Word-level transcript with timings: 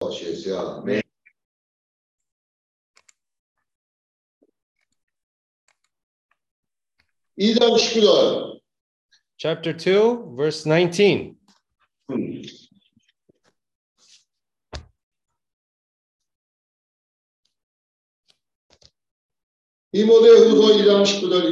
Ciencia. 0.00 0.82
Me... 0.84 1.02
Chapter 9.38 9.72
2, 9.72 10.36
verse 10.36 10.66
19. 10.66 11.36
Hmm. 12.08 12.42
İmode 19.92 20.28
Hudo 20.28 20.70
İdam 20.78 21.06
şükürler. 21.06 21.42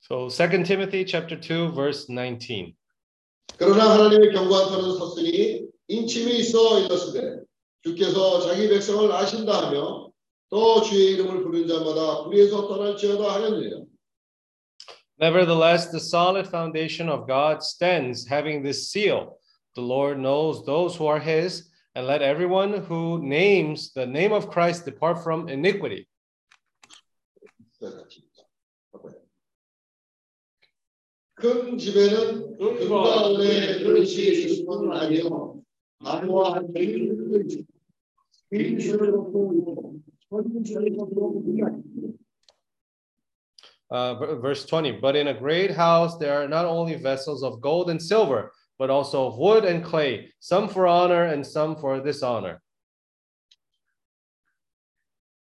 So 0.00 0.26
2 0.26 0.64
Timothy 0.64 1.06
chapter 1.06 1.36
2 1.36 1.54
verse 1.76 2.12
19. 2.12 2.76
인침이 5.87 6.39
있어 6.39 6.79
일렀으되 6.79 7.41
주께서 7.83 8.41
자기 8.41 8.69
백성을 8.69 9.11
아신다 9.11 9.67
하며 9.67 10.11
또 10.49 10.81
주의 10.81 11.13
이름을 11.13 11.43
부르는 11.43 11.67
자마다 11.67 12.23
불의에서 12.23 12.67
떠날지어다 12.67 13.33
하였느니라. 13.33 13.81
Nevertheless, 15.19 15.91
the 15.91 15.99
solid 15.99 16.47
foundation 16.47 17.07
of 17.07 17.27
God 17.27 17.61
stands, 17.61 18.27
having 18.27 18.63
this 18.63 18.89
seal 18.89 19.37
The 19.75 19.81
Lord 19.81 20.19
knows 20.19 20.65
those 20.65 20.97
who 20.97 21.05
are 21.07 21.19
his, 21.19 21.69
and 21.95 22.05
let 22.05 22.21
everyone 22.21 22.83
who 22.83 23.21
names 23.23 23.93
the 23.93 24.05
name 24.05 24.33
of 24.33 24.49
Christ 24.49 24.83
depart 24.83 25.23
from 25.23 25.47
iniquity. 25.47 26.07
큰 31.35 31.77
집에는 31.77 32.57
금과 32.57 33.31
은의 33.31 33.83
그릇이 33.83 34.05
있을 34.05 34.65
뿐 34.65 34.91
아니요 34.93 35.63
나무와 35.99 36.61
백일을 36.73 37.47
빈실을 38.49 39.11
놓고 39.11 39.99
Uh, 43.93 44.15
v- 44.15 44.39
verse 44.41 44.65
20 44.65 45.01
But 45.01 45.17
in 45.17 45.27
a 45.27 45.33
great 45.33 45.71
house 45.71 46.17
there 46.17 46.41
are 46.41 46.47
not 46.47 46.65
only 46.65 46.95
vessels 46.95 47.43
of 47.43 47.59
gold 47.59 47.89
and 47.89 48.01
silver, 48.01 48.53
but 48.79 48.89
also 48.89 49.27
of 49.27 49.37
wood 49.37 49.65
and 49.65 49.83
clay, 49.83 50.31
some 50.39 50.69
for 50.69 50.87
honor 50.87 51.25
and 51.25 51.45
some 51.45 51.75
for 51.75 51.99
dishonor. 52.01 52.61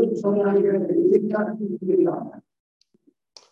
든 0.00 0.14
선하게 0.14 0.60
인식하는 0.90 1.58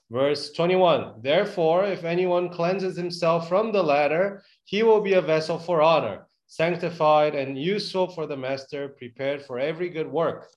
Verse 0.09 0.53
21 0.53 1.23
Therefore, 1.23 1.85
if 1.87 2.05
anyone 2.05 2.51
cleanses 2.51 2.97
himself 2.99 3.49
from 3.49 3.73
the 3.73 3.83
latter, 3.83 4.43
he 4.65 4.83
will 4.83 5.01
be 5.01 5.15
a 5.15 5.23
vessel 5.23 5.59
for 5.59 5.81
honor, 5.81 6.29
sanctified 6.47 7.35
and 7.35 7.57
useful 7.57 8.09
for 8.09 8.27
the 8.27 8.37
master, 8.37 8.91
prepared 8.91 9.43
for 9.43 9.59
every 9.59 9.89
good 9.89 10.13
work. 10.13 10.51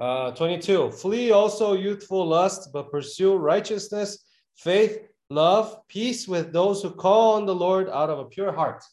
uh, 0.00 0.30
22. 0.32 0.90
Flee 0.90 1.30
also 1.32 1.72
youthful 1.74 2.26
lust, 2.26 2.70
but 2.72 2.90
pursue 2.90 3.36
righteousness, 3.36 4.24
faith, 4.54 4.98
love, 5.30 5.80
peace 5.88 6.28
with 6.28 6.52
those 6.52 6.82
who 6.82 6.90
call 6.90 7.36
on 7.36 7.46
the 7.46 7.54
Lord 7.54 7.88
out 7.88 8.10
of 8.10 8.18
a 8.18 8.24
pure 8.26 8.52
heart. 8.52 8.84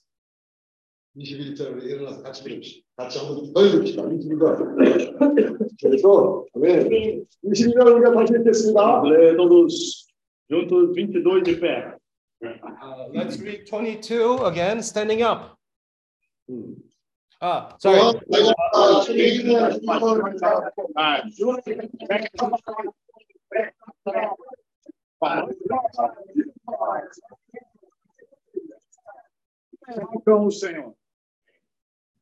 Uh, 12.44 13.08
let's 13.14 13.38
read 13.40 13.68
22 13.68 14.38
again, 14.38 14.82
standing 14.82 15.22
up. 15.22 15.58
Hmm. 16.48 16.74
Sorry. 17.80 18.00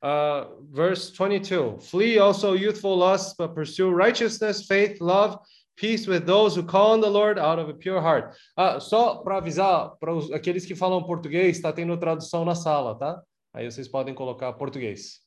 Uh, 0.02 0.46
verse 0.72 1.12
22 1.12 1.78
Flee 1.80 2.18
also 2.18 2.54
youthful 2.54 2.98
lusts, 2.98 3.36
but 3.38 3.54
pursue 3.54 3.92
righteousness, 3.92 4.66
faith, 4.66 5.00
love, 5.00 5.38
peace 5.78 6.08
with 6.08 6.26
those 6.26 6.56
who 6.56 6.64
call 6.64 6.94
on 6.94 7.02
the 7.02 7.10
Lord 7.10 7.38
out 7.38 7.60
of 7.60 7.70
a 7.70 7.74
pure 7.74 8.02
heart. 8.02 8.36
Uh, 8.58 8.80
só 8.80 9.18
para 9.18 9.38
avisar 9.38 10.00
para 10.00 10.14
aqueles 10.34 10.66
que 10.66 10.76
falam 10.76 11.04
português, 11.04 11.58
está 11.58 11.72
tendo 11.72 11.96
tradução 11.98 12.44
na 12.44 12.56
sala, 12.56 12.98
tá? 12.98 13.22
Aí 13.54 13.70
vocês 13.70 13.88
podem 13.88 14.16
colocar 14.16 14.54
português. 14.54 15.22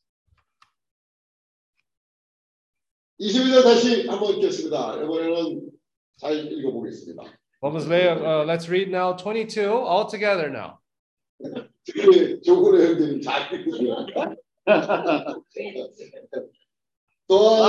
22절 3.20 3.62
다시 3.62 4.06
한번 4.08 4.34
읽겠습니다. 4.34 5.02
이번에는 5.02 5.70
잘 6.16 6.52
읽어보겠습니다. 6.52 7.22
Vamos 7.60 7.86
ler, 7.86 8.18
uh, 8.20 8.44
let's 8.44 8.68
read 8.68 8.90
now 8.90 9.14
22 9.16 9.62
all 9.62 10.06
together 10.06 10.50
now. 10.50 10.78
특히 11.84 12.40
조건의 12.42 12.86
형제님 12.88 13.20
잘 13.22 13.52
읽으세요. 13.52 14.06
또 17.26 17.64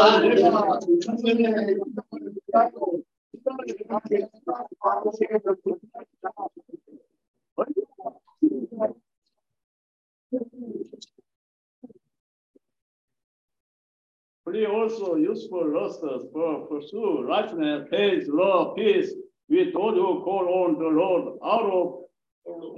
Flee 14.46 14.66
also 14.68 15.16
useful 15.16 15.74
lusts, 15.74 16.04
for 16.32 16.68
pursue 16.68 17.24
righteousness, 17.24 17.88
faith, 17.90 18.28
love, 18.28 18.76
peace 18.76 19.12
with 19.50 19.74
those 19.74 19.96
who 19.96 20.24
call 20.24 20.48
on 20.66 20.78
the 20.78 20.86
Lord 20.86 21.40
out 21.44 21.66
of 21.66 22.06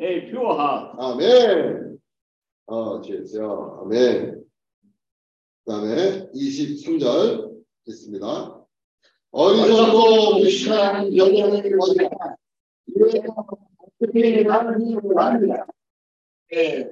a 0.01 0.21
pure 0.29 0.55
heart. 0.55 0.97
아멘. 0.97 1.99
어, 2.67 3.01
주여. 3.01 3.81
아멘. 3.83 4.43
그다음에 5.65 6.29
23절 6.31 7.57
있습니다. 7.85 8.65
어리석고 9.31 10.39
무식한 10.39 11.15
여자를 11.15 11.77
원하라. 11.77 12.35
이에 14.15 14.43
나는 14.43 14.99
아니라. 15.17 15.67
예. 16.53 16.89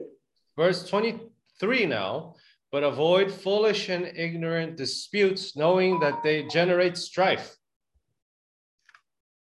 Verse 0.57 0.87
23 0.89 1.85
now. 1.85 2.35
But 2.71 2.83
avoid 2.83 3.31
foolish 3.31 3.89
and 3.89 4.11
ignorant 4.15 4.75
disputes, 4.75 5.55
knowing 5.55 5.99
that 5.99 6.23
they 6.23 6.47
generate 6.47 6.97
strife. 6.97 7.57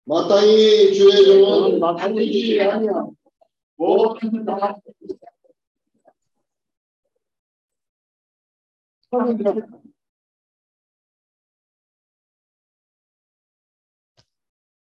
마땅히 0.09 0.95
주의 0.95 1.25
종은 1.25 1.81
나타내지 1.81 2.61
아니야. 2.61 3.11
모든 3.77 4.45
다 4.45 4.77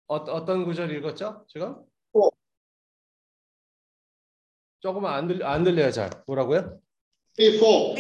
어, 0.07 0.17
어떤 0.17 0.65
구절 0.65 0.91
읽었죠? 0.97 1.45
지금? 1.49 1.77
어. 4.78 4.80
조금만 4.82 5.14
안, 5.16 5.28
들, 5.28 5.44
안 5.46 5.64
들려요 5.64 5.92
잘. 5.92 6.10
뭐라고요? 6.28 6.80
24. 7.38 7.96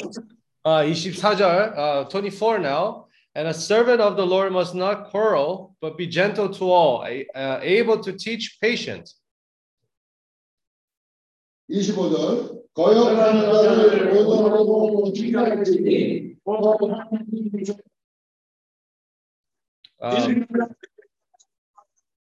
아, 0.63 0.84
24절, 0.86 1.75
uh, 1.78 2.07
24 2.10 2.57
now. 2.60 3.06
And 3.36 3.48
a 3.48 3.54
servant 3.54 4.00
of 4.00 4.16
the 4.16 4.25
Lord 4.25 4.51
must 4.54 4.75
not 4.75 5.10
quarrel, 5.10 5.75
but 5.81 5.98
be 5.98 6.07
gentle 6.07 6.50
to 6.54 6.66
all, 6.72 7.04
a- 7.04 7.25
uh, 7.34 7.60
able 7.63 8.00
to 8.01 8.13
teach 8.16 8.60
patience. 8.62 9.19
25절. 11.69 12.62
거역하는 12.75 13.51
자를 13.51 14.13
모독하고 14.13 15.13
지켜야지. 15.13 16.34
Um, 20.00 20.45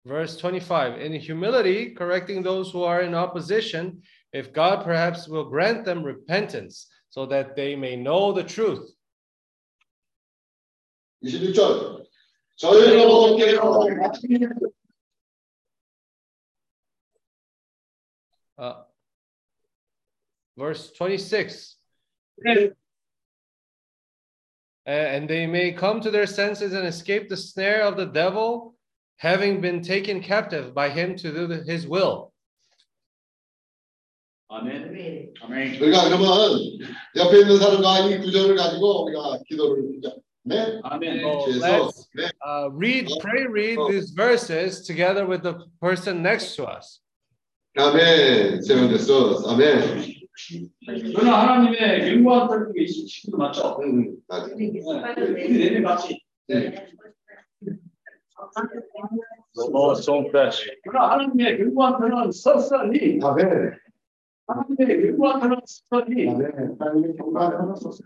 verse 0.04 0.36
25 0.36 1.00
In 1.00 1.12
humility, 1.14 1.94
correcting 1.94 2.42
those 2.42 2.70
who 2.70 2.84
are 2.84 3.02
in 3.02 3.14
opposition, 3.14 4.00
if 4.32 4.52
God 4.52 4.84
perhaps 4.84 5.28
will 5.28 5.48
grant 5.48 5.84
them 5.84 6.02
repentance, 6.02 6.88
so 7.08 7.26
that 7.26 7.56
they 7.56 7.74
may 7.76 7.96
know 7.96 8.32
the 8.32 8.44
truth. 8.44 8.94
26절. 11.24 12.06
저희로부터 12.56 13.36
Uh, 18.58 18.82
verse 20.56 20.90
26. 20.92 21.76
And 24.86 25.28
they 25.28 25.46
may 25.46 25.72
come 25.72 26.00
to 26.00 26.10
their 26.10 26.26
senses 26.26 26.72
and 26.72 26.86
escape 26.86 27.28
the 27.28 27.36
snare 27.36 27.82
of 27.82 27.96
the 27.96 28.06
devil, 28.06 28.74
having 29.18 29.60
been 29.60 29.82
taken 29.82 30.22
captive 30.22 30.72
by 30.72 30.88
him 30.88 31.16
to 31.16 31.32
do 31.32 31.46
the- 31.46 31.64
his 31.64 31.86
will. 31.86 32.29
아멘. 34.53 35.33
아멘. 35.43 35.81
우리가 35.81 36.09
그러면 36.09 36.27
옆에 37.15 37.39
있는 37.39 37.57
사람과 37.57 37.99
이 37.99 38.19
구절을 38.19 38.55
가지고 38.57 39.05
우리가 39.05 39.39
기도를 39.47 39.83
드리자. 39.83 40.13
네. 40.43 40.79
아멘. 40.83 41.21
So 41.21 41.45
그래서 41.45 41.67
let's 41.67 42.09
네. 42.17 42.29
uh, 42.43 42.69
read, 42.75 43.07
pray, 43.21 43.47
read 43.47 43.79
these 43.87 44.11
verses 44.11 44.85
together 44.85 45.25
with 45.25 45.43
the 45.43 45.55
person 45.79 46.21
next 46.21 46.57
to 46.57 46.65
us. 46.65 46.99
아멘. 47.77 48.61
세븐데스. 48.61 49.11
아멘. 49.47 50.19
그러나 51.15 51.43
하나님의 51.43 52.11
영광 52.11 52.49
떨리게 52.49 52.87
시키도 52.87 53.37
맞죠? 53.37 53.79
음, 53.81 54.17
맞아. 54.27 54.51
우리 54.53 54.69
네명 55.47 55.83
같이. 55.83 56.19
어, 59.73 59.93
좀 59.95 60.25
그러나 60.83 61.11
하나님의 61.11 61.61
영광들은 61.61 62.31
서서히 62.33 63.19
아멘. 63.23 63.79
하나님의 64.47 65.09
영광들은 65.09 65.61
서서히 65.65 66.29
아멘. 66.29 66.77
하나님의 66.79 67.15
경관을 67.15 67.59
하나 67.59 67.75
썼어. 67.75 67.97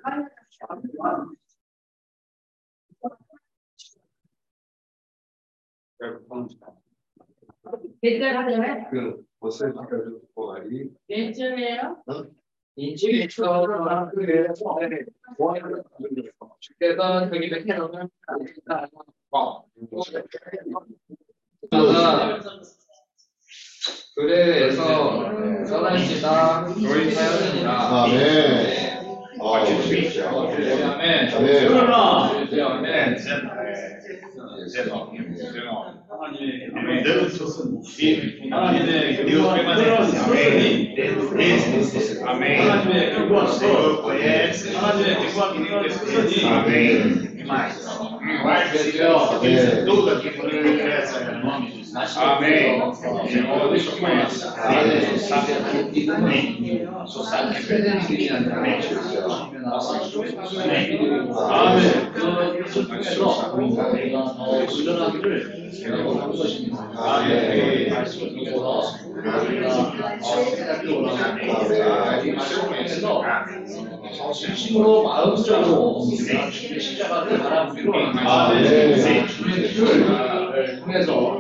괜찮아요? 8.02 8.90
그 8.92 9.26
옷을 9.40 9.74
바꿔주고 9.74 10.54
아이. 10.54 10.90
괜찮아요? 11.08 12.04
인지를 12.76 13.28
주어서 13.30 14.12
그래서 14.14 14.78
주께서 16.60 17.30
저기를 17.30 17.68
해놓으면 17.68 18.10
그래서 24.15 25.31
떠날지다 25.69 26.69
사연이라 26.69 27.71
아멘. 27.71 29.01
아, 29.43 29.65
아멘 30.93 31.35
아멘. 31.35 31.69
그러나 31.69 32.31
아멘 32.31 33.17
하나님의 33.17 33.49
하나님의 36.11 36.69
영광들은 36.75 37.31
서서히 37.31 38.51
하나님의 38.51 39.33
영 39.33 39.45
Amém. 51.96 52.94
Senhor, 53.28 53.72
nos 53.72 53.88
conheça. 53.88 54.54
Sabe 55.18 55.54
aquilo 55.54 55.92
que 55.92 56.06
também. 56.06 56.88
O 56.88 57.08
Senhor 57.08 57.26
sabe 57.26 57.56
que 57.56 57.74
é 57.74 57.78
verdade. 57.78 58.30
Amém. 58.32 58.82
Amém. 61.50 61.92
Amém. 65.08 65.65
아멘. 66.98 67.92
진심으로 74.34 75.04
마음속으로 75.04 76.02
십자가를 76.80 77.40
바라보기로 77.40 77.94
아멘. 78.16 79.28
주님을 79.28 80.80
통해서 80.80 81.40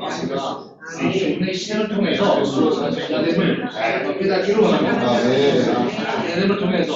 우리의 1.39 1.53
시간을 1.53 1.87
통해서 1.89 2.23
하나님을 2.43 4.19
깨닫기로 4.19 4.63
원합니다. 4.63 5.07
하나님을 5.13 6.57
통해서 6.59 6.93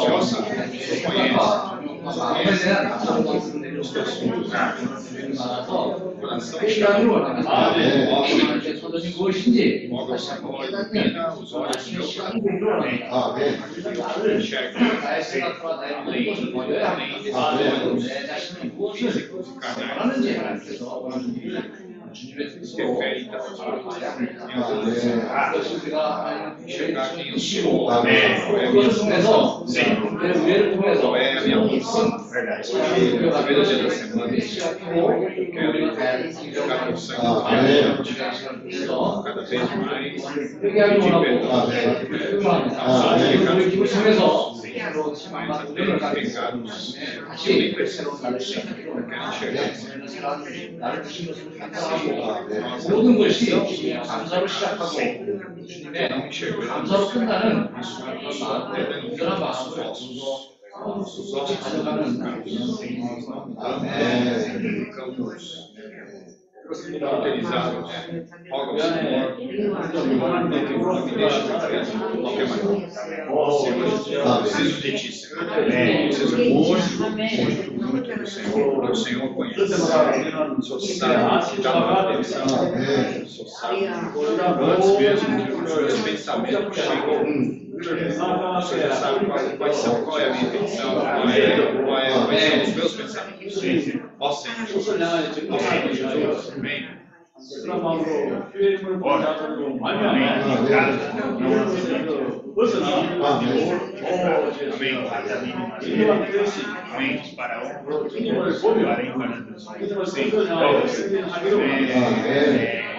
마음에 2.18 2.56
대한 2.58 2.84
말아서 2.86 3.30
시간을 6.68 7.08
원합니다. 7.08 7.72
하나님께 7.72 8.76
서주신 8.76 9.18
무엇인지 9.18 9.90
다시 10.10 10.32
한번 10.32 10.62
깨닫는 10.62 10.94
시간이 12.04 12.42
되기로 12.42 12.68
원합니다. 12.68 13.06
아멘. 13.12 13.60
나의 15.02 15.24
생각과 15.24 15.76
나의 15.78 16.04
모든 16.04 16.26
것을 16.26 16.54
버려야 16.54 16.92
합니다. 16.92 17.16
내 17.96 18.28
자신이 18.28 18.70
무엇을 18.72 19.32
원하는지 19.32 20.38
하나님께서 20.38 20.98
원하는 20.98 21.26
주님 21.34 21.89
그것을 28.72 29.00
통해서 29.00 29.66
내 29.68 30.32
우애를 30.34 30.76
통해서 30.76 31.16
회개하기 40.62 40.98
원하고. 41.00 41.26
우리 43.56 43.70
기을 43.72 43.86
통해서 43.88 44.54
다시 47.28 47.74
새로운 47.88 48.22
나를 48.22 48.40
시작하기로 48.40 49.00
나를 50.80 51.04
주신 51.04 51.28
것을 51.28 51.58
감사하고 51.58 51.99
모든 52.90 53.18
것이 53.18 53.52
감사로 53.52 54.48
시작하고 54.48 54.92
주님의 55.66 56.30
감사로 56.68 57.10
끝나는 57.10 57.70
그런 57.72 58.40
마음, 58.40 59.10
온전한 59.10 59.40
마음으로 59.40 59.94
가져가는 61.60 62.22
아멘. 63.58 64.92
roteirizado, 66.70 67.88
né? 67.88 68.26
Órgãos, 68.52 68.82
assim. 68.82 69.08
é. 75.72 76.10
muito, 76.10 77.74
muito, 77.74 77.74
muito 77.74 78.30
Senhor. 78.30 78.90
O 78.90 78.96
Senhor 78.96 79.34
conhece. 79.36 79.74
Antes 84.62 85.00
mesmo 85.00 85.46
que 85.46 85.52
os 85.54 86.00
pensamentos 86.02 86.76
chegam 86.76 87.24
hum. 87.24 87.69
Intervenção 87.80 88.36
então, 88.36 88.58
assim, 88.58 88.76
você 88.76 88.82
já 88.82 88.92
sabe 88.92 89.26
quais, 89.26 89.58
quais 89.58 89.88
qual 90.04 90.20
é 90.20 90.26
a 90.26 90.34
minha 90.34 90.44
intenção, 90.44 90.96
qual 90.96 91.30
é, 91.30 91.84
qual 91.86 91.98
é, 91.98 92.26
quais 92.26 92.68
os 92.68 92.76
meus 92.76 92.96
pensamentos. 92.96 93.56
Posso 94.18 94.44
ser 94.44 94.56
justo? 94.56 94.96
Posso 95.48 95.70
ser 95.70 95.94
justo? 95.94 96.52
Amém? 96.58 97.00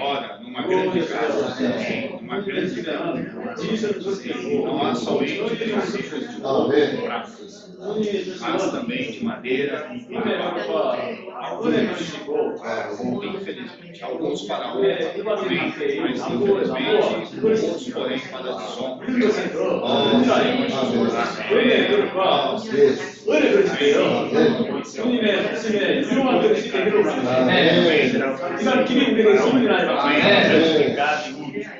Ora, 0.00 0.38
numa 0.40 0.62
grande 0.62 1.02
casa, 1.02 1.54
amém 1.58 2.19
uma 2.30 2.40
grande 2.40 2.74
dinâmica. 2.74 3.54
Não 4.62 4.86
há 4.86 4.94
somente 4.94 5.56
princípios 5.56 6.30
de 6.30 6.40
práticos, 7.02 7.70
mas 8.40 8.70
também 8.70 9.10
de 9.10 9.24
maneira 9.24 9.90
Alguns 11.34 12.12
de 12.12 12.18
boa, 12.24 13.26
infelizmente. 13.26 14.04
Alguns 14.04 14.42
para 14.42 14.76
o 14.76 14.80
bem, 14.80 15.24
mas 15.24 15.42
infelizmente, 15.50 16.20
outros 16.20 17.88
porém 17.90 18.18
para 18.20 18.50
as 18.50 18.62
sombras. 18.70 19.16
Nós 19.16 19.34
temos 19.34 21.14
Amém. 30.60 31.79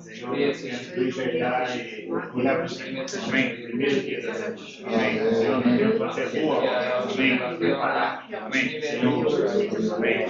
Senhor, 0.00 0.36
liberdade. 0.96 2.08
Olhar 2.34 2.56
para 2.56 2.64
o 2.64 2.68
Senhor. 2.68 3.06
Amém. 3.28 3.62
Primeiro 3.62 4.00
que 4.00 4.16
Amém. 4.84 5.34
Senhor, 5.34 5.98
vai 5.98 6.12
ser 6.12 6.40
boa. 6.40 6.62
Amém. 7.12 7.38
Preparar. 7.58 8.28
Amém. 8.32 8.82
Senhor. 8.82 9.26
Amém. 9.96 10.26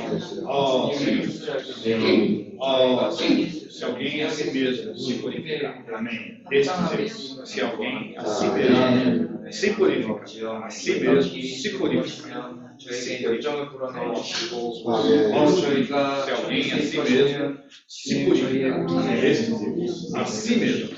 Oh, 0.47 0.93
Senhor. 0.95 2.49
Oh, 2.61 3.11
se 3.11 3.85
alguém 3.85 4.25
a 4.25 4.31
si 4.31 4.51
mesmo 4.51 4.95
se 4.95 5.15
purificar. 5.15 5.85
Amém. 5.95 6.43
Jeito. 6.51 7.47
Se 7.47 7.61
alguém 7.61 8.17
a 8.17 8.25
si 8.25 8.47
mesmo 8.49 9.53
se 9.53 9.71
purificar. 9.75 10.65
A 10.65 10.71
si 10.71 11.01
mesmo 11.01 11.43
se 11.43 11.71
purificar. 11.79 12.68
저에게 12.78 13.24
열정을 13.24 13.70
불어넣으시고 13.70 14.74
아멘. 14.90 15.32
저희가 15.56 16.26
Se 16.26 16.32
alguém 16.34 16.72
a 16.74 16.78
si 16.80 16.98
mesmo 16.98 17.58
se 17.88 18.26
purificar. 18.26 18.86
Desse 19.22 19.46
jeito. 19.46 20.18
A 20.18 20.26
si 20.26 20.56
mesmo. 20.58 20.90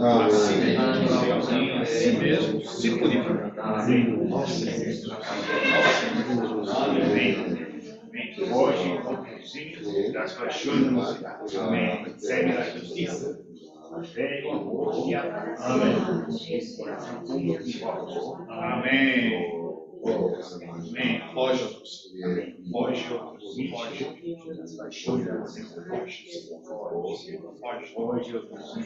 A 0.00 0.30
si 0.30 0.54
mesmo. 0.56 1.08
Se 1.08 1.30
alguém 1.30 1.70
a 1.78 1.84
si 1.84 2.10
mesmo 2.16 2.64
se 2.64 2.90
purificar. 2.98 3.52
Amém. 3.58 4.30
Amém. 6.76 7.54
Hoje, 8.52 9.00
sim, 9.44 10.12
das 10.12 10.32
paixões, 10.34 10.86
amém. 11.58 12.04
Segue 12.16 12.52
na 12.52 12.62
justiça. 12.62 13.40
Fé 14.14 14.42
e 14.42 15.14
a- 15.14 15.54
Amém. 15.58 15.94
Coração 16.76 17.22
puro 17.24 17.62
e 17.64 17.72
forte. 17.74 18.18
Amém. 18.48 19.57
Foge. 21.33 21.67
Foge. 22.71 23.38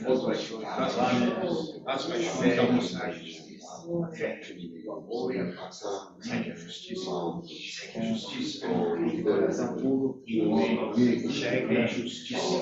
Das 0.03 0.23
paixões. 0.23 0.61
Das 1.85 2.05
paixões, 2.05 2.55
da 2.55 2.71
mocidade. 2.71 3.53
Fé, 4.13 4.39
amor 4.87 5.35
e 5.35 5.39
a 5.39 5.51
paz. 5.53 5.83
Segue 6.21 6.51
a 6.51 6.55
justiça. 6.55 7.11
Segue 7.43 7.97
a 7.97 8.13
justiça. 8.13 8.67
Coração 9.23 9.75
puro 9.75 10.23
e 10.25 10.41
humilde. 10.41 11.33
Segue 11.33 11.77
a 11.77 11.85
justiça. 11.85 12.61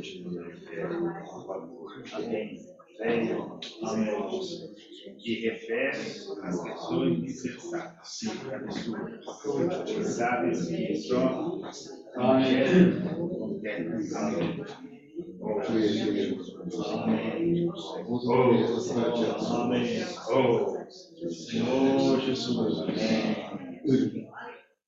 Amém. 2.13 2.77
Venham 2.99 3.61
amorosos 3.83 4.75
que 5.19 5.41
referem 5.41 5.91
as 5.91 6.63
questões 6.63 7.19
insensatas 7.25 8.23
e 8.23 8.29
a 9.99 10.05
Sabes 10.05 10.67
que 10.67 10.95
só 10.97 11.61
Amém. 12.17 12.57
Amém. 14.17 14.65
Oh, 15.41 15.61
Amém. 19.55 20.07
Oh, 20.31 21.29
Senhor 21.29 22.21
Jesus. 22.21 22.79
Amém. 22.81 24.27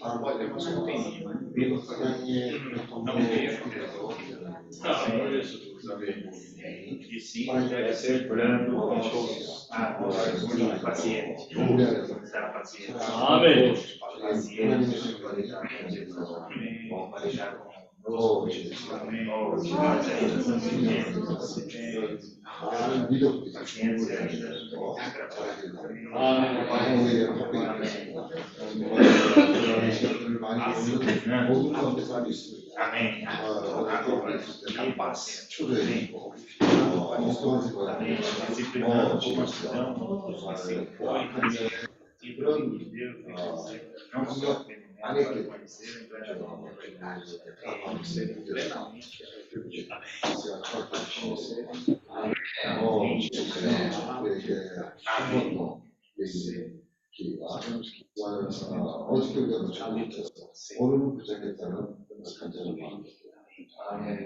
Não 0.00 0.18
pode 0.20 0.38
ter 0.38 0.50
consultoria. 0.50 1.24
Não 1.24 3.04
tem 3.04 3.48
Não, 4.82 5.40
isso. 5.40 5.74
E 7.10 7.20
sim, 7.20 7.46
deve 7.68 7.92
ser 7.92 8.28
brando 8.28 8.74
com 8.74 8.98
os 8.98 9.06
do 9.10 10.80
paciente. 10.80 11.54
Da 11.54 12.42
paciente. 12.48 12.94
Amém. 13.28 13.74
Paciente, 14.20 15.14
planejamento, 15.20 16.14
com 16.86 17.10
Amém. 26.14 26.54
Amém. 32.76 33.24
Livrando 42.22 42.78
de 42.78 42.84
Deus, 42.86 43.26
não 44.12 44.24
se 44.26 44.46
ofendendo, 44.46 45.40
aparecer, 45.40 46.04
entrar 46.04 46.26
em 46.36 46.40
uma 46.40 46.72
verdade, 46.72 47.40
aparecer 47.64 48.42
plenamente 48.44 49.22
a 49.24 49.26
virtude. 49.54 49.88
Amém. 52.08 52.38
Amém. 52.64 53.20
Amém. 55.06 55.82
Amém 56.14 56.83
que 57.14 57.38
achamos 57.48 57.90
que 57.90 58.04
para 58.16 58.48
a 58.48 59.06
ausbildung 59.08 59.70
ohne 60.78 61.24
Sekretär 61.24 61.96
das 62.18 62.38
könnte 62.38 62.64
man 62.64 62.78
machen. 62.78 63.04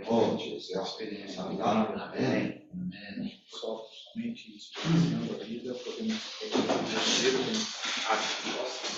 Oh, 0.09 0.37
Jesus, 0.39 0.71
ja. 0.71 0.83
Amém. 1.43 2.63
Amém. 2.73 3.43
Somente 3.51 4.55
instruindo 4.55 5.35
a 5.35 5.45
vida, 5.45 5.75
podemos 5.75 6.23
mexer 6.93 7.33
com 7.33 7.51
as 8.13 8.25
costas. 8.45 8.93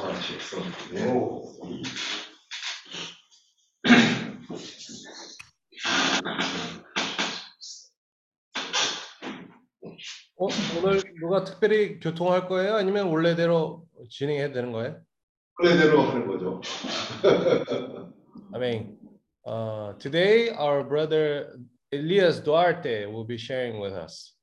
Oh, 0.00 0.12
Jesus. 0.20 0.68
어, 10.40 10.46
오늘 10.80 11.00
누가 11.20 11.42
특별히 11.42 11.98
교통할 11.98 12.46
거예요? 12.46 12.76
아니면 12.76 13.08
원래대로 13.08 13.84
진행해도 14.08 14.54
되는 14.54 14.70
거예요? 14.70 15.00
원래대로 15.58 16.02
하는 16.02 16.28
거죠. 16.28 16.60
I 18.54 18.60
mean, 18.60 18.96
uh, 19.44 19.94
today 19.98 20.50
our 20.50 20.84
brother 20.84 21.58
Elias 21.90 22.40
Duarte 22.40 23.06
will 23.06 23.26
be 23.26 23.36
sharing 23.36 23.80
with 23.80 23.94
us. 23.94 24.34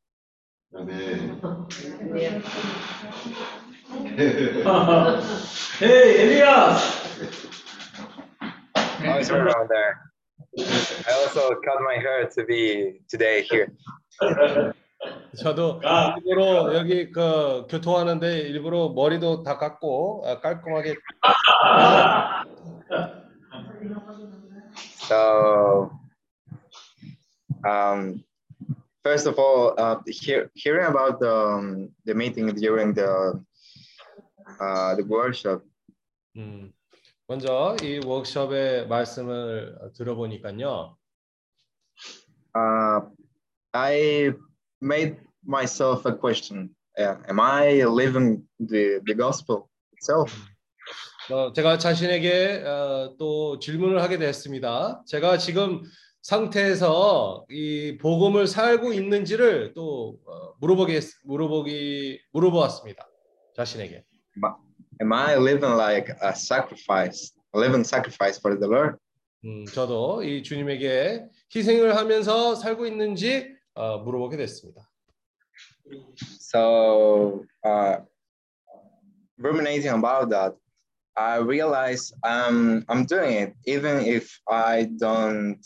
아멘. 0.74 1.40
Hey, 5.80 6.22
Elias. 6.26 6.82
How's 9.00 9.32
around 9.32 9.70
there? 9.70 10.12
I 11.08 11.12
also 11.24 11.56
cut 11.64 11.80
my 11.82 11.96
hair 12.02 12.28
to 12.36 12.44
be 12.44 13.00
today 13.08 13.44
here. 13.44 13.72
저도 15.38 15.82
아. 15.84 16.16
일부러 16.18 16.76
여기 16.76 17.12
그 17.12 17.66
교통하는데 17.70 18.40
일부러 18.40 18.90
머리도 18.90 19.44
다 19.44 19.58
깎고 19.58 20.24
아, 20.26 20.40
깔끔하게 20.40 20.96
So, 25.08 25.92
um, 27.64 28.24
first 29.04 29.28
of 29.28 29.38
all, 29.38 29.76
uh, 29.78 29.98
hear, 30.08 30.50
hearing 30.56 30.88
about 30.88 31.20
the, 31.20 31.32
um, 31.32 31.90
the 32.06 32.16
meeting 32.16 32.48
during 32.56 32.94
the 32.96 33.40
uh, 34.60 34.96
the 34.96 35.04
workshop, 35.04 35.62
음, 36.38 36.74
먼저 37.28 37.76
이 37.82 38.00
워크숍의 38.04 38.88
말씀을 38.88 39.92
들어보니까요. 39.96 40.98
uh, 42.56 43.02
I 43.74 44.32
made 44.86 45.18
myself 45.44 46.06
a 46.06 46.14
question. 46.14 46.70
Uh, 46.98 47.16
am 47.28 47.40
I 47.40 47.84
living 47.84 48.44
the, 48.60 49.02
the 49.06 49.16
gospel 49.16 49.68
itself? 49.94 50.32
어, 51.32 51.52
제가 51.54 51.80
자신에게 51.80 52.64
어, 52.64 53.16
또 53.18 53.58
질문을 53.58 54.02
하게 54.02 54.20
됐습니다. 54.20 55.04
제가 55.08 55.40
지금 55.40 55.82
상태에서 56.22 57.46
이 57.50 57.98
복음을 58.00 58.46
살고 58.46 58.94
있는지를 58.94 59.74
또 59.74 60.20
어, 60.26 60.54
물어보기 60.60 61.00
물어보기 61.24 62.22
물어보았습니다. 62.32 63.08
자신에게. 63.56 64.04
Am 65.02 65.12
I 65.12 65.36
living 65.36 65.76
like 65.76 66.14
a 66.24 66.30
sacrifice, 66.30 67.34
a 67.56 67.60
living 67.60 67.84
sacrifice 67.86 68.40
for 68.40 68.58
the 68.58 68.72
Lord? 68.72 68.98
음, 69.46 69.66
저도 69.66 70.24
이 70.24 70.44
주님에게 70.44 71.26
희생을 71.54 71.96
하면서 71.96 72.56
살고 72.56 72.86
있는지 72.86 73.55
어, 73.76 74.00
물어보게 74.00 74.38
됐습니다. 74.38 74.90
So, 76.40 77.46
uh, 77.64 78.00
ruminating 79.38 79.94
about 79.94 80.30
that, 80.30 80.56
I 81.16 81.40
realize 81.40 82.14
I'm 82.24 82.84
I'm 82.88 83.06
doing 83.06 83.34
it, 83.34 83.54
even 83.66 84.00
if 84.06 84.40
I 84.48 84.90
don't 84.98 85.60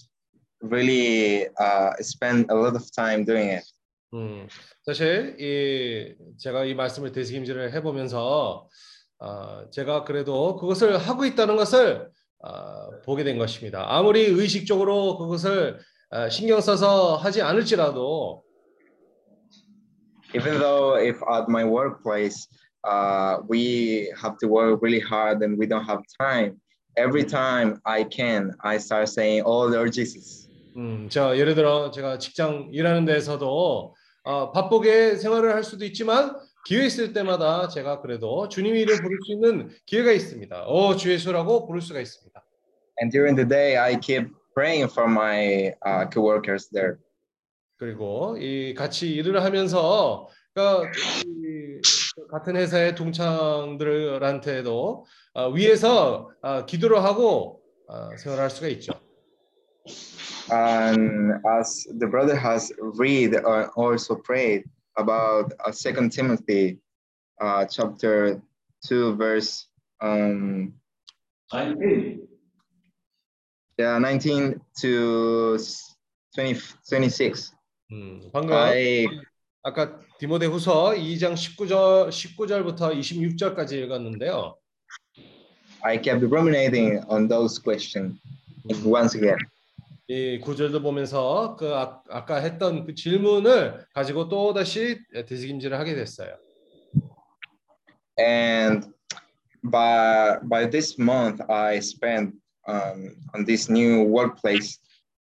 really 0.61 1.47
uh, 1.57 1.93
spend 2.01 2.51
a 2.51 2.55
lot 2.55 2.75
of 2.75 2.91
time 2.91 3.25
doing 3.25 3.49
it. 3.49 3.65
음, 4.13 4.47
사실 4.83 5.35
이 5.39 6.15
제가 6.37 6.65
이 6.65 6.73
말씀을 6.73 7.11
되새김질을 7.11 7.73
해보면서 7.73 8.67
어, 9.19 9.69
제가 9.71 10.03
그래도 10.03 10.55
그것을 10.57 10.97
하고 10.97 11.25
있다는 11.25 11.55
것을 11.55 12.09
어, 12.39 12.89
보게 13.05 13.23
된 13.23 13.37
것입니다. 13.37 13.85
아무리 13.87 14.25
의식적으로 14.25 15.17
그것을 15.17 15.77
어, 15.77 15.79
신경 16.29 16.59
써서 16.61 17.15
하지 17.15 17.41
않을지라도 17.41 18.43
Even 20.35 20.59
though 20.59 20.95
if 20.95 21.17
at 21.27 21.49
my 21.49 21.63
workplace 21.65 22.47
uh, 22.83 23.39
we 23.47 24.11
have 24.21 24.37
to 24.37 24.47
work 24.47 24.79
really 24.81 24.99
hard 25.01 25.41
and 25.43 25.57
we 25.57 25.65
don't 25.65 25.85
have 25.85 26.03
time, 26.19 26.61
every 26.97 27.25
time 27.25 27.81
I 27.83 28.03
can, 28.03 28.53
I 28.61 28.77
start 28.77 29.09
saying, 29.09 29.43
"Oh 29.45 29.65
Lord 29.65 29.91
Jesus." 29.91 30.47
음, 30.77 31.07
저 31.09 31.35
예를 31.35 31.55
들어 31.55 31.89
제가 31.89 32.19
직장 32.19 32.69
일하는 32.71 33.05
데서도 33.05 33.95
어, 34.23 34.51
바쁘게 34.51 35.15
생활을 35.15 35.55
할 35.55 35.63
수도 35.63 35.83
있지만 35.85 36.37
기회 36.65 36.85
있을 36.85 37.13
때마다 37.13 37.67
제가 37.67 38.01
그래도 38.01 38.47
주님 38.49 38.75
이름 38.75 38.97
부를 38.97 39.17
수 39.25 39.31
있는 39.31 39.69
기회가 39.87 40.11
있습니다. 40.11 40.65
어, 40.65 40.95
주 40.95 41.11
예수라고 41.11 41.65
부를 41.65 41.81
수가 41.81 41.99
있습니다. 41.99 42.39
And 43.01 43.11
during 43.11 43.35
the 43.35 43.47
day, 43.47 43.77
I 43.77 43.99
keep 43.99 44.29
praying 44.59 44.89
for 44.89 45.07
my 45.07 45.71
uh, 45.87 46.03
coworkers 46.11 46.67
there. 46.69 46.97
그리고 47.77 48.35
이 48.37 48.73
같이 48.73 49.15
일을 49.15 49.41
하면서 49.41 50.27
그러니까 50.53 50.91
이 51.25 51.79
같은 52.29 52.57
회사의 52.57 52.93
동창들한테도 52.95 55.05
어, 55.35 55.49
위에서 55.51 56.29
어, 56.41 56.65
기도를 56.65 57.01
하고 57.01 57.61
어, 57.87 58.09
생활할 58.17 58.49
수가 58.49 58.67
있죠. 58.67 58.91
And 60.51 61.39
as 61.47 61.87
the 61.97 62.09
brother 62.09 62.35
has 62.35 62.73
read 62.97 63.37
or 63.45 63.71
also 63.77 64.15
prayed 64.15 64.65
about 64.97 65.53
uh, 65.65 65.71
Second 65.71 66.11
Timothy, 66.11 66.79
uh, 67.39 67.65
chapter 67.65 68.41
two, 68.85 69.15
verse 69.15 69.67
um, 70.01 70.73
19. 71.49 72.28
Yeah, 73.79 73.97
19 73.97 74.59
to 74.81 75.57
20, 76.35 76.61
26. 76.83 77.53
음, 77.91 78.29
방금 78.33 78.53
I 78.53 79.07
아까 79.63 79.99
디모데후서 80.19 80.93
2장 80.95 81.33
19절 81.33 82.09
19절부터 82.09 82.93
26절까지 82.93 83.73
읽었는데요. 83.83 84.55
I 85.81 86.01
kept 86.01 86.25
ruminating 86.25 87.01
on 87.07 87.29
those 87.29 87.61
questions 87.61 88.19
once 88.85 89.17
again. 89.17 89.37
이 90.07 90.39
구절도 90.39 90.81
보면서 90.81 91.55
그 91.55 91.73
아, 91.73 92.01
아까 92.09 92.37
했던 92.37 92.85
그 92.85 92.95
질문을 92.95 93.85
가지고 93.93 94.27
또 94.27 94.53
다시 94.53 94.99
되새김질을 95.13 95.79
하게 95.79 95.95
됐어요. 95.95 96.35
And 98.19 98.87
by 99.71 100.39
by 100.49 100.69
this 100.69 100.99
month 100.99 101.41
I 101.47 101.77
spent 101.77 102.35
um, 102.68 103.16
on 103.34 103.44
this 103.44 103.68
new 103.68 104.04
workplace, 104.04 104.78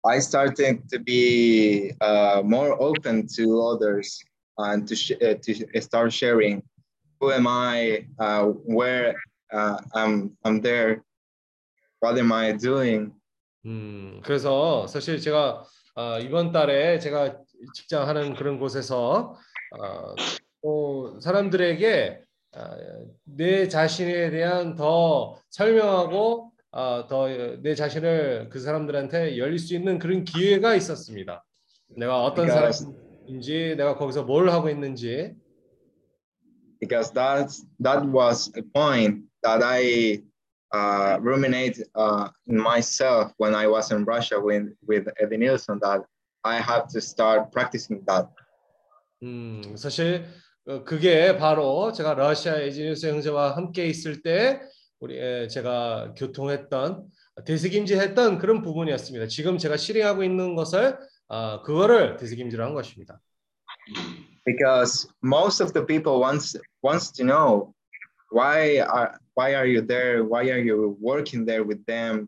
I 0.05 0.19
started 0.19 0.87
to 0.89 0.99
be 0.99 1.91
uh, 2.01 2.41
more 2.45 2.79
open 2.81 3.27
to 3.35 3.61
others 3.61 4.19
and 4.57 4.87
to 4.87 4.95
sh- 4.95 5.19
uh, 5.21 5.35
to 5.41 5.81
start 5.81 6.13
sharing 6.13 6.63
who 7.19 7.31
am 7.31 7.47
I, 7.47 8.05
uh, 8.19 8.45
where 8.65 9.15
uh, 9.51 9.77
I'm 9.93 10.37
I'm 10.43 10.61
there, 10.61 11.03
what 11.99 12.17
am 12.17 12.31
I 12.31 12.53
doing, 12.53 13.11
음, 13.65 14.21
그래서 14.23 14.85
사실 14.87 15.19
제가 15.19 15.63
어, 15.95 16.19
이번 16.19 16.51
달에 16.51 16.99
제가 16.99 17.39
직장 17.73 18.07
하는 18.07 18.35
그런 18.35 18.59
곳에서 18.59 19.35
어, 19.79 20.15
또 20.61 21.19
사람들에게 21.19 22.21
어, 22.57 22.61
내 23.23 23.67
자신에 23.67 24.29
대한 24.29 24.75
더 24.75 25.39
설명하고 25.49 26.48
어, 26.72 27.06
더내 27.08 27.74
자신을 27.74 28.48
그 28.50 28.60
사람들한테 28.60 29.38
열릴 29.38 29.58
수 29.58 29.74
있는 29.74 29.98
그런 29.98 30.24
기회가 30.24 30.74
있었습니다. 30.76 31.44
내가 31.96 32.22
어떤 32.22 32.46
그러니까- 32.46 32.70
사람인지, 32.72 33.74
내가 33.76 33.96
거기서 33.96 34.24
뭘 34.24 34.50
하고 34.50 34.68
있는지. 34.68 35.34
because 36.80 37.12
that's 37.12 37.66
that 37.78 38.06
was 38.08 38.50
a 38.56 38.62
point 38.62 39.20
that 39.42 39.62
I 39.62 40.22
uh, 40.72 41.18
ruminate 41.20 41.82
uh, 41.94 42.30
in 42.46 42.56
myself 42.58 43.32
when 43.36 43.54
I 43.54 43.66
was 43.66 43.92
in 43.92 44.04
Russia 44.06 44.40
with 44.40 44.72
with 44.88 45.04
Eddie 45.20 45.36
Nielsen 45.36 45.78
that 45.82 46.00
I 46.42 46.56
have 46.58 46.88
to 46.94 47.00
start 47.02 47.52
practicing 47.52 48.02
that. 48.06 48.28
음, 49.22 49.60
사실 49.76 50.24
어, 50.66 50.82
그게 50.84 51.36
바로 51.36 51.92
제가 51.92 52.14
러시아 52.14 52.56
에지니우스 52.56 53.08
형제와 53.08 53.56
함께 53.56 53.84
있을 53.86 54.22
때 54.22 54.62
우리 55.00 55.18
에, 55.18 55.48
제가 55.48 56.14
교통했던 56.16 57.06
되새김질했던 57.46 58.38
그런 58.38 58.60
부분이었습니다. 58.62 59.26
지금 59.28 59.56
제가 59.58 59.76
실행하고 59.76 60.22
있는 60.22 60.54
것을 60.54 60.98
아, 61.28 61.62
그거를 61.62 62.16
되새김질한 62.16 62.74
것입니다. 62.74 63.20
because 64.44 65.06
most 65.22 65.62
of 65.62 65.72
the 65.72 65.84
people 65.84 66.20
wants 66.20 66.58
wants 66.82 67.10
to 67.12 67.24
know 67.24 67.72
why 68.32 68.78
are 68.80 69.12
why 69.36 69.52
are 69.54 69.66
you 69.66 69.80
there 69.86 70.24
why 70.24 70.48
are 70.50 70.58
you 70.60 70.96
working 71.00 71.44
there 71.46 71.62
with 71.62 71.84
them 71.86 72.26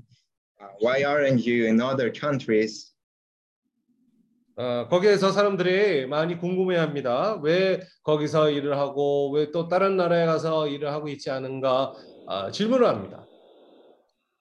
uh, 0.60 0.68
why 0.80 1.02
aren't 1.02 1.44
you 1.44 1.66
in 1.66 1.80
other 1.80 2.12
countries 2.12 2.92
어, 4.56 4.86
거기에서 4.88 5.32
사람들이 5.32 6.06
많이 6.06 6.36
궁금해합니다. 6.38 7.40
왜 7.42 7.80
거기서 8.02 8.50
일을 8.50 8.76
하고 8.76 9.30
왜 9.30 9.50
또 9.50 9.66
다른 9.66 9.96
나라에 9.96 10.26
가서 10.26 10.68
일을 10.68 10.92
하고 10.92 11.08
있지 11.08 11.30
않은가 11.30 11.94
아, 12.27 12.51
질문을 12.51 12.87
합니다. 12.87 13.25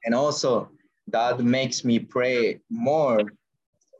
and 0.04 0.14
also 0.14 0.68
that 1.10 1.40
makes 1.42 1.84
me 1.84 1.98
pray 1.98 2.60
more 2.70 3.24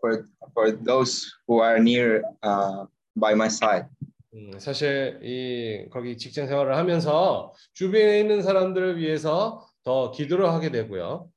for 0.01 0.25
for 0.55 0.71
those 0.85 1.27
who 1.49 1.61
are 1.61 1.79
near 1.81 2.23
uh, 2.43 2.87
by 3.17 3.33
my 3.33 3.49
side 3.49 3.87
음, 4.35 4.53
사실 4.59 5.19
이 5.23 5.89
거기 5.91 6.17
직장 6.19 6.47
생활을 6.47 6.77
하면서 6.77 7.53
주변에 7.75 8.21
있는 8.21 8.43
사람들을 8.43 8.99
위해서 8.99 9.67
더 9.83 10.11
기도를 10.11 10.49
하게 10.51 10.71
되고요. 10.71 11.31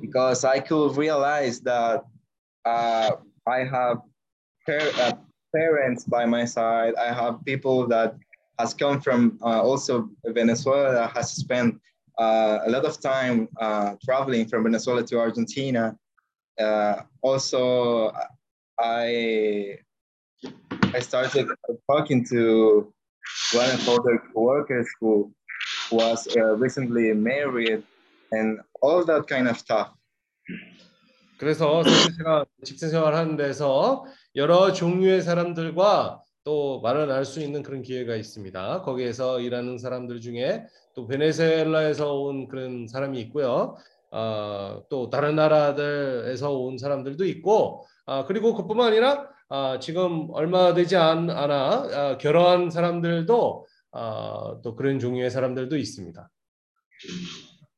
because 0.00 0.44
I 0.44 0.58
could 0.60 0.96
realize 0.96 1.60
that 1.62 2.02
uh, 2.64 3.10
I 3.46 3.60
have 3.64 3.98
par- 4.66 4.90
uh, 4.98 5.12
parents 5.54 6.04
by 6.04 6.24
my 6.26 6.44
side. 6.44 6.94
I 6.98 7.12
have 7.14 7.44
people 7.44 7.86
that 7.88 8.14
has 8.60 8.74
come 8.74 9.00
from 9.00 9.38
uh, 9.42 9.62
also 9.62 10.08
Venezuela 10.24 10.92
that 10.92 11.10
has 11.10 11.32
spent 11.32 11.80
uh, 12.18 12.60
a 12.66 12.70
lot 12.70 12.84
of 12.84 13.00
time 13.00 13.48
uh, 13.60 13.94
traveling 14.04 14.46
from 14.46 14.64
Venezuela 14.64 15.02
to 15.02 15.18
Argentina. 15.18 15.96
Uh, 16.58 17.02
also, 17.20 18.12
I 18.78 19.78
I 20.94 21.00
started 21.00 21.48
talking 21.90 22.24
to 22.30 22.92
one 23.52 23.70
of 23.70 23.88
other 23.88 24.22
workers 24.34 24.86
who 25.00 25.32
was 25.90 26.26
uh, 26.36 26.56
recently 26.56 27.12
married 27.12 27.82
and 28.32 28.60
all 28.80 29.04
that 29.04 29.26
kind 29.26 29.48
of 29.48 29.58
stuff. 29.58 29.92
그래서 31.38 31.82
사실 31.82 32.16
제가 32.16 32.46
직장 32.64 32.88
생활하는 32.90 33.36
데서 33.36 34.06
여러 34.36 34.72
종류의 34.72 35.20
사람들과 35.20 36.22
또 36.43 36.81
말을 36.81 37.07
나눌 37.07 37.25
수 37.25 37.39
있는 37.39 37.61
그런 37.61 37.81
기회가 37.81 38.15
있습니다. 38.15 38.81
거기에서 38.81 39.39
일하는 39.39 39.77
사람들 39.77 40.21
중에 40.21 40.65
또 40.95 41.07
베네수엘라에서 41.07 42.13
온 42.15 42.47
그런 42.47 42.87
사람이 42.87 43.19
있고요. 43.21 43.77
어, 44.11 44.83
또 44.89 45.09
다른 45.09 45.35
나라들에서 45.35 46.51
온 46.51 46.77
사람들도 46.77 47.25
있고, 47.25 47.85
아, 48.05 48.25
그리고 48.25 48.55
그뿐만 48.55 48.87
아니라 48.87 49.29
아, 49.49 49.79
지금 49.79 50.27
얼마 50.31 50.73
되지 50.73 50.97
않, 50.97 51.29
않아 51.29 51.87
아, 51.93 52.17
결혼한 52.17 52.69
사람들도 52.69 53.67
아, 53.91 54.57
또 54.63 54.75
그런 54.75 54.99
종류의 54.99 55.29
사람들도 55.29 55.77
있습니다. 55.77 56.29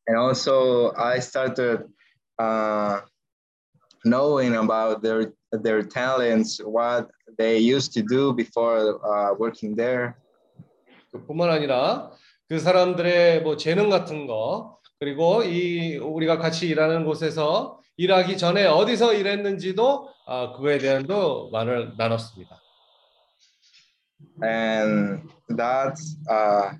And 0.07 0.19
also, 0.19 0.91
I 0.97 1.17
started 1.19 1.85
uh, 2.37 3.01
knowing 4.03 4.55
about 4.55 5.01
their 5.01 5.31
their 5.63 5.87
talents, 5.87 6.61
what 6.61 7.07
they 7.37 7.57
used 7.57 7.93
to 7.93 8.01
do 8.03 8.33
before 8.33 8.99
uh, 9.03 9.35
working 9.39 9.75
there. 9.75 10.13
뿐만 11.27 11.49
아니라 11.49 12.11
그 12.49 12.59
사람들의 12.59 13.43
뭐 13.43 13.55
재능 13.55 13.89
같은 13.89 14.25
거 14.25 14.79
그리고 14.99 15.43
이 15.43 15.97
우리가 15.97 16.37
같이 16.37 16.67
일하는 16.67 17.05
곳에서 17.05 17.79
일하기 17.97 18.37
전에 18.37 18.65
어디서 18.65 19.13
일했는지도 19.13 20.09
아, 20.25 20.53
그거에 20.53 20.77
대한도 20.79 21.49
말을 21.51 21.93
나눴습니다. 21.97 22.59
and 24.41 25.29
that 25.49 25.97
uh, 26.29 26.71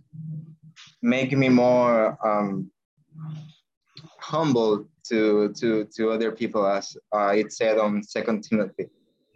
make 1.01 1.33
me 1.33 1.49
more 1.49 2.17
um, 2.25 2.71
humble 4.17 4.87
to 5.03 5.53
to 5.53 5.85
to 5.95 6.11
other 6.11 6.31
people 6.31 6.65
as 6.65 6.97
uh, 7.13 7.33
it 7.35 7.51
said 7.51 7.77
on 7.77 8.01
second 8.01 8.43
timothy 8.43 8.87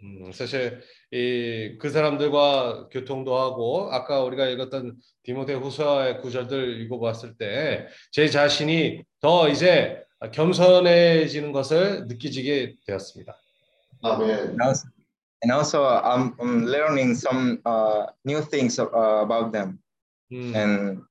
음, 0.02 0.30
사실 0.32 0.80
이 1.10 1.78
그 1.80 1.90
사람들과 1.90 2.88
교통도 2.90 3.36
하고 3.38 3.88
아까 3.92 4.22
우리가 4.22 4.46
읽었던 4.46 4.96
디모데 5.24 5.54
후서의 5.54 6.20
구절들 6.20 6.80
읽어봤을 6.82 7.36
때 7.36 7.88
제 8.12 8.28
자신이 8.28 9.02
더 9.20 9.48
이제 9.48 10.02
겸손해지는 10.32 11.52
것을 11.52 12.06
느끼게 12.06 12.76
되었습니다. 12.86 13.34
아멘. 14.02 14.56
and 15.42 15.52
also, 15.52 15.84
I'm, 15.84 16.34
I'm 16.40 16.66
learning 16.66 17.14
some 17.14 17.60
uh, 17.64 18.06
new 18.24 18.40
things 18.42 18.78
uh, 18.80 18.88
about 19.22 19.52
them 19.52 19.78
음, 20.32 20.54
and, 20.54 21.02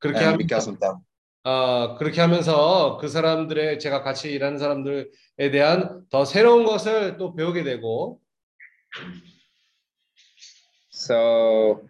그렇게 0.00 0.18
and 0.18 0.26
하면 0.34 0.38
because 0.38 0.68
of 0.68 0.78
them 0.80 0.96
아, 1.44 1.96
그렇게 1.98 2.20
하면서 2.20 2.98
그 2.98 3.08
사람들의 3.08 3.78
제가 3.78 4.02
같이 4.02 4.30
일하는 4.32 4.58
사람들에 4.58 5.50
대한 5.52 6.04
더 6.10 6.24
새로운 6.24 6.64
것을 6.64 7.16
또 7.16 7.34
배우게 7.34 7.62
되고. 7.62 8.20
So 10.92 11.82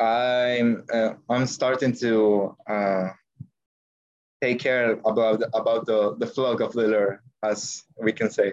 i'm 0.00 0.82
uh, 0.92 1.14
i'm 1.28 1.42
starting 1.44 1.92
to 2.00 2.56
uh, 2.68 3.12
take 4.40 4.58
care 4.58 4.98
about 5.06 5.44
about 5.54 5.86
the 5.86 6.16
the 6.18 6.26
flock 6.26 6.60
of 6.60 6.74
lord 6.74 7.18
as 7.44 7.84
we 8.02 8.12
can 8.12 8.28
say. 8.28 8.52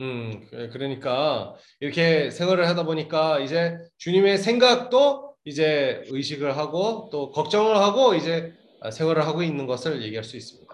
음, 0.00 0.46
그- 0.48 0.70
그러니까 0.72 1.56
이렇게 1.80 2.30
생활을 2.30 2.68
하다 2.68 2.84
보니까 2.84 3.40
이제 3.40 3.76
주님의 3.96 4.38
생각도 4.38 5.34
이제 5.44 6.04
의식을 6.06 6.56
하고 6.56 7.08
또 7.10 7.32
걱정을 7.32 7.76
하고 7.76 8.14
이제 8.14 8.54
생활을 8.92 9.26
하고 9.26 9.42
있는 9.42 9.66
것을 9.66 10.02
얘기할 10.02 10.24
수 10.24 10.36
있습니다. 10.36 10.68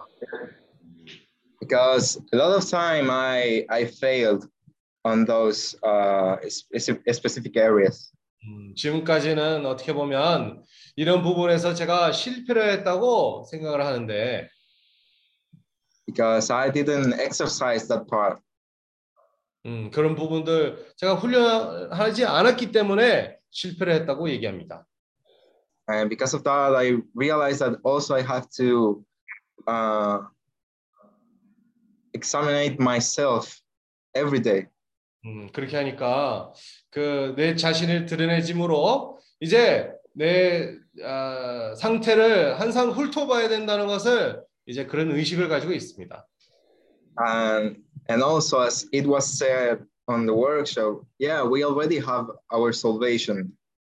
because 1.60 2.20
a 2.34 2.38
lot 2.38 2.54
of 2.54 2.64
time 2.68 3.10
I 3.10 3.64
I 3.70 3.84
failed 3.84 4.46
on 5.04 5.24
those 5.24 5.74
uh, 5.82 6.36
speci- 6.46 7.00
specific 7.08 7.56
areas. 7.58 8.12
음, 8.46 8.74
지금까지는 8.76 9.64
어떻게 9.64 9.94
보면 9.94 10.62
이런 10.96 11.22
부분에서 11.22 11.72
제가 11.72 12.12
실패를 12.12 12.70
했다고 12.70 13.46
생각을 13.50 13.84
하는데 13.86 14.48
Because 16.06 16.52
I 16.52 16.70
didn't 16.70 17.18
exercise 17.18 17.88
that 17.88 18.04
part. 18.10 18.42
음, 19.64 19.90
그런 19.90 20.14
부분들 20.14 20.92
제가 20.96 21.14
훈련하지 21.14 22.26
않았기 22.26 22.70
때문에 22.72 23.38
실패를 23.50 23.94
했다고 23.94 24.28
얘기합니다. 24.28 24.86
And 25.87 26.09
because 26.09 26.33
of 26.33 26.43
that, 26.43 26.75
I 26.75 26.97
realized 27.15 27.59
that 27.61 27.79
also 27.83 28.15
I 28.15 28.21
have 28.21 28.49
to 28.57 29.03
uh, 29.67 30.19
examine 32.13 32.77
myself 32.79 33.59
every 34.13 34.39
day. 34.41 34.67
음, 35.25 35.49
그렇게 35.51 35.75
하니까 35.77 36.53
그 36.91 37.33
내 37.35 37.55
자신을 37.55 38.05
드러내짐으로 38.05 39.19
이제 39.41 39.91
내 40.13 40.75
아, 41.03 41.73
상태를 41.75 42.59
항상 42.59 42.91
훑어봐야 42.91 43.49
된다는 43.49 43.87
것을 43.87 44.43
이제 44.65 44.85
그런 44.85 45.11
의식을 45.11 45.49
가지고 45.49 45.73
있습니다. 45.73 46.25
And 47.19 47.83
and 48.09 48.23
also 48.23 48.61
as 48.61 48.87
it 48.93 49.07
was 49.07 49.25
said 49.25 49.83
on 50.07 50.25
the 50.25 50.33
workshop, 50.33 51.03
yeah, 51.19 51.43
we 51.43 51.63
already 51.63 51.99
have 51.99 52.27
our 52.53 52.71
salvation 52.71 53.51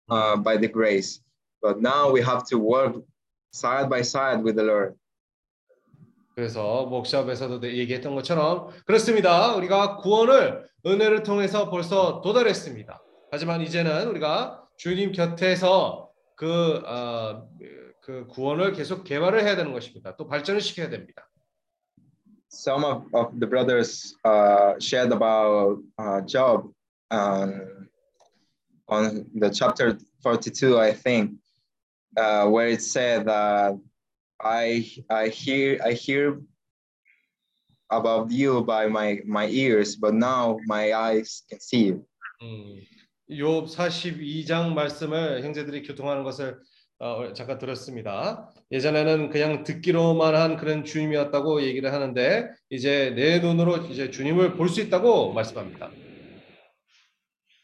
uh, 0.08 0.36
by 0.36 0.56
the 0.56 0.68
grace, 0.68 1.20
But 1.61 1.79
now 1.79 2.11
we 2.11 2.21
have 2.21 2.43
to 2.49 2.57
work 2.57 3.03
side 3.51 3.89
by 3.89 4.01
side 4.01 4.43
with 4.43 4.55
the 4.55 4.65
Lord. 4.65 4.95
그래서 6.35 6.85
목샵에서도 6.85 7.61
얘기했던 7.63 8.15
것처럼 8.15 8.69
그렇습니다. 8.85 9.53
우리가 9.55 9.97
구원을 9.97 10.65
은혜를 10.85 11.23
통해서 11.23 11.69
벌써 11.69 12.21
도달했습니다. 12.21 13.01
하지만 13.31 13.61
이제는 13.61 14.07
우리가 14.07 14.63
주님 14.77 15.11
곁에서 15.11 16.09
그, 16.35 16.81
어, 16.85 17.47
그 18.01 18.25
구원을 18.27 18.73
계속 18.73 19.03
개발을 19.03 19.43
해야 19.43 19.55
되는 19.55 19.73
것입니다. 19.73 20.15
또 20.15 20.27
발전을 20.27 20.61
시켜야 20.61 20.89
됩니다. 20.89 21.27
some 22.51 22.83
of, 22.83 23.05
of 23.13 23.39
the 23.39 23.47
brothers 23.47 24.15
uh, 24.25 24.75
shared 24.79 25.11
about 25.11 25.79
uh, 25.97 26.21
Job 26.21 26.69
um, 27.09 27.87
on 28.89 29.25
the 29.33 29.49
chapter 29.49 29.97
42, 30.21 30.77
I 30.77 30.91
think, 30.91 31.31
uh, 32.17 32.47
where 32.47 32.67
it 32.67 32.81
said 32.81 33.25
that 33.25 33.77
I 34.39 34.91
I 35.09 35.29
hear 35.29 35.79
I 35.83 35.93
hear 35.93 36.41
about 37.91 38.31
you 38.31 38.63
by 38.63 38.87
my 38.87 39.21
my 39.25 39.47
ears, 39.47 39.95
but 39.95 40.13
now 40.13 40.57
my 40.67 40.93
eyes 40.93 41.43
can 41.49 41.59
see 41.59 41.87
you. 41.87 42.05
음, 42.41 42.81
욥 43.29 43.67
42장 43.69 44.73
말씀을 44.73 45.43
형제들이 45.43 45.83
교통하는 45.83 46.23
것을 46.23 46.59
어, 46.99 47.33
잠깐 47.33 47.57
들었습니다. 47.57 48.49
예전에는 48.71 49.29
그냥 49.29 49.63
듣기로만 49.63 50.35
한 50.35 50.55
그런 50.55 50.83
주님이었다고 50.83 51.63
얘기를 51.63 51.91
하는데 51.93 52.49
이제 52.69 53.11
내 53.15 53.39
눈으로 53.39 53.77
이제 53.87 54.11
주님을 54.11 54.53
볼 54.55 54.69
수 54.69 54.81
있다고 54.81 55.33
말씀합니다. 55.33 55.89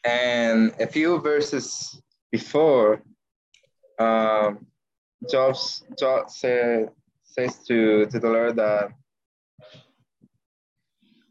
And 0.04 0.74
a 0.80 0.86
few 0.86 1.20
verses 1.22 2.00
before, 2.32 2.98
um, 3.98 4.66
Job, 5.30 5.56
Job 5.98 6.30
say, 6.30 6.86
says 7.24 7.58
to, 7.66 8.06
to 8.06 8.18
Lord 8.20 8.56
that 8.56 8.90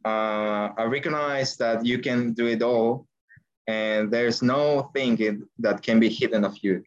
uh, 0.06 0.69
I 0.77 0.84
recognize 0.86 1.58
that 1.58 1.86
you 1.86 1.99
can 1.99 2.34
do 2.34 2.47
it 2.47 2.62
all, 2.62 3.08
and 3.67 4.12
there's 4.12 4.41
no 4.41 4.89
thing 4.93 5.17
in- 5.19 5.47
that 5.60 5.82
can 5.82 5.99
be 5.99 6.10
hidden 6.10 6.43
of 6.45 6.56
you. 6.62 6.84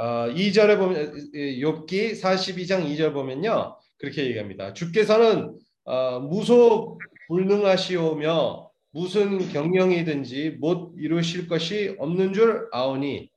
어, 0.00 0.26
2절에 0.34 0.78
보면 0.78 1.34
이, 1.34 1.62
욥기 1.62 2.18
42장 2.20 2.86
2절 2.88 3.12
보면요. 3.12 3.76
그렇게 3.98 4.24
얘기합니다. 4.26 4.72
주께서는 4.72 5.58
어, 5.84 6.18
무소 6.20 6.98
불능하시오며 7.28 8.70
무슨 8.92 9.38
경영이든지 9.52 10.56
못 10.60 10.94
이루실 10.98 11.46
것이 11.46 11.94
없는 11.98 12.32
줄 12.32 12.68
아오니 12.72 13.30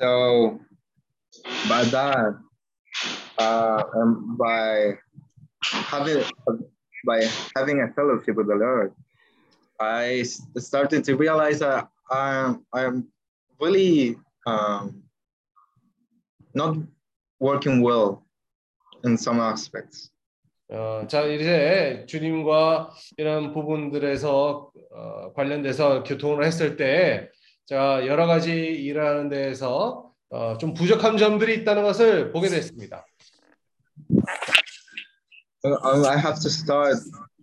So, 0.00 0.60
by 1.68 1.84
that, 1.84 2.38
uh, 3.38 3.82
and 3.94 4.38
by 4.38 4.94
having 5.62 6.24
by 7.06 7.28
having 7.56 7.80
a 7.82 7.88
fellowship 7.92 8.36
with 8.36 8.48
the 8.48 8.54
Lord, 8.54 8.92
I 9.78 10.20
s- 10.20 10.42
started 10.58 11.04
to 11.04 11.16
realize 11.16 11.60
that 11.60 11.88
I'm 12.10 12.64
I'm 12.72 13.08
really 13.60 14.16
um, 14.46 15.02
not 16.54 16.76
working 17.38 17.82
well 17.82 18.24
in 19.04 19.16
some 19.16 19.40
aspects. 19.40 20.10
어, 20.72 21.04
자 21.08 21.24
이제 21.24 22.06
주님과 22.06 22.92
이런 23.16 23.52
부분들에서 23.52 24.70
어, 24.92 25.32
관련돼서 25.34 26.04
교통을 26.04 26.44
했을 26.44 26.76
때 26.76 27.28
자 27.65 28.05
여러 28.05 28.27
가지 28.27 28.51
일하는 28.51 29.27
데에서 29.27 30.11
어, 30.29 30.57
좀 30.57 30.73
부족한 30.73 31.17
점들이 31.17 31.61
있다는 31.61 31.81
것을 31.83 32.31
보게 32.31 32.47
됐습니다. 32.49 33.05
Uh, 35.63 36.05
I 36.07 36.17
have 36.17 36.39
to 36.41 36.49
start 36.49 36.97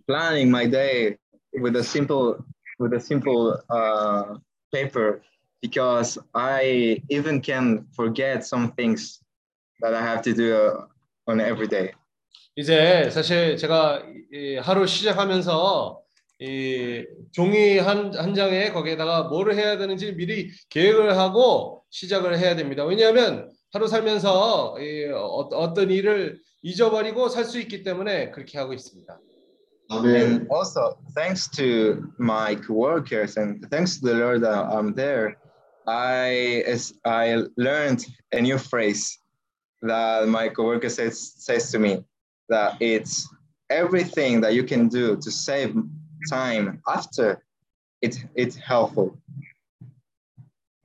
planning 0.07 0.47
my 0.47 0.69
day 0.69 1.17
with 1.53 1.75
a 1.75 1.83
simple 1.83 2.37
with 2.79 2.93
a 2.93 3.01
simple 3.01 3.59
uh, 3.69 4.37
paper 4.71 5.21
because 5.61 6.17
I 6.33 7.01
even 7.09 7.41
can 7.41 7.85
forget 7.93 8.45
some 8.45 8.71
things 8.77 9.19
that 9.81 9.93
I 9.93 10.01
have 10.01 10.21
to 10.23 10.33
do 10.33 10.55
uh, 10.55 10.85
on 11.27 11.41
every 11.41 11.67
day. 11.67 11.91
이제 12.55 13.09
사실 13.09 13.57
제가 13.57 14.03
이 14.31 14.55
하루 14.57 14.85
시작하면서 14.85 16.02
이 16.39 17.05
종이 17.31 17.77
한, 17.77 18.13
한 18.15 18.33
장에 18.33 18.71
거기에다가 18.71 19.23
뭐를 19.23 19.55
해야 19.55 19.77
되는지 19.77 20.13
미리 20.15 20.51
계획을 20.69 21.17
하고 21.17 21.83
시작을 21.89 22.37
해야 22.37 22.55
됩니다. 22.55 22.83
왜냐하면 22.85 23.51
하루 23.71 23.87
살면서 23.87 24.77
이 24.79 25.05
어, 25.05 25.25
어떤 25.51 25.89
일을 25.89 26.39
잊어버리고 26.61 27.29
살 27.29 27.45
수 27.45 27.59
있기 27.59 27.83
때문에 27.83 28.31
그렇게 28.31 28.57
하고 28.57 28.73
있습니다. 28.73 29.19
And 29.91 30.47
also, 30.49 30.97
thanks 31.13 31.47
to 31.51 32.01
my 32.17 32.55
coworkers 32.55 33.37
and 33.37 33.67
thanks 33.69 33.99
to 33.99 34.07
the 34.07 34.17
Lord 34.17 34.41
that 34.41 34.65
I'm 34.71 34.95
there, 34.95 35.35
I 35.85 36.63
as 36.65 36.93
I 37.03 37.43
learned 37.57 38.05
a 38.31 38.41
new 38.41 38.57
phrase 38.57 39.19
that 39.81 40.27
my 40.27 40.49
coworker 40.49 40.89
says 40.89 41.35
says 41.37 41.69
to 41.73 41.79
me 41.79 42.03
that 42.49 42.77
it's 42.79 43.27
everything 43.69 44.41
that 44.41 44.53
you 44.55 44.63
can 44.63 44.87
do 44.87 45.17
to 45.17 45.29
save 45.29 45.75
time 46.29 46.79
after 46.87 47.37
it 48.01 48.25
it's 48.35 48.57
helpful. 48.57 49.11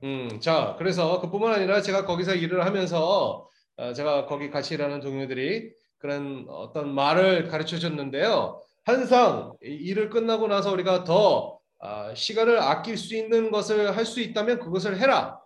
음, 0.03 0.39
자, 0.39 0.75
그래서 0.77 1.19
그뿐만 1.19 1.53
아니라 1.53 1.81
제가 1.81 2.05
거기서 2.05 2.35
일을 2.35 2.65
하면서 2.65 3.47
어, 3.77 3.93
제가 3.93 4.25
거기 4.27 4.49
같이 4.49 4.73
일하는 4.75 5.01
동료들이 5.01 5.71
그런 5.97 6.45
어떤 6.49 6.93
말을 6.93 7.47
가르쳐 7.49 7.77
줬는데요. 7.77 8.61
항상 8.85 9.53
이 9.61 9.67
일을 9.67 10.09
끝나고 10.09 10.47
나서 10.47 10.71
우리가 10.71 11.03
더 11.03 11.59
아, 11.81 12.13
시간을 12.13 12.59
아낄 12.59 12.97
수 12.97 13.15
있는 13.15 13.51
것을 13.51 13.95
할 13.95 14.05
수 14.05 14.19
있다면 14.21 14.59
그것을 14.59 14.97
해라. 14.99 15.39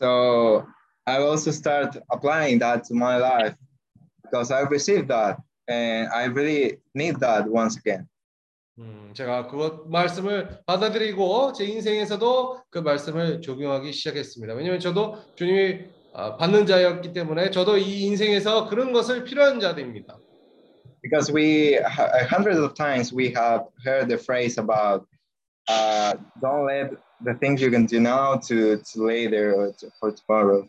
So 0.00 0.64
I 1.06 1.22
also 1.22 1.50
start 1.50 1.98
applying 2.12 2.58
that 2.60 2.82
to 2.88 2.96
my 2.96 3.16
life 3.18 3.56
because 4.22 4.52
I 4.52 4.62
received 4.68 5.08
that 5.08 5.38
and 5.68 6.08
I 6.12 6.26
really 6.28 6.78
need 6.94 7.18
that 7.20 7.48
once 7.50 7.76
again. 7.78 8.06
음, 8.78 9.10
제가 9.14 9.46
그것 9.48 9.88
말씀을 9.88 10.60
받아들이고 10.66 11.52
제 11.54 11.64
인생에서도 11.64 12.60
그 12.70 12.78
말씀을 12.78 13.40
적용하기 13.40 13.92
시작했습니다. 13.92 14.54
왜냐하면 14.54 14.80
저도 14.80 15.16
주님이 15.34 15.86
아, 16.12 16.36
받는 16.36 16.66
자였기 16.66 17.12
때문에 17.12 17.50
저도 17.50 17.78
이 17.78 18.04
인생에서 18.04 18.68
그런 18.68 18.92
것을 18.92 19.24
필요한 19.24 19.60
자들입니다. 19.60 20.18
because 21.02 21.30
we 21.32 21.76
hundreds 22.28 22.58
of 22.58 22.74
times 22.74 23.14
we 23.14 23.28
have 23.28 23.64
heard 23.86 24.08
the 24.08 24.18
phrase 24.18 24.58
about 24.58 25.06
uh, 25.68 26.14
don't 26.42 26.66
let 26.66 26.90
the 27.24 27.34
things 27.38 27.62
you 27.62 27.70
can 27.70 27.86
do 27.86 28.00
now 28.00 28.36
to, 28.36 28.80
to 28.82 29.04
later 29.06 29.54
or 29.54 29.72
to, 29.76 29.88
for 30.00 30.12
tomorrow 30.12 30.66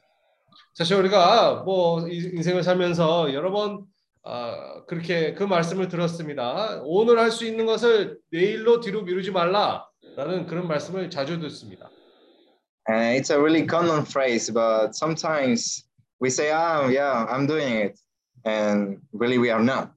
사실 0.75 0.95
우리가 0.97 1.63
뭐 1.65 2.07
이- 2.07 2.31
인생을 2.35 2.61
살면서 2.63 3.33
여러 3.33 3.51
번 3.51 3.85
아, 4.29 4.83
그렇게 4.87 5.33
그 5.33 5.43
말씀을 5.43 5.87
들었습니다. 5.87 6.81
오늘 6.83 7.17
할 7.17 7.31
수 7.31 7.45
있는 7.45 7.65
것을 7.65 8.19
내일로 8.31 8.81
뒤로 8.81 9.03
미루지 9.03 9.31
말라라는 9.31 10.47
그런 10.47 10.67
말씀을 10.67 11.09
자주 11.09 11.39
듣습니다. 11.39 11.89
and 12.89 13.19
it's 13.19 13.29
a 13.29 13.37
really 13.37 13.67
common 13.67 14.03
phrase 14.05 14.49
but 14.49 14.93
sometimes 14.95 15.83
we 16.21 16.29
say 16.29 16.51
oh 16.53 16.87
yeah 16.87 17.25
i'm 17.29 17.45
doing 17.45 17.83
it 17.83 17.99
and 18.45 19.01
really 19.11 19.37
we 19.37 19.49
are 19.49 19.61
not 19.61 19.89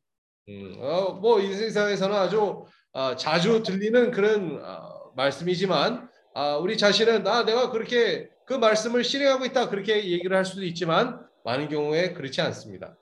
음, 0.49 0.75
어, 0.81 1.13
뭐이 1.13 1.55
세상에서는 1.55 2.17
아주 2.17 2.65
아, 2.93 3.15
자주 3.15 3.63
들리는 3.63 4.11
그런 4.11 4.61
아, 4.65 4.91
말씀이지만 5.15 6.09
아, 6.35 6.57
우리 6.57 6.77
자신은 6.77 7.23
나 7.23 7.45
내가 7.45 7.71
그렇게 7.71 8.29
그 8.45 8.55
말씀을 8.55 9.05
실행하고 9.05 9.45
있다 9.45 9.69
그렇게 9.69 10.11
얘기를 10.11 10.37
할 10.37 10.45
수도 10.45 10.65
있지만 10.65 11.21
많은 11.45 11.69
경우에 11.69 12.13
그렇지 12.13 12.41
않습니다. 12.41 12.97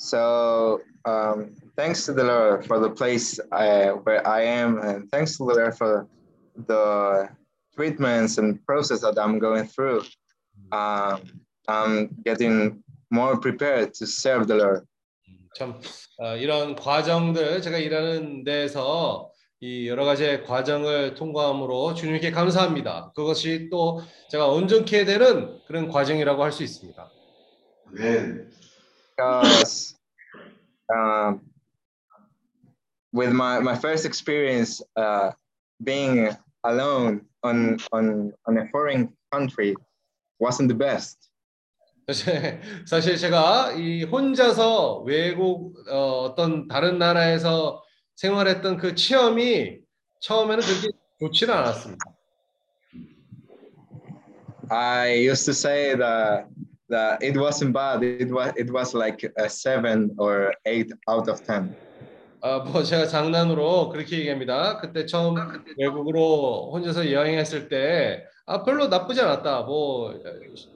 So 0.00 0.80
um, 1.04 1.54
thanks 1.76 2.06
to 2.06 2.12
the 2.14 2.24
lord 2.24 2.64
for 2.64 2.78
the 2.78 2.88
place 2.88 3.38
I, 3.52 3.90
where 3.90 4.26
i 4.26 4.40
am 4.40 4.78
and 4.78 5.10
thanks 5.10 5.36
to 5.36 5.44
the 5.44 5.54
lord 5.54 5.76
for 5.76 6.08
the 6.66 7.28
treatments 7.76 8.38
and 8.38 8.64
process 8.64 9.02
that 9.02 9.18
i'm 9.18 9.38
going 9.38 9.66
through 9.66 10.02
um, 10.72 11.20
i'm 11.68 12.08
getting 12.24 12.82
more 13.10 13.36
prepared 13.38 13.92
to 13.94 14.06
serve 14.06 14.48
the 14.48 14.56
lord 14.56 14.86
참 15.58 15.80
어, 16.18 16.36
이런 16.36 16.76
과정들 16.76 17.60
제가 17.60 17.76
일하는 17.78 18.44
데서 18.44 19.30
이 19.60 19.88
여러 19.88 20.06
가지의 20.06 20.44
과정을 20.44 21.14
통과함으로 21.14 21.92
주님께 21.94 22.30
감사합니다. 22.30 23.12
그것이 23.14 23.68
또 23.70 24.00
제가 24.30 24.46
온전케 24.46 25.04
되는 25.04 25.58
그런 25.66 25.88
과정이라고 25.88 26.42
할 26.42 26.52
수 26.52 26.62
있습니다. 26.62 27.10
아멘. 27.88 28.59
Because 29.20 29.94
um, 30.94 31.40
with 33.12 33.32
my, 33.32 33.60
my 33.60 33.76
first 33.76 34.06
experience 34.06 34.82
uh, 34.96 35.30
being 35.82 36.30
alone 36.64 37.22
on, 37.42 37.78
on, 37.92 38.32
on 38.46 38.58
a 38.58 38.68
foreign 38.68 39.12
country 39.32 39.76
wasn't 40.38 40.68
the 40.68 40.74
best. 40.74 41.16
사실, 42.86 43.16
제가 43.18 43.72
이 43.72 44.02
혼자서 44.02 45.04
외국 45.06 45.76
어, 45.88 46.22
어떤 46.24 46.66
다른 46.66 46.98
나라에서 46.98 47.84
생활했던 48.16 48.78
그 48.78 48.96
체험이 48.96 49.78
처음에는 50.20 50.64
그렇게 50.64 50.88
좋지는 51.20 51.54
않았습니다. 51.54 52.04
I 54.70 55.24
used 55.28 55.44
to 55.46 55.52
say 55.52 55.94
that 55.96 56.48
that 56.90 57.22
it 57.22 57.38
wasn't 57.38 57.72
bad. 57.72 58.02
It 58.02 58.30
was 58.30 58.52
it 58.56 58.70
was 58.70 58.94
like 58.94 59.24
a 59.38 59.48
seven 59.48 60.14
or 60.18 60.52
eight 60.66 60.92
out 61.08 61.30
of 61.30 61.42
ten. 61.44 61.74
아, 62.42 62.58
뭐 62.58 62.82
제가 62.82 63.06
장난으로 63.06 63.90
그렇게 63.90 64.18
얘기합니다. 64.18 64.78
그때 64.80 65.04
처음 65.04 65.36
외국으로 65.76 66.70
혼자서 66.72 67.12
여행했을 67.12 67.68
때 67.68 68.24
아, 68.46 68.64
별로 68.64 68.88
나쁘지 68.88 69.20
않았다. 69.20 69.62
뭐 69.62 70.18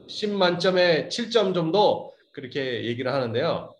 10만점에 0.06 1.08
7점 1.08 1.54
정도 1.54 2.12
그렇게 2.32 2.84
얘기를 2.84 3.12
하는데요. 3.12 3.74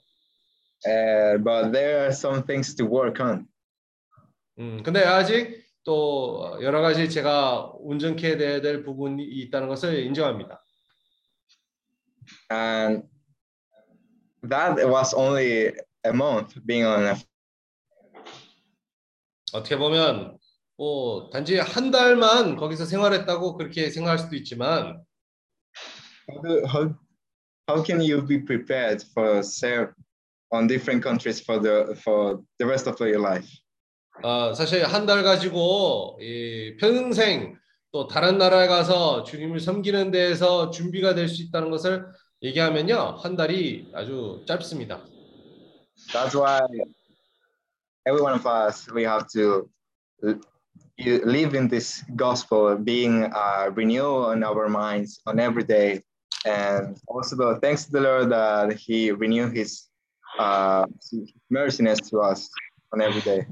Uh, 0.87 1.39
but 1.43 1.73
there 1.73 2.01
are 2.01 2.09
some 2.09 2.43
things 2.45 2.75
to 2.75 2.87
work 2.87 3.23
on. 3.25 3.47
음, 4.59 4.83
근데 4.83 5.01
아직 5.05 5.65
또 5.85 6.59
여러 6.63 6.81
가지 6.81 7.09
제가 7.11 7.73
온전케 7.79 8.39
돼야 8.39 8.61
될 8.63 8.83
부분이 8.83 9.23
있다는 9.23 9.69
것을 9.69 9.99
인정합니다. 10.05 10.64
And 12.50 13.04
that 14.44 14.88
was 14.88 15.14
only 15.14 15.74
a 16.04 16.14
month 16.14 16.58
being 16.66 16.86
on 16.86 17.06
a 17.06 17.16
어떻게 19.52 19.76
보면 19.78 20.38
뭐 20.78 21.30
단지 21.32 21.58
한 21.58 21.92
달만 21.92 22.56
거기서 22.56 22.86
생활했다고 22.86 23.58
그렇게 23.58 23.90
생각할 23.90 24.20
수도 24.20 24.36
있지만 24.36 25.04
how, 26.30 26.42
do, 26.42 26.66
how, 26.68 26.96
how 27.68 27.84
can 27.84 28.00
you 28.00 28.22
be 28.26 28.38
prepared 28.40 29.04
for 29.14 29.42
serve 29.42 29.92
on 30.52 30.68
different 30.68 31.04
countries 31.04 31.42
for 31.42 31.60
the 31.60 31.96
for 31.96 32.40
the 32.60 32.68
rest 32.68 32.88
of 32.88 32.96
your 33.02 33.20
life 33.20 33.50
어, 34.22 34.54
사실 34.54 34.84
한 34.86 35.06
달 35.06 35.24
가지고 35.24 36.20
이 36.22 36.76
평생 36.78 37.58
또 37.95 38.09
다른 38.09 38.39
나라에 38.39 38.67
가서 38.67 39.23
주님을 39.23 39.61
섬기는 39.61 40.11
데에서 40.11 40.71
준비가 40.71 41.15
될 41.15 41.29
수 41.29 41.43
있다는 41.45 41.71
것을 41.71 42.05
얘기하면요 42.43 43.19
한 43.23 43.37
달이 43.37 43.93
아주 43.95 44.43
짧습니다. 44.49 45.01
that's 46.13 46.35
why 46.35 46.59
every 48.05 48.21
one 48.21 48.35
of 48.35 48.45
us 48.49 48.91
we 48.93 49.05
have 49.05 49.25
to 49.33 49.71
live 50.99 51.55
in 51.57 51.69
this 51.69 52.03
gospel 52.17 52.77
being 52.77 53.31
uh, 53.33 53.71
renewal 53.77 54.27
on 54.27 54.43
our 54.43 54.69
minds 54.69 55.21
on 55.25 55.39
every 55.39 55.63
day 55.63 56.03
and 56.45 56.99
also 57.07 57.37
thanks 57.61 57.87
to 57.87 57.93
the 57.93 58.01
lord 58.01 58.29
that 58.29 58.75
he 58.75 59.13
renew 59.13 59.47
his 59.49 59.87
uh, 60.41 60.85
merciness 61.49 62.01
to 62.11 62.19
us 62.19 62.51
on 62.93 63.01
every 63.01 63.23
day 63.23 63.47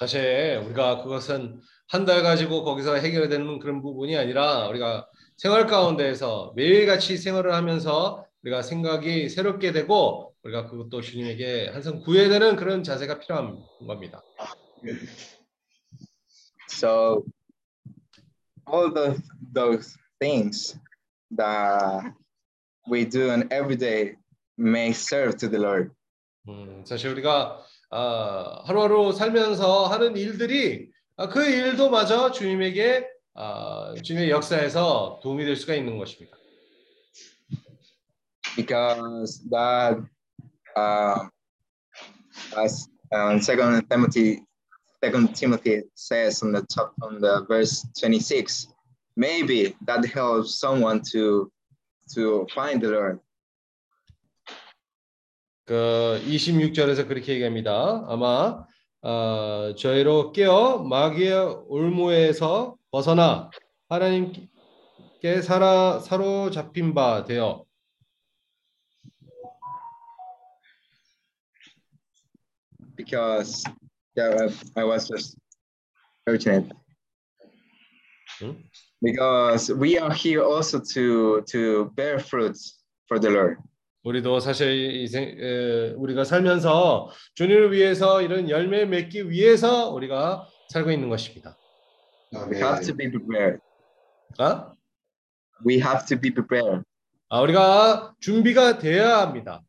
사실 0.00 0.60
우리가 0.66 1.04
그것은 1.04 1.62
한 1.88 2.04
달 2.04 2.22
가지고 2.22 2.64
거기서 2.64 2.96
해결되는 2.96 3.58
그런 3.60 3.80
부분이 3.82 4.16
아니라 4.16 4.68
우리가 4.68 5.08
생활 5.36 5.66
가운데에서 5.66 6.52
매일같이 6.56 7.16
생활을 7.16 7.54
하면서 7.54 8.24
우리가 8.42 8.62
생각이 8.62 9.28
새롭게 9.28 9.72
되고 9.72 10.34
우리가 10.42 10.66
그것도 10.66 11.00
주님에게 11.00 11.68
항상 11.68 12.00
구해되는 12.00 12.56
그런 12.56 12.82
자세가 12.82 13.18
필요한 13.20 13.58
겁니다. 13.86 14.22
So 16.70 17.24
all 18.72 18.92
those 18.92 19.22
those 19.54 19.96
things 20.20 20.78
that 21.36 22.12
we 22.90 23.04
do 23.08 23.30
on 23.30 23.48
every 23.52 23.76
day 23.76 24.16
may 24.58 24.90
serve 24.90 25.36
to 25.38 25.48
the 25.48 25.62
Lord. 25.62 25.90
음, 26.48 26.84
사실 26.84 27.10
우리가 27.10 27.60
아, 27.90 28.62
하루하루 28.64 29.12
살면서 29.12 29.86
하는 29.86 30.16
일들이 30.16 30.88
아, 30.88 30.95
그 31.30 31.44
일도 31.44 31.90
마저 31.90 32.30
주님에게 32.30 33.08
아, 33.34 33.94
주님의 34.02 34.30
역사에서 34.30 35.20
도움이 35.22 35.44
될 35.44 35.56
수가 35.56 35.74
있는 35.74 35.98
것입니다. 35.98 36.36
because 38.56 39.44
that 39.50 39.98
um, 40.76 41.30
as 42.56 42.88
uh, 43.14 43.38
Second 43.38 43.88
Timothy, 43.88 44.42
Second 45.04 45.36
Timothy 45.36 45.82
says 45.94 46.42
on 46.42 46.52
the 46.52 46.62
top 46.62 46.92
on 47.02 47.20
the 47.20 47.44
verse 47.46 47.86
26. 48.00 48.68
Maybe 49.16 49.76
that 49.86 50.04
helps 50.06 50.58
someone 50.58 51.02
to 51.12 51.50
to 52.14 52.46
find 52.54 52.80
the 52.80 52.90
Lord. 52.90 53.20
그 55.66 56.22
26절에서 56.26 57.08
그렇게 57.08 57.34
얘기합니다. 57.34 58.04
아마 58.08 58.64
어, 59.06 59.72
저희로 59.76 60.32
깨어 60.32 60.78
마귀의 60.78 61.66
올무에서 61.68 62.76
벗어나 62.90 63.50
하나님께 63.88 65.42
살아 65.44 66.00
사로잡힌 66.00 66.92
바 66.92 67.22
되어 67.22 67.64
because 72.96 73.62
yeah, 74.16 74.48
I 74.74 74.82
was 74.82 75.06
just 75.06 75.38
searching 76.26 76.64
it. 76.64 76.72
Hmm? 78.40 78.52
Because 79.00 79.70
we 79.70 79.98
are 79.98 80.12
here 80.12 80.42
also 80.42 80.80
to 80.80 81.42
to 81.52 81.92
bear 81.94 82.18
fruits 82.18 82.82
for 83.06 83.20
the 83.20 83.30
Lord. 83.30 83.58
우리도 84.06 84.38
사실 84.38 84.70
이 84.94 85.08
생, 85.08 85.24
에, 85.24 85.90
우리가 85.96 86.22
살면서 86.22 87.10
주님을 87.34 87.72
위해서 87.72 88.22
이런 88.22 88.48
열매 88.48 88.84
맺기 88.84 89.30
위해서 89.30 89.90
우리가 89.90 90.46
살고 90.68 90.92
있는 90.92 91.08
것입니다. 91.08 91.58
We 92.32 92.56
have 92.56 92.86
to 92.86 92.94
be 92.96 93.10
prepared. 93.10 93.58
아? 94.38 94.72
We 95.66 95.80
have 95.80 96.06
to 96.06 96.20
be 96.20 96.30
prepared 96.32 96.84
아, 97.28 97.40
우리가 97.40 98.14
준비가 98.20 98.78
되어야 98.78 99.18
합니다. 99.18 99.62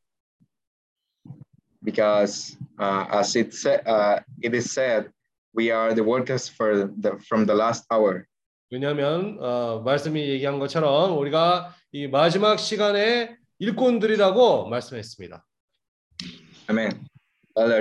because 1.83 2.57
uh, 2.79 3.07
as 3.09 3.35
it 3.35 3.53
said, 3.53 3.81
uh, 3.87 4.19
it 4.43 4.53
is 4.53 4.69
said, 4.69 5.09
we 5.55 5.71
are 5.71 5.95
the 5.95 6.03
workers 6.03 6.47
for 6.47 6.91
the 7.01 7.17
from 7.27 7.47
the 7.47 7.55
last 7.55 7.85
hour. 7.91 8.27
왜냐하면 8.69 9.37
어, 9.39 9.81
말씀이 9.83 10.19
얘기한 10.29 10.59
것처럼 10.59 11.17
우리가 11.17 11.73
이 11.91 12.07
마지막 12.07 12.59
시간에 12.59 13.37
일꾼들이라고 13.59 14.67
말씀했습니다. 14.69 15.45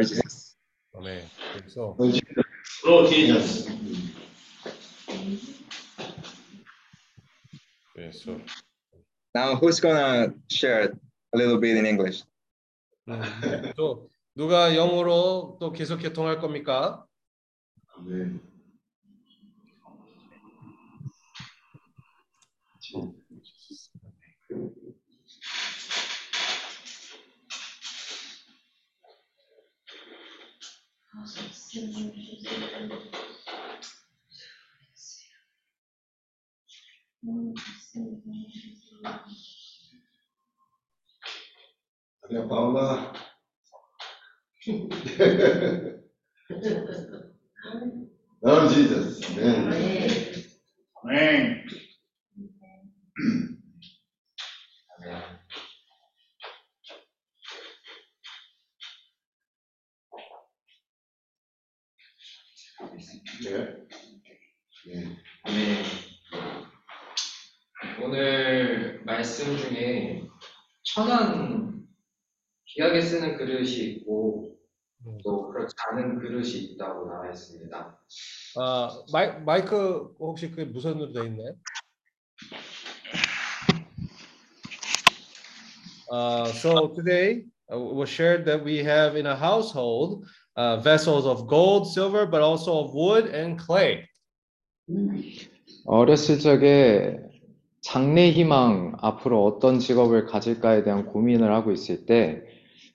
Jesus. 0.04 0.56
아멘. 0.94 1.28
그래서. 1.52 1.96
그래서 7.94 8.38
Now, 9.34 9.54
who's 9.56 9.80
gonna 9.80 10.32
share 10.50 10.94
a 11.34 11.36
little 11.36 11.60
bit 11.60 11.76
in 11.76 11.84
English? 11.84 12.24
음, 13.08 13.20
또 13.76 14.08
누가 14.34 14.74
영어로 14.74 15.58
또 15.60 15.72
계속 15.72 15.98
개통할 15.98 16.38
겁니까? 16.38 17.06
아멘. 17.98 18.40
Maria 31.76 32.08
Paula. 42.48 43.12
Lord 48.42 48.72
Jesus. 48.72 49.38
Amen. 49.38 50.44
Amen. 51.04 51.64
네. 63.44 63.86
네. 64.86 65.16
네. 65.44 65.82
오늘 68.02 69.02
말씀 69.04 69.56
중에 69.58 70.22
천한 70.82 71.86
귀하게 72.66 73.00
쓰는 73.02 73.36
그릇이 73.36 73.72
있고 73.72 74.56
또 75.22 75.48
그렇지 75.48 75.74
않은 75.90 76.18
그릇이 76.18 76.48
있다고 76.48 77.08
나와 77.08 77.30
있습니다. 77.30 78.00
아, 78.58 79.04
마이, 79.12 79.38
마이크 79.42 80.14
혹시 80.18 80.50
그게 80.50 80.64
무선으로 80.64 81.12
돼 81.12 81.26
있나요? 81.26 81.54
Uh, 86.08 86.46
so 86.52 86.94
today 86.94 87.44
uh, 87.70 87.78
was 87.78 88.08
shared 88.08 88.44
that 88.46 88.64
we 88.64 88.78
have 88.78 89.16
in 89.16 89.26
a 89.26 89.36
household 89.36 90.24
uh, 90.55 90.77
vessels 90.81 91.25
of 91.25 91.47
gold, 91.47 91.91
silver, 91.91 92.25
but 92.25 92.41
also 92.41 92.79
of 92.79 92.93
wood 92.93 93.27
and 93.33 93.57
clay. 93.57 94.05
어렸을 95.85 96.39
적에 96.39 97.17
장래 97.81 98.29
희망, 98.29 98.95
앞으로 99.01 99.43
어떤 99.43 99.79
직업을 99.79 100.25
가질까에 100.25 100.83
대한 100.83 101.05
고민을 101.05 101.51
하고 101.51 101.71
있을 101.71 102.05
때, 102.05 102.43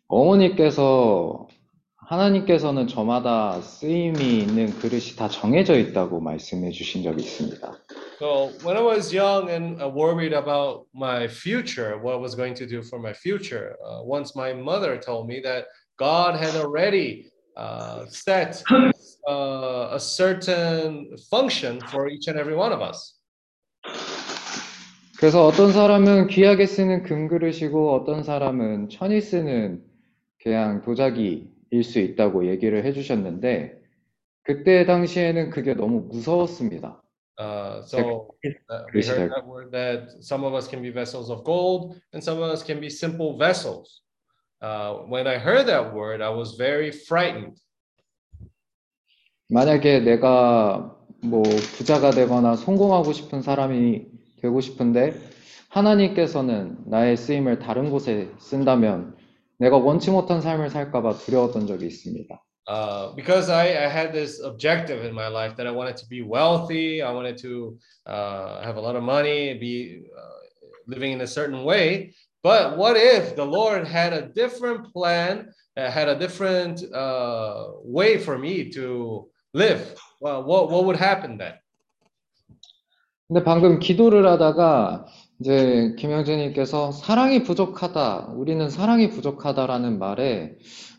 어머니께서, 0.09 1.49
하나님께서는 1.97 2.87
저마다 2.87 3.61
쓰임이 3.61 4.39
있는 4.39 4.71
그릇이 4.79 5.17
다 5.17 5.29
정해져 5.29 5.77
있다고 5.77 6.21
말씀해 6.21 6.71
주신 6.71 7.03
적이 7.03 7.25
있습니다. 7.25 7.73
So 8.19 8.53
when 8.65 8.77
I 8.77 8.83
was 8.83 9.13
young 9.13 9.51
and 9.51 9.83
uh, 9.83 9.89
worried 9.89 10.33
about 10.33 10.87
my 10.95 11.27
future, 11.27 11.99
what 11.99 12.15
I 12.15 12.21
was 12.21 12.37
going 12.37 12.55
to 12.55 12.67
do 12.67 12.81
for 12.83 13.01
my 13.01 13.13
future, 13.13 13.77
uh, 13.85 14.03
once 14.05 14.37
my 14.37 14.55
mother 14.55 14.97
told 14.97 15.27
me 15.27 15.41
that 15.43 15.67
God 15.99 16.37
had 16.37 16.55
already 16.55 17.29
uh, 17.56 18.06
set 18.08 18.64
uh, 19.28 19.90
a 19.92 20.00
certain 20.00 21.16
function 21.30 21.80
for 21.88 22.10
each 22.10 22.28
and 22.28 22.40
every 22.40 22.56
one 22.56 22.72
of 22.72 22.82
us. 22.82 23.18
그래서 25.18 25.46
어떤 25.46 25.72
사람은 25.72 26.28
귀하게 26.28 26.66
쓰는 26.66 27.04
금그릇이고, 27.04 27.94
어떤 27.94 28.24
사람은 28.24 28.90
천이 28.90 29.22
쓰는 29.22 29.84
그냥 30.42 30.82
도자기일 30.82 31.84
수 31.84 32.00
있다고 32.00 32.48
얘기를 32.48 32.84
해 32.84 32.92
주셨는데, 32.92 33.80
그때 34.44 34.86
당시에는 34.86 35.52
그게 35.52 35.76
너무 35.76 36.08
무서웠습니다. 36.10 37.02
Uh, 37.40 37.82
so 37.86 38.36
uh, 38.70 38.86
we 38.94 39.02
heard 39.02 39.32
that 39.32 39.46
word 39.48 39.72
that 39.72 40.10
some 40.22 40.44
of 40.44 40.54
us 40.54 40.68
can 40.68 40.82
be 40.82 40.92
vessels 40.92 41.32
of 41.32 41.44
gold 41.44 41.96
and 42.14 42.24
some 42.24 42.38
of 42.38 42.52
us 42.52 42.64
can 42.64 42.80
be 42.80 42.90
simple 42.90 43.38
vessels. 43.38 44.02
Uh, 44.62 44.94
when 45.10 45.26
I 45.26 45.40
heard 45.40 45.66
that 45.68 45.94
word, 45.94 46.22
I 46.22 46.30
was 46.30 46.56
very 46.56 46.92
frightened. 46.92 47.58
만약에 49.50 50.00
내가 50.00 50.96
뭐 51.24 51.44
부자가 51.44 52.12
되거나 52.12 52.56
성공하고 52.56 53.12
싶은 53.12 53.42
사람이 53.42 54.06
되고 54.42 54.62
싶은데 54.62 55.14
하나님께서는 55.70 56.78
나의 56.86 57.18
쓰임을 57.18 57.60
다른 57.60 57.90
곳에 57.90 58.30
쓴다면 58.40 59.16
내가 59.58 59.78
원치 59.78 60.12
못한 60.12 60.42
삶을 60.42 60.70
살까봐 60.70 61.14
두려웠던 61.18 61.68
적이 61.68 61.88
있습니다. 61.88 62.42
Uh, 62.68 63.14
because 63.16 63.50
I, 63.50 63.70
I 63.76 63.90
had 63.90 64.14
this 64.14 64.40
objective 64.40 65.04
in 65.04 65.14
my 65.14 65.28
life 65.28 65.58
that 65.58 65.68
I 65.68 65.72
wanted 65.72 65.98
to 65.98 66.08
be 66.08 66.22
wealthy, 66.22 67.02
I 67.02 67.12
wanted 67.12 67.38
to 67.42 67.78
uh, 68.06 68.62
have 68.64 68.78
a 68.78 68.82
lot 68.82 68.96
of 68.96 69.04
money, 69.04 69.58
be 69.58 70.04
uh, 70.16 70.42
living 70.88 71.12
in 71.12 71.22
a 71.22 71.28
certain 71.28 71.64
way. 71.64 72.14
But 72.44 72.78
what 72.78 72.98
if 72.98 73.36
the 73.36 73.46
Lord 73.46 73.88
had 73.88 74.14
a 74.14 74.28
different 74.34 74.92
plan, 74.94 75.50
uh, 75.78 75.92
had 75.92 76.10
a 76.10 76.18
different 76.18 76.82
uh, 76.92 77.68
way 77.84 78.18
for 78.18 78.38
me 78.38 78.72
to 78.72 79.30
live? 79.54 79.96
Well, 80.20 80.44
what, 80.44 80.72
what 80.72 80.86
would 80.86 80.98
happen 80.98 81.38
then? 81.38 81.54
근데 83.28 83.44
방금 83.46 83.80
기도를 83.80 84.28
하다가 84.28 85.06
이제 85.40 85.96
김영재님께서 85.98 86.92
사랑이 86.92 87.44
부족하다, 87.44 88.34
우리는 88.36 88.70
사랑이 88.70 89.10
부족하다라는 89.10 90.00
말에 90.00 90.58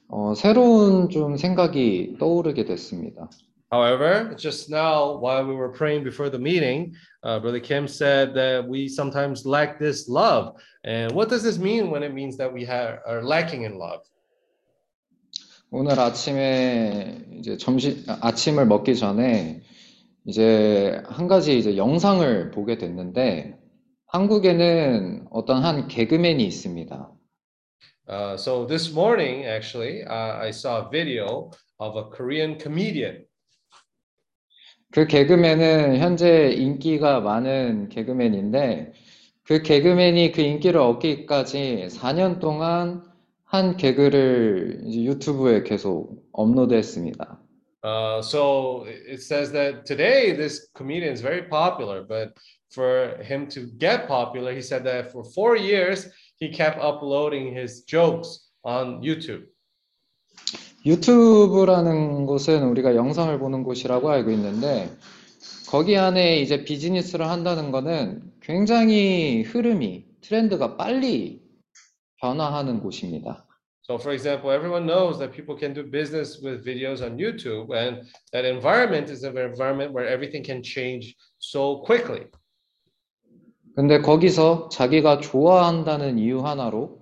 어, 0.09 0.35
새로운 0.35 1.11
좀 1.11 1.37
생각이 1.37 2.17
떠오르게 2.19 2.65
됐습니다. 2.65 3.29
However, 3.73 4.35
just 4.37 4.71
now, 4.71 5.19
while 5.19 5.45
we 5.45 5.55
were 5.55 5.73
praying 5.73 6.05
before 6.05 6.31
the 6.31 6.41
meeting, 6.41 6.93
uh, 7.24 7.40
Brother 7.40 7.60
Kim 7.60 7.88
said 7.88 8.34
that 8.36 8.68
we 8.68 8.88
sometimes 8.88 9.46
lack 9.46 9.80
this 9.80 10.08
love. 10.08 10.56
And 10.84 11.12
what 11.12 11.30
does 11.30 11.44
this 11.44 11.58
mean 11.58 11.90
when 11.90 12.04
it 12.04 12.14
means 12.14 12.38
that 12.38 12.52
we 12.52 12.66
have, 12.66 13.00
are 13.06 13.24
lacking 13.24 13.64
in 13.64 13.78
love? 13.78 14.02
오늘 15.70 16.00
아침에 16.00 17.26
이제 17.40 17.58
점심 17.58 18.02
아, 18.08 18.18
아침을 18.22 18.66
먹기 18.68 18.96
전에 18.96 19.62
이제 20.26 21.02
한 21.08 21.28
가지 21.28 21.58
이제 21.58 21.76
영상을 21.76 22.52
보게 22.52 22.78
됐는데 22.78 23.58
한국에는 24.08 25.28
어떤 25.30 25.66
한 25.66 25.88
개그맨이 25.90 26.46
있습니다. 26.46 27.12
Uh, 28.10 28.38
so 28.38 28.66
this 28.66 28.94
morning, 28.94 29.46
actually, 29.46 30.04
uh, 30.06 30.40
I 30.40 30.52
saw 30.52 30.88
a 30.88 30.90
video 30.90 31.52
of 31.80 31.98
a 31.98 32.06
Korean 32.06 32.58
comedian. 32.58 33.26
그 34.93 35.07
개그맨은 35.07 35.97
현재 35.99 36.51
인기가 36.51 37.21
많은 37.21 37.89
개그맨인데 37.89 38.93
그 39.43 39.63
개그맨이 39.63 40.33
그 40.33 40.43
인기를 40.43 40.79
얻기까지 40.79 41.89
4년 41.91 42.41
동안 42.41 43.03
한 43.45 43.77
개그를 43.79 44.83
이제 44.87 45.03
유튜브에 45.05 45.63
계속 45.63 46.23
업로드했습니다. 46.33 47.39
Uh, 47.85 48.21
so 48.21 48.85
it 48.87 49.21
says 49.21 49.51
that 49.51 49.85
today 49.85 50.37
this 50.37 50.69
comedian 50.75 51.13
is 51.13 51.23
very 51.23 51.49
popular, 51.49 52.03
but 52.07 52.35
for 52.71 53.17
him 53.23 53.49
to 53.49 53.67
get 53.79 54.07
popular, 54.07 54.53
he 54.53 54.61
said 54.61 54.85
that 54.85 55.11
for 55.11 55.25
four 55.25 55.57
years 55.57 56.09
he 56.37 56.53
kept 56.53 56.79
uploading 56.79 57.53
his 57.53 57.83
jokes 57.85 58.51
on 58.63 59.03
YouTube. 59.03 59.52
유튜브라는 60.85 62.27
곳은 62.27 62.65
우리가 62.69 62.97
영상을 62.97 63.39
보는 63.39 63.63
곳이라고 63.63 64.11
알고 64.11 64.31
있는데 64.33 64.91
거기 65.71 65.97
안에 65.97 66.41
이제 66.41 66.65
비즈니스를 66.65 67.29
한다는 67.29 67.71
거는 67.71 68.33
굉장히 68.41 69.43
흐름이 69.43 70.05
트렌드가 70.21 70.77
빨리 70.77 71.41
변화하는 72.21 72.81
곳입니다. 72.81 73.47
So, 73.85 73.97
for 73.97 74.15
example, 74.15 74.55
everyone 74.55 74.87
knows 74.87 75.19
that 75.19 75.35
people 75.35 75.57
can 75.59 75.75
do 75.75 75.83
business 75.83 76.41
with 76.41 76.65
videos 76.65 77.03
on 77.03 77.19
YouTube, 77.19 77.75
and 77.75 78.07
that 78.33 78.47
environment 78.47 79.11
is 79.11 79.25
an 79.25 79.37
environment 79.37 79.93
where 79.93 80.07
everything 80.07 80.45
can 80.45 80.63
change 80.63 81.17
so 81.41 81.83
quickly. 81.83 82.27
근데 83.75 84.01
거기서 84.01 84.69
자기가 84.69 85.19
좋아한다는 85.19 86.19
이유 86.19 86.47
하나로 86.47 87.02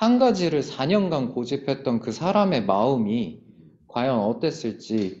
한 0.00 0.18
가지를 0.18 0.62
4년간 0.62 1.34
고집했던 1.34 2.00
그 2.00 2.10
사람의 2.10 2.64
마음이 2.64 3.42
과연 3.86 4.18
어땠을지 4.18 5.20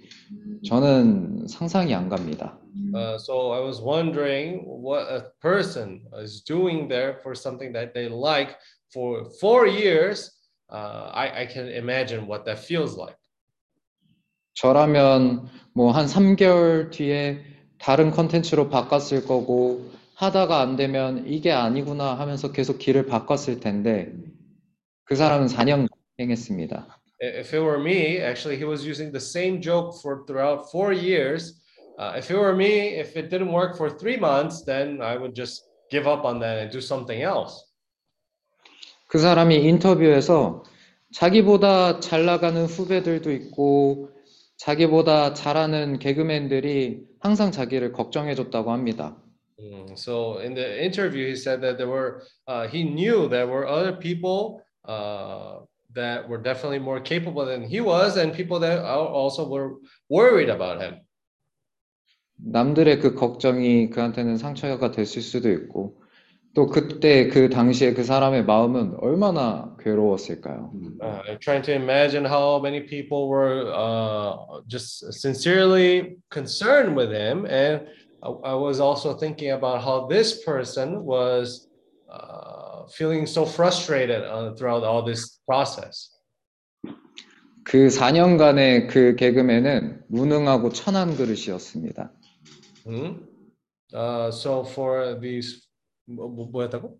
저는 0.64 1.46
상상이 1.48 1.94
안 1.94 2.08
갑니다. 2.08 2.58
Uh, 2.94 3.16
so, 3.16 3.52
I 3.52 3.60
was 3.60 3.82
wondering 3.82 4.64
what 4.64 5.06
a 5.12 5.24
person 5.42 6.00
is 6.16 6.42
doing 6.42 6.88
there 6.88 7.18
for 7.20 7.36
something 7.36 7.74
that 7.74 7.92
they 7.92 8.08
like 8.08 8.56
for 8.90 9.28
four 9.38 9.66
years. 9.66 10.32
Uh, 10.72 11.10
I, 11.12 11.42
I 11.42 11.46
can 11.46 11.68
imagine 11.68 12.26
what 12.26 12.46
that 12.46 12.64
feels 12.64 12.96
like. 12.96 13.18
저라면 14.54 15.46
뭐 15.74 15.92
한 15.92 16.06
3개월 16.06 16.90
뒤에 16.90 17.44
다른 17.76 18.10
컨텐츠로 18.10 18.70
바꿨을 18.70 19.26
거고 19.26 19.90
하다가 20.14 20.60
안 20.60 20.76
되면 20.76 21.26
이게 21.26 21.52
아니구나 21.52 22.14
하면서 22.14 22.50
계속 22.50 22.78
길을 22.78 23.04
바꿨을 23.04 23.60
텐데 23.60 24.14
그 25.10 25.16
사람은 25.16 25.48
4년 25.48 25.88
행했습니다. 26.20 26.86
If 27.20 27.52
it 27.52 27.58
were 27.60 27.80
me, 27.82 28.18
actually, 28.22 28.56
he 28.56 28.64
was 28.64 28.86
using 28.86 29.10
the 29.10 29.18
same 29.18 29.60
joke 29.60 29.98
for 30.00 30.24
throughout 30.24 30.70
four 30.70 30.92
years. 30.94 31.60
Uh, 31.98 32.14
if 32.16 32.30
it 32.30 32.38
were 32.38 32.54
me, 32.54 32.94
if 32.94 33.16
it 33.18 33.28
didn't 33.28 33.50
work 33.50 33.74
for 33.76 33.90
three 33.90 34.16
months, 34.16 34.62
then 34.64 35.02
I 35.02 35.18
would 35.18 35.34
just 35.34 35.66
give 35.90 36.06
up 36.06 36.24
on 36.24 36.38
that 36.38 36.62
and 36.62 36.70
do 36.70 36.78
something 36.80 37.20
else. 37.20 37.66
그 39.08 39.18
사람이 39.18 39.56
인터뷰에서 39.56 40.62
자기보다 41.12 41.98
잘 41.98 42.24
나가는 42.24 42.64
후배들도 42.64 43.32
있고 43.32 44.10
자기보다 44.58 45.34
잘하는 45.34 45.98
개그맨들이 45.98 47.00
항상 47.18 47.50
자기를 47.50 47.90
걱정해 47.90 48.36
줬다고 48.36 48.70
합니다. 48.70 49.20
Mm, 49.58 49.96
So 49.96 50.38
in 50.38 50.54
the 50.54 50.84
interview, 50.84 51.26
he 51.26 51.34
said 51.34 51.60
that 51.62 51.78
there 51.78 51.90
were 51.90 52.22
uh, 52.46 52.68
he 52.68 52.84
knew 52.84 53.28
there 53.28 53.48
were 53.48 53.66
other 53.66 53.92
people 53.98 54.62
uh, 54.89 55.59
that 55.93 56.27
were 56.27 56.37
definitely 56.37 56.79
more 56.79 56.99
capable 56.99 57.45
than 57.45 57.63
he 57.63 57.81
was, 57.81 58.17
and 58.17 58.33
people 58.33 58.59
that 58.59 58.79
al- 58.79 59.07
also 59.07 59.47
were 59.47 59.75
worried 60.09 60.49
about 60.49 60.81
him. 60.81 61.01
남들의 62.37 62.99
그 62.99 63.15
걱정이 63.15 63.89
그한테는 63.89 64.37
상처가 64.37 64.91
됐을 64.91 65.21
수도 65.21 65.49
있고 65.51 66.01
또 66.53 66.67
그때 66.67 67.27
그 67.27 67.49
당시에 67.49 67.93
그 67.93 68.03
사람의 68.03 68.45
마음은 68.45 68.95
얼마나 68.99 69.75
괴로웠을까요? 69.79 70.71
Uh, 71.01 71.21
I'm 71.27 71.39
trying 71.39 71.61
to 71.63 71.73
imagine 71.73 72.23
how 72.23 72.59
many 72.59 72.81
people 72.81 73.27
were 73.27 73.71
uh, 73.73 74.61
just 74.67 75.11
sincerely 75.13 76.17
concerned 76.29 76.95
with 76.95 77.11
him, 77.11 77.45
and 77.45 77.81
I, 78.23 78.29
I 78.51 78.53
was 78.55 78.79
also 78.79 79.13
thinking 79.13 79.51
about 79.51 79.83
how 79.83 80.07
this 80.07 80.43
person 80.43 81.03
was 81.03 81.67
uh, 82.09 82.58
feeling 82.92 83.26
so 83.26 83.44
frustrated 83.44 84.22
uh, 84.24 84.54
throughout 84.56 84.84
all 84.84 85.04
this 85.04 85.40
process. 85.46 86.10
그 87.64 87.88
4년간의 87.88 88.88
그 88.88 89.14
개그맨은 89.16 90.04
무능하고 90.08 90.70
천한 90.72 91.14
그릇이었습니다. 91.16 92.10
Hmm? 92.86 93.26
Uh, 93.92 94.28
so 94.32 94.64
for 94.64 95.18
these, 95.20 95.62
뭐, 96.06 96.28
뭐- 96.28 96.46
뭐였다고? 96.50 96.98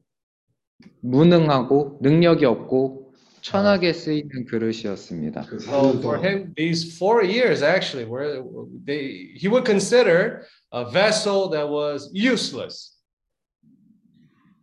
무능하고 1.00 1.98
능력이 2.02 2.44
없고 2.44 3.12
천하게 3.42 3.92
쓰이는 3.92 4.44
그릇이었습니다. 4.46 5.42
So 5.60 5.98
for 6.00 6.18
him, 6.18 6.52
these 6.54 6.96
four 6.98 7.24
years 7.24 7.62
actually 7.62 8.04
were 8.08 8.42
they 8.86 9.32
he 9.34 9.48
would 9.48 9.64
consider 9.64 10.44
a 10.72 10.84
vessel 10.90 11.48
that 11.50 11.68
was 11.68 12.10
useless. 12.14 12.98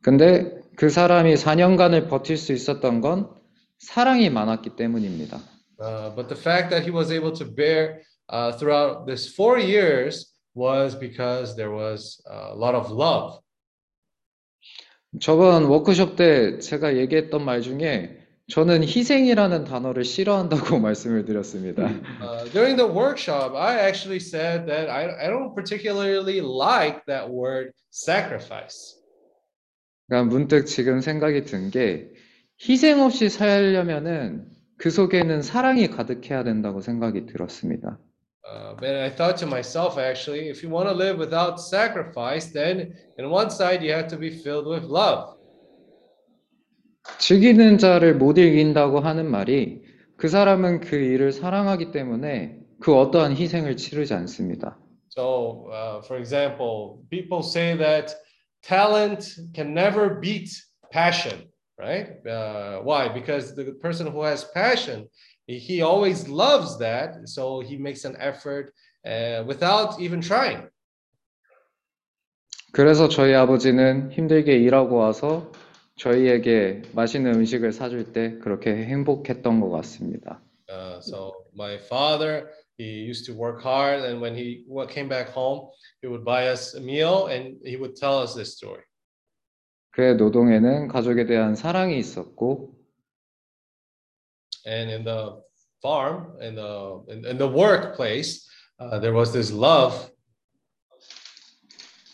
근데 0.02 0.62
그 0.78 0.90
사람이 0.90 1.34
4년간을 1.34 2.08
버틸 2.08 2.38
수 2.38 2.54
있었던 2.54 3.02
건 3.02 3.32
사랑이 3.80 4.30
많았기 4.30 4.76
때문입니다. 4.76 5.42
Uh, 5.80 6.14
but 6.16 6.30
the 6.30 6.40
fact 6.40 6.70
that 6.70 6.84
he 6.84 6.92
was 6.92 7.12
able 7.12 7.34
to 7.34 7.46
bear 7.46 8.02
uh, 8.30 8.52
throughout 8.58 9.08
this 9.08 9.28
four 9.28 9.58
years 9.58 10.32
was 10.54 10.96
because 10.96 11.56
there 11.56 11.72
was 11.74 12.22
a 12.30 12.54
lot 12.54 12.76
of 12.76 12.92
love. 12.92 13.42
저번 15.20 15.66
워크숍 15.66 16.16
때 16.16 16.60
제가 16.60 16.96
얘기했던 16.98 17.44
말 17.44 17.62
중에 17.62 18.20
저는 18.52 18.84
희생이라는 18.84 19.66
단어를 19.66 20.04
싫어한다고 20.06 20.78
말씀을 20.78 21.26
드렸습니다. 21.26 21.90
Uh, 22.22 22.46
during 22.54 22.78
the 22.78 22.88
workshop, 22.88 23.56
I 23.56 23.80
actually 23.80 24.20
said 24.20 24.68
that 24.68 24.92
I, 24.92 25.26
I 25.26 25.28
don't 25.28 25.56
particularly 25.56 26.40
like 26.40 27.04
that 27.08 27.28
word 27.32 27.74
sacrifice. 27.90 28.97
그러니까 30.08 30.30
문득 30.34 30.66
지금 30.66 31.01
생각이 31.01 31.43
든 31.43 31.70
게 31.72 32.10
희생 32.60 33.01
없이 33.01 33.30
살려면은 33.30 34.45
그 34.78 34.89
속에는 34.89 35.41
사랑이 35.41 35.88
가득해야 35.89 36.43
된다고 36.43 36.82
생각이 36.82 37.26
들었습니다. 37.26 37.99
Uh, 38.49 38.76
but 38.80 38.95
I 38.95 39.10
thought 39.14 39.38
to 39.39 39.47
myself, 39.47 39.99
actually, 39.99 40.47
if 40.49 40.64
you 40.64 40.72
want 40.74 40.88
to 40.88 40.95
live 40.95 41.20
without 41.20 41.60
sacrifice, 41.60 42.51
then 42.53 42.93
in 43.20 43.30
one 43.30 43.49
side 43.51 43.84
you 43.84 43.91
have 43.91 44.08
to 44.08 44.18
be 44.18 44.30
filled 44.30 44.66
with 44.68 44.86
love. 44.89 45.36
즐기는 47.20 47.78
자를 47.78 48.16
못 48.16 48.38
이긴다고 48.38 48.99
하는 49.01 49.30
말이 49.30 49.82
그 50.18 50.28
사람은 50.30 50.80
그 50.82 50.95
일을 50.95 51.32
사랑하기 51.32 51.91
때문에 51.91 52.58
그 52.80 52.95
어떠한 52.95 53.34
희생을 53.36 53.76
치르지 53.78 54.14
않습니다. 54.14 54.80
So, 55.10 55.68
uh, 55.72 56.01
for 56.05 56.18
example, 56.20 56.99
people 57.10 57.41
say 57.43 57.78
that 57.78 58.16
talent 58.66 59.25
can 59.55 59.75
never 59.75 60.20
beat 60.20 60.51
passion, 60.91 61.49
right? 61.79 62.25
Uh, 62.27 62.81
why? 62.83 63.09
Because 63.09 63.55
the 63.55 63.73
person 63.81 64.07
who 64.07 64.23
has 64.23 64.45
passion, 64.55 65.09
he- 65.47 65.59
he 65.59 65.83
always 65.83 66.29
loves 66.29 66.79
that, 66.79 67.29
so 67.29 67.61
he 67.61 67.77
makes 67.77 68.05
an 68.05 68.16
effort 68.18 68.73
uh, 69.05 69.43
without 69.47 70.01
even 70.01 70.20
trying. 70.20 70.68
그래서 72.73 73.09
저희 73.09 73.35
아버지는 73.35 74.11
힘들게 74.12 74.57
일하고 74.57 74.97
와서 74.97 75.53
저희에게 75.97 76.83
맛있는 76.95 77.35
음식을 77.35 77.73
사줄 77.73 78.12
때 78.12 78.39
그렇게 78.39 78.70
행복했던 78.87 79.61
것 79.61 79.70
같습니다. 79.70 80.41
Uh, 80.70 80.99
so 81.01 81.33
my 81.55 81.75
father, 81.77 82.49
he 82.79 83.05
used 83.05 83.27
to 83.27 83.35
work 83.35 83.62
hard, 83.62 84.01
and 84.01 84.20
when 84.20 84.35
he 84.35 84.64
wa- 84.66 84.87
came 84.87 85.09
back 85.09 85.29
home, 85.31 85.68
he 86.01 86.09
would 86.09 86.25
buy 86.25 86.49
us 86.49 86.75
a 86.75 86.81
meal, 86.81 87.27
and 87.27 87.57
he 87.64 87.77
would 87.77 87.97
tell 87.97 88.18
us 88.18 88.35
this 88.35 88.57
story. 88.57 88.83
그의 89.93 90.16
노동에는 90.16 90.89
가족에 90.89 91.27
대한 91.27 91.55
사랑이 91.55 91.99
있었고 91.99 92.75
And 94.66 94.91
in 94.91 95.05
the 95.05 95.43
farm, 95.83 96.39
in 96.41 96.55
the 96.55 97.03
in, 97.09 97.25
in 97.27 97.37
the 97.37 97.49
workplace, 97.49 98.49
uh, 98.79 98.99
there 99.01 99.12
was 99.12 99.33
this 99.33 99.53
love 99.53 100.11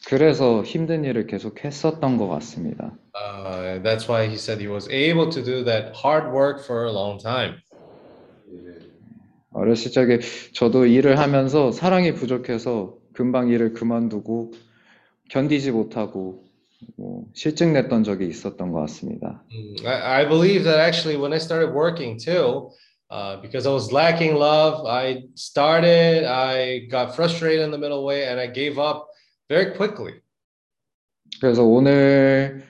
그래서 0.08 0.62
힘든 0.62 1.04
일을 1.04 1.26
계속 1.26 1.62
했었던 1.64 2.16
것 2.16 2.28
같습니다. 2.28 2.96
Uh, 3.14 3.78
that's 3.82 4.08
why 4.08 4.26
he 4.26 4.36
said 4.36 4.58
he 4.58 4.66
was 4.66 4.88
able 4.88 5.28
to 5.28 5.42
do 5.44 5.62
that 5.62 5.92
hard 5.94 6.32
work 6.32 6.64
for 6.64 6.86
a 6.86 6.90
long 6.90 7.18
time. 7.18 7.60
어렸을 9.53 9.91
적에 9.91 10.19
저도 10.53 10.85
일을 10.85 11.19
하면서 11.19 11.71
사랑이 11.71 12.13
부족해서 12.13 12.97
금방 13.13 13.49
일을 13.49 13.73
그만두고 13.73 14.53
견디지 15.29 15.71
못하고 15.71 16.43
뭐 16.97 17.25
실증 17.33 17.73
냈던 17.73 18.03
적이 18.03 18.27
있었던 18.27 18.71
것 18.71 18.79
같습니다. 18.81 19.43
Mm, 19.51 19.87
I, 19.87 20.21
I 20.21 20.27
believe 20.27 20.63
that 20.63 20.79
actually 20.79 21.17
when 21.17 21.31
I 21.31 21.39
started 21.39 21.73
working 21.73 22.17
too, 22.17 22.71
uh, 23.09 23.41
because 23.41 23.65
I 23.67 23.73
was 23.73 23.93
lacking 23.93 24.35
love, 24.35 24.85
I 24.85 25.23
started, 25.35 26.25
I 26.25 26.87
got 26.91 27.15
frustrated 27.15 27.61
in 27.63 27.71
the 27.71 27.77
middle 27.77 28.05
way, 28.05 28.27
and 28.27 28.39
I 28.39 28.47
gave 28.47 28.77
up 28.77 29.07
very 29.47 29.73
quickly. 29.77 30.19
그래서 31.39 31.63
오늘 31.63 32.63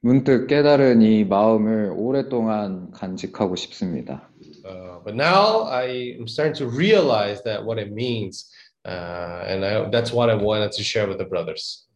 문득 0.00 0.46
깨달은 0.46 1.02
이 1.02 1.24
마음을 1.24 1.92
오랫동안 1.96 2.90
간직하고 2.92 3.56
싶습니다. 3.56 4.30
Uh, 4.66 4.98
but 5.04 5.14
now 5.14 5.62
I 5.62 6.16
am 6.18 6.26
starting 6.26 6.54
to 6.56 6.66
realize 6.66 7.42
that 7.44 7.64
what 7.64 7.78
it 7.78 7.92
means, 7.92 8.50
uh, 8.84 9.44
and 9.46 9.64
I, 9.64 9.88
that's 9.90 10.12
what 10.12 10.28
I 10.30 10.34
wanted 10.34 10.72
to 10.72 10.82
share 10.82 11.06
with 11.06 11.18
the 11.18 11.24
brothers. 11.24 11.86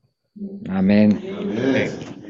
아멘. 0.69 2.30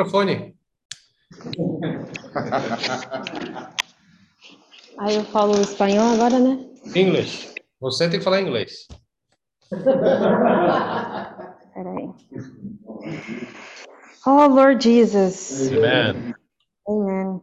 Microfone. 0.00 0.54
Aí 4.98 5.14
eu 5.14 5.24
falo 5.24 5.60
espanhol 5.60 6.14
agora, 6.14 6.38
né? 6.38 6.66
English. 6.94 7.54
Você 7.80 8.08
tem 8.08 8.18
que 8.18 8.24
falar 8.24 8.40
inglês. 8.40 8.88
Peraí. 11.74 12.10
Oh, 14.26 14.46
Lord 14.48 14.82
Jesus. 14.82 15.70
Amen. 15.72 16.34
Amen. 16.88 17.40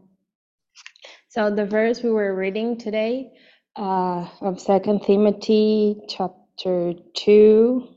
So 1.29 1.53
the 1.53 1.65
verse 1.65 2.03
we 2.03 2.11
were 2.11 2.35
reading 2.35 2.77
today 2.77 3.31
uh, 3.75 4.27
of 4.41 4.59
Second 4.59 5.01
Timothy 5.03 5.97
chapter 6.07 6.93
2, 7.13 7.87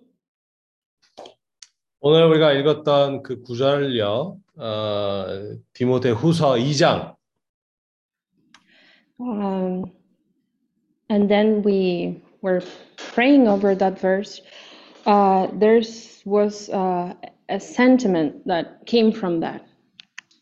오늘 2.03 2.24
우리가 2.24 2.53
읽었던 2.53 3.22
그 3.22 3.42
구절요, 3.42 4.38
어, 4.57 5.26
디모데 5.74 6.11
후서 6.11 6.55
2장. 6.55 7.14
um, 9.20 9.84
and 11.11 11.28
then 11.28 11.62
we 11.62 12.22
were 12.40 12.62
praying 12.96 13.46
over 13.46 13.74
that 13.74 14.01
verse. 14.01 14.40
Uh, 15.05 15.48
there 15.53 15.82
was 16.24 16.70
uh, 16.70 17.12
a 17.51 17.61
sentiment 17.61 18.46
that 18.46 18.86
came 18.86 19.12
from 19.12 19.40
that. 19.40 19.62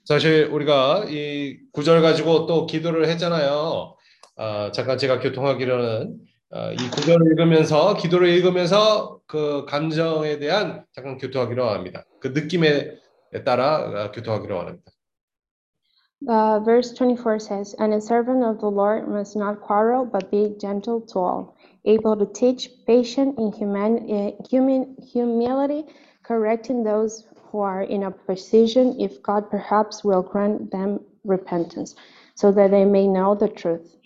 사실 0.05 0.45
우리가 0.45 1.07
이 1.09 1.59
구절 1.73 2.01
가지고 2.03 2.47
또 2.47 2.67
기도를 2.67 3.09
했잖아요. 3.09 3.97
어, 4.37 4.71
잠깐 4.73 4.97
제가 4.97 5.19
교통하기로는 5.19 6.15
어, 6.15 6.28
이 6.80 6.90
구절을 6.92 7.28
읽으면서 7.32 7.96
기도를 7.96 8.30
읽으면서 8.30 9.20
그 9.26 9.66
감정에 9.68 10.38
대한 10.38 10.86
잠깐 10.94 11.18
교통하기로 11.18 11.68
합니다. 11.70 12.06
그 12.20 12.28
느낌에 12.28 12.92
따라 13.44 14.06
어, 14.06 14.12
교통하기로 14.12 14.60
합니다. 14.60 14.92
Uh, 16.26 16.60
verse 16.64 16.94
24 16.94 17.38
says, 17.38 17.76
And 17.80 17.94
a 17.94 18.00
servant 18.00 18.46
of 18.46 18.62
the 18.62 18.70
Lord 18.70 19.10
must 19.10 19.36
not 19.36 19.60
quarrel, 19.60 20.06
but 20.06 20.32
be 20.32 20.56
gentle 20.58 21.02
to 21.12 21.20
all, 21.20 21.58
able 21.84 22.16
to 22.16 22.26
teach, 22.26 22.70
patient 22.88 23.38
in 23.38 23.52
human, 23.52 24.10
uh, 24.10 24.32
human, 24.48 24.96
humility, 25.02 25.84
correcting 26.24 26.84
those 26.84 27.26
who 27.52 27.60
are 27.60 27.82
in 27.82 28.06
opposition, 28.06 28.96
if 29.02 29.22
God 29.22 29.50
perhaps 29.50 30.06
will 30.06 30.22
grant 30.22 30.72
them 30.72 31.02
repentance, 31.26 31.96
so 32.36 32.54
that 32.54 32.72
they 32.72 32.86
may 32.86 33.06
know 33.06 33.36
the 33.36 33.50
truth. 33.50 33.97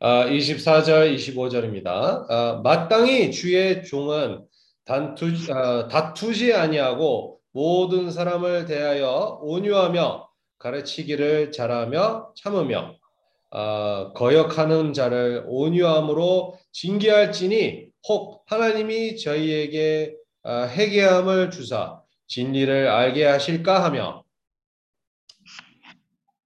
아, 0.00 0.26
24절, 0.26 1.14
25절입니다. 1.16 2.26
아, 2.30 2.60
마땅히 2.62 3.32
주의 3.32 3.84
종은 3.84 4.44
단투, 4.84 5.26
아, 5.52 5.88
다투지 5.88 6.54
아니하고 6.54 7.40
모든 7.52 8.10
사람을 8.10 8.66
대하여 8.66 9.40
온유하며 9.42 10.28
가르치기를 10.58 11.50
잘하며 11.50 12.32
참으며 12.36 12.94
아, 13.50 14.12
거역하는 14.14 14.92
자를 14.92 15.44
온유함으로 15.48 16.58
징계할지니 16.70 17.88
혹 18.08 18.44
하나님이 18.46 19.16
저희에게 19.18 20.14
아, 20.44 20.62
회개함을 20.66 21.50
주사 21.50 22.00
진리를 22.28 22.88
알게 22.88 23.24
하실까 23.24 23.82
하며 23.82 24.22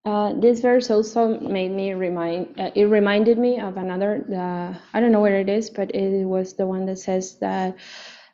Uh, 0.05 0.33
this 0.41 0.61
verse 0.61 0.91
also 0.91 1.39
made 1.39 1.71
me 1.71 1.93
remind, 1.93 2.59
uh, 2.59 2.71
it 2.75 2.87
reminded 2.87 3.39
me 3.39 3.61
of 3.61 3.77
another, 3.77 4.25
uh, 4.35 4.75
I 4.93 5.01
don't 5.01 5.13
know 5.13 5.21
where 5.21 5.39
it 5.39 5.49
is, 5.49 5.71
but 5.71 5.95
it 5.95 6.25
was 6.25 6.55
the 6.55 6.67
one 6.67 6.87
that 6.87 6.99
says 6.99 7.37
that 7.39 7.77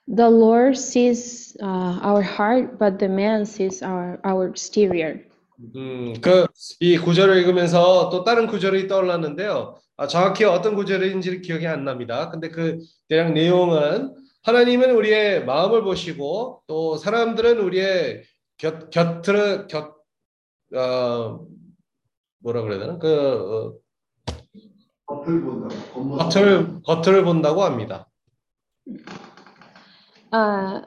the 0.07 0.31
Lord 0.31 0.79
sees 0.79 1.55
uh, 1.63 2.01
our 2.01 2.23
heart, 2.23 2.79
but 2.79 2.99
the 2.99 3.09
man 3.09 3.45
sees 3.45 3.83
our, 3.83 4.19
our 4.25 4.49
exterior. 4.49 5.21
음, 5.77 6.15
그, 6.23 6.47
이 6.81 6.97
구절을 6.97 7.37
읽으면서 7.39 8.09
또 8.11 8.25
다른 8.25 8.47
구절이 8.47 8.89
떠올랐는데요. 8.89 9.77
아, 9.99 10.07
정확히 10.07 10.45
어떤 10.45 10.75
구절인지 10.75 11.43
기억이 11.43 11.67
안 11.67 11.85
납니다. 11.85 12.31
근데 12.31 12.49
그 12.49 12.79
대략 13.09 13.33
내용은 13.33 14.15
하나님은 14.45 14.93
우리의 14.93 15.45
마음을 15.45 15.83
보시고 15.83 16.63
또 16.67 16.97
사람들은 16.97 17.59
우리의 17.59 18.23
곁, 18.57 18.89
곁을, 18.91 19.67
곁, 19.67 19.97
어, 20.75 21.41
뭐라 22.49 22.63
그래야 22.63 22.79
되나? 22.79 22.99
그, 22.99 23.79
겉을 25.07 25.43
본다. 25.43 25.69
어, 25.95 26.17
겉을, 26.17 26.83
겉을 26.83 27.25
본다고 27.25 27.63
합니다. 27.63 28.07
Uh, 30.33 30.83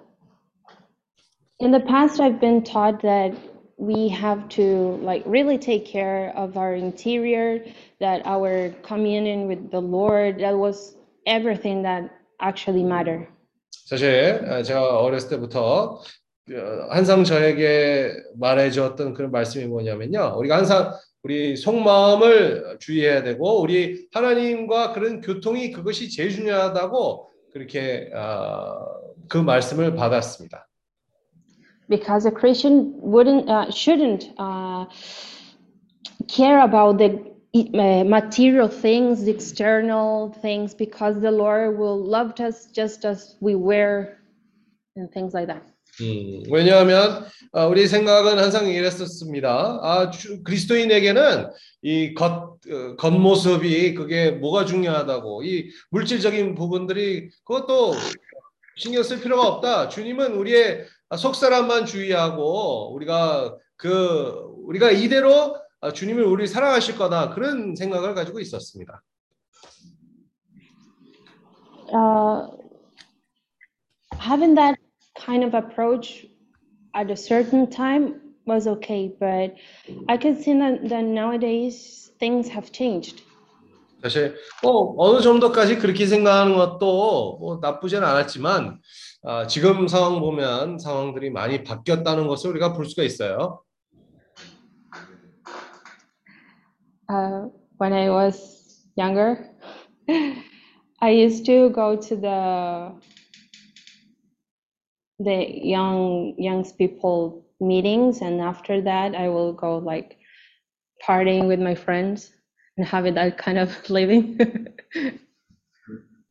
in 1.59 1.71
the 1.71 1.79
past, 1.79 2.19
I've 2.19 2.39
been 2.39 2.63
taught 2.63 3.01
that 3.01 3.35
we 3.77 4.09
have 4.09 4.47
to 4.49 4.99
like 5.03 5.23
really 5.25 5.57
take 5.57 5.85
care 5.85 6.33
of 6.35 6.57
our 6.57 6.73
interior, 6.73 7.63
that 7.99 8.25
our 8.25 8.69
communion 8.81 9.47
with 9.47 9.71
the 9.71 9.81
Lord, 9.81 10.39
that 10.39 10.57
was 10.57 10.95
everything 11.25 11.83
that 11.83 12.09
actually 12.39 12.83
mattered. 12.83 13.27
사실 13.87 14.41
어, 14.47 14.63
제가 14.63 14.99
어렸을 14.99 15.29
때부터 15.29 16.01
어, 16.49 16.87
항상 16.89 17.23
저에게 17.23 18.13
말해 18.37 18.71
주었던 18.71 19.13
그런 19.13 19.31
말씀이 19.31 19.65
뭐냐면요. 19.65 20.35
우리가 20.37 20.57
항상 20.57 20.93
우리 21.23 21.55
속마음을 21.55 22.77
주의해야 22.79 23.23
되고 23.23 23.61
우리 23.61 24.07
하나님과 24.11 24.93
그런 24.93 25.21
교통이 25.21 25.71
그것이 25.71 26.09
제일 26.09 26.31
중요하다고 26.31 27.29
그렇게 27.53 28.09
어, 28.13 28.75
그 29.27 29.37
말씀을 29.37 29.95
받았습니다. 29.95 30.67
because 31.91 32.25
a 32.25 32.31
Christian 32.31 32.95
wouldn't 33.01 33.47
uh, 33.49 33.69
shouldn't 33.69 34.31
uh, 34.39 34.85
care 36.27 36.61
about 36.61 36.97
the 36.97 37.11
uh, 37.53 38.03
material 38.05 38.69
things, 38.69 39.27
external 39.27 40.33
things, 40.41 40.73
because 40.73 41.19
the 41.19 41.29
Lord 41.29 41.77
will 41.77 42.01
love 42.01 42.39
us 42.39 42.67
just 42.67 43.05
as 43.05 43.35
we 43.41 43.55
were, 43.55 44.17
and 44.95 45.11
things 45.11 45.33
like 45.33 45.47
that. 45.47 45.63
음, 46.01 46.43
왜냐하면 46.51 47.25
어, 47.53 47.67
우리 47.67 47.87
생각은 47.87 48.39
항상 48.39 48.67
이랬었습니다. 48.67 49.79
아, 49.81 50.09
주- 50.09 50.41
그리스도인에게는 50.43 51.49
이 51.81 52.13
겉, 52.13 52.59
어, 52.69 52.95
겉모습이 52.97 53.93
그게 53.95 54.31
뭐가 54.31 54.65
중요하다고 54.65 55.43
이 55.43 55.69
물질적인 55.89 56.55
부분들이 56.55 57.29
그것도 57.43 57.93
신경 58.77 59.03
쓸 59.03 59.19
필요가 59.19 59.47
없다. 59.47 59.89
주님은 59.89 60.35
우리의 60.35 60.85
속사람만 61.17 61.85
주의하고 61.85 62.93
우리가 62.93 63.57
그 63.75 64.49
우리가 64.65 64.91
이대로 64.91 65.57
아, 65.81 65.91
주님을 65.91 66.23
우리 66.23 66.47
사랑하실 66.47 66.95
거다 66.97 67.31
그런 67.31 67.75
생각을 67.75 68.13
가지고 68.13 68.39
있었습니다. 68.39 69.01
uh, 71.93 72.47
having 74.21 74.55
that 74.55 74.79
kind 75.25 75.43
of 75.43 75.53
approach 75.53 76.25
at 76.93 77.09
a 77.09 77.15
certain 77.15 77.69
time 77.69 78.21
was 78.45 78.67
okay, 78.67 79.13
but 79.19 79.55
I 80.09 80.17
could 80.17 80.41
see 80.41 80.53
that, 80.53 80.89
that 80.89 81.03
nowadays 81.03 82.11
things 82.19 82.49
have 82.49 82.71
changed. 82.71 83.23
사실 84.01 84.33
뭐 84.63 84.95
어느 84.97 85.21
정도까지 85.21 85.77
그렇게 85.77 86.07
생각하는 86.07 86.55
것도 86.55 87.37
뭐 87.39 87.59
나쁘진 87.61 88.03
않았지만 88.03 88.79
아, 89.23 89.45
지금 89.45 89.87
상황 89.87 90.19
보면 90.19 90.79
상황들이 90.79 91.29
많이 91.29 91.63
바뀌었다는 91.63 92.27
것을 92.27 92.49
우리가 92.49 92.73
볼 92.73 92.85
수가 92.85 93.03
있어요. 93.03 93.61
Uh, 97.07 97.49
when 97.77 97.93
I 97.93 98.09
was 98.09 98.87
younger, 98.97 99.37
I 100.99 101.11
used 101.11 101.45
to 101.45 101.69
go 101.69 101.95
to 101.99 102.15
the 102.15 102.91
the 105.23 105.67
young 105.67 106.35
young 106.37 106.63
people 106.77 107.45
meetings, 107.59 108.21
and 108.21 108.41
after 108.41 108.81
that, 108.81 109.15
I 109.15 109.29
will 109.29 109.53
go 109.53 109.77
like 109.77 110.17
partying 111.05 111.47
with 111.47 111.59
my 111.59 111.75
friends 111.75 112.31
and 112.77 112.85
having 112.85 113.15
that 113.15 113.37
kind 113.37 113.57
of 113.57 113.69
living. 113.89 114.37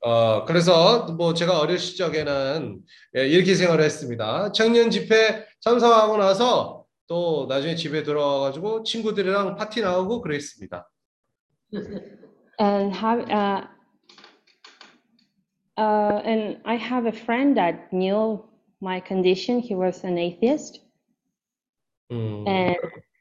어, 0.02 0.46
그래서 0.46 1.12
뭐 1.12 1.34
제가 1.34 1.58
어릴 1.60 1.78
시절에는 1.78 2.80
예, 3.16 3.26
이렇게 3.28 3.54
생활을 3.54 3.84
했습니다. 3.84 4.50
청년 4.52 4.90
집회 4.90 5.44
참석하고 5.60 6.16
나서 6.16 6.86
또 7.06 7.46
나중에 7.48 7.74
집에 7.74 8.02
들어와가지고 8.02 8.84
친구들이랑 8.84 9.56
파티 9.56 9.82
나오고 9.82 10.22
그랬습니다. 10.22 10.88
and 12.58 12.92
have 12.94 13.20
uh, 13.30 13.66
uh, 15.76 16.22
and 16.24 16.58
I 16.64 16.76
have 16.76 17.06
a 17.06 17.12
friend 17.12 17.56
that 17.56 17.92
knew 17.92 18.42
my 18.80 19.00
condition. 19.00 19.60
He 19.60 19.74
was 19.74 20.04
an 20.04 20.18
atheist, 20.18 20.80
음, 22.10 22.44
and 22.46 22.76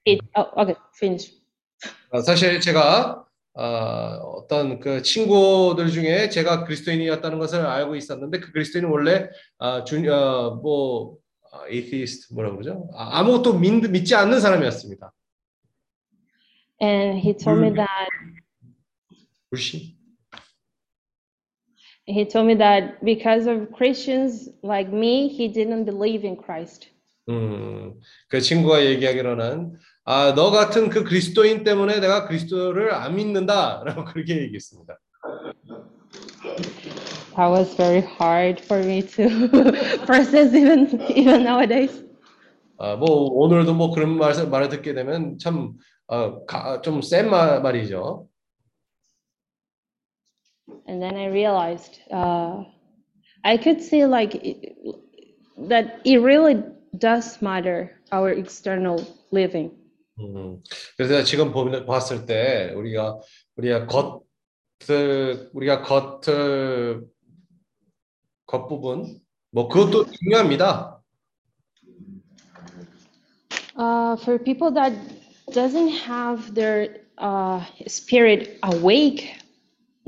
it. 0.05 0.21
Oh, 0.35 0.49
okay, 0.57 0.75
finish. 0.97 1.33
어, 2.11 2.21
사실 2.21 2.59
제가 2.59 3.25
어, 3.53 3.63
어떤 3.63 4.79
그 4.79 5.01
친구들 5.01 5.89
중에 5.89 6.29
제가 6.29 6.63
그리스도인이었다는 6.65 7.39
것을 7.39 7.65
알고 7.65 7.95
있었는데 7.95 8.39
그 8.39 8.51
그리스도인은 8.51 8.89
원래 8.89 9.29
아, 9.57 9.83
주, 9.83 9.97
어, 10.11 10.55
뭐 10.55 11.17
아, 11.51 11.67
atheist 11.67 12.33
뭐라 12.33 12.51
그러죠? 12.51 12.87
아, 12.93 13.19
아무것도 13.19 13.59
믿, 13.59 13.89
믿지 13.89 14.15
않는 14.15 14.39
사람이었습니다. 14.39 15.13
And 16.81 17.19
he 17.19 17.35
told 17.35 17.61
me 17.61 17.73
that 17.75 18.09
불신. 19.49 19.98
He 22.09 22.25
told 22.25 22.47
me 22.47 22.55
that 22.55 23.03
because 23.03 23.45
of 23.45 23.71
Christians 23.71 24.49
like 24.63 24.91
me, 24.91 25.27
he 25.27 25.47
didn't 25.47 25.85
believe 25.85 26.25
in 26.25 26.35
Christ. 26.35 26.89
음, 27.29 27.93
그 28.27 28.41
친구가 28.41 28.83
얘기하기로는 28.85 29.77
아, 30.05 30.33
너 30.35 30.49
같은 30.49 30.89
그 30.89 31.03
그리스도인 31.03 31.63
때문에 31.63 31.99
내가 31.99 32.27
그리스도를 32.27 32.91
안 32.93 33.15
믿는다라고 33.15 34.05
그렇게 34.05 34.41
얘기했습니다. 34.41 34.97
That 37.35 37.51
was 37.51 37.75
very 37.75 38.01
hard 38.01 38.59
for 38.63 38.83
me 38.83 39.03
to 39.03 39.29
process 40.07 40.55
even 40.55 40.87
even 41.15 41.43
nowadays. 41.43 42.03
아, 42.79 42.95
뭐 42.95 43.29
오늘도 43.33 43.75
뭐 43.75 43.91
그런 43.91 44.17
말을 44.17 44.47
말을 44.49 44.69
듣게 44.69 44.95
되면 44.95 45.37
참 45.37 45.73
어, 46.07 46.43
말이죠. 47.61 48.28
And 50.86 51.02
then 51.02 51.16
I 51.16 51.26
realized 51.26 52.00
uh, 52.10 52.64
I 53.44 53.56
could 53.56 53.82
see 53.82 54.06
like 54.06 54.34
it, 54.36 54.76
that 55.68 56.00
it 56.04 56.18
really 56.18 56.62
does 56.98 57.40
matter 57.42 58.00
our 58.12 58.30
external 58.30 59.04
living. 59.30 59.70
음, 60.20 60.62
그래서 60.96 61.24
지금 61.24 61.52
보면 61.52 61.86
봤을 61.86 62.24
때 62.24 62.72
우리가 62.76 63.18
우리가 63.56 63.86
겉을 63.86 65.50
우리가 65.52 65.82
겉을 65.82 67.04
겉부분 68.46 69.20
뭐 69.50 69.68
그것도 69.68 70.06
중요합니다. 70.10 71.00
Uh, 73.76 74.16
for 74.16 74.38
people 74.38 74.70
that 74.70 74.92
doesn't 75.52 75.88
have 75.88 76.54
their 76.54 77.00
uh, 77.18 77.60
spirit 77.88 78.58
awake, 78.62 79.34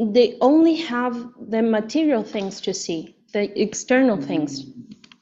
they 0.01 0.37
only 0.41 0.77
have 0.77 1.29
the 1.51 1.63
material 1.63 2.23
things 2.23 2.61
to 2.63 2.73
see, 2.73 3.17
the 3.33 3.51
external 3.61 4.21
things. 4.21 4.67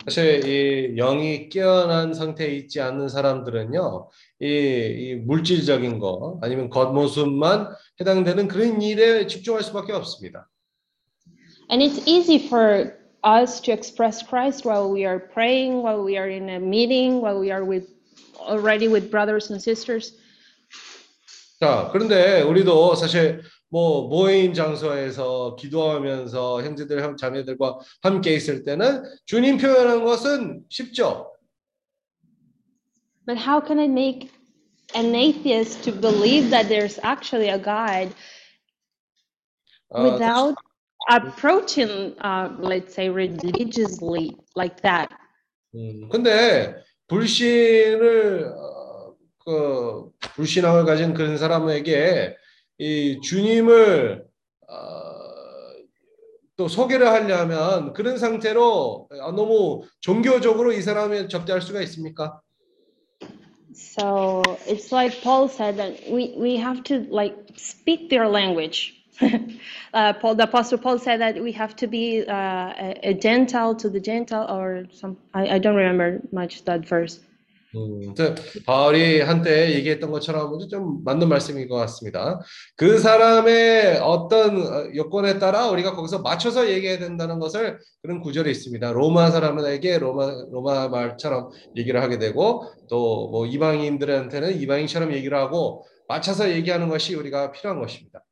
사실 0.05 0.45
이 0.47 0.97
영이 0.97 1.49
깨어난 1.49 2.13
상태에 2.13 2.55
있지 2.57 2.81
않는 2.81 3.09
사람들은요, 3.09 4.11
이, 4.41 4.47
이 4.47 5.15
물질적인 5.15 5.99
거 5.99 6.39
아니면 6.43 6.69
겉모습만 6.69 7.71
해당되는 8.01 8.49
그런 8.49 8.83
일에 8.83 9.27
집중할 9.27 9.63
수밖에 9.63 9.93
없습니다. 9.95 10.51
And 11.71 11.83
it's 11.83 12.07
easy 12.07 12.37
for 12.37 12.99
us 13.25 13.61
to 13.63 13.73
express 13.73 14.23
Christ 14.23 14.69
while 14.69 14.93
we 14.93 15.07
are 15.07 15.19
praying, 15.19 15.83
while 15.83 16.05
we 16.05 16.19
are 16.19 16.29
in 16.29 16.51
a 16.51 16.59
meeting, 16.59 17.23
while 17.23 17.41
we 17.41 17.51
are 17.51 17.65
with 17.65 17.89
already 18.39 18.89
with 18.89 19.11
brothers 19.11 19.51
and 19.51 19.63
sisters. 19.63 20.19
자, 21.61 21.89
그런데 21.93 22.43
우리도 22.43 22.95
사실 22.97 23.41
뭐 23.70 24.08
모임 24.08 24.54
장소에서 24.54 25.56
기도하면서 25.56 26.64
형제들, 26.64 27.04
형- 27.04 27.18
자매들과 27.18 27.78
함께 28.02 28.34
있을 28.34 28.64
때는 28.64 29.04
주님 29.26 29.58
표현한 29.58 30.04
것은 30.04 30.64
쉽죠. 30.70 31.32
But 33.26 33.38
how 33.38 33.62
can 33.64 33.78
I 33.80 33.86
make 33.88 34.32
an 34.96 35.14
atheist 35.14 35.84
to 35.84 35.92
believe 35.94 36.50
that 36.50 36.68
there's 36.68 37.00
actually 37.04 37.50
a 37.50 37.60
God 37.60 38.12
어, 39.92 40.02
without 40.04 40.56
approaching, 41.12 42.16
uh, 42.22 42.50
let's 42.60 42.94
say, 42.96 43.08
religiously 43.10 44.36
like 44.56 44.82
that? 44.82 45.10
음, 45.76 46.10
근데 46.10 46.74
불신을 47.08 48.46
어, 48.48 49.14
그 49.46 50.10
불신앙을 50.34 50.86
가진 50.86 51.14
그런 51.14 51.38
사람에게 51.38 52.36
이 52.79 53.21
주님을 53.21 54.25
어, 54.69 54.75
또 56.57 56.69
소개를 56.69 57.09
하려면 57.09 57.93
그런 57.93 58.19
상태로 58.19 59.09
아, 59.21 59.33
너무 59.33 59.83
종교적으로 60.01 60.73
이 60.73 60.83
사람을 60.83 61.29
접대할 61.29 61.61
수가 61.61 61.81
있습니까? 61.83 62.41
So 63.75 64.43
it's 64.67 64.93
like 64.93 65.21
Paul 65.23 65.49
said 65.49 65.77
that 65.79 66.09
we, 66.09 66.35
we 66.39 66.57
have 66.57 66.85
to 66.85 67.07
like 67.11 67.35
speak 67.57 68.09
their 68.09 68.29
language. 68.29 68.95
uh, 69.95 70.13
Paul, 70.15 70.37
the 70.37 70.45
Apostle 70.45 70.79
Paul 70.79 70.99
said 70.99 71.21
that 71.21 71.41
we 71.43 71.53
have 71.53 71.75
to 71.77 71.87
be 71.87 72.25
uh, 72.27 72.33
a, 72.33 72.99
a 73.03 73.15
Gentile 73.15 73.75
to 73.77 73.89
the 73.89 74.01
Gentile, 74.01 74.47
or 74.51 74.87
some. 74.93 75.17
I, 75.33 75.55
I 75.55 75.59
don't 75.59 75.77
remember 75.77 76.21
much 76.33 76.65
that 76.65 76.87
verse. 76.87 77.21
음, 77.76 78.14
그 78.16 78.34
바울이 78.66 79.22
한때 79.22 79.74
얘기했던 79.76 80.10
것처럼 80.10 80.58
좀 80.70 81.04
맞는 81.04 81.30
말씀인 81.30 81.68
것 81.68 81.76
같습니다. 81.76 82.40
그 82.76 82.98
사람의 82.98 84.00
어떤 84.02 84.58
어, 84.58 84.90
여건에 84.96 85.38
따라 85.38 85.70
우리가 85.70 85.96
거기서 85.96 86.20
맞춰서 86.20 86.68
얘기해야 86.70 86.98
된다는 86.98 87.40
것을 87.40 87.80
그런 88.02 88.22
구절이 88.22 88.50
있습니다. 88.50 88.92
로마 88.92 89.30
사람에게 89.30 90.00
로마 90.00 90.32
로마 90.52 90.88
말처럼 90.88 91.50
얘기를 91.76 92.02
하게 92.02 92.18
되고 92.18 92.64
또 92.90 93.30
뭐 93.30 93.46
이방인들한테는 93.46 94.60
이방인처럼 94.62 95.14
얘기를 95.14 95.38
하고 95.38 95.86
맞춰서 96.08 96.50
얘기하는 96.50 96.90
것이 96.90 97.16
우리가 97.16 97.52
필요한 97.52 97.80
것입니다. 97.80 98.24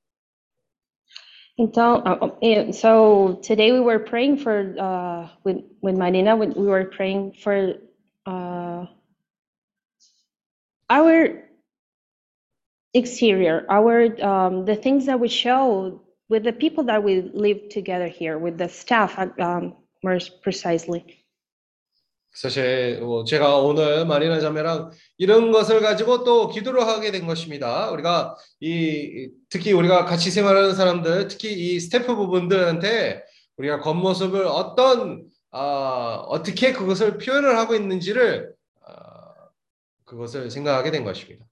Então, 1.60 2.04
uh, 2.06 2.30
uh, 2.44 2.72
so 2.72 3.40
today 3.42 3.72
we 3.72 3.80
were 3.80 3.98
praying 3.98 4.38
for 4.38 4.76
uh, 4.80 5.28
with 5.44 5.58
with 5.82 5.98
Marina. 5.98 6.36
We, 6.36 6.48
we 6.54 6.68
were 6.68 6.86
praying 6.86 7.34
for 7.42 7.74
uh, 8.28 8.67
our 10.90 11.44
exterior, 12.94 13.66
our 13.70 14.22
um, 14.22 14.66
the 14.66 14.76
things 14.76 15.06
that 15.06 15.20
we 15.20 15.28
show 15.28 16.02
with 16.30 16.44
the 16.44 16.54
people 16.54 16.84
that 16.86 17.04
we 17.04 17.22
live 17.34 17.70
together 17.70 18.08
here, 18.08 18.38
with 18.38 18.58
the 18.58 18.68
staff, 18.68 19.18
uh, 19.18 19.28
um, 19.40 19.76
more 20.04 20.20
precisely. 20.42 21.06
사실 22.34 23.00
뭐 23.02 23.24
제가 23.24 23.58
오늘 23.58 24.06
마리나 24.06 24.40
자매랑 24.40 24.92
이런 25.18 25.52
것을 25.52 25.82
가지고 25.82 26.24
또 26.24 26.48
기도를 26.50 26.82
하게 26.86 27.12
된 27.12 27.26
것입니다. 27.26 27.90
우리가 27.90 28.36
이 28.60 29.30
특히 29.50 29.72
우리가 29.74 30.06
같이 30.06 30.30
생활하는 30.30 30.76
사람들, 30.76 31.30
특히 31.30 31.52
이 31.54 31.80
스태프 31.80 32.16
부분들한테 32.16 33.24
우리가 33.58 33.80
겉모습을 33.80 34.46
어떤 34.46 35.26
아, 35.50 36.24
어떻게 36.28 36.74
그것을 36.74 37.18
표현을 37.18 37.58
하고 37.58 37.74
있는지를 37.74 38.52
아, 38.52 38.57
그것을 40.08 40.50
생각하게 40.50 40.90
된 40.90 41.04
것입니다. 41.04 41.46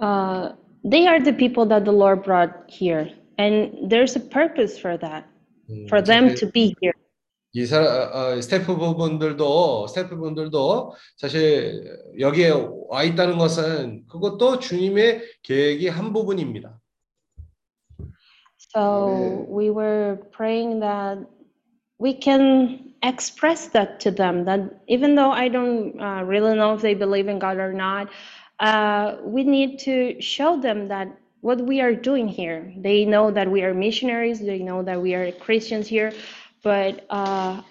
Uh, 0.00 0.56
they 0.82 1.06
are 1.06 1.22
the 1.22 1.36
people 1.36 1.68
that 1.68 1.84
the 1.84 1.94
Lord 1.96 2.24
brought 2.24 2.66
here, 2.68 3.12
and 3.38 3.88
there's 3.88 4.16
a 4.16 4.20
purpose 4.20 4.80
for 4.80 4.98
that. 4.98 5.28
음, 5.70 5.86
for 5.86 6.02
them 6.02 6.30
사실 6.30 6.40
to 6.40 6.50
be 6.50 6.74
here. 6.82 6.96
이 7.54 7.66
사람 7.66 7.86
어, 7.86 8.40
스태프분들도 8.40 9.86
스태프분들도 9.86 10.94
사실 11.18 11.84
여기에 12.18 12.50
와 12.88 13.04
있다는 13.04 13.36
것은 13.36 14.06
그것도 14.08 14.58
주님의 14.58 15.20
계획이 15.42 15.88
한 15.88 16.14
부분입니다. 16.14 16.80
So 18.74 19.46
we 19.50 19.68
were 19.68 20.18
praying 20.34 20.80
that 20.80 21.28
we 22.00 22.18
can 22.18 22.91
express 23.02 23.68
that 23.68 24.00
to 24.00 24.12
them. 24.12 24.44
That 24.46 24.82
even 24.88 25.14
though 25.16 25.32
I 25.32 25.48
don't 25.48 26.00
uh, 26.00 26.24
really 26.24 26.56
know 26.56 26.74
if 26.74 26.82
they 26.82 26.94
believe 26.94 27.28
in 27.28 27.38
God 27.40 27.58
or 27.58 27.72
not, 27.72 28.10
uh, 28.60 29.16
we 29.24 29.44
need 29.44 29.80
to 29.80 30.20
show 30.22 30.60
them 30.60 30.88
that 30.88 31.08
what 31.42 31.60
we 31.60 31.80
are 31.80 31.94
doing 31.94 32.28
here. 32.28 32.72
They 32.78 33.04
know 33.06 33.30
that 33.32 33.50
we 33.50 33.62
are 33.64 33.74
missionaries. 33.74 34.40
They 34.40 34.60
know 34.60 34.82
that 34.84 35.00
we 35.02 35.14
are 35.14 35.32
Christians 35.32 35.88
here, 35.88 36.12
but 36.62 37.06
uh, 37.10 37.62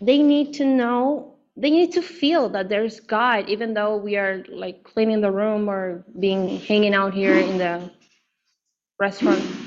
they 0.00 0.18
need 0.22 0.54
to 0.54 0.66
know. 0.66 1.36
They 1.56 1.70
need 1.70 1.92
to 1.94 2.02
feel 2.02 2.48
that 2.50 2.68
there's 2.68 3.00
God, 3.00 3.48
even 3.48 3.74
though 3.74 3.96
we 3.96 4.16
are 4.16 4.44
like 4.50 4.84
cleaning 4.84 5.20
the 5.22 5.32
room 5.32 5.70
or 5.70 6.04
being 6.20 6.60
hanging 6.60 6.94
out 6.94 7.14
here 7.14 7.34
in 7.36 7.58
the 7.58 7.90
restaurant. 9.00 9.59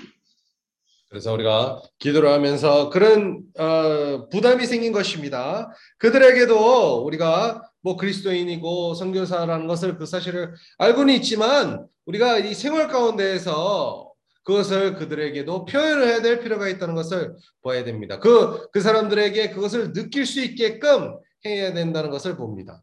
그래서 1.13 1.31
우리가 1.31 1.79
기도를 1.99 2.31
하면서 2.31 2.89
그런 2.89 3.43
어, 3.59 4.27
부담이 4.29 4.65
생긴 4.65 4.91
것입니다. 4.91 5.69
그들에게도 5.99 7.03
우리가 7.05 7.61
뭐 7.83 7.97
그리스도인이고 7.97 8.95
선교사라는 8.95 9.67
것을 9.67 9.99
그 9.99 10.07
사실을 10.07 10.55
알고는 10.79 11.13
있지만 11.17 11.85
우리가 12.07 12.39
이 12.39 12.55
생활 12.55 12.87
가운데에서 12.87 14.11
그것을 14.41 14.95
그들에게도 14.95 15.65
표현을 15.65 16.07
해야 16.07 16.23
될 16.23 16.39
필요가 16.39 16.67
있다는 16.67 16.95
것을 16.95 17.35
봐야 17.61 17.83
됩니다. 17.83 18.19
그, 18.19 18.71
그 18.71 18.81
사람들에게 18.81 19.51
그것을 19.51 19.93
느낄 19.93 20.25
수 20.25 20.43
있게끔 20.43 21.19
해야 21.45 21.73
된다는 21.73 22.09
것을 22.09 22.35
봅니다. 22.35 22.81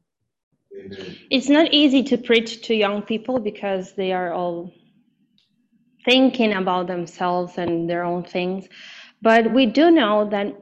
It's 1.33 1.51
not 1.51 1.75
easy 1.75 2.05
to 2.05 2.17
preach 2.17 2.61
to 2.61 2.77
young 2.77 3.05
people 3.05 3.43
because 3.43 3.97
they 3.97 4.13
are 4.13 4.33
all 4.33 4.71
thinking 6.05 6.55
about 6.55 6.87
themselves 6.87 7.59
and 7.59 7.89
their 7.89 8.05
own 8.05 8.25
things. 8.25 8.69
But 9.23 9.53
we 9.53 9.67
do 9.67 9.91
know 9.91 10.29
that 10.31 10.55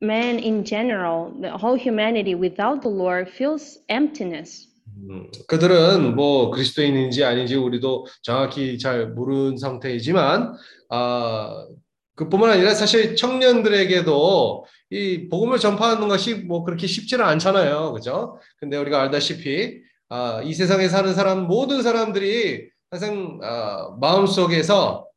man 0.00 0.38
in 0.38 0.64
general, 0.64 1.32
the 1.40 1.56
whole 1.56 1.76
humanity 1.76 2.34
without 2.34 2.82
the 2.82 2.90
Lord 2.90 3.28
feels 3.28 3.78
emptiness. 3.88 4.68
음, 5.10 5.30
그들은 5.48 6.14
뭐 6.14 6.50
그리스도인인지 6.50 7.24
아닌지 7.24 7.56
우리도 7.56 8.06
정확히 8.22 8.78
잘 8.78 9.08
모르는 9.08 9.56
상태이지만 9.56 10.54
아 10.90 11.66
그뿐만 12.14 12.50
아니라 12.50 12.74
사실 12.74 13.16
청년들에게도 13.16 14.64
이 14.90 15.28
복음을 15.28 15.58
전파하는 15.58 16.06
것이 16.06 16.34
뭐 16.34 16.62
그렇게 16.62 16.86
쉽지는 16.86 17.24
않잖아요, 17.24 17.92
그죠? 17.92 18.38
근데 18.58 18.76
우리가 18.76 19.02
알다시피 19.02 19.82
아, 20.08 20.40
이 20.44 20.54
세상에 20.54 20.86
사는 20.86 21.12
사람 21.12 21.46
모든 21.48 21.82
사람들이 21.82 22.68
항상 22.94 23.40
아, 23.42 23.96
마음 24.00 24.24
속에서 24.24 25.08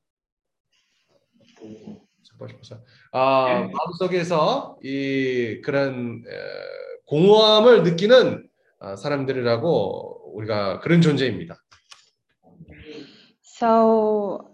아, 3.12 3.70
마음 3.72 3.94
속에서 4.00 4.80
이 4.82 5.62
그런 5.64 6.24
에, 6.28 6.32
공허함을 7.06 7.84
느끼는 7.84 8.50
아, 8.80 8.96
사람들이라고 8.96 10.34
우리가 10.34 10.80
그런 10.80 11.02
존재입니다. 11.02 11.56
So 13.44 14.50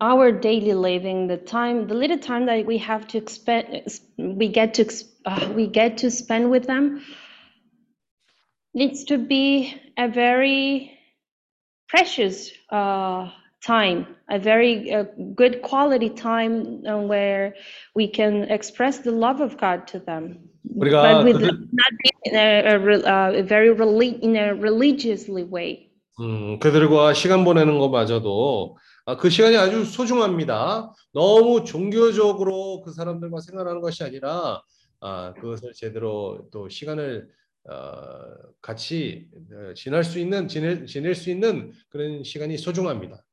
our 0.00 0.32
daily 0.32 0.72
living, 0.72 1.28
the 1.28 1.36
time, 1.44 1.86
the 1.86 1.94
little 1.94 2.18
time 2.18 2.46
that 2.46 2.66
we 2.66 2.78
have 2.78 3.06
to 3.08 3.18
expend, 3.18 3.84
we 4.16 4.50
get 4.50 4.72
to 4.72 4.86
uh, 5.26 5.52
we 5.54 5.66
get 5.66 5.98
to 5.98 6.08
spend 6.10 6.50
with 6.50 6.66
them, 6.66 7.02
needs 8.72 9.04
to 9.04 9.18
be 9.18 9.74
a 9.98 10.08
very 10.08 10.97
precious 11.88 12.52
uh, 12.70 13.28
time, 13.64 14.06
a 14.30 14.38
very 14.38 14.92
uh, 14.92 15.04
good 15.34 15.62
quality 15.62 16.10
time 16.10 16.84
uh, 16.86 16.98
where 16.98 17.54
we 17.94 18.06
can 18.06 18.44
express 18.44 18.98
the 18.98 19.10
love 19.10 19.40
of 19.40 19.56
God 19.58 19.86
to 19.88 19.98
them, 19.98 20.38
but 20.64 21.24
with 21.24 21.36
그들, 21.36 21.68
not 21.72 21.92
in 22.24 22.36
a, 22.36 22.62
a, 22.64 23.00
uh, 23.02 23.32
a 23.40 23.42
very 23.42 23.74
reli- 23.74 24.20
in 24.20 24.36
a 24.36 24.54
religiously 24.54 25.44
way. 25.44 25.90
음, 26.20 26.58
그들과 26.58 27.14
시간 27.14 27.44
보내는 27.44 27.78
것마저도 27.78 28.76
아, 29.06 29.16
그 29.16 29.30
시간이 29.30 29.56
아주 29.56 29.84
소중합니다. 29.84 30.92
너무 31.14 31.64
종교적으로 31.64 32.82
그 32.82 32.92
사람들과 32.92 33.40
생활하는 33.40 33.80
것이 33.80 34.02
아니라 34.02 34.60
아, 35.00 35.32
그것을 35.34 35.72
제대로 35.74 36.40
또 36.50 36.68
시간을 36.68 37.28
어, 37.64 38.52
같이 38.60 39.28
어, 39.52 39.74
지날 39.74 40.04
수 40.04 40.18
있는 40.18 40.48
지낼, 40.48 40.86
지낼 40.86 41.14
수 41.14 41.30
있는 41.30 41.72
그런 41.88 42.22
시간이 42.22 42.56
소중합니다. 42.58 43.24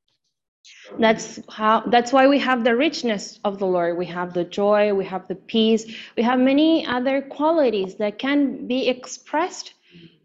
That's 0.99 1.39
how 1.47 1.83
that's 1.91 2.11
why 2.11 2.27
we 2.27 2.39
have 2.39 2.63
the 2.63 2.75
richness 2.75 3.39
of 3.43 3.59
the 3.59 3.67
Lord. 3.67 3.97
We 3.97 4.07
have 4.07 4.33
the 4.33 4.45
joy, 4.45 4.93
we 4.93 5.05
have 5.05 5.27
the 5.27 5.35
peace, 5.35 5.85
we 6.17 6.23
have 6.23 6.39
many 6.39 6.85
other 6.87 7.21
qualities 7.21 7.95
that 7.97 8.17
can 8.17 8.65
be 8.65 8.87
expressed, 8.89 9.75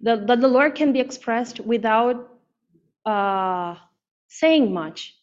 that, 0.03 0.26
that 0.26 0.40
the 0.40 0.48
Lord 0.48 0.74
can 0.74 0.92
be 0.92 1.01
expressed 1.01 1.61
without 1.61 2.16
uh, 3.05 3.76
saying 4.28 4.72
much. 4.72 5.20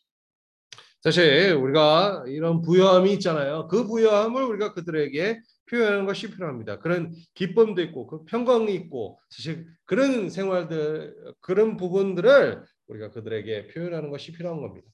사실 1.01 1.53
우리가 1.53 2.25
이런 2.28 2.61
부여함이 2.61 3.13
있잖아요. 3.13 3.67
그 3.69 3.88
부여함을 3.88 4.43
우리가 4.43 4.73
그들에게 4.73 5.39
표현하는 5.70 6.05
것이 6.05 6.30
필요합니다. 6.32 6.80
그런 6.80 7.13
기쁨도 7.34 7.82
있고 7.84 8.07
그 8.07 8.26
평강이 8.26 8.74
있고 8.76 9.20
사실 9.30 9.68
그런 9.86 10.30
생활들 10.30 11.15
그런 11.41 11.78
부분들을 11.78 12.63
우리가 12.88 13.11
그들에게 13.11 13.68
표현하는 13.68 14.09
것이 14.09 14.32
필요한 14.32 14.61
겁니다. 14.61 14.88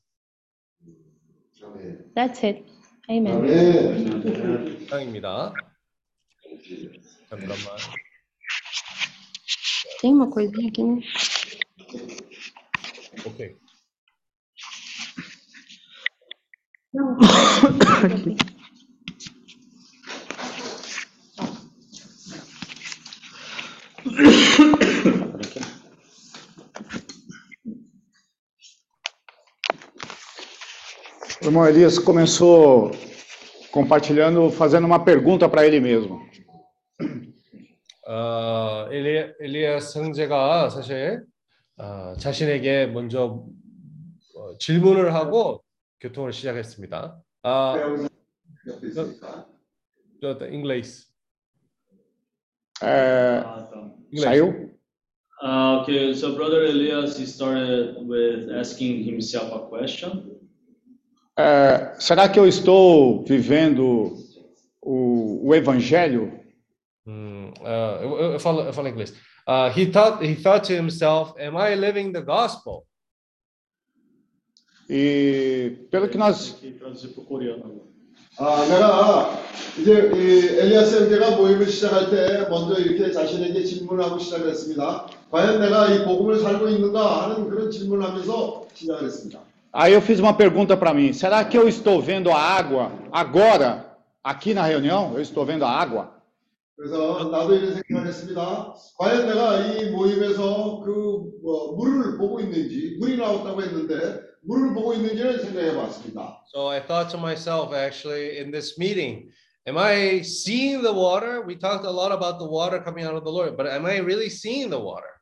That's 2.15 2.43
it. 2.43 2.65
Amen. 3.09 3.37
아멘. 3.37 4.87
상입니다. 4.87 5.53
잠깐만. 7.29 7.57
Tem 10.01 10.13
uma 10.13 10.29
coisinha 10.29 10.67
aqui, 10.67 10.83
né? 10.83 11.01
오케 13.25 13.55
이. 24.19 25.33
O 31.43 31.47
irmão 31.47 31.67
Elias 31.67 31.99
começou 31.99 32.91
compartilhando, 33.71 34.49
fazendo 34.49 34.85
uma 34.85 35.03
pergunta 35.03 35.49
para 35.49 35.65
ele 35.65 35.81
mesmo. 35.81 36.21
어, 38.07 38.87
엘리, 38.91 39.33
엘리야스 39.41 39.99
형제가 39.99 40.69
사실 40.69 41.25
어, 41.77 42.13
자신에게 42.17 42.87
먼저 42.87 43.45
어, 44.35 44.57
질문을 44.57 45.13
하고 45.13 45.63
교통을 45.99 46.31
시작했습니다. 46.31 47.21
아, 47.43 47.73
저, 48.95 50.37
저, 50.37 50.45
inglês. 50.47 51.09
É, 51.09 51.12
inglês. 54.11 54.23
saiu? 54.23 54.73
Uh, 55.41 55.81
okay, 55.81 56.13
so 56.13 56.35
Brother 56.35 56.63
Elias 56.63 57.17
he 57.17 57.25
started 57.25 57.97
with 58.07 58.49
asking 58.49 59.03
himself 59.03 59.51
a 59.53 59.59
question. 59.67 60.39
É, 61.37 61.95
será 61.99 62.29
que 62.29 62.39
eu 62.39 62.47
estou 62.47 63.25
vivendo 63.25 64.15
o, 64.81 65.47
o 65.47 65.55
evangelho? 65.55 66.39
음, 67.05 67.51
어, 67.59 67.99
eu, 68.01 68.33
eu 68.33 68.39
falo, 68.39 68.61
eu 68.61 68.71
falo 68.73 68.87
inglês. 68.87 69.11
Uh, 69.45 69.67
he 69.75 69.87
thought 69.87 70.23
he 70.23 70.35
thought 70.35 70.65
to 70.65 70.73
himself, 70.73 71.33
"Am 71.37 71.57
I 71.57 71.75
living 71.75 72.13
the 72.13 72.21
gospel?" 72.21 72.85
E 74.89 75.87
pelo 75.91 76.07
que 76.07 76.17
nós 76.17 76.57
아, 78.37 78.65
내가 78.65 79.39
이제 79.79 79.91
이 80.15 80.59
엘리아스 80.59 81.03
형제가 81.03 81.35
모임을 81.37 81.67
시작할 81.67 82.09
때 82.09 82.47
먼저 82.49 82.79
이렇게 82.81 83.11
자신에게 83.11 83.63
질문하고 83.63 84.17
시작을 84.17 84.49
했습니다. 84.49 85.07
과연 85.29 85.59
내가 85.59 85.89
이 85.89 86.03
복음을 86.03 86.39
살고 86.39 86.67
있는가 86.67 87.23
하는 87.23 87.47
그런 87.49 87.69
질문을 87.69 88.03
하면서 88.07 88.65
시작을 88.73 89.05
했습니다. 89.05 89.39
Aí 89.75 89.93
eu 89.93 90.01
fiz 90.01 90.19
uma 90.19 90.33
pergunta 90.37 90.77
para 90.77 90.93
mim: 90.93 91.13
será 91.13 91.43
que 91.45 91.57
eu 91.57 91.67
estou 91.67 91.99
vendo 92.01 92.31
a 92.31 92.37
água 92.37 92.91
agora, 93.11 93.85
aqui 94.23 94.53
na 94.53 94.63
reunião? 94.63 95.13
Eu 95.15 95.21
estou 95.21 95.45
vendo 95.45 95.63
a 95.65 95.69
água? 95.69 96.11
그래서 96.75 97.29
나도 97.29 97.53
이런 97.53 97.75
생각을 97.75 98.07
했습니다. 98.07 98.73
과연 98.97 99.27
내가 99.27 99.59
이 99.59 99.91
모임에서 99.91 100.81
그 100.83 101.31
뭐, 101.43 101.75
물을 101.75 102.17
보고 102.17 102.39
있는지, 102.39 102.97
물이 102.99 103.17
나왔다고 103.17 103.61
했는데 103.61 104.32
물을 104.42 104.74
보고 104.74 104.94
있는지를 104.94 105.40
생각해 105.40 105.74
봤습니다. 105.74 106.42
So 106.54 106.68
I 106.68 106.80
thought 106.80 107.10
to 107.10 107.18
myself, 107.18 107.74
actually, 107.74 108.38
in 108.38 108.50
this 108.50 108.78
meeting, 108.78 109.30
Am 109.68 109.76
I 109.76 110.22
seeing 110.22 110.80
the 110.80 110.94
water? 110.94 111.42
We 111.42 111.54
talked 111.54 111.84
a 111.84 111.90
lot 111.90 112.10
about 112.10 112.38
the 112.38 112.46
water 112.46 112.80
coming 112.80 113.04
out 113.04 113.14
of 113.14 113.24
the 113.24 113.30
Lord, 113.30 113.54
but 113.54 113.66
am 113.66 113.84
I 113.84 113.98
really 113.98 114.30
seeing 114.30 114.70
the 114.70 114.78
water? 114.78 115.12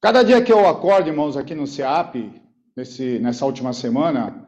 Cada 0.00 0.22
dia 0.22 0.40
que 0.40 0.52
eu 0.52 0.64
acordo, 0.64 1.08
irmãos, 1.08 1.36
aqui 1.36 1.56
no 1.56 1.66
SEAP, 1.66 2.30
nesse, 2.76 3.18
nessa 3.18 3.44
última 3.44 3.72
semana, 3.72 4.46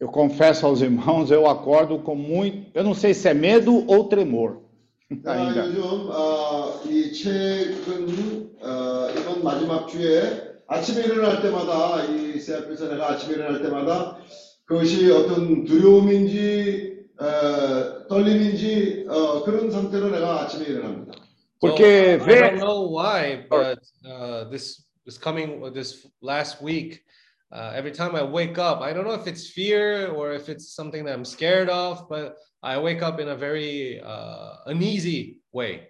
eu 0.00 0.08
confesso 0.08 0.66
aos 0.66 0.80
irmãos, 0.80 1.30
eu 1.30 1.46
acordo 1.46 2.00
com 2.00 2.16
muito, 2.16 2.68
eu 2.74 2.82
não 2.82 2.94
sei 2.94 3.14
se 3.14 3.28
é 3.28 3.34
medo 3.34 3.84
ou 3.86 4.08
tremor 4.08 4.62
자, 5.22 5.32
ainda. 5.32 5.66
요즘 5.66 6.10
어, 6.10 6.82
이 6.84 7.12
최근 7.12 8.56
어, 8.60 9.08
이번 9.16 9.44
마지막 9.44 9.86
주에 9.86 10.51
아침에 10.72 11.04
일어날 11.04 11.42
때마다 11.42 12.04
이 12.04 12.38
세앞에서 12.38 12.88
내가 12.88 13.12
아침에 13.12 13.34
일어날 13.34 13.62
때마다 13.62 14.18
그것이 14.64 15.10
어떤 15.10 15.64
두려움인지 15.64 16.98
어, 17.20 18.06
떨림인지 18.08 19.06
어, 19.08 19.42
그런 19.44 19.70
상태로 19.70 20.10
내가 20.10 20.42
아침에 20.42 20.66
일어납니다. 20.66 21.14
Porque 21.60 22.12
I 22.12 22.18
ver, 22.18 22.40
don't 22.40 22.58
know 22.58 22.88
why, 22.88 23.44
but 23.50 23.80
uh, 24.06 24.48
this 24.48 24.86
this 25.04 25.18
coming 25.18 25.72
this 25.72 26.06
last 26.22 26.62
week, 26.62 27.02
uh, 27.50 27.72
every 27.74 27.90
time 27.90 28.14
I 28.14 28.22
wake 28.22 28.58
up, 28.58 28.80
I 28.80 28.92
don't 28.92 29.04
know 29.04 29.14
if 29.14 29.26
it's 29.26 29.50
fear 29.50 30.12
or 30.12 30.32
if 30.32 30.48
it's 30.48 30.72
something 30.72 31.04
that 31.06 31.14
I'm 31.14 31.24
scared 31.24 31.68
of, 31.68 32.08
but 32.08 32.36
I 32.62 32.78
wake 32.78 33.02
up 33.02 33.18
in 33.18 33.28
a 33.28 33.36
very 33.36 34.00
uh, 34.00 34.56
uneasy 34.66 35.40
way. 35.52 35.88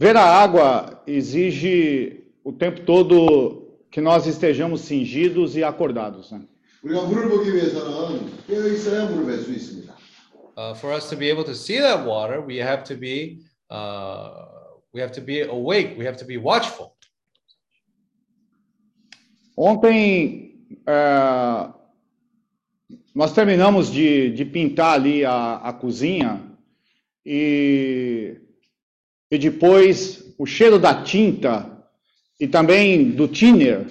Ver 0.00 0.16
a 0.16 0.22
água 0.22 1.02
exige 1.08 2.24
o 2.44 2.52
tempo 2.52 2.82
todo 2.82 3.66
que 3.90 4.00
nós 4.00 4.26
estejamos 4.26 4.82
cingidos 4.82 5.56
e 5.56 5.64
acordados. 5.64 6.30
Né? 6.30 6.42
né? 9.84 9.94
Uh, 10.56 10.74
for 10.76 10.92
us 10.96 11.08
to 11.08 11.16
be 11.16 11.28
able 11.28 11.42
to 11.42 11.54
see 11.54 11.80
that 11.80 12.04
water, 12.06 12.40
we 12.40 12.60
have 12.60 12.84
to 12.84 12.96
be 12.96 13.40
uh, 13.70 14.46
we 14.94 15.00
have 15.00 15.12
to 15.12 15.20
be 15.20 15.42
awake, 15.42 15.96
we 15.98 16.06
have 16.06 16.16
to 16.16 16.24
be 16.24 16.38
watchful. 16.38 16.92
Ontem 19.56 20.64
uh, 20.86 21.74
nós 23.12 23.32
terminamos 23.32 23.90
de, 23.90 24.30
de 24.30 24.44
pintar 24.44 24.94
ali 24.94 25.24
a, 25.24 25.56
a 25.56 25.72
cozinha 25.72 26.40
e 27.26 28.47
e 29.31 29.37
depois 29.37 30.33
o 30.37 30.45
cheiro 30.45 30.77
da 30.79 31.03
tinta 31.03 31.69
e 32.39 32.47
também 32.47 33.11
do 33.11 33.27
thinner, 33.27 33.85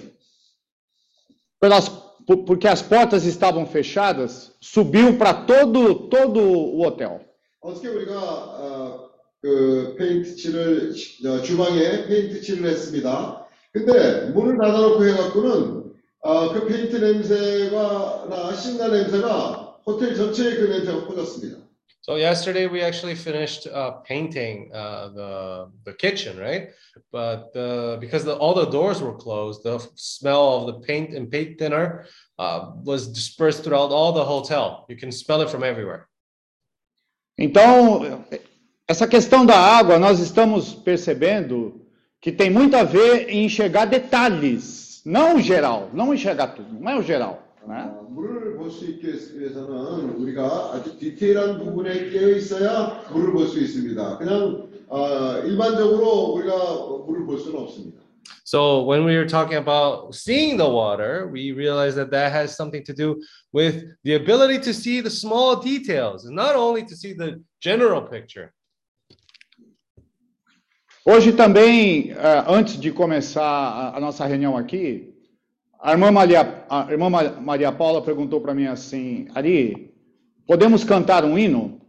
pelas, 1.59 1.89
por- 2.27 2.43
porque 2.45 2.67
as 2.67 2.81
portas 2.81 3.25
estavam 3.25 3.65
fechadas, 3.65 4.51
subiu 4.61 5.17
para 5.17 5.33
todo, 5.33 6.07
todo 6.09 6.39
o 6.39 6.85
hotel. 6.85 7.21
어떻게 7.61 7.87
우리가 7.87 8.13
어, 8.19 9.09
그 9.41 9.95
페인트 9.97 10.35
칠을 10.35 10.93
어, 11.25 11.41
주방에 11.41 12.05
페인트 12.07 12.41
칠을 12.41 12.69
했습니다. 12.69 13.47
근데 13.71 14.29
문을 14.31 14.57
닫아놓고 14.57 15.05
해갖고는 15.05 15.93
어, 16.21 16.53
그 16.53 16.65
페인트 16.67 16.97
냄새가 16.97 18.27
나 18.29 18.53
신나 18.53 18.89
냄새가 18.89 19.77
호텔 19.85 20.15
전체에 20.15 20.55
그 20.55 20.63
냄새가 20.65 21.07
퍼졌습니다. 21.07 21.57
So 22.08 22.16
yesterday 22.16 22.66
we 22.66 22.80
actually 22.80 23.14
finished 23.14 23.66
uh, 23.66 23.90
painting 24.00 24.70
uh, 24.72 25.08
the 25.08 25.70
the 25.84 25.92
kitchen, 25.92 26.38
right? 26.38 26.70
But 27.12 27.54
uh, 27.54 27.98
because 28.00 28.24
the, 28.24 28.34
all 28.34 28.54
the 28.54 28.64
doors 28.64 29.02
were 29.02 29.12
closed, 29.12 29.62
the 29.62 29.78
smell 29.94 30.56
of 30.56 30.66
the 30.68 30.86
paint 30.86 31.12
and 31.12 31.30
paint 31.30 31.58
thinner 31.58 32.06
uh, 32.38 32.70
was 32.82 33.08
dispersed 33.08 33.62
throughout 33.62 33.90
all 33.90 34.12
the 34.14 34.24
hotel. 34.24 34.86
You 34.88 34.96
can 34.96 35.12
smell 35.12 35.42
it 35.42 35.50
from 35.50 35.62
everywhere. 35.62 36.06
Então, 37.36 38.24
essa 38.88 39.06
questão 39.06 39.44
da 39.44 39.58
água, 39.58 39.98
nós 39.98 40.18
estamos 40.18 40.72
percebendo 40.72 41.86
que 42.22 42.32
tem 42.32 42.48
muito 42.48 42.74
a 42.74 42.84
ver 42.84 43.28
em 43.28 43.44
enxergar 43.44 43.84
detalhes, 43.84 45.02
não 45.04 45.36
o 45.36 45.42
geral, 45.42 45.90
não 45.92 46.14
enxergar 46.14 46.54
tudo, 46.54 46.72
não 46.72 46.90
é 46.90 46.96
o 46.96 47.02
geral. 47.02 47.47
Né? 47.67 47.85
어, 47.87 48.07
물을 48.09 48.57
볼 48.57 48.69
수 48.69 48.85
있기 48.85 49.07
위해서는 49.39 50.15
우리가 50.19 50.73
아주 50.73 50.97
디테일한 50.97 51.59
부분에 51.59 52.09
깨어 52.09 52.29
있어야 52.31 53.03
물을 53.11 53.31
볼 53.31 53.47
수 53.47 53.59
있습니다. 53.59 54.17
그냥 54.17 54.67
어, 54.89 55.39
일반적으로 55.45 56.33
우리가 56.33 56.53
물을 57.07 57.25
볼 57.25 57.39
수는 57.39 57.59
없습니다. 57.59 58.03
So 58.45 58.83
when 58.83 59.05
we 59.05 59.15
were 59.15 59.25
talking 59.25 59.57
about 59.57 60.13
seeing 60.13 60.57
the 60.57 60.69
water, 60.69 61.27
we 61.31 61.53
realized 61.53 61.95
that 61.97 62.11
that 62.11 62.31
has 62.33 62.55
something 62.55 62.83
to 62.83 62.93
do 62.93 63.21
with 63.53 63.95
the 64.03 64.15
ability 64.15 64.59
to 64.59 64.73
see 64.73 65.01
the 65.01 65.09
small 65.09 65.55
details, 65.55 66.25
and 66.25 66.35
not 66.35 66.55
only 66.55 66.83
to 66.83 66.95
see 66.95 67.13
the 67.13 67.41
general 67.61 68.01
picture. 68.01 68.51
Hoje 71.05 71.33
também, 71.33 72.11
eh, 72.11 72.43
antes 72.47 72.77
de 72.79 72.91
começar 72.91 73.43
a, 73.43 73.97
a 73.97 73.99
nossa 73.99 74.25
reunião 74.25 74.55
aqui, 74.57 75.13
a 75.81 75.91
irmã 75.91 76.11
Maria, 76.11 76.65
a 76.69 76.87
irmã 76.91 77.09
Ma- 77.09 77.41
Maria 77.41 77.71
Paula 77.71 78.01
perguntou 78.01 78.39
para 78.41 78.53
mim 78.53 78.67
assim, 78.67 79.27
Ari, 79.35 79.93
podemos 80.47 80.83
cantar 80.83 81.25
um 81.25 81.37
hino? 81.37 81.79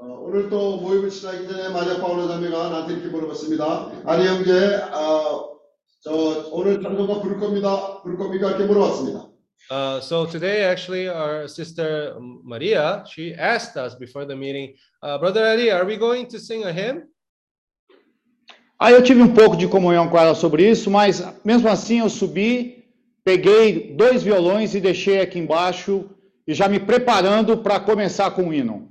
어, 0.00 0.06
오늘 0.26 0.48
또 0.50 0.78
모임을 0.80 1.10
시작하기 1.10 1.46
전에 1.46 1.68
마리아 1.68 1.98
파울로 2.00 2.26
자매가 2.26 2.70
나한테 2.70 2.94
이렇게 2.94 3.08
물어봤습니다. 3.08 4.02
아니 4.06 4.26
형제, 4.26 4.76
어, 4.92 5.52
저 6.00 6.48
오늘 6.50 6.82
찬송가 6.82 7.20
부를 7.20 7.38
겁니다. 7.38 8.00
부를 8.02 8.16
겁니까? 8.16 8.48
이렇게 8.48 8.64
물어봤습니다. 8.64 9.28
Uh, 9.70 10.00
so 10.00 10.26
today, 10.26 10.64
actually, 10.64 11.06
our 11.08 11.46
sister 11.46 12.16
Maria, 12.44 13.04
she 13.06 13.32
asked 13.38 13.76
us 13.76 13.94
before 13.94 14.26
the 14.26 14.34
meeting, 14.34 14.74
uh, 15.04 15.18
Brother 15.18 15.46
Ali, 15.46 15.70
are 15.70 15.84
we 15.86 15.96
going 15.96 16.26
to 16.26 16.38
sing 16.40 16.64
a 16.64 16.72
hymn? 16.72 17.06
Aí 18.79 18.93
eu 18.93 19.03
tive 19.03 19.23
um 19.23 19.33
pouco 19.33 19.57
de 19.57 19.67
comunhão 19.67 20.07
com 20.07 20.17
ela 20.17 20.35
sobre 20.35 20.69
isso, 20.69 20.91
mas 20.91 21.23
mesmo 21.43 21.67
assim 21.67 21.99
eu 21.99 22.09
subi, 22.09 22.85
peguei 23.23 23.95
dois 23.95 24.21
violões 24.21 24.75
e 24.75 24.79
deixei 24.79 25.19
aqui 25.19 25.39
embaixo 25.39 26.09
e 26.47 26.53
já 26.53 26.67
me 26.69 26.79
preparando 26.79 27.57
para 27.57 27.79
começar 27.79 28.29
com 28.31 28.49
o 28.49 28.53
hino. 28.53 28.87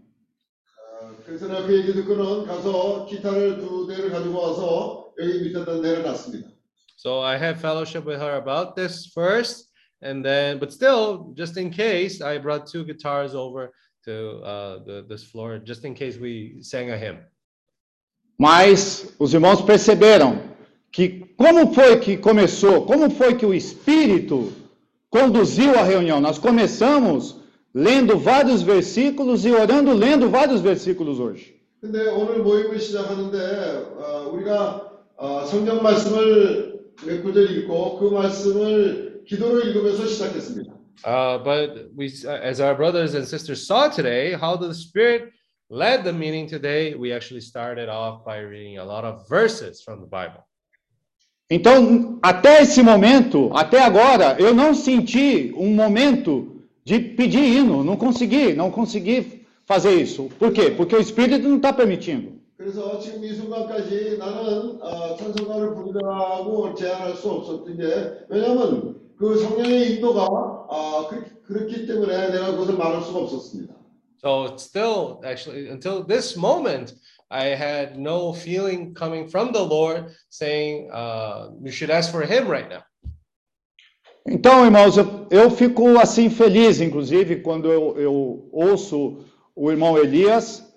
So 6.97 7.23
I 7.23 7.37
had 7.37 7.61
fellowship 7.61 8.05
with 8.05 8.19
her 8.19 8.37
about 8.37 8.75
this 8.75 9.07
first, 9.15 9.69
and 10.03 10.25
then, 10.25 10.59
but 10.59 10.73
still, 10.73 11.33
just 11.37 11.57
in 11.57 11.71
case, 11.71 12.21
I 12.21 12.39
brought 12.39 12.67
two 12.67 12.85
guitars 12.85 13.35
over 13.35 13.71
to 14.05 14.41
uh, 14.43 14.85
the, 14.85 15.07
this 15.09 15.23
floor, 15.23 15.59
just 15.59 15.85
in 15.85 15.95
case 15.95 16.19
we 16.19 16.59
sang 16.63 16.91
a 16.91 16.97
hymn. 16.97 17.19
Mas 18.38 19.14
os 19.20 19.34
irmãos 19.34 19.62
perceberam 19.62 20.42
que 20.92 21.34
como 21.38 21.74
foi 21.74 22.00
que 22.00 22.18
começou, 22.18 22.86
como 22.86 23.10
foi 23.10 23.36
que 23.36 23.46
o 23.46 23.54
Espírito 23.54 24.52
conduziu 25.12 25.78
a 25.78 25.84
reunião. 25.84 26.20
Nós 26.20 26.40
começamos 26.40 27.36
lendo 27.74 28.18
vários 28.18 28.64
versículos 28.64 29.46
e 29.46 29.52
orando 29.52 29.94
lendo 29.94 30.30
vários 30.30 30.62
versículos 30.62 31.20
hoje. 31.20 31.62
근데 31.82 32.10
오늘 32.10 32.40
모임을 32.40 32.80
시작하는데 32.80 33.38
어, 33.98 34.30
우리가 34.34 34.92
어, 35.18 35.46
성경 35.46 35.82
말씀을 35.84 36.80
몇 37.06 37.24
구절 37.24 37.50
읽고 37.58 38.00
그 38.00 38.06
말씀을 38.10 39.24
기도로 39.28 39.60
읽으면서 39.62 40.06
시작했습니다. 40.06 40.82
Uh, 41.04 41.40
but 41.44 41.90
we, 41.98 42.12
as 42.28 42.62
our 42.62 42.76
brothers 42.76 43.16
and 43.16 43.26
sisters 43.26 43.66
saw 43.66 43.90
today, 43.90 44.34
how 44.34 44.56
the 44.56 44.72
Spirit 44.74 45.32
led 45.70 46.04
the 46.04 46.14
meeting 46.14 46.48
today, 46.48 46.96
we 46.96 47.14
actually 47.14 47.42
started 47.42 47.90
off 47.90 48.26
by 48.26 48.40
reading 48.40 48.78
a 48.78 48.86
lot 48.86 49.06
of 49.06 49.28
verses 49.28 49.82
from 49.82 50.02
the 50.02 50.08
Bible. 50.08 50.44
Então, 51.50 52.18
até 52.22 52.62
esse 52.62 52.82
momento, 52.82 53.50
até 53.54 53.82
agora, 53.84 54.38
eu 54.40 54.54
não 54.54 54.74
senti 54.74 55.54
um 55.58 55.74
momento 55.74 56.64
de 56.84 57.00
pedir 57.00 57.44
hino, 57.44 57.84
não 57.84 57.98
consegui, 57.98 58.54
não 58.54 58.72
consegui 58.72 59.46
fazer 59.66 59.94
isso. 59.96 60.30
Por 60.40 60.52
quê? 60.52 60.72
Porque 60.72 60.96
o 60.96 61.00
Espírito 61.00 61.48
não 61.48 61.58
está 61.58 61.74
permitindo. 61.74 62.42
그래서 62.58 63.00
지금 63.00 63.24
이 63.24 63.34
순간까지 63.34 64.20
나는 64.20 64.80
어, 64.84 65.16
찬송가를 65.16 65.74
부르라고 65.74 66.76
제안할 66.76 67.16
수 67.16 67.32
없었던 67.32 67.76
게 67.76 68.26
왜냐하면 68.30 69.02
그 69.18 69.36
성령의 69.36 69.96
인도가 69.96 70.28
아, 70.70 71.08
그, 71.10 71.42
그렇기 71.42 71.88
때문에 71.88 72.30
내가 72.30 72.52
그것을 72.52 72.78
말할 72.78 73.02
수가 73.02 73.20
없었습니다. 73.22 73.75
So 74.27 74.47
it's 74.47 74.65
still 74.65 75.21
actually 75.25 75.69
until 75.69 76.03
this 76.03 76.37
moment, 76.37 76.95
I 77.31 77.55
had 77.55 77.97
no 77.97 78.33
feeling 78.33 78.93
coming 78.93 79.29
from 79.29 79.53
the 79.53 79.63
Lord 79.63 80.07
saying 80.31 80.91
uh, 80.91 81.51
you 81.63 81.71
should 81.71 81.91
ask 81.91 82.11
for 82.11 82.23
him 82.23 82.49
right 82.49 82.69
now. 82.69 82.83
Então, 84.29 84.65
irmãos, 84.65 84.97
eu, 84.97 85.29
eu 85.31 85.49
fico 85.49 85.97
assim 85.97 86.29
feliz, 86.29 86.81
inclusive, 86.81 87.37
quando 87.37 87.71
eu, 87.71 87.97
eu 87.97 88.49
ouço 88.51 89.19
o 89.55 89.71
irmão 89.71 89.97
Elias 89.97 90.75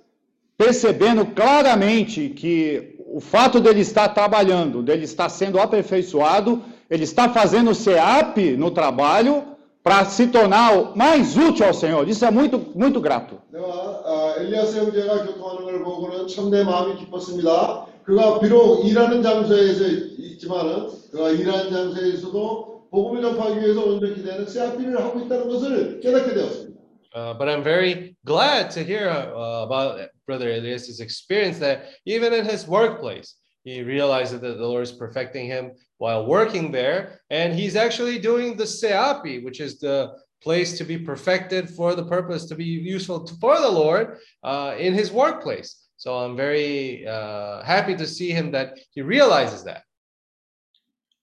percebendo 0.55 1.25
claramente 1.25 2.29
que 2.29 2.99
o 3.07 3.19
fato 3.19 3.59
dele 3.59 3.79
estar 3.79 4.09
trabalhando, 4.09 4.83
dele 4.83 5.05
estar 5.05 5.27
sendo 5.27 5.59
aperfeiçoado, 5.59 6.63
ele 6.87 7.03
está 7.03 7.27
fazendo 7.27 7.71
o 7.71 7.75
CEAP 7.75 8.55
no 8.55 8.69
trabalho 8.69 9.57
para 9.89 10.05
se 10.05 10.27
tornar 10.27 10.95
mais 10.95 11.35
útil 11.35 11.65
ao 11.65 11.73
Senhor. 11.73 12.07
Isso 12.07 12.23
é 12.23 12.29
muito, 12.29 12.59
muito 12.75 13.01
grato. 13.01 13.41
내가 13.51 13.65
아, 14.05 14.35
엘리야스 14.37 14.77
형제가 14.77 15.25
교통하는 15.25 15.63
걸 15.65 15.83
보고는 15.83 16.27
참 16.27 16.51
내 16.51 16.63
마음이 16.63 16.95
기뻤습니다. 16.99 17.87
그가 18.03 18.39
비록 18.39 18.85
일하는 18.85 19.23
장소에서 19.23 19.83
있지만은 19.85 20.89
그가 21.11 21.31
일하는 21.31 21.71
장소에서도 21.71 22.89
복음을 22.91 23.21
전파하기 23.23 23.59
위해서 23.61 23.83
온전히 23.83 24.23
되는 24.23 24.45
세아피를 24.45 25.03
하고 25.03 25.21
있다는 25.21 25.49
것을 25.49 25.99
깨닫게 26.01 26.35
되었습니다. 26.35 26.69
Uh, 27.15 27.33
but 27.39 27.49
I'm 27.49 27.63
very 27.63 28.15
glad 28.23 28.69
to 28.69 28.83
hear 28.83 29.09
uh, 29.09 29.65
about 29.65 29.97
Brother 30.27 30.49
Elias's 30.51 30.99
experience 30.99 31.57
that 31.57 31.89
even 32.05 32.31
in 32.33 32.45
his 32.45 32.67
workplace, 32.67 33.33
he 33.63 33.81
realized 33.81 34.33
that 34.39 34.41
the 34.41 34.53
Lord 34.53 34.83
is 34.83 34.91
perfecting 34.91 35.47
him 35.49 35.71
while 35.99 36.25
working 36.25 36.71
there. 36.71 37.21
And 37.29 37.53
he's 37.53 37.75
actually 37.75 38.17
doing 38.17 38.57
the 38.57 38.63
Seapi, 38.63 39.43
which 39.43 39.59
is 39.59 39.79
the 39.79 40.15
place 40.41 40.77
to 40.77 40.83
be 40.83 40.97
perfected 40.97 41.69
for 41.69 41.93
the 41.93 42.05
purpose 42.05 42.45
to 42.45 42.55
be 42.55 42.65
useful 42.65 43.27
for 43.39 43.59
the 43.59 43.69
Lord 43.69 44.17
uh, 44.43 44.75
in 44.79 44.93
his 44.93 45.11
workplace. 45.11 45.75
So 45.97 46.17
I'm 46.17 46.35
very 46.35 47.05
uh, 47.05 47.61
happy 47.63 47.95
to 47.95 48.07
see 48.07 48.31
him 48.31 48.51
that 48.51 48.79
he 48.91 49.01
realizes 49.01 49.63
that. 49.65 49.83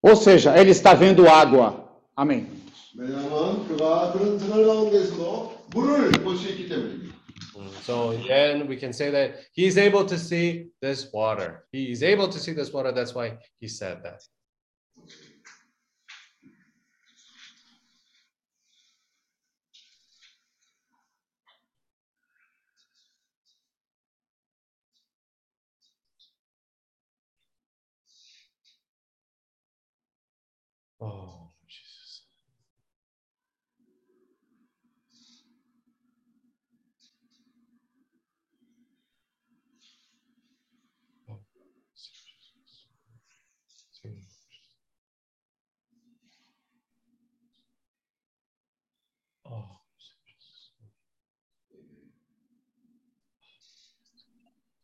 Ou 0.03 0.15
seja, 0.15 0.57
ele 0.57 0.71
está 0.71 0.95
vendo 0.95 1.27
água. 1.27 1.89
Amém. 2.15 2.47
So 7.83 8.11
again, 8.11 8.67
we 8.67 8.77
can 8.77 8.93
say 8.93 9.11
that 9.11 9.37
he's 9.53 9.79
able 9.79 10.05
to 10.05 10.19
see 10.19 10.67
this 10.81 11.11
water. 11.13 11.65
He 11.73 11.91
is 11.91 12.03
able 12.03 12.29
to 12.29 12.39
see 12.39 12.53
this 12.53 12.73
water. 12.73 12.93
That's 12.93 13.15
why 13.15 13.39
he 13.59 13.69
said 13.69 14.03
that. 14.03 14.23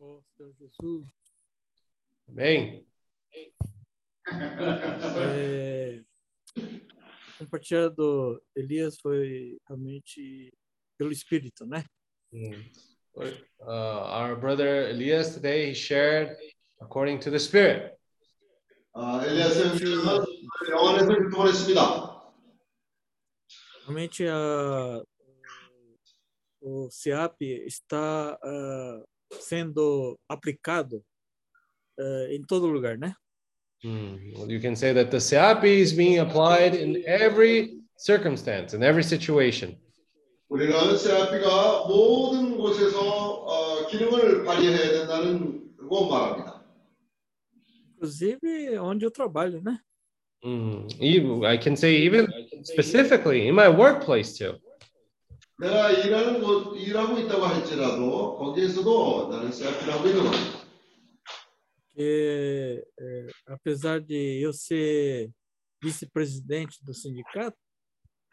Ó 0.03 0.05
oh, 0.05 0.23
Senhor 0.37 0.53
Jesus. 0.59 1.07
Amém. 2.29 2.85
É, 5.37 6.03
compartilhado 7.39 8.43
Elias 8.57 8.99
foi 9.01 9.61
realmente 9.69 10.53
pelo 10.99 11.13
Espírito, 11.13 11.65
né? 11.67 11.85
Hum. 12.33 12.51
Uh, 13.15 13.61
our 13.61 14.35
brother 14.35 14.89
Elias 14.89 15.35
today 15.35 15.71
he 15.71 15.75
shared 15.75 16.37
according 16.81 17.21
to 17.21 17.31
the 17.31 17.39
Spirit. 17.39 17.97
Uh, 18.97 19.23
Elias 19.25 19.57
Realmente 23.85 24.27
a 24.27 25.03
o 26.61 26.89
CEAP 26.91 27.43
está 27.67 28.39
uh, 28.43 29.12
sendo 29.40 30.18
aplicado 30.30 31.04
ah, 32.00 32.28
em 32.30 32.42
todo 32.44 32.68
lugar, 32.68 32.98
né? 32.98 33.14
Mm. 33.84 34.34
Well, 34.36 34.52
you 34.52 34.60
can 34.60 34.76
say 34.76 34.92
that 34.94 35.12
the 35.12 35.20
SEAPI 35.20 35.80
is 35.80 35.94
being 35.94 36.20
applied 36.20 36.74
in 36.74 37.04
every 37.06 37.80
circumstance, 37.98 38.74
in 38.74 38.84
every 38.84 39.04
situation. 39.04 39.78
우리는 40.50 40.98
세아피가 40.98 41.88
모든 41.88 42.58
곳에서 42.58 43.00
어, 43.00 43.88
기능을 43.88 44.46
발휘해야 44.46 44.92
된다는 44.92 45.76
고 45.88 46.08
말합니다. 46.10 46.64
Inclusive 48.00 48.80
onde 48.80 49.06
eu 49.06 49.12
trabalho, 49.12 49.62
né? 49.62 49.80
Mm. 50.44 50.88
Even, 51.02 51.46
I 51.46 51.58
can 51.58 51.76
say 51.76 51.96
even 51.98 52.28
specifically 52.64 53.48
in 53.48 53.56
my 53.56 53.68
workplace 53.68 54.38
too. 54.38 54.58
내가 55.62 55.92
일하는 55.92 56.42
곳, 56.42 56.76
일하고 56.78 57.18
있다고 57.20 57.46
할지라도 57.46 58.38
거기에서도 58.38 59.30
나는 59.30 59.52
세아피를 59.52 59.94
하고 59.94 60.08
있는 60.08 60.24
겁니다. 60.24 60.68
que 61.98 62.86
eh, 63.00 63.28
apesar 63.48 64.00
de 64.00 64.40
eu 64.40 64.54
ser 64.54 65.32
vice-presidente 65.82 66.78
do 66.84 66.94
sindicato, 66.94 67.58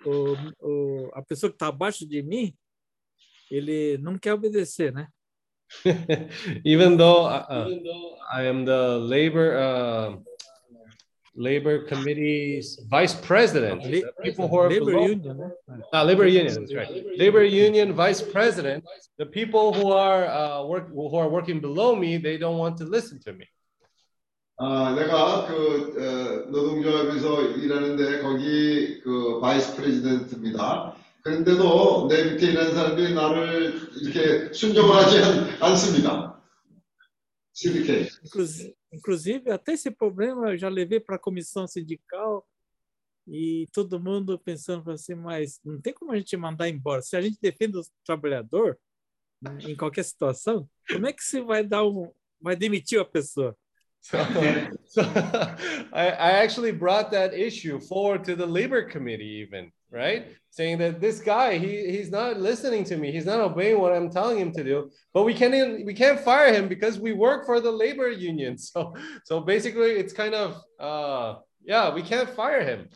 o, 0.04 0.34
o, 0.60 1.10
a 1.14 1.22
pessoa 1.22 1.48
que 1.48 1.56
está 1.56 1.68
abaixo 1.68 2.06
de 2.06 2.22
mim, 2.22 2.54
ele 3.50 3.96
não 3.98 4.18
quer 4.18 4.34
obedecer, 4.34 4.92
né? 4.92 5.08
even 6.62 6.96
though 6.98 7.24
uh, 7.24 7.46
uh, 7.48 7.68
I 8.30 8.42
am 8.44 8.66
the 8.66 8.98
labor 9.00 9.56
uh, 9.56 10.18
labor 11.38 11.84
committee's 11.86 12.78
vice 12.88 13.14
president, 13.14 13.82
Le- 13.82 14.02
the 14.02 14.12
people 14.22 14.48
who 14.48 14.58
are 14.58 14.70
Labor 14.70 14.84
below, 14.92 15.06
Union, 15.06 15.36
né? 15.36 15.50
Ah, 15.92 16.02
labor 16.02 16.26
union, 16.26 16.54
that's 16.54 16.74
right. 16.74 17.04
Labor 17.18 17.44
union 17.44 17.92
vice 17.92 18.22
president. 18.22 18.84
The 19.18 19.26
people 19.26 19.72
who 19.72 19.90
are 19.92 20.26
uh, 20.26 20.64
work 20.64 20.88
who 20.90 21.16
are 21.16 21.28
working 21.28 21.60
below 21.60 21.96
me, 21.96 22.18
they 22.18 22.36
don't 22.38 22.58
want 22.58 22.76
to 22.78 22.84
listen 22.84 23.18
to 23.26 23.32
me. 23.32 23.46
아, 24.56 24.94
내가 24.94 25.46
그 25.48 25.96
어, 25.98 26.50
노동조합에서 26.50 27.42
일하는데 27.58 28.20
거기 28.22 29.00
그 29.00 29.40
바이스 29.40 29.74
프레지던트입니다. 29.74 30.94
그런데도 31.22 32.06
내 32.08 32.22
밑에 32.24 32.52
일하는 32.52 32.74
사람들이 32.74 33.14
나를 33.14 33.80
이렇게 34.00 34.52
순종을 34.52 34.94
하지 34.94 35.18
않, 35.18 35.48
않습니다. 35.60 36.40
CDK. 37.54 38.08
Inclusive, 38.22 38.74
inclusive, 38.91 39.51
até 39.51 39.73
esse 39.73 39.91
problema 39.91 40.51
eu 40.51 40.57
já 40.57 40.69
levei 40.69 40.99
para 40.99 41.15
a 41.15 41.19
comissão 41.19 41.67
sindical 41.67 42.47
e 43.27 43.67
todo 43.71 43.99
mundo 43.99 44.39
pensando 44.39 44.89
assim, 44.91 45.15
mas 45.15 45.59
não 45.63 45.79
tem 45.79 45.93
como 45.93 46.11
a 46.11 46.17
gente 46.17 46.35
mandar 46.35 46.67
embora. 46.67 47.01
Se 47.01 47.15
a 47.15 47.21
gente 47.21 47.37
defende 47.41 47.77
o 47.77 47.83
trabalhador 48.03 48.79
em 49.61 49.75
qualquer 49.75 50.03
situação, 50.03 50.67
como 50.87 51.07
é 51.07 51.13
que 51.13 51.23
você 51.23 51.41
vai 51.41 51.63
dar 51.63 51.85
um, 51.85 52.11
vai 52.41 52.55
demitir 52.55 52.99
a 52.99 53.05
pessoa? 53.05 53.55
So, 54.01 54.17
so 54.85 55.01
I, 55.91 56.07
I 56.07 56.31
actually 56.43 56.71
brought 56.71 57.11
that 57.11 57.35
issue 57.35 57.79
forward 57.81 58.23
to 58.25 58.35
the 58.35 58.45
labor 58.45 58.89
committee, 58.89 59.41
even 59.41 59.71
right, 59.90 60.26
saying 60.50 60.78
that 60.78 61.00
this 61.00 61.20
guy 61.20 61.58
he 61.58 61.90
he's 61.90 62.10
not 62.10 62.38
listening 62.38 62.84
to 62.84 62.96
me, 62.96 63.12
he's 63.12 63.26
not 63.26 63.40
obeying 63.40 63.80
what 63.80 63.92
I'm 63.92 64.10
telling 64.10 64.38
him 64.38 64.52
to 64.52 64.64
do. 64.64 64.90
But 65.12 65.24
we 65.24 65.34
can't 65.34 65.54
even, 65.54 65.86
we 65.86 65.94
can't 65.94 66.20
fire 66.20 66.52
him 66.52 66.68
because 66.68 66.98
we 66.98 67.12
work 67.12 67.46
for 67.46 67.60
the 67.60 67.70
labor 67.70 68.10
union. 68.10 68.58
So 68.58 68.94
so 69.24 69.40
basically, 69.40 69.92
it's 69.92 70.12
kind 70.12 70.34
of 70.34 70.60
uh 70.78 71.40
yeah, 71.64 71.94
we 71.94 72.02
can't 72.02 72.30
fire 72.30 72.62
him. 72.62 72.88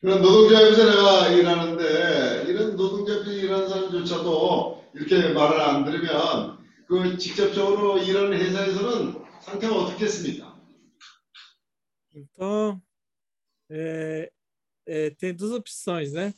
그런 0.00 0.20
노동조합에서 0.20 0.84
내가 0.84 1.28
일하는데 1.28 2.44
이런 2.50 2.76
노동조합에서 2.76 3.32
일하는 3.32 3.68
사람조차도 3.68 4.84
이렇게 4.94 5.32
말을 5.32 5.60
안 5.60 5.84
들으면 5.84 6.58
그 6.86 7.16
직접적으로 7.16 7.96
일하는 7.98 8.38
회사에서는 8.38 9.24
상태가 9.40 9.74
어떻겠습니까? 9.74 10.54
Então, 12.14 12.80
é, 13.70 14.28
é, 14.88 15.10
tem 15.10 15.34
duas 15.34 15.52
opções, 15.52 16.12
né? 16.12 16.34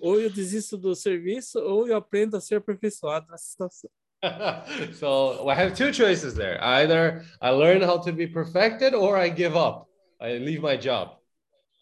Ou 0.00 0.20
eu 0.20 0.30
desisto 0.30 0.76
do 0.76 0.94
serviço, 0.94 1.58
ou 1.58 1.88
eu 1.88 1.96
aprendo 1.96 2.36
a 2.36 2.40
ser 2.40 2.56
aperfeiçoado 2.56 3.26
nessa 3.30 3.44
situação. 3.44 3.90
so 4.98 5.48
I 5.48 5.54
have 5.54 5.74
two 5.74 5.92
choices 5.92 6.34
there. 6.34 6.58
Either 6.60 7.24
I 7.40 7.50
learn 7.50 7.82
how 7.82 8.00
to 8.00 8.12
be 8.12 8.26
perfected 8.26 8.94
or 8.94 9.16
I 9.16 9.30
give 9.30 9.56
up. 9.56 9.88
I 10.20 10.38
leave 10.38 10.60
my 10.60 10.76
job. 10.76 11.18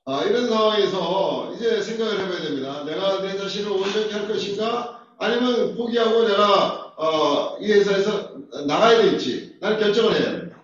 아, 0.08 0.22
이런 0.22 0.48
상황에서 0.48 1.52
이제 1.54 1.82
생각을 1.82 2.20
해봐야 2.20 2.40
됩니다. 2.42 2.84
내가 2.84 3.22
내 3.22 3.36
자신을 3.36 3.72
온전히 3.72 4.12
할 4.12 4.28
것인가? 4.28 5.04
아니면 5.18 5.76
포기하고 5.76 6.28
내가 6.28 6.94
어, 6.96 7.58
이 7.58 7.72
회사에서 7.72 8.36
나가야 8.66 9.02
될지 9.02 9.58
나는 9.60 9.78
결정을 9.78 10.12
해야 10.14 10.32
됩니다. 10.32 10.56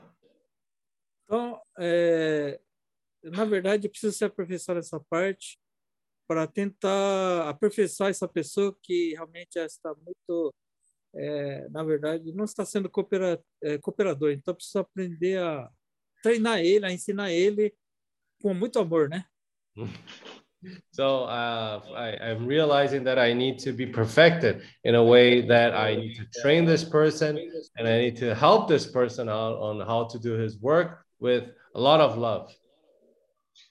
Então, 1.26 1.58
é, 1.80 2.58
na 3.31 3.45
verdade, 3.45 3.87
eu 3.87 3.91
preciso 3.91 4.15
ser 4.15 4.25
aperfeiçoado 4.25 4.79
nessa 4.79 4.99
parte 4.99 5.59
para 6.27 6.45
tentar 6.45 7.49
aperfeiçoar 7.49 8.09
essa 8.09 8.27
pessoa 8.27 8.77
que 8.83 9.13
realmente 9.13 9.57
está 9.57 9.93
muito, 9.95 10.53
é, 11.15 11.69
na 11.69 11.83
verdade, 11.83 12.33
não 12.33 12.45
está 12.45 12.65
sendo 12.65 12.89
coopera, 12.89 13.41
é, 13.63 13.77
cooperador. 13.77 14.31
Então, 14.31 14.53
preciso 14.53 14.79
aprender 14.79 15.39
a 15.39 15.69
treinar 16.21 16.59
ele, 16.59 16.85
a 16.85 16.91
ensinar 16.91 17.31
ele 17.31 17.73
com 18.41 18.53
muito 18.53 18.79
amor, 18.79 19.09
né? 19.09 19.25
So 20.91 21.23
uh, 21.25 21.81
I, 21.95 22.17
I'm 22.19 22.45
realizing 22.47 23.03
that 23.03 23.19
I 23.19 23.31
need 23.33 23.59
to 23.59 23.73
be 23.73 23.85
perfected 23.85 24.63
in 24.83 24.95
a 24.95 25.03
way 25.03 25.41
that 25.47 25.75
I 25.75 25.95
need 25.95 26.15
to 26.15 26.25
train 26.41 26.65
this 26.65 26.83
person 26.83 27.37
and 27.77 27.87
I 27.87 27.99
need 27.99 28.15
to 28.17 28.33
help 28.33 28.67
this 28.67 28.85
person 28.85 29.29
out 29.29 29.59
on 29.59 29.79
how 29.85 30.05
to 30.05 30.19
do 30.19 30.33
his 30.33 30.59
work 30.59 31.05
with 31.19 31.43
a 31.75 31.79
lot 31.79 32.01
of 32.01 32.17
love. 32.17 32.51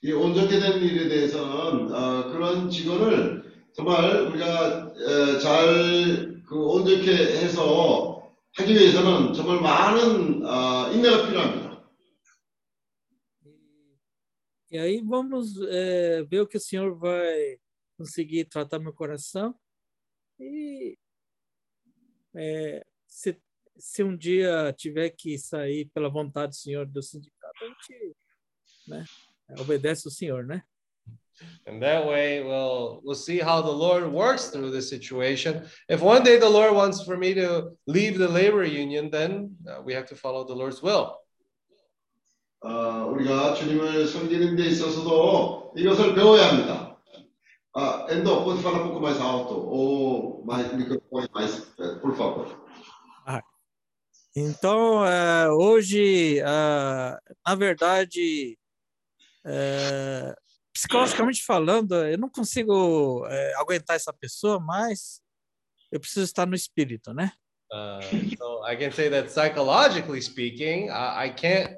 이 0.06 0.12
온전케 0.12 0.60
된 0.60 0.82
일에 0.82 1.08
대해서는 1.08 1.94
어, 1.94 2.32
그런 2.32 2.70
직원을 2.70 3.44
정말 3.74 4.28
우리가 4.28 4.94
에, 4.98 5.40
잘그 5.40 6.50
온전케 6.52 7.12
해서 7.12 8.32
하기 8.58 8.74
위해서는 8.74 9.34
정말 9.34 9.62
많은 9.62 10.46
어, 10.46 10.92
인내가 10.92 11.28
필요합니다. 11.28 11.72
E 14.74 14.78
aí 14.78 15.02
vamos 15.02 15.58
é, 15.68 16.24
ver 16.24 16.40
o 16.40 16.48
que 16.48 16.56
o 16.56 16.60
Senhor 16.60 16.98
vai 16.98 17.60
conseguir 17.98 18.46
tratar 18.46 18.80
meu 18.80 18.94
coração. 18.94 19.54
E 20.40 20.98
é, 22.34 22.86
se, 23.06 23.38
se 23.78 24.02
um 24.02 24.16
dia 24.16 24.74
tiver 24.78 25.10
que 25.10 25.38
sair 25.38 25.90
pela 25.94 26.10
vontade 26.10 26.52
do 26.54 26.56
Senhor 26.56 26.86
do 26.86 27.04
sindicato, 27.04 27.66
a 27.66 27.68
gente 27.68 28.16
né, 28.88 29.06
obedece 29.60 30.08
o 30.08 30.12
Senhor, 30.12 30.46
né? 30.46 30.64
And 31.66 31.82
that 31.82 32.06
way, 32.06 32.44
we'll 32.44 33.02
we'll 33.04 33.16
see 33.16 33.40
how 33.40 33.62
the 33.62 33.72
Lord 33.72 34.12
works 34.12 34.50
through 34.50 34.72
this 34.72 34.90
situation. 34.90 35.66
If 35.90 36.02
one 36.02 36.24
day 36.24 36.38
the 36.38 36.50
Lord 36.50 36.76
wants 36.76 37.04
for 37.04 37.18
me 37.18 37.34
to 37.34 37.72
leave 37.88 38.20
the 38.20 38.28
labor 38.28 38.64
union, 38.64 39.10
then 39.10 39.56
uh, 39.68 39.82
we 39.82 39.94
have 39.94 40.06
to 40.10 40.16
follow 40.16 40.44
the 40.44 40.56
Lord's 40.56 40.82
will. 40.84 41.18
어, 42.64 43.08
우리가 43.10 43.56
주님을 43.56 44.08
섬기는 44.08 44.56
데 44.56 44.66
있어서도 44.66 45.74
이것을 45.76 46.14
배워야 46.14 46.50
합니다. 46.50 46.96
아, 47.74 48.06
endo, 48.10 48.44
pode 48.44 48.62
falar 48.62 48.82
um 48.82 48.90
pouco 48.90 49.00
mais 49.00 49.20
alto 49.20 49.56
ou 49.56 50.44
mais 50.46 50.72
microfone 50.74 51.28
mais, 51.34 51.74
eh, 51.80 51.96
por 52.02 52.16
favor. 52.16 52.48
Então, 54.34 55.06
é, 55.06 55.50
hoje, 55.52 56.42
ah, 56.46 57.20
na 57.46 57.56
verdade, 57.56 58.58
psicologicamente 60.73 61.43
falando, 61.43 61.95
eu 62.07 62.19
não 62.19 62.29
consigo 62.29 63.27
é, 63.29 63.55
aguentar 63.57 63.97
essa 63.97 64.13
pessoa, 64.13 64.61
mas 64.61 65.21
eu 65.91 66.01
preciso 66.01 66.25
estar 66.25 66.47
no 66.47 66.55
espírito, 66.55 67.15
né? 67.15 67.33
Uh, 67.73 68.01
so 68.39 68.65
I 68.65 68.77
can 68.77 68.93
say 68.93 69.11
that 69.11 69.29
psychologically 69.29 70.21
speaking, 70.21 70.89
I, 70.89 71.27
I 71.27 71.31
can't 71.31 71.77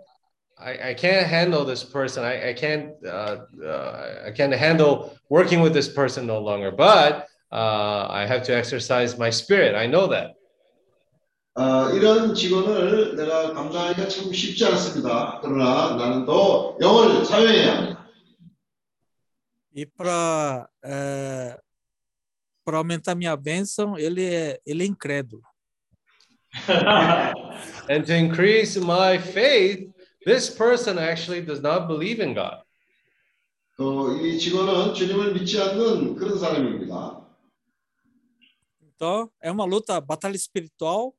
I, 0.58 0.90
I 0.90 0.94
can't 0.94 1.26
handle 1.26 1.64
this 1.64 1.84
person. 1.84 2.24
I, 2.24 2.50
I 2.50 2.54
can't 2.54 2.92
uh, 3.06 3.44
uh, 3.64 4.24
I 4.26 4.32
can't 4.32 4.52
handle 4.52 5.16
working 5.30 5.62
with 5.62 5.72
this 5.72 5.88
person 5.88 6.26
no 6.26 6.40
longer. 6.40 6.70
But 6.70 7.26
uh, 7.52 8.06
I 8.10 8.26
have 8.26 8.42
to 8.44 8.54
exercise 8.54 9.16
my 9.16 9.30
spirit. 9.30 9.74
I 9.74 9.86
know 9.86 10.08
that. 10.08 10.34
어, 11.59 11.90
이런 11.90 12.36
직원을 12.36 13.16
내가 13.16 13.52
감당하기가 13.52 14.06
참 14.06 14.32
쉽지 14.32 14.64
않습니다. 14.66 15.40
그러나 15.42 15.96
나는 15.96 16.24
또 16.24 16.78
영을 16.80 17.24
사용해야 17.24 17.76
합니다. 17.76 18.09
E 19.74 19.84
para 19.84 20.68
para 22.64 22.78
aumentar 22.78 23.16
minha 23.16 23.36
bênção, 23.36 23.98
ele 23.98 24.24
é 24.24 24.61
ele 24.64 24.84
é 24.84 24.86
incrédulo. 24.86 25.42
and 27.90 28.06
to 28.06 28.14
increase 28.14 28.78
my 28.78 29.18
faith, 29.18 29.90
this 30.24 30.48
person 30.48 30.96
actually 30.96 31.44
does 31.44 31.61
not 31.61 31.88
believe 31.88 32.22
in 32.22 32.34
God. 32.34 32.62
또이 33.76 34.38
직원은 34.38 34.94
주님을 34.94 35.34
믿지 35.34 35.61
않는 35.61 36.14
그런 36.14 36.38
사람입니다. 36.38 37.26
Então, 38.80 39.28
é 39.40 39.50
uma 39.50 39.64
luta, 39.64 40.00
batalha 40.00 40.34
espiritual, 40.34 41.17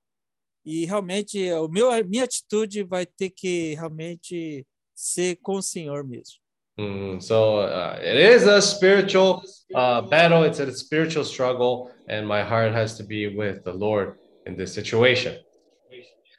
e 0.69 0.87
realmente 0.87 1.53
o 1.53 1.69
meu, 1.69 1.91
a 1.91 2.03
minha 2.03 2.25
atitude 2.25 2.83
vai 2.83 3.05
ter 3.05 3.31
que 3.31 3.75
realmente 3.75 4.67
ser 4.95 5.37
com 5.43 5.57
o 5.57 5.63
Senhor 5.63 6.05
mesmo. 6.05 6.39
Mm, 6.77 7.21
so 7.21 7.61
uh, 7.61 7.97
it 8.01 8.17
is 8.17 8.49
a 8.49 8.61
spiritual 8.61 9.43
uh, 9.75 10.03
battle. 10.03 10.45
It's 10.45 10.59
a 10.59 10.73
spiritual 10.73 11.25
struggle, 11.25 11.91
and 12.09 12.27
my 12.27 12.43
heart 12.43 12.75
has 12.75 12.97
to 12.97 13.05
be 13.05 13.29
with 13.29 13.63
the 13.63 13.73
Lord 13.73 14.19
in 14.47 14.57
this 14.57 14.73
situation. 14.73 15.39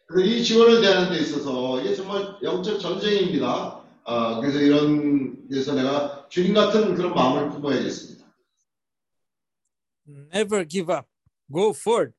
그래서 0.07 0.29
이 0.29 0.43
직원을 0.43 0.81
대하는 0.81 1.09
데 1.11 1.19
있어서 1.21 1.81
이게 1.81 1.95
정말 1.95 2.35
영적 2.43 2.79
전쟁입니다. 2.79 3.81
아, 4.03 4.39
그래서 4.39 4.59
이런 4.59 5.47
데서 5.49 5.73
내가 5.73 6.27
주님 6.29 6.53
같은 6.53 6.93
그런 6.93 7.13
마음을 7.13 7.49
품어야겠습니다. 7.49 8.25
Never 10.31 10.67
give 10.67 10.93
up. 10.93 11.07
Go 11.51 11.71
forward. 11.71 12.13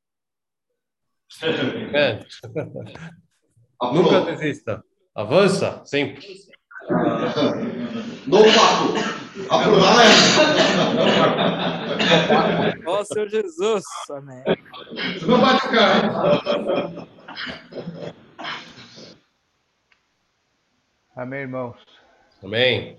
É. 1.93 2.19
Nunca 3.93 4.21
desista. 4.21 4.84
Avança, 5.15 5.84
sempre. 5.86 6.25
Novo 8.27 8.45
passo. 8.45 8.93
Aprovar. 9.49 10.05
Ó 12.86 13.03
Senhor 13.03 13.29
Jesus. 13.29 13.84
Amém. 14.09 14.43
Não 15.27 15.39
vai 15.39 15.59
ficar. 15.59 17.07
Amém, 21.15 21.41
irmãos. 21.41 21.77
Amém. 22.43 22.97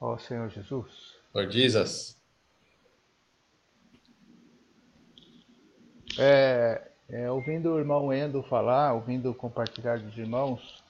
Ó 0.00 0.16
Senhor 0.18 0.48
Jesus. 0.50 1.16
Lord 1.34 1.52
Jesus. 1.52 2.15
É, 6.17 6.81
é, 7.09 7.31
ouvindo 7.31 7.73
o 7.73 7.79
irmão 7.79 8.13
Endo 8.13 8.43
falar, 8.43 8.93
ouvindo 8.93 9.33
compartilhar 9.33 9.99
dos 9.99 10.17
irmãos, 10.17 10.83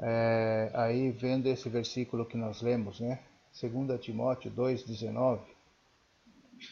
é, 0.00 0.70
aí 0.74 1.10
vendo 1.10 1.46
esse 1.46 1.68
versículo 1.68 2.24
que 2.24 2.36
nós 2.36 2.62
lemos, 2.62 3.00
né? 3.00 3.18
2 3.60 4.00
Timóteo 4.00 4.50
2,19. 4.50 5.38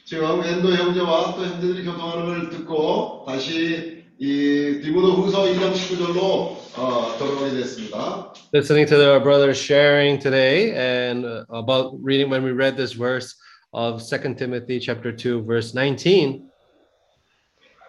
지금 0.05 0.43
엔도 0.43 0.71
형제와 0.73 1.35
또 1.35 1.45
형제들이 1.45 1.85
교통하는 1.85 2.27
걸 2.27 2.51
듣고 2.51 3.25
다시 3.27 4.05
이 4.19 4.81
디모데 4.83 5.13
후서 5.13 5.45
2장 5.45 5.73
19절로 5.73 6.21
어, 6.79 7.19
돌아오게 7.19 7.51
됐습니다. 7.57 8.33
Listening 8.53 8.87
to 8.89 8.97
our 8.97 9.21
brothers 9.21 9.59
sharing 9.59 10.19
today 10.19 10.73
and 10.73 11.25
uh, 11.25 11.45
about 11.51 11.97
reading 12.03 12.31
when 12.31 12.43
we 12.43 12.53
read 12.53 12.77
this 12.77 12.93
verse 12.93 13.35
of 13.73 14.03
2 14.03 14.35
Timothy 14.35 14.79
chapter 14.79 15.11
2 15.11 15.43
verse 15.45 15.75
19. 15.75 16.51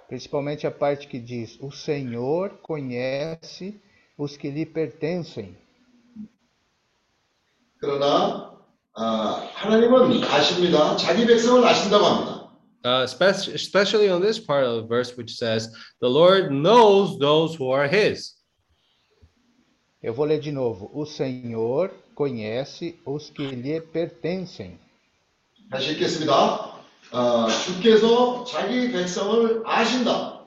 Principalmente 0.08 0.68
a 0.68 0.72
parte 0.72 1.08
que 1.08 1.20
diz: 1.20 1.58
O 1.62 1.72
Senhor 1.72 2.60
conhece 2.62 3.82
os 4.18 4.36
que 4.36 4.50
lhe 4.50 4.66
pertencem. 4.66 5.56
그러나 7.78 8.52
아, 8.96 9.50
하나님은 9.54 10.24
아십니다. 10.24 10.96
자기 10.98 11.26
백성을 11.26 11.66
아신다고 11.66 12.06
합니다. 12.06 12.42
Uh, 12.84 13.04
especially, 13.04 13.54
especially 13.54 14.10
on 14.10 14.22
this 14.22 14.40
part 14.40 14.66
of 14.66 14.82
the 14.82 14.88
verse 14.88 15.16
which 15.16 15.38
says, 15.38 15.70
The 16.02 16.10
Lord 16.10 16.52
knows 16.52 17.20
those 17.20 17.56
who 17.56 17.72
are 17.72 17.88
His. 17.88 18.36
Eu 20.02 20.14
vou 20.14 20.26
ler 20.26 20.40
de 20.40 20.52
novo. 20.52 20.90
O 20.94 21.06
Senhor 21.06 21.92
conhece 22.16 23.00
os 23.06 23.30
que 23.30 23.46
lhe 23.48 23.80
pertencem. 23.80 24.80
다시 25.70 25.92
읽겠습니다. 25.92 26.75
아, 27.12 27.48
주께서 27.48 28.44
자기 28.46 28.92
백성을 28.92 29.64
아신다. 29.66 30.42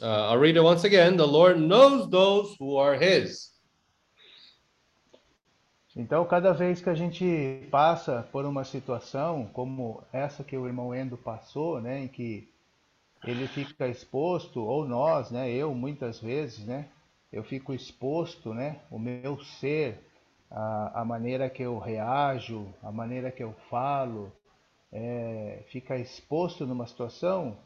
Uh, 0.00 0.32
I'll 0.32 0.38
read 0.38 0.56
it 0.56 0.64
once 0.64 0.84
again. 0.84 1.16
The 1.16 1.26
Lord 1.26 1.60
knows 1.60 2.10
those 2.10 2.56
who 2.58 2.76
are 2.76 2.96
His. 2.96 3.52
Então, 5.94 6.24
cada 6.24 6.52
vez 6.52 6.80
que 6.80 6.88
a 6.88 6.94
gente 6.94 7.68
passa 7.70 8.26
por 8.32 8.46
uma 8.46 8.64
situação 8.64 9.46
como 9.52 10.02
essa 10.12 10.42
que 10.42 10.56
o 10.56 10.66
irmão 10.66 10.94
Endo 10.94 11.18
passou, 11.18 11.80
né, 11.80 12.00
em 12.04 12.08
que 12.08 12.48
ele 13.24 13.46
fica 13.46 13.86
exposto, 13.86 14.60
ou 14.60 14.88
nós, 14.88 15.30
né, 15.30 15.50
eu 15.50 15.74
muitas 15.74 16.18
vezes, 16.18 16.64
né, 16.64 16.88
eu 17.30 17.44
fico 17.44 17.74
exposto, 17.74 18.54
né, 18.54 18.80
o 18.90 18.98
meu 18.98 19.38
ser, 19.60 20.00
a, 20.50 21.02
a 21.02 21.04
maneira 21.04 21.50
que 21.50 21.62
eu 21.62 21.78
reajo, 21.78 22.66
a 22.82 22.90
maneira 22.90 23.30
que 23.30 23.42
eu 23.42 23.54
falo, 23.68 24.32
é, 24.91 25.65
fica 25.71 25.97
exposto 25.97 26.65
numa 26.65 26.87
situação, 26.87 27.57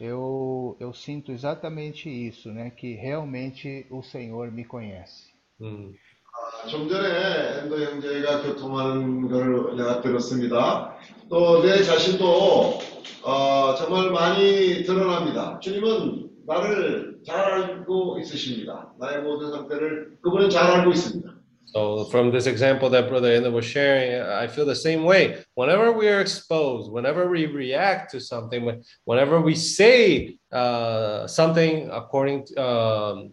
eu, 0.00 0.76
eu 0.80 0.92
sinto 0.94 1.32
exatamente 1.32 2.08
isso, 2.08 2.50
né, 2.52 2.70
que 2.70 2.94
realmente 2.94 3.86
o 3.90 4.02
Senhor 4.02 4.50
me 4.50 4.64
conhece. 4.64 5.32
Mm. 5.60 5.94
아, 6.38 6.66
좀 6.68 6.88
전에 6.88 7.60
엔도 7.62 7.82
형제가 7.82 8.42
교통하는 8.42 9.28
걸 9.28 9.76
내가 9.76 10.00
들었습니다. 10.00 10.96
또 11.28 11.60
내 11.62 11.82
자신도 11.82 12.78
어, 13.24 13.74
정말 13.76 14.10
많이 14.10 14.84
드러납니다. 14.84 15.58
주님은 15.60 16.30
나를 16.46 17.18
잘 17.26 17.36
알고 17.40 18.18
있으십니다. 18.20 18.92
나의 18.98 19.22
모든 19.22 19.50
상태를 19.50 20.18
그분은 20.22 20.48
잘 20.48 20.70
알고 20.70 20.90
있습니다. 20.92 21.27
So 21.72 22.04
from 22.06 22.30
this 22.30 22.46
example 22.46 22.88
that 22.90 23.08
Brother 23.08 23.28
Enda 23.28 23.52
was 23.52 23.64
sharing, 23.64 24.22
I 24.22 24.46
feel 24.46 24.64
the 24.64 24.74
same 24.74 25.04
way. 25.04 25.44
Whenever 25.54 25.92
we 25.92 26.08
are 26.08 26.20
exposed, 26.20 26.90
whenever 26.90 27.28
we 27.28 27.44
react 27.46 28.10
to 28.12 28.20
something, 28.20 28.82
whenever 29.04 29.40
we 29.40 29.54
say 29.54 30.38
uh, 30.50 31.26
something 31.26 31.90
according 31.92 32.46
to, 32.46 32.62
um, 32.62 33.32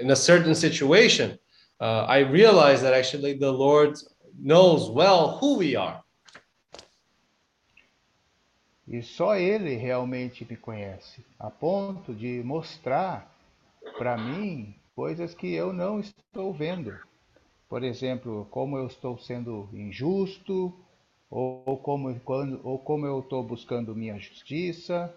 in 0.00 0.10
a 0.10 0.16
certain 0.16 0.54
situation, 0.54 1.38
uh, 1.80 2.04
I 2.08 2.20
realize 2.20 2.80
that 2.82 2.94
actually 2.94 3.34
the 3.34 3.52
Lord 3.52 3.98
knows 4.40 4.88
well 4.88 5.36
who 5.38 5.58
we 5.58 5.76
are. 5.76 6.00
E 8.88 9.02
só 9.02 9.36
Ele 9.36 9.76
realmente 9.76 10.44
me 10.44 10.56
conhece, 10.56 11.24
a 11.38 11.50
ponto 11.50 12.12
de 12.12 12.42
mostrar 12.42 13.30
para 13.96 14.16
mim 14.18 14.74
coisas 14.94 15.34
que 15.34 15.52
eu 15.54 15.72
não 15.72 16.00
estou 16.00 16.52
vendo. 16.52 16.98
Por 17.71 17.83
exemplo, 17.83 18.47
como 18.49 18.77
eu 18.77 18.87
estou 18.87 19.17
sendo 19.17 19.67
injusto, 19.73 20.73
ou, 21.29 21.63
ou 21.65 21.77
como, 21.77 22.17
quando, 22.21 22.59
ou 22.63 22.79
como 22.79 23.05
eu 23.05 23.19
estou 23.19 23.43
buscando 23.43 23.95
minha 23.95 24.17
justiça, 24.17 25.13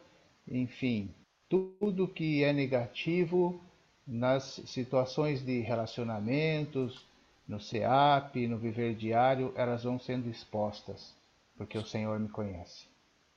enfim, 0.48 1.10
tudo 1.48 2.08
que 2.08 2.42
é 2.42 2.52
negativo 2.52 3.60
nas 4.06 4.60
situações 4.66 5.44
de 5.44 5.60
relacionamentos, 5.60 7.06
no 7.46 7.60
SEAP, 7.60 8.46
no 8.46 8.58
viver 8.58 8.94
diário, 8.94 9.52
elas 9.56 9.84
vão 9.84 9.98
sendo 9.98 10.28
expostas, 10.28 11.14
porque 11.56 11.78
o 11.78 11.84
Senhor 11.84 12.18
me 12.18 12.28
conhece. 12.28 12.88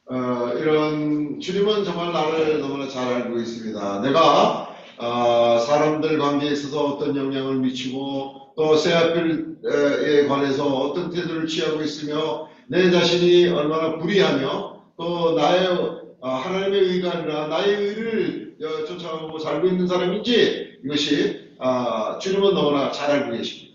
어, 0.06 0.52
이런 0.58 1.40
주님은 1.40 1.86
정말 1.86 2.12
나를 2.12 2.60
너무나 2.60 2.88
잘 2.90 3.08
알고 3.08 3.40
있습니다. 3.40 4.02
내가 4.02 4.76
어, 4.98 5.58
사람들 5.60 6.20
관계에 6.20 6.52
있어서 6.52 6.86
어떤 6.86 7.16
영향을 7.16 7.56
미치고 7.60 8.47
또 8.59 8.77
세아필에 8.77 10.27
관해서 10.27 10.67
어떤 10.67 11.11
태도를 11.11 11.47
취하고 11.47 11.81
있으며 11.81 12.49
내 12.67 12.91
자신이 12.91 13.47
얼마나 13.51 13.97
불의하며 13.99 14.83
또 14.97 15.37
나의 15.37 15.69
어, 16.21 16.29
하나님의 16.29 16.81
의가 16.81 17.19
아니라 17.19 17.47
나의 17.47 17.77
의를 17.77 18.57
어, 18.61 18.85
쫓아가고 18.85 19.39
살고 19.39 19.69
있는 19.69 19.87
사람인지 19.87 20.81
이것이 20.85 21.53
어, 21.61 22.19
주님은 22.19 22.53
너무나 22.53 22.91
잘 22.91 23.13
알고 23.13 23.37
계십니다. 23.37 23.69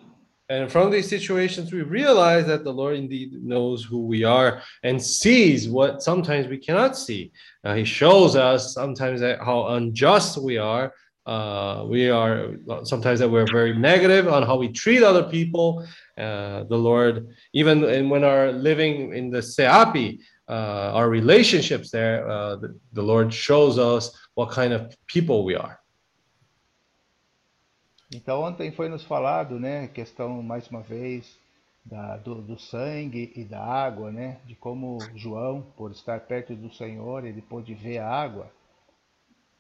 And 0.50 0.70
from 0.70 0.92
these 0.92 1.08
situations, 1.08 1.72
we 1.72 1.84
realize 1.84 2.46
that 2.48 2.66
the 2.66 2.74
Lord 2.74 2.98
indeed 2.98 3.32
knows 3.42 3.86
who 3.86 4.06
we 4.06 4.26
are 4.26 4.60
and 4.84 5.02
sees 5.02 5.70
what 5.70 6.04
sometimes 6.04 6.50
we 6.50 6.60
cannot 6.60 6.98
see. 6.98 7.32
Uh, 7.64 7.76
he 7.76 7.86
shows 7.86 8.36
us 8.36 8.74
sometimes 8.74 9.22
how 9.40 9.78
unjust 9.78 10.38
we 10.38 10.58
are. 10.58 10.92
Uh, 11.26 11.86
we 11.88 12.10
are 12.10 12.56
sometimes 12.84 13.20
that 13.20 13.30
we're 13.30 13.48
very 13.52 13.74
negative 13.74 14.28
on 14.28 14.44
how 14.44 14.58
we 14.58 14.68
treat 14.68 15.04
other 15.04 15.24
people. 15.24 15.86
Uh, 16.18 16.64
the 16.66 16.78
Lord, 16.78 17.30
even 17.54 18.10
when 18.10 18.24
our 18.24 18.52
living 18.52 19.16
in 19.16 19.30
the 19.32 19.40
Seapi, 19.40 20.20
uh, 20.50 20.92
our 20.94 21.10
relationships 21.10 21.92
there, 21.92 22.28
uh, 22.30 22.58
the, 22.58 22.76
the 22.92 23.02
Lord 23.02 23.34
shows 23.34 23.80
us 23.80 24.12
what 24.36 24.52
kind 24.52 24.74
of 24.74 24.94
people 25.08 25.46
we 25.46 25.56
are. 25.56 25.80
Então 28.14 28.42
ontem 28.42 28.72
foi 28.72 28.90
nos 28.90 29.04
falado, 29.04 29.60
né, 29.60 29.88
questão 29.88 30.44
mais 30.44 30.68
uma 30.68 30.82
vez 30.82 31.36
da, 31.84 32.18
do, 32.18 32.36
do 32.36 32.60
sangue 32.60 33.34
e 33.36 33.44
da 33.44 33.60
água, 33.60 34.12
né, 34.12 34.38
de 34.46 34.56
como 34.56 35.00
João, 35.16 35.66
por 35.76 35.92
estar 35.92 36.20
perto 36.20 36.54
do 36.56 36.72
Senhor, 36.72 37.26
ele 37.26 37.42
pôde 37.42 37.74
ver 37.74 37.98
a 37.98 38.10
água. 38.10 38.52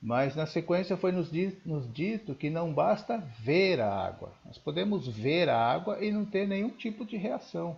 Mas 0.02 0.36
na 0.36 0.47
sequência 0.47 0.97
foi 0.97 1.10
nos 1.10 1.28
dito, 1.31 1.69
nos 1.69 1.93
dito 1.93 2.35
que 2.35 2.48
não 2.51 2.73
basta 2.73 3.19
ver 3.40 3.81
a 3.81 3.93
água. 3.93 4.32
Nós 4.47 4.56
podemos 4.56 5.09
ver 5.09 5.48
a 5.48 5.59
água 5.59 5.98
e 6.05 6.12
não 6.12 6.24
ter 6.24 6.47
nenhum 6.47 6.70
tipo 6.70 7.05
de 7.05 7.16
reação. 7.16 7.77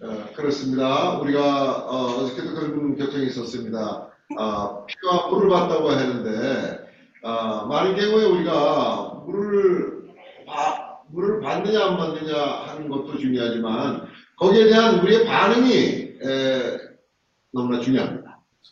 어, 0.00 0.32
그렇습니다. 0.34 1.18
우리가 1.18 1.86
어, 1.90 2.22
어저께도 2.22 2.54
그런 2.54 2.96
교통이 2.96 3.26
있었습니다. 3.26 4.08
아, 4.38 4.84
피가 4.86 5.28
물을 5.28 5.48
받다고 5.50 5.90
하는데 5.90 6.88
아, 7.24 7.66
많은 7.68 7.96
경우에 7.96 8.24
우리가 8.24 9.22
물을 9.26 10.14
바- 10.46 11.00
물을 11.08 11.40
받느냐 11.40 11.84
안 11.84 11.96
받느냐 11.96 12.34
하는 12.36 12.88
것도 12.88 13.18
중요하지만 13.18 14.06
거기에 14.36 14.66
대한 14.68 15.00
우리의 15.00 15.26
반응이 15.26 15.72
에, 15.74 16.78
너무나 17.52 17.80
중요합니다. 17.80 18.21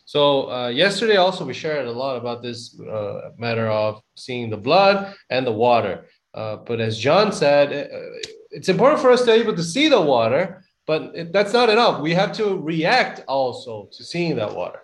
So 0.04 0.50
uh, 0.50 0.68
yesterday 0.68 1.16
also 1.16 1.44
we 1.44 1.54
shared 1.54 1.86
a 1.86 1.92
lot 1.92 2.16
about 2.16 2.42
this 2.42 2.78
uh, 2.80 3.30
matter 3.38 3.68
of 3.68 4.02
seeing 4.16 4.50
the 4.50 4.56
blood 4.56 5.14
and 5.30 5.46
the 5.46 5.52
water. 5.52 6.06
Uh, 6.34 6.56
but 6.56 6.80
as 6.80 6.98
John 6.98 7.32
said, 7.32 7.72
uh, 7.72 7.96
it's 8.50 8.68
important 8.68 9.00
for 9.00 9.10
us 9.10 9.20
to 9.20 9.32
be 9.32 9.40
able 9.40 9.56
to 9.56 9.62
see 9.62 9.88
the 9.88 10.00
water, 10.00 10.64
but 10.86 11.14
it, 11.14 11.32
that's 11.32 11.52
not 11.52 11.68
enough. 11.68 12.00
We 12.00 12.14
have 12.14 12.32
to 12.34 12.56
react 12.58 13.24
also 13.26 13.88
to 13.92 14.04
seeing 14.04 14.36
that 14.36 14.54
water. 14.54 14.80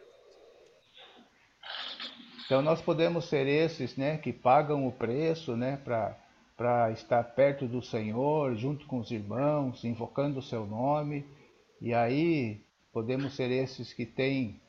Então 2.46 2.62
nós 2.62 2.80
podemos 2.80 3.26
ser 3.26 3.46
esses, 3.46 3.94
né, 3.96 4.16
que 4.16 4.32
pagam 4.32 4.86
o 4.86 4.92
preço, 4.92 5.54
né, 5.54 5.78
para 5.84 6.16
para 6.56 6.90
estar 6.90 7.22
perto 7.22 7.68
do 7.68 7.80
Senhor, 7.80 8.56
junto 8.56 8.84
com 8.86 8.98
os 8.98 9.12
irmãos, 9.12 9.84
invocando 9.84 10.40
o 10.40 10.42
seu 10.42 10.66
nome. 10.66 11.24
E 11.80 11.94
aí 11.94 12.60
podemos 12.92 13.36
ser 13.36 13.48
esses 13.52 13.92
que 13.92 14.04
têm 14.04 14.60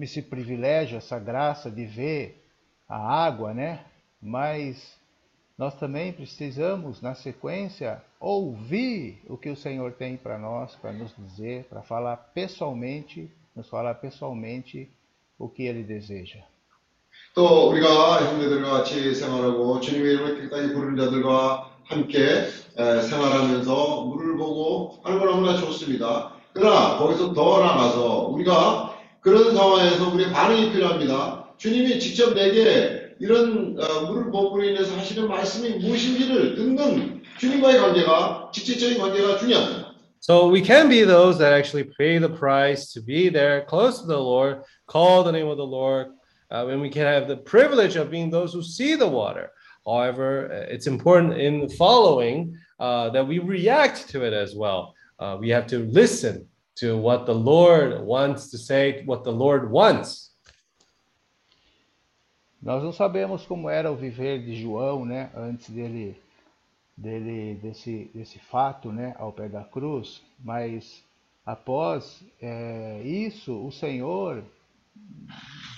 esse 0.00 0.22
privilégio, 0.22 0.96
essa 0.96 1.18
graça 1.18 1.70
de 1.70 1.84
ver 1.84 2.44
a 2.88 2.96
água, 2.96 3.52
né? 3.52 3.84
Mas 4.20 4.98
nós 5.58 5.74
também 5.78 6.12
precisamos, 6.12 7.00
na 7.00 7.14
sequência, 7.14 8.02
ouvir 8.18 9.22
o 9.28 9.36
que 9.36 9.50
o 9.50 9.56
Senhor 9.56 9.92
tem 9.92 10.16
para 10.16 10.38
nós, 10.38 10.74
para 10.76 10.92
nos 10.92 11.14
dizer, 11.16 11.64
para 11.64 11.82
falar 11.82 12.16
pessoalmente, 12.34 13.30
nos 13.54 13.68
falar 13.68 13.94
pessoalmente 13.96 14.90
o 15.38 15.48
que 15.48 15.64
Ele 15.64 15.82
deseja. 15.82 16.40
또 17.34 17.70
우리가 17.70 18.26
형제들과 18.26 18.70
같이 18.70 19.14
생활하고 19.14 19.80
주님의 19.80 20.14
이름을 20.14 20.38
끝까지 20.40 20.72
부르는 20.72 20.96
자들과 21.02 21.70
함께 21.84 22.46
에, 22.78 23.00
생활하면서 23.02 24.04
물을 24.06 24.36
보고 24.36 24.98
하는 25.02 25.18
건 25.18 25.28
너무나 25.28 25.56
좋습니다. 25.58 26.32
그러나 26.52 26.98
거기서 26.98 27.32
더 27.32 27.60
나아가서 27.60 28.28
우리가 28.28 28.85
그런 29.26 29.54
상황에서 29.54 30.12
우리의 30.12 30.30
반응이 30.30 30.72
필요합니다. 30.72 31.54
주님이 31.56 32.00
직접 32.00 32.34
내게 32.34 33.14
이런 33.20 33.78
어, 33.78 34.10
물을 34.10 34.30
부음으로 34.32 34.64
인해서 34.64 34.96
하시는 34.96 35.28
말씀이 35.28 35.78
무엇인지를 35.78 36.56
듣는 36.56 37.22
주님과의 37.38 37.78
관계가 37.78 38.50
직접적인 38.52 38.98
관계가 38.98 39.38
중요합니다. 39.38 39.92
So 40.18 40.48
we 40.48 40.62
can 40.62 40.88
be 40.88 41.04
those 41.04 41.38
that 41.38 41.52
actually 41.52 41.90
pay 41.98 42.18
the 42.18 42.28
price 42.28 42.92
to 42.92 43.02
be 43.02 43.28
there 43.28 43.66
close 43.66 44.00
to 44.00 44.06
the 44.06 44.18
Lord, 44.18 44.62
call 44.86 45.24
the 45.24 45.32
name 45.32 45.48
of 45.48 45.56
the 45.56 45.66
Lord, 45.66 46.12
uh, 46.52 46.66
and 46.66 46.80
we 46.80 46.90
can 46.90 47.06
have 47.06 47.26
the 47.26 47.36
privilege 47.36 47.96
of 47.96 48.10
being 48.10 48.30
those 48.30 48.52
who 48.52 48.62
see 48.62 48.94
the 48.94 49.08
water. 49.08 49.50
However, 49.84 50.50
uh, 50.52 50.72
it's 50.72 50.86
important 50.86 51.38
in 51.38 51.68
following 51.70 52.56
uh, 52.78 53.10
that 53.10 53.26
we 53.26 53.40
react 53.40 54.08
to 54.10 54.24
it 54.24 54.32
as 54.32 54.54
well. 54.54 54.94
Uh, 55.18 55.38
we 55.40 55.48
have 55.50 55.66
to 55.68 55.80
listen 55.90 56.46
to 56.79 56.97
what 56.97 57.25
the 57.25 57.33
Lord 57.33 58.05
wants 58.05 58.49
to 58.51 58.57
say, 58.57 59.03
what 59.05 59.23
the 59.23 59.31
Lord 59.31 59.71
wants. 59.71 60.27
Nós 62.61 62.83
não 62.83 62.91
sabemos 62.91 63.45
como 63.45 63.69
era 63.69 63.91
o 63.91 63.95
viver 63.95 64.43
de 64.43 64.55
João, 64.55 65.05
né, 65.05 65.31
antes 65.35 65.69
dele, 65.69 66.19
dele 66.95 67.55
desse, 67.55 68.09
desse 68.13 68.39
fato, 68.39 68.91
né, 68.91 69.15
ao 69.17 69.31
pé 69.31 69.47
da 69.47 69.63
cruz, 69.63 70.21
mas 70.39 71.03
após 71.45 72.23
é, 72.41 73.01
isso, 73.03 73.65
o 73.65 73.71
Senhor 73.71 74.43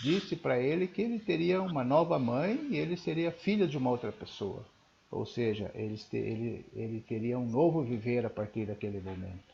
disse 0.01 0.35
para 0.35 0.59
ele 0.59 0.87
que 0.87 1.01
ele 1.01 1.19
teria 1.19 1.61
uma 1.61 1.83
nova 1.83 2.17
mãe 2.17 2.67
e 2.71 2.77
ele 2.77 2.95
seria 2.95 3.31
filho 3.31 3.67
de 3.67 3.77
uma 3.77 3.89
outra 3.89 4.11
pessoa. 4.11 4.65
Ou 5.11 5.25
seja, 5.25 5.71
ele, 5.75 5.99
ele, 6.13 6.65
ele 6.73 7.01
teria 7.01 7.37
um 7.37 7.45
novo 7.45 7.83
viver 7.83 8.25
a 8.25 8.29
partir 8.29 8.65
daquele 8.65 8.99
momento. 8.99 9.48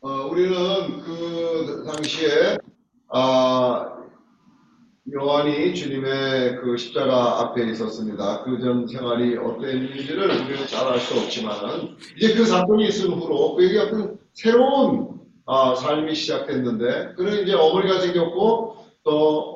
어, 0.00 0.26
우리는 0.30 0.52
그 1.00 1.84
당시에 1.86 2.58
아, 3.08 3.92
요한이 5.12 5.74
주님의 5.74 6.56
그 6.60 6.76
십자가 6.76 7.40
앞에 7.40 7.70
있었습니다. 7.70 8.42
그 8.44 8.58
전 8.60 8.86
생활이 8.86 9.36
어땠는지를 9.36 10.24
우리는 10.24 10.66
잘 10.66 10.86
알 10.88 10.98
수 11.00 11.18
없지만 11.18 11.96
이제 12.16 12.34
그 12.34 12.44
사건이 12.44 12.88
있은 12.88 13.10
후로 13.12 13.54
그에게 13.54 13.78
어떤 13.78 14.18
새로운 14.32 15.20
아, 15.46 15.74
삶이 15.74 16.14
시작됐는데 16.14 17.14
그는 17.16 17.42
이제 17.42 17.54
어머니가 17.54 18.00
생겼고 18.00 18.76
또 19.04 19.10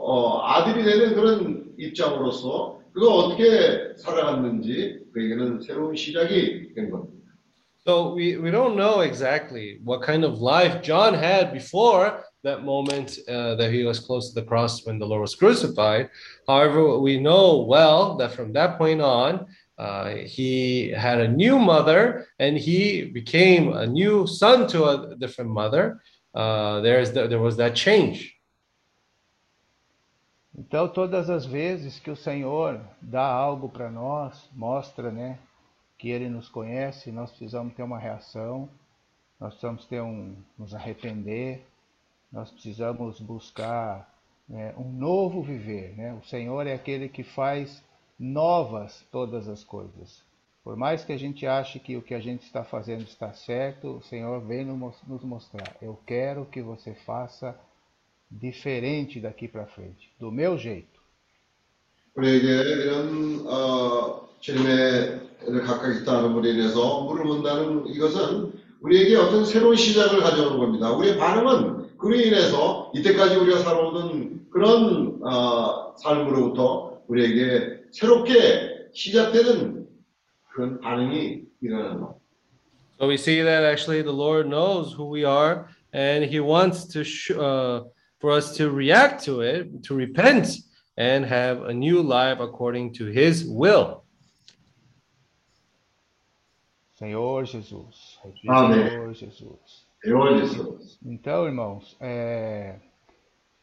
어, 0.04 0.42
아들이 0.46 0.84
되는 0.84 1.14
그런 1.14 1.74
입장으로서 1.78 2.80
그가 2.92 3.12
어떻게 3.12 3.94
살아갔는지 3.96 5.00
그에게는 5.12 5.60
새로운 5.60 5.94
시작이 5.96 6.74
된 6.74 6.90
겁니다. 6.90 7.19
So 7.86 8.12
we, 8.12 8.36
we 8.36 8.50
don't 8.50 8.76
know 8.76 9.00
exactly 9.00 9.80
what 9.82 10.02
kind 10.02 10.22
of 10.22 10.40
life 10.40 10.82
John 10.82 11.14
had 11.14 11.52
before 11.52 12.24
that 12.42 12.62
moment 12.62 13.18
uh, 13.26 13.54
that 13.54 13.72
he 13.72 13.84
was 13.84 13.98
close 13.98 14.28
to 14.28 14.40
the 14.40 14.46
cross 14.46 14.84
when 14.86 14.98
the 14.98 15.06
Lord 15.06 15.22
was 15.22 15.34
crucified. 15.34 16.10
However, 16.46 16.98
we 16.98 17.18
know 17.18 17.62
well 17.62 18.16
that 18.16 18.32
from 18.32 18.52
that 18.52 18.76
point 18.76 19.00
on, 19.00 19.46
uh, 19.78 20.10
he 20.10 20.90
had 20.90 21.20
a 21.20 21.28
new 21.28 21.58
mother 21.58 22.26
and 22.38 22.58
he 22.58 23.04
became 23.04 23.72
a 23.72 23.86
new 23.86 24.26
son 24.26 24.68
to 24.68 24.84
a 24.84 25.16
different 25.16 25.50
mother. 25.50 26.02
Uh, 26.34 26.80
there's 26.80 27.12
the, 27.12 27.26
there 27.28 27.40
was 27.40 27.56
that 27.56 27.74
change. 27.74 28.36
Então, 30.54 30.86
todas 30.86 31.30
as 31.30 31.46
vezes 31.46 31.98
que 31.98 32.10
o 32.10 32.16
Senhor 32.16 32.80
dá 33.00 33.24
algo 33.24 33.70
para 33.70 33.90
nós, 33.90 34.50
mostra, 34.54 35.10
né, 35.10 35.38
que 36.00 36.08
Ele 36.08 36.30
nos 36.30 36.48
conhece, 36.48 37.12
nós 37.12 37.28
precisamos 37.28 37.74
ter 37.74 37.82
uma 37.82 37.98
reação, 37.98 38.70
nós 39.38 39.50
precisamos 39.50 39.84
ter 39.84 40.00
um, 40.00 40.34
nos 40.58 40.74
arrepender, 40.74 41.66
nós 42.32 42.50
precisamos 42.50 43.20
buscar 43.20 44.10
né, 44.48 44.74
um 44.78 44.90
novo 44.90 45.42
viver, 45.42 45.94
né? 45.98 46.14
O 46.14 46.24
Senhor 46.24 46.66
é 46.66 46.72
aquele 46.72 47.06
que 47.06 47.22
faz 47.22 47.84
novas 48.18 49.06
todas 49.12 49.46
as 49.46 49.62
coisas. 49.62 50.24
Por 50.64 50.74
mais 50.74 51.04
que 51.04 51.12
a 51.12 51.18
gente 51.18 51.46
ache 51.46 51.78
que 51.78 51.98
o 51.98 52.02
que 52.02 52.14
a 52.14 52.20
gente 52.20 52.44
está 52.44 52.64
fazendo 52.64 53.02
está 53.02 53.34
certo, 53.34 53.98
o 53.98 54.02
Senhor 54.02 54.40
vem 54.40 54.64
nos 54.64 55.22
mostrar. 55.22 55.76
Eu 55.82 56.00
quero 56.06 56.46
que 56.46 56.62
você 56.62 56.94
faça 56.94 57.60
diferente 58.30 59.20
daqui 59.20 59.46
para 59.46 59.66
frente, 59.66 60.10
do 60.18 60.32
meu 60.32 60.56
jeito. 60.56 60.99
우리에게 62.14 62.46
이런 62.46 63.44
어, 63.46 64.28
주님의 64.40 65.20
가까이 65.64 66.00
있다는 66.00 66.44
인해서 66.44 67.04
물어본다는 67.04 67.86
이것은 67.88 68.52
우리에게 68.80 69.16
어떤 69.16 69.44
새로운 69.44 69.76
시작을 69.76 70.20
가져오는 70.20 70.58
겁니다. 70.58 70.92
우리의 70.92 71.18
반응은 71.18 71.96
그로 71.98 72.14
인해서 72.14 72.90
이때까지 72.94 73.36
우리가 73.36 73.58
살아오던 73.60 74.48
그런 74.50 75.20
어, 75.22 75.94
삶으로부터 75.96 77.02
우리에게 77.06 77.80
새롭게 77.92 78.88
시작되는 78.92 79.86
그런 80.52 80.80
반응이 80.80 81.42
일어나는 81.62 82.00
것. 82.00 82.20
So 82.98 83.08
we 83.08 83.16
see 83.16 83.42
that 83.42 83.64
actually 83.64 84.02
the 84.02 84.12
Lord 84.12 84.48
knows 84.48 84.92
who 84.92 85.08
we 85.08 85.24
are 85.24 85.68
and 85.94 86.24
he 86.24 86.38
wants 86.40 86.86
to 86.92 87.00
uh, 87.40 87.84
for 88.20 88.30
us 88.30 88.54
to 88.58 88.70
react 88.70 89.24
to 89.24 89.40
it, 89.40 89.82
to 89.84 89.94
repent 89.94 90.60
and 90.96 91.24
have 91.24 91.64
a 91.68 91.72
new 91.72 92.02
life 92.02 92.40
according 92.40 92.92
to 92.92 93.06
his 93.06 93.44
will. 93.44 94.02
Senhor 96.94 97.44
Jesus. 97.46 98.18
Amém. 98.46 98.90
Senhor 98.90 99.14
Jesus. 99.14 99.86
Senhor 100.02 100.38
Jesus. 100.38 100.98
Então, 101.02 101.46
irmãos, 101.46 101.96
é, 102.00 102.76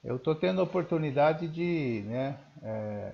eu 0.04 0.16
estou 0.16 0.34
tendo 0.34 0.62
a 0.62 0.64
oportunidade 0.64 1.48
de 1.48 2.04
né, 2.08 2.38
é, 2.64 3.14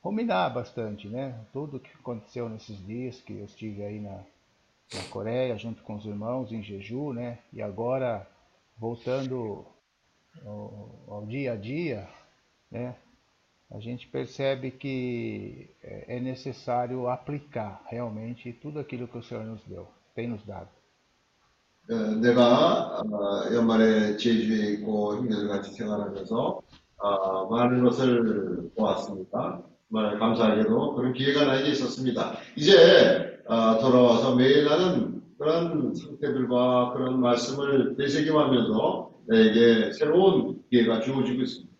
ruminar 0.00 0.52
bastante, 0.52 1.08
né? 1.08 1.34
Tudo 1.52 1.80
que 1.80 1.90
aconteceu 1.98 2.48
nesses 2.48 2.78
dias 2.86 3.20
que 3.20 3.32
eu 3.32 3.44
estive 3.44 3.82
aí 3.82 4.00
na, 4.00 4.20
na 4.94 5.02
Coreia, 5.10 5.56
junto 5.56 5.82
com 5.82 5.96
os 5.96 6.04
irmãos, 6.04 6.52
em 6.52 6.62
jejum, 6.62 7.12
né? 7.12 7.38
E 7.52 7.60
agora, 7.60 8.26
voltando 8.78 9.66
ao, 10.46 10.90
ao 11.08 11.26
dia 11.26 11.52
a 11.52 11.56
dia, 11.56 12.08
né? 12.71 12.95
A 13.71 13.79
gente 13.79 14.07
percebe 14.07 14.71
que 14.71 15.69
é, 15.81 16.17
é 16.17 16.19
necessário 16.19 17.07
aplicar 17.07 17.81
realmente 17.89 18.53
tudo 18.53 18.79
aquilo 18.79 19.07
que 19.07 19.17
o 19.17 19.23
Senhor 19.23 19.45
nos 19.45 19.63
deu, 19.63 19.87
tem 20.15 20.27
nos 20.27 20.43
dado. 20.45 20.69
어, 21.89 21.95
내가 22.21 23.01
어, 23.01 23.53
연말에 23.53 24.15
제주에 24.15 24.73
있고 24.73 25.17
형제들 25.17 25.49
같이 25.49 25.73
생활하면서 25.73 26.61
어, 26.97 27.49
많은 27.49 27.83
것을 27.83 28.71
보았습니다. 28.75 29.61
정말 29.89 30.17
감사하게도 30.17 30.95
그런 30.95 31.13
기회가 31.13 31.45
나에게 31.45 31.71
있었습니다. 31.71 32.37
이제 32.55 33.41
어, 33.47 33.79
돌아와서 33.79 34.35
매일 34.35 34.63
나는 34.65 35.21
그런 35.37 35.93
상태들과 35.93 36.93
그런 36.93 37.19
말씀을 37.19 37.97
되새김하면서 37.97 39.11
나에게 39.27 39.91
새로운 39.91 40.63
기회가 40.69 41.01
주어지고 41.01 41.41
있습니다. 41.41 41.73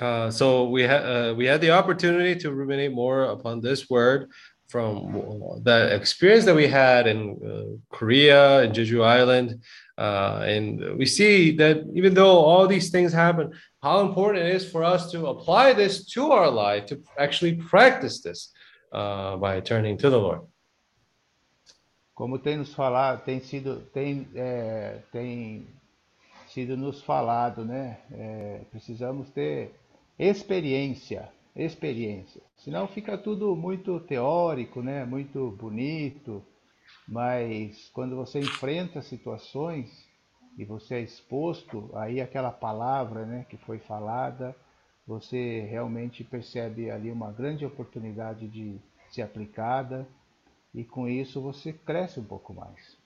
Uh, 0.00 0.30
so 0.30 0.68
we 0.68 0.82
had 0.82 1.02
uh, 1.04 1.34
we 1.34 1.44
had 1.44 1.60
the 1.60 1.70
opportunity 1.70 2.34
to 2.36 2.52
ruminate 2.52 2.92
more 2.92 3.24
upon 3.24 3.60
this 3.60 3.90
word 3.90 4.30
from 4.68 5.60
the 5.64 5.94
experience 5.94 6.46
that 6.46 6.54
we 6.54 6.66
had 6.66 7.06
in 7.06 7.36
uh, 7.44 7.94
Korea 7.94 8.60
and 8.62 8.74
Jeju 8.74 9.04
Island, 9.04 9.60
uh, 9.98 10.44
and 10.46 10.96
we 10.96 11.04
see 11.04 11.54
that 11.56 11.84
even 11.92 12.14
though 12.14 12.38
all 12.38 12.66
these 12.66 12.88
things 12.88 13.12
happen, 13.12 13.52
how 13.82 14.00
important 14.00 14.46
it 14.46 14.54
is 14.54 14.64
for 14.64 14.82
us 14.82 15.12
to 15.12 15.26
apply 15.26 15.74
this 15.74 16.06
to 16.14 16.32
our 16.32 16.48
life, 16.48 16.86
to 16.86 17.02
actually 17.18 17.54
practice 17.56 18.22
this 18.22 18.50
uh, 18.92 19.36
by 19.36 19.60
turning 19.60 19.98
to 19.98 20.08
the 20.08 20.18
Lord. 20.18 20.40
Como 22.14 22.38
tem 22.38 22.56
nos 22.56 22.72
falado, 22.72 23.24
tem 23.24 23.40
sido, 23.40 23.82
tem, 23.92 24.28
é, 24.34 25.00
tem 25.10 25.66
sido 26.48 26.76
nos 26.76 27.02
falado, 27.02 27.64
né? 27.64 27.98
É, 28.12 28.60
precisamos 28.70 29.28
ter 29.30 29.81
experiência, 30.17 31.29
experiência. 31.55 32.41
Senão 32.57 32.87
fica 32.87 33.17
tudo 33.17 33.55
muito 33.55 33.99
teórico, 34.01 34.81
né? 34.81 35.05
Muito 35.05 35.51
bonito, 35.51 36.43
mas 37.07 37.89
quando 37.93 38.15
você 38.15 38.39
enfrenta 38.39 39.01
situações 39.01 40.07
e 40.57 40.65
você 40.65 40.95
é 40.95 41.01
exposto 41.01 41.89
aí 41.93 42.19
aquela 42.19 42.51
palavra, 42.51 43.25
né, 43.25 43.45
que 43.49 43.57
foi 43.57 43.79
falada, 43.79 44.55
você 45.05 45.61
realmente 45.61 46.23
percebe 46.23 46.89
ali 46.89 47.11
uma 47.11 47.31
grande 47.31 47.65
oportunidade 47.65 48.47
de 48.47 48.79
ser 49.09 49.21
aplicada 49.21 50.07
e 50.73 50.83
com 50.83 51.07
isso 51.07 51.41
você 51.41 51.71
cresce 51.71 52.19
um 52.19 52.25
pouco 52.25 52.53
mais. 52.53 52.97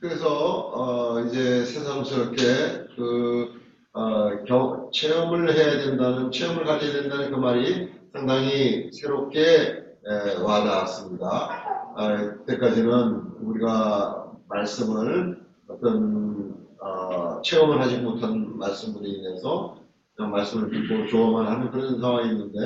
그래서 0.00 0.26
어, 0.74 1.20
이제 1.20 1.64
새삼스럽게 1.64 2.88
그 2.96 3.62
어, 3.97 4.43
경, 4.43 4.91
체험을 4.93 5.51
해야 5.55 5.79
된다는 5.79 6.29
체험을 6.29 6.65
가져야 6.65 6.93
된다는 6.93 7.31
그 7.31 7.37
말이 7.37 7.89
상당히 8.13 8.91
새롭게 8.93 9.39
에, 9.39 10.35
와닿았습니다. 10.43 11.25
아, 11.95 12.17
그때까지는 12.45 12.91
우리가 13.41 14.33
말씀을 14.49 15.41
어떤 15.67 16.57
어, 16.79 17.41
체험을 17.41 17.81
하지 17.81 17.97
못한 17.97 18.59
말씀으로 18.59 19.03
인해서 19.03 19.79
그냥 20.15 20.31
말씀을 20.31 20.69
듣고 20.69 21.07
조언만 21.07 21.47
하는 21.47 21.71
그런 21.71 21.99
상황이 21.99 22.29
있는데 22.29 22.59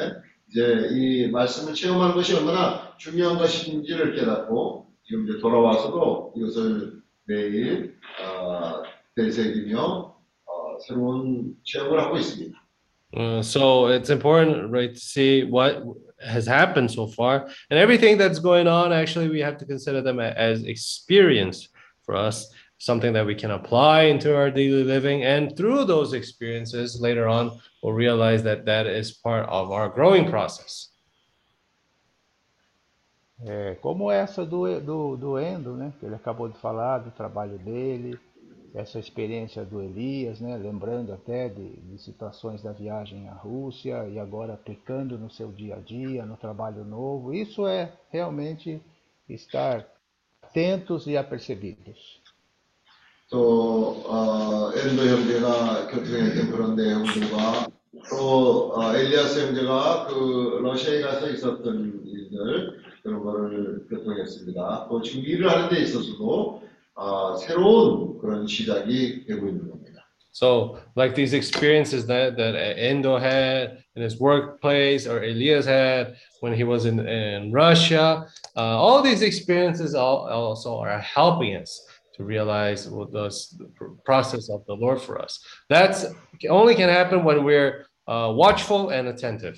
이제 0.50 0.90
이 0.92 1.32
말씀을 1.32 1.74
체험하는 1.74 2.14
것이 2.14 2.36
얼마나 2.36 2.98
중요한 2.98 3.38
것인지를 3.38 4.16
깨닫고 4.16 4.88
지금 5.04 5.30
이제 5.30 5.40
돌아와서도 5.40 6.34
이것을 6.36 7.02
매일 7.24 7.96
어, 8.22 8.84
되새기며 9.16 10.11
Uh, 13.14 13.42
so 13.42 13.88
it's 13.88 14.10
important 14.10 14.72
right 14.72 14.94
to 14.94 15.00
see 15.00 15.44
what 15.44 15.84
has 16.24 16.46
happened 16.46 16.90
so 16.90 17.08
far. 17.08 17.50
And 17.70 17.80
everything 17.80 18.18
that's 18.18 18.40
going 18.40 18.68
on 18.68 18.94
actually 18.94 19.30
we 19.30 19.40
have 19.42 19.58
to 19.58 19.66
consider 19.66 20.02
them 20.02 20.20
as 20.20 20.64
experience 20.64 21.70
for 22.06 22.16
us 22.16 22.54
something 22.78 23.14
that 23.14 23.26
we 23.26 23.36
can 23.36 23.52
apply 23.52 24.04
into 24.04 24.36
our 24.36 24.50
daily 24.50 24.84
living. 24.84 25.24
And 25.24 25.56
through 25.56 25.86
those 25.86 26.14
experiences 26.14 27.00
later 27.02 27.28
on 27.28 27.60
we'll 27.84 27.94
realize 27.94 28.44
that 28.44 28.66
that 28.66 28.88
is 28.88 29.12
part 29.12 29.48
of 29.50 29.72
our 29.72 29.90
growing 29.90 30.30
process. 30.30 30.88
É, 33.44 33.76
como 33.82 34.12
essa 34.12 34.46
do, 34.46 34.80
do, 34.80 35.18
do 35.18 35.40
Endo, 35.40 35.76
né, 35.76 35.92
que 36.00 36.06
ele 36.06 36.14
acabou 36.14 36.48
de 36.48 36.58
falar, 36.60 37.00
do 37.00 37.10
trabalho 37.10 37.58
dele, 37.58 38.20
essa 38.75 38.99
experiência 38.99 39.65
do 39.65 39.81
Elias, 39.81 40.39
né, 40.41 40.57
lembrando 40.57 41.13
até 41.13 41.49
de, 41.49 41.77
de 41.77 41.99
situações 41.99 42.63
da 42.63 42.73
viagem 42.73 43.27
à 43.29 43.33
Rússia 43.33 44.07
e 44.09 44.19
agora 44.19 44.53
aplicando 44.53 45.19
no 45.19 45.31
seu 45.31 45.51
dia 45.51 45.77
a 45.77 45.79
dia, 45.79 46.27
no 46.27 46.37
trabalho 46.37 46.85
novo. 46.85 47.33
Isso 47.33 47.67
é 47.67 47.93
realmente 48.11 48.83
estar 49.29 49.87
atentos 50.43 51.07
e 51.07 51.17
apercebidos. 51.17 52.21
또 53.29 54.05
어, 54.07 54.71
엔도 54.73 55.03
형제가 55.05 55.89
교통했던 55.89 56.53
그런 56.53 56.77
내용들과 56.77 57.67
또 58.09 58.73
어, 58.73 58.95
엘리아스 58.95 59.49
형제가 59.49 60.07
그 60.07 60.61
러시아에 60.63 61.01
가서 61.01 61.31
있었던 61.31 62.03
일들 62.07 62.83
그런 63.03 63.25
거를 63.25 63.87
교통했습니다. 63.89 64.87
또 64.89 65.03
지금 65.03 65.25
일을 65.25 65.51
하는 65.51 65.69
데 65.69 65.83
있어서도 65.83 66.63
어, 67.01 67.37
새로운 67.37 68.19
그런 68.19 68.47
시작이 68.47 69.27
되고 69.27 69.49
있는 69.49 69.69
겁니다. 69.71 70.03
So, 70.33 70.79
like 70.97 71.15
these 71.15 71.33
experiences 71.33 72.07
that 72.09 72.37
that 72.37 72.55
Endo 72.77 73.17
had 73.17 73.79
in 73.97 74.03
his 74.03 74.21
workplace, 74.21 75.07
or 75.07 75.23
Elias 75.25 75.65
had 75.65 76.17
when 76.43 76.53
he 76.53 76.63
was 76.63 76.85
in, 76.85 77.01
in 77.01 77.51
Russia, 77.53 78.27
uh, 78.55 78.61
all 78.61 79.01
these 79.03 79.23
experiences 79.23 79.95
all, 79.95 80.29
also 80.29 80.79
are 80.79 80.99
helping 81.01 81.57
us 81.57 81.81
to 82.17 82.25
realize 82.25 82.87
what 82.87 83.13
the 83.13 83.27
s- 83.33 83.57
process 84.05 84.51
of 84.51 84.61
the 84.67 84.75
Lord 84.75 85.01
for 85.01 85.19
us. 85.19 85.41
That's 85.71 86.05
only 86.51 86.75
can 86.75 86.91
happen 86.91 87.25
when 87.25 87.43
we're 87.43 87.87
uh, 88.07 88.31
watchful 88.37 88.91
and 88.91 89.09
attentive. 89.09 89.57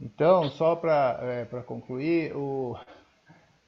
Então, 0.00 0.50
só 0.50 0.76
para 0.76 1.18
é, 1.22 1.44
pra 1.44 1.62
concluir, 1.62 2.32
o, 2.36 2.76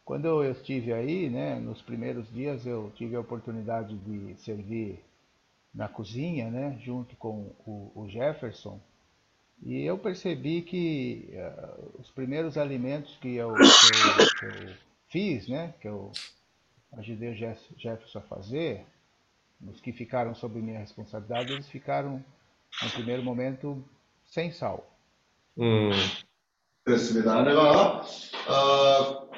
quando 0.05 0.25
eu 0.27 0.51
estive 0.51 0.93
aí, 0.93 1.29
né, 1.29 1.59
nos 1.59 1.81
primeiros 1.81 2.31
dias 2.31 2.65
eu 2.65 2.91
tive 2.95 3.15
a 3.15 3.19
oportunidade 3.21 3.97
de 3.97 4.35
servir 4.41 5.03
na 5.73 5.89
cozinha, 5.89 6.49
né, 6.51 6.79
junto 6.81 7.15
com 7.17 7.53
o, 7.65 7.91
o 7.95 8.09
Jefferson, 8.09 8.79
e 9.63 9.83
eu 9.83 9.97
percebi 9.97 10.61
que 10.61 11.29
uh, 11.33 12.01
os 12.01 12.11
primeiros 12.11 12.57
alimentos 12.57 13.17
que 13.17 13.35
eu, 13.35 13.67
que 13.79 13.87
eu, 13.87 14.29
que 14.39 14.45
eu 14.45 14.77
fiz, 15.09 15.47
né, 15.47 15.73
que 15.81 15.87
eu 15.87 16.11
ajudei 16.93 17.31
o 17.31 17.35
Jeff- 17.35 17.73
Jefferson 17.77 18.19
a 18.19 18.23
fazer, 18.23 18.85
os 19.67 19.81
que 19.81 19.91
ficaram 19.93 20.35
sob 20.35 20.61
minha 20.61 20.79
responsabilidade, 20.79 21.53
eles 21.53 21.69
ficaram, 21.69 22.23
no 22.81 22.91
primeiro 22.91 23.23
momento, 23.23 23.83
sem 24.25 24.51
sal. 24.51 24.85
음, 25.57 25.89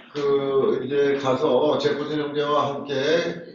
어, 0.09 0.13
그 0.13 0.83
이제 0.85 1.17
가서 1.21 1.77
제프슨 1.77 2.19
형제와 2.19 2.75
함께 2.75 2.95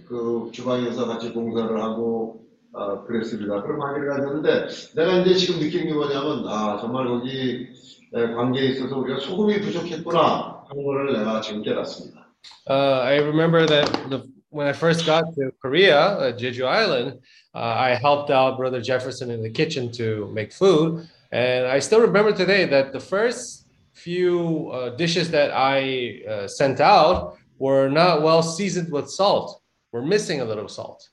그 0.06 0.50
주방에서 0.52 1.06
같이 1.06 1.32
봉사를 1.32 1.82
하고 1.82 2.42
어, 2.72 3.04
그랬습니다. 3.04 3.62
그런 3.62 3.78
관계를 3.78 4.08
가졌는데 4.08 4.66
내가 4.94 5.18
이제 5.18 5.34
지금 5.34 5.60
느낀 5.60 5.86
게 5.86 5.92
뭐냐면 5.92 6.46
아 6.48 6.78
정말 6.80 7.06
거기 7.06 7.68
에, 8.14 8.32
관계에 8.34 8.66
있어서 8.70 8.98
우리가 8.98 9.20
소금이 9.20 9.60
부족했구나 9.60 10.64
하는 10.68 10.84
거를 10.84 11.12
내가 11.12 11.40
지금 11.40 11.62
깨닫습니다. 11.62 12.22
Uh, 12.68 13.02
I 13.04 13.18
remember 13.20 13.66
that 13.66 13.86
the, 14.10 14.22
when 14.50 14.66
I 14.66 14.72
first 14.72 15.06
got 15.06 15.24
to 15.36 15.52
Korea, 15.60 15.98
uh, 15.98 16.32
Jeju 16.32 16.66
Island, 16.66 17.20
uh, 17.54 17.58
I 17.58 17.94
helped 17.94 18.30
out 18.30 18.56
Brother 18.56 18.80
Jefferson 18.80 19.30
in 19.30 19.42
the 19.42 19.50
kitchen 19.50 19.92
to 19.92 20.30
make 20.34 20.52
food. 20.52 21.06
And 21.30 21.66
I 21.66 21.78
still 21.78 22.00
remember 22.00 22.32
today 22.32 22.66
that 22.66 22.92
the 22.92 23.00
first 23.00 23.61
few 23.93 24.69
uh, 24.71 24.95
dishes 24.95 25.31
that 25.31 25.51
I 25.51 26.23
uh, 26.27 26.47
sent 26.47 26.79
out 26.79 27.37
were 27.59 27.89
not 27.89 28.21
well 28.21 28.43
seasoned 28.43 28.91
with 28.91 29.09
salt. 29.09 29.61
We're 29.91 30.05
missing 30.05 30.41
a 30.41 30.45
little 30.45 30.69
salt. 30.69 31.09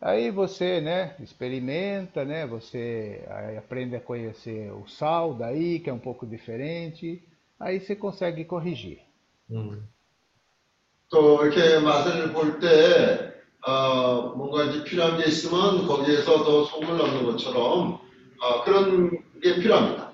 Aí 0.00 0.30
você, 0.30 0.82
né, 0.82 1.14
experimenta, 1.18 2.26
né, 2.26 2.46
você 2.46 3.24
aí 3.30 3.56
aprende 3.56 3.96
a 3.96 4.00
conhecer 4.00 4.70
o 4.70 4.86
sal 4.86 5.32
daí, 5.32 5.78
que 5.80 5.88
é 5.88 5.92
um 5.92 5.98
pouco 5.98 6.26
diferente, 6.26 7.22
aí 7.58 7.80
você 7.80 7.96
consegue 7.96 8.44
corrigir. 8.44 8.98
음. 9.50 9.82
또 11.10 11.44
이렇게 11.44 11.78
맛을 11.78 12.32
볼 12.32 12.58
때 12.60 13.32
어, 13.66 14.34
뭔가 14.36 14.64
이제 14.64 14.84
필요한 14.84 15.16
게 15.16 15.26
있으면 15.28 15.86
거기에서 15.86 16.44
더 16.44 16.64
소금을 16.64 16.98
넣는 16.98 17.24
것처럼 17.24 17.98
어, 18.40 18.64
그런 18.64 19.10
게 19.40 19.54
필요합니다. 19.54 20.07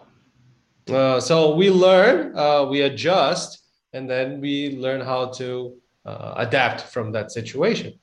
Uh, 0.89 1.19
so 1.19 1.55
we 1.55 1.69
learn, 1.69 2.35
uh, 2.37 2.65
we 2.69 2.81
adjust, 2.81 3.59
and 3.93 4.07
then 4.07 4.39
we 4.39 4.77
learn 4.77 5.01
how 5.01 5.31
to 5.31 5.73
uh, 6.05 6.35
adapt 6.37 6.81
from 6.93 7.11
that 7.11 7.31
situation. 7.31 7.93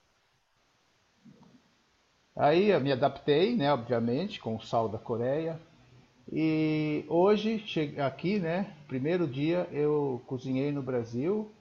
Aí 2.34 2.70
eu 2.70 2.80
me 2.80 2.90
adaptei, 2.90 3.54
né, 3.54 3.72
obviamente, 3.72 4.40
com 4.40 4.56
o 4.56 4.60
sal 4.60 4.88
da 4.88 4.98
Coreia. 4.98 5.60
E 6.32 7.04
hoje, 7.08 7.62
aqui, 7.98 8.38
né, 8.38 8.72
primeiro 8.88 9.26
dia 9.26 9.68
eu 9.70 10.22
cozinhei 10.26 10.72
no 10.72 10.82
Brasil, 10.82 11.52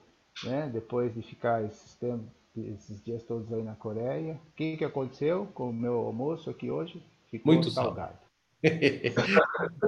né, 0.45 0.69
depois 0.73 1.13
de 1.13 1.21
ficar 1.21 1.63
esses, 1.65 1.93
tempos, 1.95 2.25
esses 2.55 3.03
dias 3.03 3.21
todos 3.23 3.51
aí 3.51 3.61
na 3.61 3.75
Coreia. 3.75 4.39
O 4.49 4.55
que, 4.55 4.77
que 4.77 4.85
aconteceu 4.85 5.47
com 5.53 5.69
o 5.69 5.73
meu 5.73 5.95
almoço 5.95 6.49
aqui 6.49 6.71
hoje? 6.71 7.03
Ficou 7.29 7.53
Muito 7.53 7.69
sal. 7.69 7.93
salgado. 8.62 9.86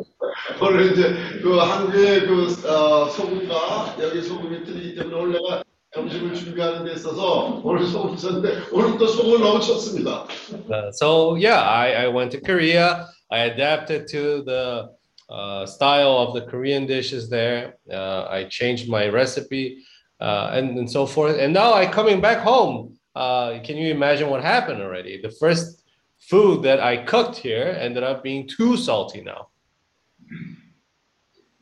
오늘 0.62 0.92
이제 0.92 1.14
그 1.42 1.58
한국의 1.58 2.26
그 2.26 2.68
어, 2.68 3.08
소금과 3.08 3.96
여기 4.00 4.22
소금이 4.22 4.64
틀리기 4.64 4.94
때문에 4.96 5.16
오늘 5.16 5.32
내가 5.32 5.62
점심을 5.94 6.34
준비하는 6.34 6.84
데 6.84 6.92
있어서 6.92 7.60
오늘 7.64 7.86
소금 7.86 8.16
쳤는데 8.16 8.68
오늘 8.72 8.98
또 8.98 9.06
소금을 9.06 9.40
너무 9.40 9.60
쳤습니다. 9.60 10.26
Uh, 10.70 10.90
so 10.92 11.34
yeah, 11.34 11.60
I, 11.60 12.04
I 12.04 12.08
went 12.08 12.30
to 12.32 12.40
Korea. 12.40 13.08
I 13.30 13.50
adapted 13.50 14.06
to 14.08 14.42
the 14.44 14.90
uh, 15.28 15.66
style 15.66 16.18
of 16.18 16.34
the 16.34 16.42
Korean 16.42 16.86
dishes 16.86 17.28
there. 17.28 17.76
Uh, 17.90 18.26
I 18.30 18.44
changed 18.44 18.88
my 18.88 19.08
recipe 19.08 19.78
uh, 20.20 20.50
and, 20.52 20.78
and 20.78 20.90
so 20.90 21.06
forth. 21.06 21.38
And 21.38 21.52
now 21.52 21.74
I 21.74 21.86
coming 21.86 22.20
back 22.20 22.38
home. 22.38 22.94
Uh, 23.14 23.58
can 23.64 23.76
you 23.76 23.90
imagine 23.90 24.30
what 24.30 24.42
happened 24.42 24.80
already? 24.80 25.20
The 25.20 25.30
first 25.30 25.81
food 26.28 26.62
that 26.62 26.80
I 26.80 27.04
cooked 27.04 27.36
here 27.36 27.76
ended 27.80 28.02
up 28.02 28.22
being 28.22 28.46
too 28.46 28.76
salty 28.76 29.22
now. 29.22 29.48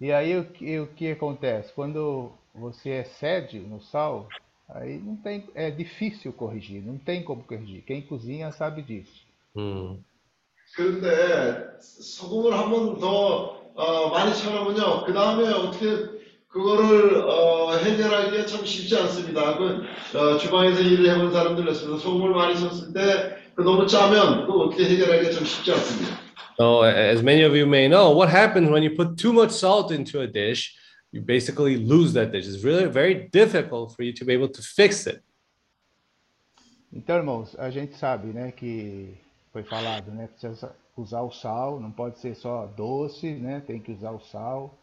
E 0.01 0.13
aí 0.13 0.37
o 0.37 0.45
que, 0.45 0.79
o 0.79 0.87
que 0.89 1.11
acontece? 1.13 1.73
Quando 1.73 2.31
você 2.55 3.01
excede 3.01 3.59
no 3.61 3.81
sal, 3.81 4.29
aí 4.69 4.99
não 4.99 5.17
tem, 5.17 5.45
é 5.55 5.71
difícil 5.71 6.33
corrigir, 6.33 6.83
não 6.83 6.99
tem 6.99 7.23
como 7.23 7.43
corrigir. 7.45 7.83
Quem 7.87 8.03
cozinha 8.03 8.51
sabe 8.53 8.83
disso. 8.83 9.25
음. 9.57 10.05
그런데 10.75 11.79
소금을 11.81 12.53
한 12.53 12.69
번 12.71 12.99
더 12.99 13.63
어, 13.75 14.09
많이 14.11 14.35
쳐놓으면요. 14.35 15.05
그 15.05 15.13
다음에 15.13 15.49
어떻게 15.49 15.87
그거를 16.49 17.23
어, 17.25 17.77
해결하기가 17.77 18.47
참 18.47 18.67
쉽지 18.67 18.97
않습니다. 18.99 19.57
그 19.57 19.83
어, 20.19 20.37
주방에서 20.39 20.81
일을 20.81 21.11
해본 21.15 21.33
사람들로서 21.33 21.97
소금을 21.99 22.31
많이 22.35 22.59
쳤을 22.59 22.93
때 22.93 23.01
그 23.01 23.40
너무 23.57 23.87
짜면 23.87 24.47
그 24.47 24.53
어떻게 24.53 24.85
해결하기가 24.85 25.31
참 25.33 25.45
쉽지 25.45 25.73
않습니다. 25.73 26.17
So, 26.59 26.85
a- 26.85 27.11
as 27.13 27.23
many 27.23 27.43
of 27.45 27.55
you 27.55 27.67
may 27.67 27.87
know, 27.87 28.11
what 28.15 28.31
happens 28.31 28.71
when 28.71 28.83
you 28.83 28.95
put 28.97 29.17
too 29.17 29.33
much 29.33 29.51
salt 29.53 29.93
into 29.93 30.21
a 30.23 30.27
dish, 30.27 30.75
you 31.13 31.23
basically 31.23 31.77
lose 31.77 32.15
that 32.15 32.33
dish. 32.33 32.47
It's 32.47 32.65
really 32.65 32.87
very 32.87 33.29
difficult 33.31 33.95
for 33.95 34.03
you 34.03 34.13
to 34.15 34.25
be 34.25 34.33
able 34.33 34.49
to 34.49 34.63
fix 34.63 35.07
it. 35.07 35.21
Então, 36.93 37.17
irmãos, 37.17 37.55
a 37.59 37.71
gente 37.71 37.95
sabe, 37.97 38.29
né, 38.29 38.53
que 38.53 39.15
foi 39.53 39.63
falado, 39.65 40.11
né, 40.13 40.29
precisa 40.29 40.75
usar 40.97 41.21
o 41.21 41.31
sal, 41.31 41.79
não 41.79 41.91
pode 41.91 42.19
ser 42.21 42.35
só 42.35 42.67
doce, 42.75 43.33
né, 43.35 43.63
tem 43.67 43.79
que 43.79 43.93
usar 43.93 44.13
o 44.13 44.21
sal. 44.21 44.79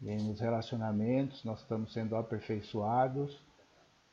E 0.00 0.14
nos 0.16 0.40
relacionamentos 0.40 1.44
nós 1.44 1.60
estamos 1.60 1.92
sendo 1.92 2.16
aperfeiçoados, 2.16 3.38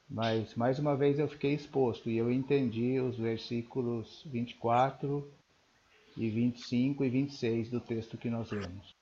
mas 0.09 0.55
mais 0.55 0.79
uma 0.79 0.95
vez 0.95 1.19
eu 1.19 1.27
fiquei 1.27 1.53
exposto 1.53 2.09
e 2.09 2.17
eu 2.17 2.31
entendi 2.31 2.99
os 2.99 3.17
versículos 3.17 4.23
24 4.25 5.27
e 6.17 6.29
25 6.29 7.05
e 7.05 7.09
26 7.09 7.69
do 7.69 7.79
texto 7.79 8.17
que 8.17 8.29
nós 8.29 8.51
lemos. 8.51 8.97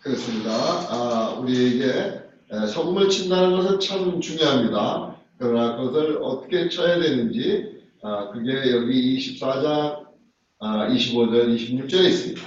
그렇습니다. 0.00 0.50
아, 0.50 1.30
우리에게 1.40 2.22
에, 2.50 2.66
소금을 2.68 3.08
친다는 3.10 3.50
것은 3.56 3.80
참 3.80 4.20
중요합니다. 4.20 5.16
그러나 5.36 5.76
그것을 5.76 6.22
어떻게 6.22 6.68
쳐야 6.68 6.98
되는지 6.98 7.82
아, 8.02 8.30
그게 8.30 8.72
여기 8.72 9.18
24장 9.18 10.06
아, 10.60 10.88
25절, 10.88 11.54
26절에 11.54 12.04
있습니다. 12.08 12.42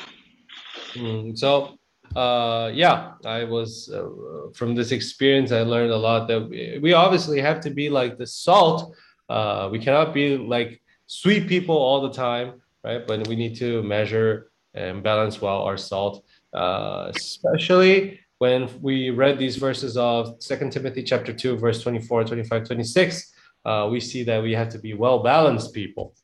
Mm, 0.98 1.34
so, 1.38 1.75
uh, 2.17 2.71
yeah, 2.73 3.13
I 3.25 3.45
was 3.45 3.91
uh, 3.93 4.51
from 4.55 4.75
this 4.75 4.91
experience. 4.91 5.53
I 5.53 5.61
learned 5.61 5.93
a 5.93 5.97
lot 5.97 6.29
that 6.29 6.49
we, 6.49 6.79
we 6.81 6.93
obviously 6.95 7.41
have 7.41 7.61
to 7.61 7.71
be 7.71 7.91
like 7.91 8.17
the 8.17 8.27
salt. 8.27 8.97
Uh, 9.29 9.69
we 9.71 9.79
cannot 9.79 10.15
be 10.15 10.39
like 10.39 10.81
sweet 11.07 11.47
people 11.47 11.77
all 11.77 12.01
the 12.01 12.13
time, 12.13 12.63
right? 12.83 13.07
But 13.07 13.29
we 13.29 13.37
need 13.37 13.57
to 13.57 13.83
measure 13.83 14.51
and 14.73 15.03
balance 15.03 15.41
well 15.41 15.63
our 15.63 15.77
salt, 15.77 16.25
uh, 16.55 17.13
especially 17.15 18.21
when 18.39 18.69
we 18.81 19.11
read 19.11 19.39
these 19.39 19.57
verses 19.57 19.97
of 19.97 20.37
Second 20.43 20.73
Timothy 20.73 21.03
chapter 21.03 21.33
two, 21.33 21.57
verse 21.57 21.83
24, 21.83 22.25
25, 22.25 22.65
26. 22.65 23.33
Uh, 23.65 23.89
we 23.91 24.01
see 24.01 24.23
that 24.23 24.43
we 24.43 24.53
have 24.53 24.69
to 24.71 24.79
be 24.79 24.95
well 24.95 25.23
balanced 25.23 25.75
people. 25.75 26.15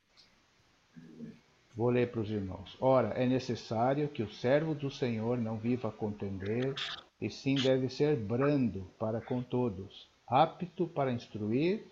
Vou 1.75 1.89
ler 1.89 2.11
para 2.11 2.21
os 2.21 2.31
irmãos. 2.31 2.77
Ora, 2.81 3.09
é 3.11 3.27
necessário 3.27 4.09
que 4.09 4.23
o 4.23 4.31
servo 4.31 4.75
do 4.75 4.91
Senhor 4.91 5.39
não 5.39 5.57
viva 5.57 5.89
a 5.89 5.93
contender, 5.93 6.75
e 7.21 7.31
sim 7.31 7.55
deve 7.55 7.89
ser 7.89 8.17
brando 8.17 8.87
para 8.99 9.21
com 9.21 9.43
todos, 9.43 10.09
apto 10.27 10.87
para 10.87 11.13
instruir, 11.13 11.87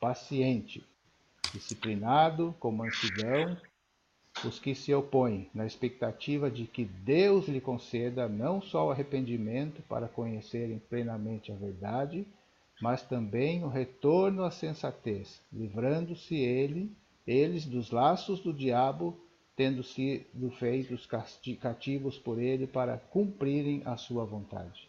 paciente, 0.00 0.82
disciplinado, 1.52 2.54
com 2.58 2.70
mansidão, 2.70 3.56
os 4.44 4.58
que 4.58 4.74
se 4.74 4.94
opõem, 4.94 5.50
na 5.54 5.66
expectativa 5.66 6.50
de 6.50 6.66
que 6.66 6.84
Deus 6.84 7.48
lhe 7.48 7.60
conceda 7.60 8.28
não 8.28 8.60
só 8.62 8.86
o 8.86 8.90
arrependimento 8.90 9.82
para 9.82 10.08
conhecerem 10.08 10.78
plenamente 10.78 11.50
a 11.50 11.54
verdade, 11.54 12.26
mas 12.80 13.02
também 13.02 13.64
o 13.64 13.68
retorno 13.68 14.44
à 14.44 14.50
sensatez, 14.50 15.40
livrando-se 15.52 16.36
ele, 16.36 16.90
eles 17.26 17.64
dos 17.64 17.90
laços 17.90 18.40
do 18.40 18.52
diabo, 18.52 19.18
tendo 19.56 19.82
sido 19.82 20.50
feitos 20.58 21.08
cativos 21.60 22.18
por 22.18 22.38
ele 22.38 22.66
para 22.66 22.98
cumprirem 22.98 23.82
a 23.86 23.96
sua 23.96 24.24
vontade. 24.24 24.88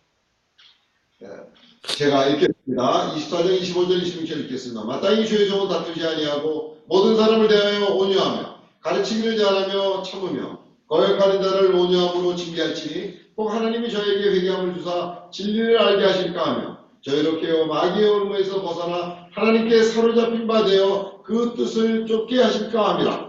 제가 1.82 2.28
읽겠습니다. 2.28 3.16
24장 3.16 3.60
25절 3.60 4.04
26절 4.04 4.40
읽겠습니다. 4.44 4.84
마땅히 4.84 5.26
주의 5.26 5.50
종은 5.50 5.68
다투지 5.68 6.06
아니하고 6.06 6.78
모든 6.86 7.16
사람을 7.16 7.48
대하여 7.48 7.88
온유하며 7.96 8.58
가르치기를 8.82 9.38
잘하며 9.38 10.04
참으며 10.04 10.60
거역하는 10.88 11.42
자를 11.42 11.74
온유함으로 11.74 12.36
징계할지니 12.36 13.20
혹 13.36 13.50
하나님이 13.50 13.90
저에게 13.90 14.30
회개함을 14.30 14.76
주사 14.76 15.28
진리를 15.32 15.80
알게 15.80 16.06
하실까 16.06 16.46
하며 16.46 16.78
깨어 17.02 17.66
마귀의 17.66 18.10
올무에서 18.10 18.62
벗어나 18.62 19.28
하나님께 19.32 19.84
사로잡힌 19.84 20.46
바 20.46 20.66
되어 20.66 21.22
그 21.24 21.56
뜻을 21.56 22.06
쫓게 22.06 22.42
하실까 22.42 22.96
함이라. 22.96 23.27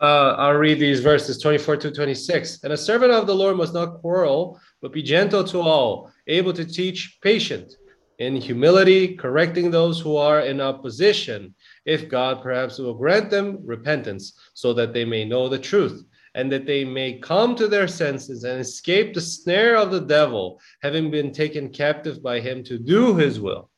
Uh, 0.00 0.34
I'll 0.36 0.54
read 0.54 0.78
these 0.78 1.00
verses 1.00 1.38
24 1.38 1.78
to 1.78 1.90
26. 1.90 2.64
And 2.64 2.72
a 2.72 2.76
servant 2.76 3.12
of 3.12 3.26
the 3.26 3.34
Lord 3.34 3.56
must 3.56 3.72
not 3.72 4.00
quarrel, 4.00 4.60
but 4.82 4.92
be 4.92 5.02
gentle 5.02 5.42
to 5.44 5.60
all, 5.60 6.12
able 6.26 6.52
to 6.52 6.64
teach, 6.64 7.18
patient, 7.22 7.74
in 8.18 8.36
humility, 8.36 9.14
correcting 9.14 9.70
those 9.70 10.00
who 10.00 10.16
are 10.16 10.40
in 10.40 10.60
opposition, 10.60 11.54
if 11.84 12.08
God 12.08 12.42
perhaps 12.42 12.78
will 12.78 12.94
grant 12.94 13.30
them 13.30 13.58
repentance, 13.64 14.38
so 14.54 14.72
that 14.74 14.92
they 14.92 15.04
may 15.04 15.24
know 15.24 15.48
the 15.48 15.58
truth, 15.58 16.04
and 16.34 16.50
that 16.50 16.66
they 16.66 16.84
may 16.84 17.18
come 17.18 17.54
to 17.56 17.68
their 17.68 17.88
senses 17.88 18.44
and 18.44 18.60
escape 18.60 19.14
the 19.14 19.20
snare 19.20 19.76
of 19.76 19.90
the 19.90 20.00
devil, 20.00 20.60
having 20.82 21.10
been 21.10 21.32
taken 21.32 21.70
captive 21.70 22.22
by 22.22 22.40
him 22.40 22.64
to 22.64 22.78
do 22.78 23.16
his 23.16 23.38
will. 23.40 23.70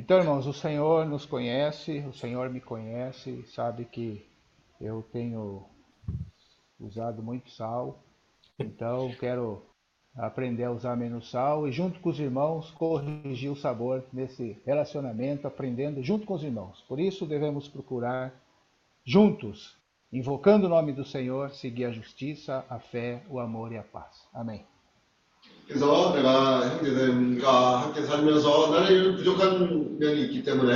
Então, 0.00 0.18
irmãos, 0.18 0.46
o 0.46 0.52
Senhor 0.54 1.04
nos 1.04 1.26
conhece, 1.26 1.98
o 2.08 2.12
Senhor 2.14 2.48
me 2.48 2.58
conhece, 2.58 3.44
sabe 3.48 3.84
que 3.84 4.26
eu 4.80 5.02
tenho 5.12 5.66
usado 6.80 7.22
muito 7.22 7.50
sal, 7.50 8.02
então 8.58 9.12
quero 9.20 9.62
aprender 10.16 10.64
a 10.64 10.70
usar 10.70 10.96
menos 10.96 11.30
sal 11.30 11.68
e, 11.68 11.70
junto 11.70 12.00
com 12.00 12.08
os 12.08 12.18
irmãos, 12.18 12.70
corrigir 12.70 13.52
o 13.52 13.56
sabor 13.56 14.02
nesse 14.10 14.58
relacionamento, 14.64 15.46
aprendendo 15.46 16.02
junto 16.02 16.24
com 16.24 16.32
os 16.32 16.42
irmãos. 16.42 16.80
Por 16.88 16.98
isso, 16.98 17.26
devemos 17.26 17.68
procurar 17.68 18.32
juntos, 19.04 19.76
invocando 20.10 20.64
o 20.64 20.70
nome 20.70 20.94
do 20.94 21.04
Senhor, 21.04 21.50
seguir 21.50 21.84
a 21.84 21.92
justiça, 21.92 22.64
a 22.70 22.78
fé, 22.78 23.22
o 23.28 23.38
amor 23.38 23.70
e 23.70 23.76
a 23.76 23.82
paz. 23.82 24.26
Amém. 24.32 24.69
그래서 25.70 26.12
내가 26.16 26.68
형제들과 26.68 27.82
함께 27.82 28.02
살면서 28.02 28.72
나는 28.72 28.92
이런 28.92 29.16
부족한 29.16 29.98
면이 30.00 30.22
있기 30.22 30.42
때문에 30.42 30.74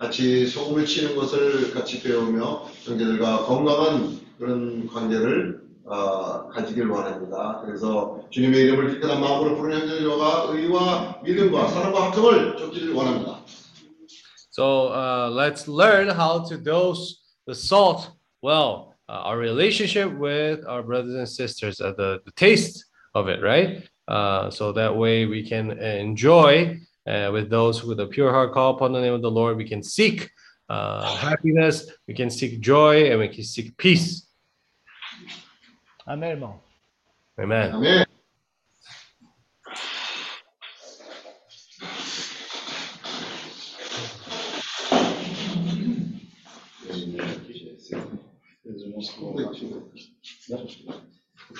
같이 0.00 0.48
소금을 0.48 0.84
치는 0.84 1.14
것을 1.14 1.72
같이 1.72 2.02
배우며 2.02 2.64
형제들과 2.82 3.44
건강한 3.44 4.18
그런 4.38 4.88
관계를 4.88 5.62
어, 5.84 6.48
가지길 6.48 6.88
원합니다. 6.88 7.62
그래서 7.64 8.20
주님의 8.30 8.62
이름을 8.62 8.94
기특한 8.94 9.20
마음으로 9.20 9.56
부르는 9.56 9.82
형제들과 9.82 10.48
의와 10.50 11.20
믿음과 11.22 11.68
사랑과 11.68 12.06
합성을 12.06 12.56
쫓기를 12.56 12.94
원합니다. 12.94 13.38
So 14.50 14.88
uh, 14.88 15.30
let's 15.30 15.68
learn 15.68 16.10
how 16.10 16.44
to 16.48 16.58
dose 16.58 17.20
the 17.46 17.54
salt 17.54 18.10
well. 18.42 18.96
Uh, 19.08 19.22
our 19.24 19.38
relationship 19.38 20.12
with 20.18 20.66
our 20.66 20.82
brothers 20.82 21.14
and 21.14 21.28
sisters, 21.28 21.80
uh, 21.80 21.92
the, 21.96 22.20
the 22.24 22.32
taste 22.32 22.84
of 23.14 23.28
it, 23.28 23.40
right? 23.40 23.88
Uh, 24.08 24.50
so 24.50 24.72
that 24.72 24.94
way 24.96 25.26
we 25.26 25.46
can 25.46 25.70
enjoy 25.78 26.78
uh, 27.06 27.30
with 27.32 27.50
those 27.50 27.84
with 27.84 28.00
a 28.00 28.06
pure 28.06 28.32
heart 28.32 28.52
call 28.52 28.74
upon 28.74 28.92
the 28.92 29.00
name 29.00 29.14
of 29.14 29.22
the 29.22 29.30
Lord. 29.30 29.56
We 29.56 29.68
can 29.68 29.82
seek 29.82 30.30
uh, 30.68 31.16
happiness, 31.16 31.90
we 32.08 32.14
can 32.14 32.30
seek 32.30 32.60
joy, 32.60 33.10
and 33.10 33.20
we 33.20 33.28
can 33.28 33.44
seek 33.44 33.76
peace. 33.76 34.26
Amém, 36.06 36.30
irmão? 36.30 36.60
Amen. 37.38 38.06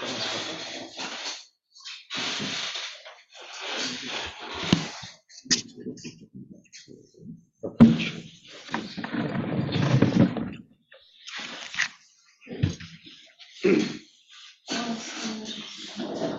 아 0.04 0.41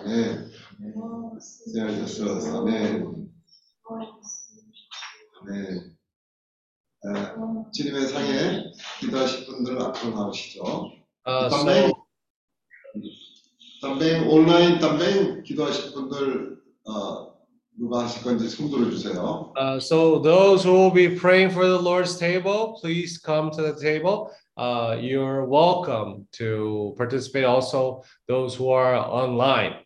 아멘. 0.04 0.50
수고하셨어. 1.40 2.58
아멘. 2.60 3.30
아멘. 5.40 5.96
아, 7.06 7.70
주님의 7.72 8.06
상에 8.08 8.64
기도하실 9.00 9.46
분들 9.46 9.80
앞으로 9.80 10.14
나오시죠. 10.14 10.92
Uh, 11.26 11.48
담배, 11.48 11.90
담배 13.80 14.18
온라인 14.28 14.78
담배 14.78 15.42
기도하실 15.42 15.92
분들 15.92 16.58
어, 16.86 17.34
누가 17.78 18.04
하실 18.04 18.22
건지 18.22 18.48
손 18.48 18.70
들어 18.70 18.90
주세요. 18.90 19.52
uh, 19.56 19.78
so 19.80 20.18
those 20.20 20.62
who 20.62 20.72
will 20.74 20.90
be 20.90 21.08
praying 21.16 21.50
for 21.50 21.66
the 21.66 21.78
Lord's 21.78 22.18
table, 22.18 22.78
please 22.80 23.18
come 23.18 23.50
to 23.50 23.62
the 23.62 23.74
table. 23.80 24.30
Uh, 24.56 24.96
you're 25.00 25.44
welcome 25.44 26.28
to 26.32 26.94
participate. 26.96 27.44
Also, 27.44 28.04
those 28.28 28.54
who 28.54 28.70
are 28.70 28.94
online. 28.94 29.80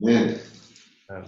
네. 0.00 0.40
Um, 1.10 1.24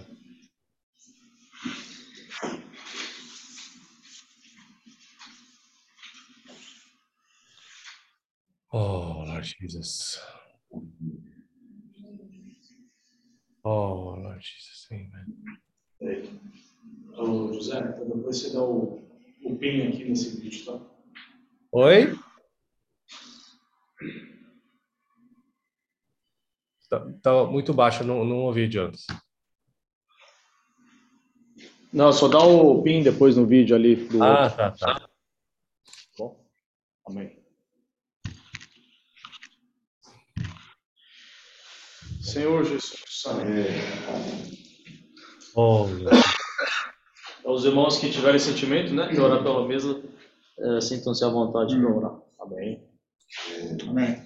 Oh, 8.75 9.23
Lord 9.27 9.43
Jesus. 9.43 10.19
Oh, 13.63 14.17
Lord 14.17 14.41
Jesus. 14.41 14.87
Amen. 14.91 15.57
Peraí. 15.99 16.29
Ô, 17.15 17.53
José, 17.53 17.77
então 17.77 18.07
depois 18.17 18.37
você 18.37 18.51
dá 18.51 18.63
o, 18.63 19.03
o 19.43 19.55
pin 19.57 19.87
aqui 19.87 20.05
nesse 20.05 20.41
vídeo, 20.41 20.65
tá? 20.65 20.92
Oi? 21.75 22.15
Tá, 26.87 26.99
tá 27.23 27.43
muito 27.45 27.73
baixo, 27.73 28.03
não, 28.03 28.23
não 28.23 28.41
ouvi 28.41 28.67
de 28.67 28.77
antes. 28.77 29.07
Não, 31.91 32.13
só 32.13 32.27
dá 32.27 32.37
o 32.39 32.83
pin 32.83 33.01
depois 33.01 33.35
no 33.35 33.47
vídeo 33.47 33.75
ali 33.75 33.95
do 33.95 34.21
Ah, 34.23 34.43
outro. 34.43 34.57
tá, 34.57 34.71
tá. 34.71 35.09
Bom, 36.17 36.45
amém. 37.07 37.41
Senhor 42.21 42.63
Jesus, 42.65 43.23
amém. 43.25 43.65
Oh, 45.55 45.85
Os 47.45 47.65
irmãos 47.65 47.97
que 47.99 48.11
tiverem 48.11 48.39
sentimento, 48.39 48.93
né, 48.93 49.07
de 49.07 49.19
orar 49.19 49.41
pela 49.43 49.67
mesa, 49.67 50.01
eh, 50.59 50.81
sintam-se 50.81 51.23
à 51.23 51.29
vontade 51.29 51.75
para 51.75 51.95
orar. 51.95 52.19
Amém. 52.39 52.83
Amém. 53.87 54.21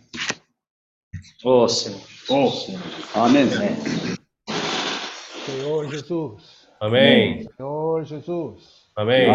Ó 1.43 1.67
Senhor. 1.67 2.01
Oh, 2.29 3.19
amém. 3.19 3.47
Senhor 5.45 5.89
Jesus. 5.89 6.67
Amém. 6.79 7.47
Senhor 7.55 8.03
Jesus. 8.03 8.85
Amém. 8.95 9.27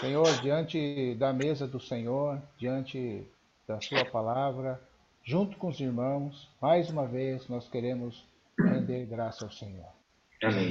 Senhor, 0.00 0.40
diante 0.40 1.14
da 1.16 1.32
mesa 1.32 1.66
do 1.66 1.80
Senhor, 1.80 2.40
diante 2.58 3.26
da 3.66 3.80
Sua 3.80 4.04
palavra, 4.04 4.80
junto 5.24 5.56
com 5.56 5.68
os 5.68 5.78
irmãos, 5.80 6.48
mais 6.60 6.88
uma 6.88 7.06
vez 7.06 7.48
nós 7.48 7.68
queremos 7.68 8.24
render 8.58 9.06
graça 9.06 9.44
ao 9.44 9.50
Senhor. 9.50 9.97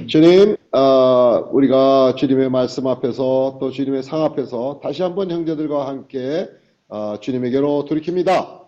주님, 0.06 0.56
어, 0.72 1.46
우리가 1.50 2.14
주님의 2.14 2.48
말씀 2.48 2.86
앞에서 2.86 3.58
또 3.60 3.70
주님의 3.70 4.02
상 4.02 4.24
앞에서 4.24 4.80
다시 4.82 5.02
한번 5.02 5.30
형제들과 5.30 5.86
함께 5.86 6.48
어, 6.88 7.20
주님에게로 7.20 7.84
돌이킵니다. 7.86 8.58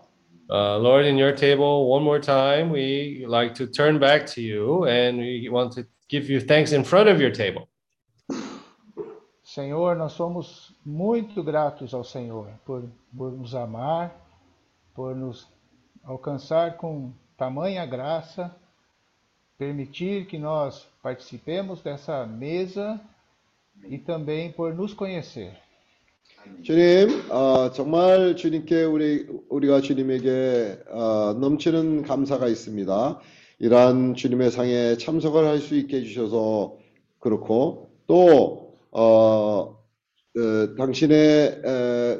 Uh, 0.51 0.77
Lord, 0.79 1.07
in 1.07 1.17
your 1.17 1.33
table, 1.33 1.89
one 1.89 2.03
more 2.03 2.19
time, 2.19 2.71
we 2.71 3.25
like 3.25 3.55
to 3.55 3.65
turn 3.65 3.99
back 3.99 4.25
to 4.27 4.41
you 4.41 4.85
and 4.85 5.17
we 5.17 5.47
want 5.49 5.73
to 5.73 5.87
give 6.09 6.29
you 6.29 6.41
thanks 6.41 6.73
in 6.73 6.83
front 6.83 7.09
of 7.09 7.21
your 7.21 7.31
table. 7.31 7.67
Senhor, 9.43 9.95
nós 9.95 10.11
somos 10.11 10.75
muito 10.85 11.41
gratos 11.41 11.93
ao 11.93 12.03
Senhor 12.03 12.47
por, 12.65 12.83
por 13.17 13.31
nos 13.31 13.55
amar, 13.55 14.13
por 14.93 15.15
nos 15.15 15.47
alcançar 16.03 16.77
com 16.77 17.11
tamanha 17.37 17.85
graça, 17.85 18.53
permitir 19.57 20.25
que 20.27 20.37
nós 20.37 20.90
participemos 21.01 21.81
dessa 21.81 22.25
mesa 22.25 22.99
e 23.87 23.97
também 23.97 24.51
por 24.51 24.73
nos 24.73 24.93
conhecer. 24.93 25.51
주님, 26.63 27.29
어, 27.29 27.71
정말 27.71 28.35
주님께 28.35 28.83
우리, 28.83 29.27
우리가 29.49 29.81
주님에게 29.81 30.79
어, 30.89 31.33
넘치는 31.39 32.01
감사가 32.03 32.47
있습니다. 32.47 33.19
이러한 33.59 34.15
주님의 34.15 34.49
상에 34.49 34.97
참석을 34.97 35.45
할 35.45 35.59
수 35.59 35.75
있게 35.75 35.97
해주셔서 35.97 36.77
그렇고 37.19 37.91
또 38.07 38.75
어, 38.91 39.77
어, 40.35 40.75
당신의 40.77 41.61
에, 41.63 42.17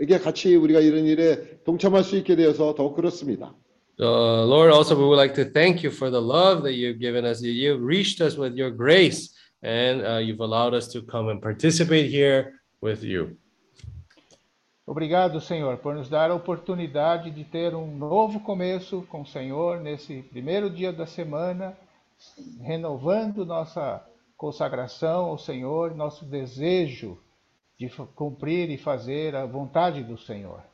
이게 0.00 0.18
같이 0.18 0.56
우리가 0.56 0.80
이런 0.80 1.04
일에 1.04 1.62
동참할 1.64 2.02
수 2.02 2.16
있게 2.16 2.34
되어서 2.34 2.74
더 2.74 2.94
그렇습니다. 2.94 3.54
Uh, 4.00 4.46
Lord, 4.46 4.72
also 4.72 4.96
we 4.96 5.04
would 5.04 5.18
like 5.18 5.34
to 5.34 5.44
thank 5.44 5.82
you 5.82 5.90
for 5.90 6.08
the 6.08 6.22
love 6.22 6.62
that 6.62 6.72
you've 6.72 6.98
given 6.98 7.26
us. 7.26 7.42
You've 7.42 7.82
reached 7.82 8.22
us 8.22 8.34
with 8.34 8.54
your 8.54 8.70
grace, 8.70 9.34
and 9.62 10.00
uh, 10.06 10.16
you've 10.16 10.40
allowed 10.40 10.72
us 10.72 10.88
to 10.92 11.02
come 11.02 11.28
and 11.28 11.42
participate 11.42 12.10
here 12.10 12.62
with 12.80 13.04
you. 13.04 13.36
Obrigado, 14.86 15.38
Senhor, 15.38 15.76
por 15.76 15.94
nos 15.94 16.08
dar 16.08 16.30
a 16.30 16.34
oportunidade 16.34 17.30
de 17.30 17.44
ter 17.44 17.74
um 17.74 17.94
novo 17.94 18.40
começo 18.40 19.02
com 19.02 19.20
o 19.20 19.26
Senhor 19.26 19.78
nesse 19.80 20.22
primeiro 20.22 20.70
dia 20.70 20.92
da 20.92 21.04
semana, 21.06 21.76
renovando 22.62 23.44
nossa 23.44 24.02
consagração 24.34 25.26
ao 25.26 25.38
Senhor, 25.38 25.94
nosso 25.94 26.24
desejo 26.24 27.18
de 27.78 27.90
cumprir 28.14 28.70
e 28.70 28.78
fazer 28.78 29.36
a 29.36 29.44
vontade 29.44 30.02
do 30.02 30.16
Senhor. 30.16 30.69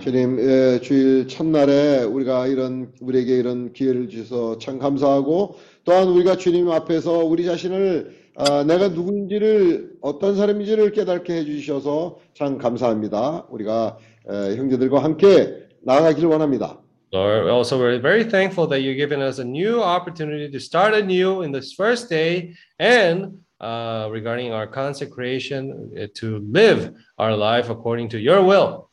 주님, 0.00 0.38
예, 0.38 0.80
주일 0.80 1.28
첫날에 1.28 2.04
우리가 2.04 2.46
이런 2.46 2.92
우리에게 3.00 3.36
이런 3.36 3.72
기회를 3.72 4.08
주셔서 4.08 4.58
참 4.58 4.78
감사하고 4.78 5.56
또한 5.84 6.08
우리가 6.08 6.36
주님 6.36 6.70
앞에서 6.70 7.18
우리 7.18 7.44
자신을 7.44 8.24
아, 8.36 8.64
내가 8.64 8.88
누구인지를 8.88 9.92
어떤 10.00 10.36
사람인지를 10.36 10.92
깨닫게 10.92 11.34
해주셔서 11.34 12.18
참 12.34 12.58
감사합니다. 12.58 13.46
우리가 13.50 13.98
에, 14.28 14.56
형제들과 14.56 15.04
함께 15.04 15.66
나아가기를 15.82 16.28
원합니다. 16.30 16.80
Lord, 17.12 17.48
also 17.48 17.78
we're 17.78 18.00
very 18.00 18.24
thankful 18.24 18.66
that 18.70 18.82
you've 18.82 18.96
given 18.96 19.20
us 19.20 19.38
a 19.38 19.44
new 19.44 19.80
opportunity 19.80 20.50
to 20.50 20.58
start 20.58 20.94
anew 20.94 21.42
in 21.42 21.52
this 21.52 21.72
first 21.72 22.08
day 22.08 22.54
and 22.80 23.38
uh, 23.60 24.08
regarding 24.10 24.52
our 24.52 24.66
consecration 24.66 25.92
uh, 25.96 26.06
to 26.14 26.42
live 26.50 26.92
our 27.18 27.36
life 27.36 27.70
according 27.70 28.08
to 28.08 28.18
your 28.18 28.42
will. 28.42 28.90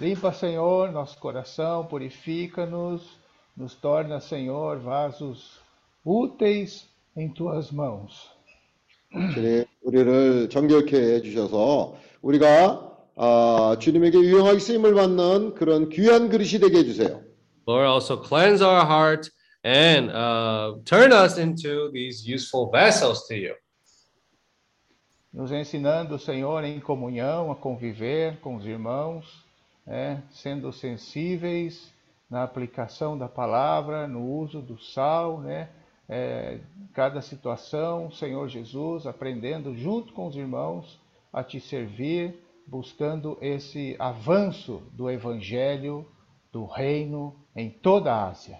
Limpa, 0.00 0.32
Senhor, 0.32 0.92
nosso 0.92 1.18
coração, 1.18 1.86
purifica-nos, 1.86 3.18
nos 3.56 3.74
torna, 3.74 4.20
Senhor, 4.20 4.78
vasos 4.78 5.58
úteis 6.04 6.88
em 7.16 7.28
tuas 7.32 7.70
mãos. 7.70 8.30
주님, 9.32 9.64
우리를 9.82 10.50
정결케 10.50 10.96
해주셔서 10.96 11.96
우리가 12.20 12.92
아, 13.16 13.76
주님에게 13.80 14.18
유용하게 14.18 14.58
쓰임을 14.58 14.94
받는 14.94 15.54
그런 15.54 15.88
귀한 15.88 16.28
그릇이 16.28 16.60
되게 16.60 16.78
해주세요. 16.78 17.22
Lord, 17.66 17.88
also 17.88 18.20
cleanse 18.20 18.62
our 18.62 18.84
heart 18.84 19.30
and 19.64 20.10
uh, 20.10 20.76
turn 20.84 21.12
us 21.12 21.38
into 21.38 21.90
these 21.92 22.28
useful 22.28 22.70
vessels 22.70 23.26
to 23.28 23.34
you. 23.34 23.54
Nos 25.32 25.50
ensinando, 25.50 26.18
Senhor, 26.18 26.64
em 26.64 26.78
comunhão, 26.80 27.50
a 27.50 27.56
conviver 27.56 28.38
com 28.40 28.56
os 28.56 28.66
irmãos, 28.66 29.39
né, 29.90 30.22
sendo 30.30 30.72
sensíveis 30.72 31.92
na 32.28 32.42
aplicação 32.42 33.16
da 33.16 33.28
palavra, 33.28 34.08
no 34.08 34.24
uso 34.24 34.60
do 34.60 34.78
sal, 34.78 35.40
né, 35.40 35.68
é, 36.08 36.58
cada 36.92 37.20
situação, 37.20 38.10
Senhor 38.10 38.48
Jesus, 38.48 39.06
aprendendo 39.06 39.76
junto 39.76 40.12
com 40.12 40.26
os 40.26 40.36
irmãos 40.36 41.00
a 41.32 41.42
te 41.42 41.60
servir, 41.60 42.34
buscando 42.66 43.38
esse 43.40 43.94
avanço 43.98 44.82
do 44.92 45.10
Evangelho, 45.10 46.06
do 46.52 46.64
Reino 46.64 47.34
em 47.54 47.70
toda 47.70 48.12
a 48.12 48.28
Ásia. 48.28 48.58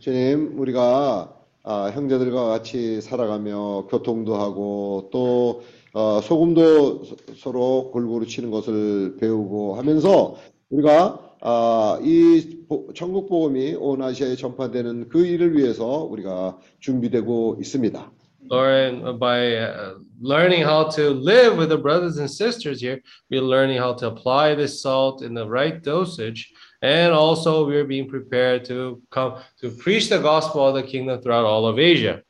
주님, 0.00 0.58
우리가 0.58 1.44
아, 1.62 1.90
형제들과 1.94 2.46
같이 2.46 3.00
살아가며 3.00 3.86
교통도 3.88 4.36
하고 4.36 5.08
또 5.10 5.62
어, 5.93 6.21
소금도 6.21 7.03
서- 7.05 7.15
서로 7.37 7.89
골고루 7.91 8.25
치는 8.27 8.51
것을 8.51 9.17
배우고 9.19 9.75
하면서 9.75 10.35
우리가 10.69 11.19
아, 11.41 11.99
이 12.03 12.65
보- 12.67 12.91
천국 12.93 13.29
복음이 13.29 13.75
온 13.79 14.01
아시아에 14.01 14.35
전파되는 14.35 15.07
그 15.09 15.25
일을 15.25 15.57
위해서 15.57 15.85
우리가 16.03 16.57
준비되고 16.79 17.57
있습니다. 17.61 18.11
And 18.51 19.19
by 19.19 19.53
uh, 19.57 19.99
learning 20.21 20.63
how 20.63 20.89
to 20.95 21.11
live 21.13 21.55
with 21.57 21.69
the 21.69 21.77
brothers 21.77 22.17
and 22.17 22.27
sisters 22.29 22.81
here, 22.81 22.99
we're 23.29 23.43
learning 23.43 23.77
how 23.77 23.93
to 23.93 24.07
apply 24.07 24.55
this 24.55 24.81
salt 24.81 25.21
in 25.21 25.35
the 25.35 25.45
right 25.47 25.83
dosage. 25.83 26.51
And 26.81 27.13
also, 27.13 27.67
we're 27.67 27.85
being 27.85 28.07
prepared 28.09 28.65
to 28.65 29.01
come 29.11 29.35
to 29.61 29.69
preach 29.69 30.09
the 30.09 30.17
gospel 30.19 30.65
of 30.67 30.73
the 30.75 30.81
kingdom 30.83 31.21
throughout 31.21 31.45
all 31.45 31.67
of 31.67 31.77
Asia. 31.77 32.23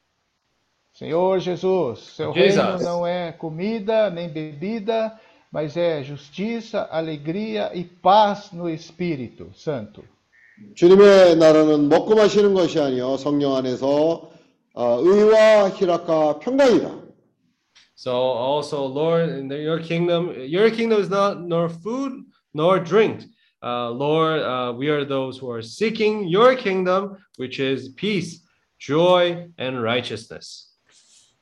Senhor 0.99 1.41
Jesus, 1.41 2.01
seu 2.17 2.33
Jesus. 2.33 2.57
reino 2.65 2.79
não 2.83 3.07
é 3.07 3.33
comida 3.33 4.11
nem 4.11 4.29
bebida, 4.29 5.19
mas 5.51 5.77
é 5.77 6.03
justiça, 6.03 6.89
alegria 6.91 7.71
e 7.75 7.85
paz 7.85 8.51
no 8.53 8.69
Espírito 8.69 9.51
Santo. 9.55 10.05
주님의 10.77 11.37
나라는 11.37 11.89
먹고 11.89 12.15
마시는 12.15 12.55
것이 12.55 12.79
아니요 12.79 13.17
성령 13.17 13.57
안에서 13.57 14.31
어, 14.75 14.99
의와 15.01 15.71
희락과 15.71 16.39
평강이다. 16.39 17.03
So, 17.97 18.11
also, 18.13 18.87
Lord, 18.87 19.31
in 19.33 19.49
the- 19.49 19.63
your 19.63 19.81
kingdom, 19.81 20.31
your 20.31 20.71
kingdom 20.71 21.01
is 21.01 21.09
not 21.09 21.41
nor 21.41 21.69
food 21.69 22.25
nor 22.53 22.79
drink. 22.83 23.25
Uh, 23.63 23.91
Lord, 23.91 24.43
uh, 24.43 24.75
we 24.77 24.91
are 24.91 25.05
those 25.07 25.39
who 25.39 25.51
are 25.51 25.63
seeking 25.63 26.29
your 26.29 26.55
kingdom, 26.55 27.17
which 27.39 27.59
is 27.59 27.89
peace, 27.97 28.43
joy, 28.79 29.49
and 29.59 29.83
righteousness. 29.83 30.68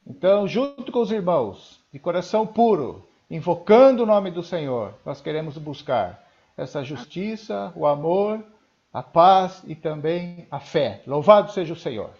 Então, 0.07 0.49
junto 0.49 0.91
com 0.91 1.01
os 1.01 1.13
irmãos, 1.13 1.81
de 1.93 1.99
coração 1.99 2.47
puro, 2.47 3.07
invocando 3.31 4.03
o 4.03 4.07
nome 4.07 4.31
do 4.31 4.43
Senhor, 4.43 4.95
nós 5.07 5.21
queremos 5.21 5.57
buscar 5.59 6.23
essa 6.57 6.83
justiça, 6.85 7.73
o 7.77 7.87
amor, 7.87 8.45
a 8.93 9.03
paz 9.03 9.63
e 9.67 9.75
também 9.75 10.47
a 10.51 10.61
fé. 10.61 11.03
Louvado 11.07 11.53
seja 11.53 11.73
o 11.73 11.77
Senhor. 11.77 12.11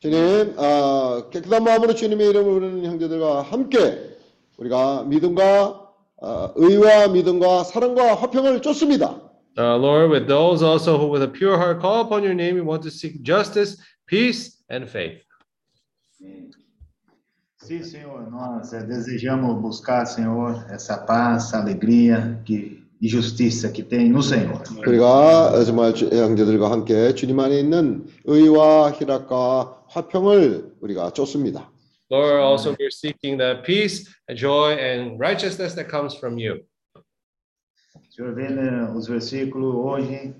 주님, 0.00 0.54
아, 0.58 1.30
깨끗한 1.30 1.64
마음으로 1.64 1.94
주님의 1.94 2.28
이름을 2.28 2.52
부르는 2.52 2.84
형제들과 2.84 3.40
함께 3.42 4.18
우리가 4.58 5.04
믿음과 5.04 5.90
아, 6.20 6.52
의와 6.56 7.08
믿음과 7.08 7.64
사랑과 7.64 8.14
화평을 8.14 8.60
쫓습니다. 8.60 9.20
Uh, 9.56 9.78
Lord, 9.78 10.10
with 10.10 10.26
those 10.26 10.64
also 10.64 10.98
who 10.98 11.06
with 11.06 11.22
a 11.22 11.28
pure 11.28 11.56
heart 11.56 11.80
call 11.80 12.00
upon 12.00 12.24
your 12.24 12.34
name, 12.34 12.56
we 12.56 12.60
want 12.60 12.82
to 12.82 12.90
seek 12.90 13.22
justice, 13.22 13.78
peace, 14.06 14.58
and 14.68 14.90
faith. 14.90 15.22
Sim, 17.68 17.82
Senhor, 17.82 18.30
nós 18.30 18.72
eh, 18.72 18.82
desejamos 18.82 19.60
buscar, 19.60 20.04
Senhor, 20.06 20.66
essa 20.70 20.98
paz, 20.98 21.44
essa 21.46 21.58
alegria 21.60 22.40
que, 22.44 22.82
e 23.00 23.08
justiça 23.08 23.70
que 23.70 23.82
tem 23.82 24.10
no 24.10 24.22
Senhor. 24.22 24.60
우리가 24.86 25.64
정말 25.64 25.94
주- 25.94 26.08
형제들과 26.10 26.70
함께 26.70 27.14
주님 27.14 27.38
안에 27.40 27.60
있는 27.60 28.06
의와 28.24 28.92
희락과 28.92 29.84
화평을 29.88 30.74
우리가 30.80 31.10
쫓습니다. 31.14 31.70
Lord, 32.10 32.42
also 32.42 32.72
we're 32.78 32.90
seeking 32.92 33.38
that 33.38 33.62
peace, 33.64 34.04
joy, 34.36 34.72
and 34.78 35.18
righteousness 35.18 35.74
that 35.74 35.88
comes 35.90 36.14
from 36.14 36.38
you. 36.38 36.60
O 37.96 38.12
Senhor 38.14 38.34
vê 38.34 38.48
né, 38.50 38.90
os 38.94 39.08
versículos 39.08 39.74
hoje, 39.74 40.34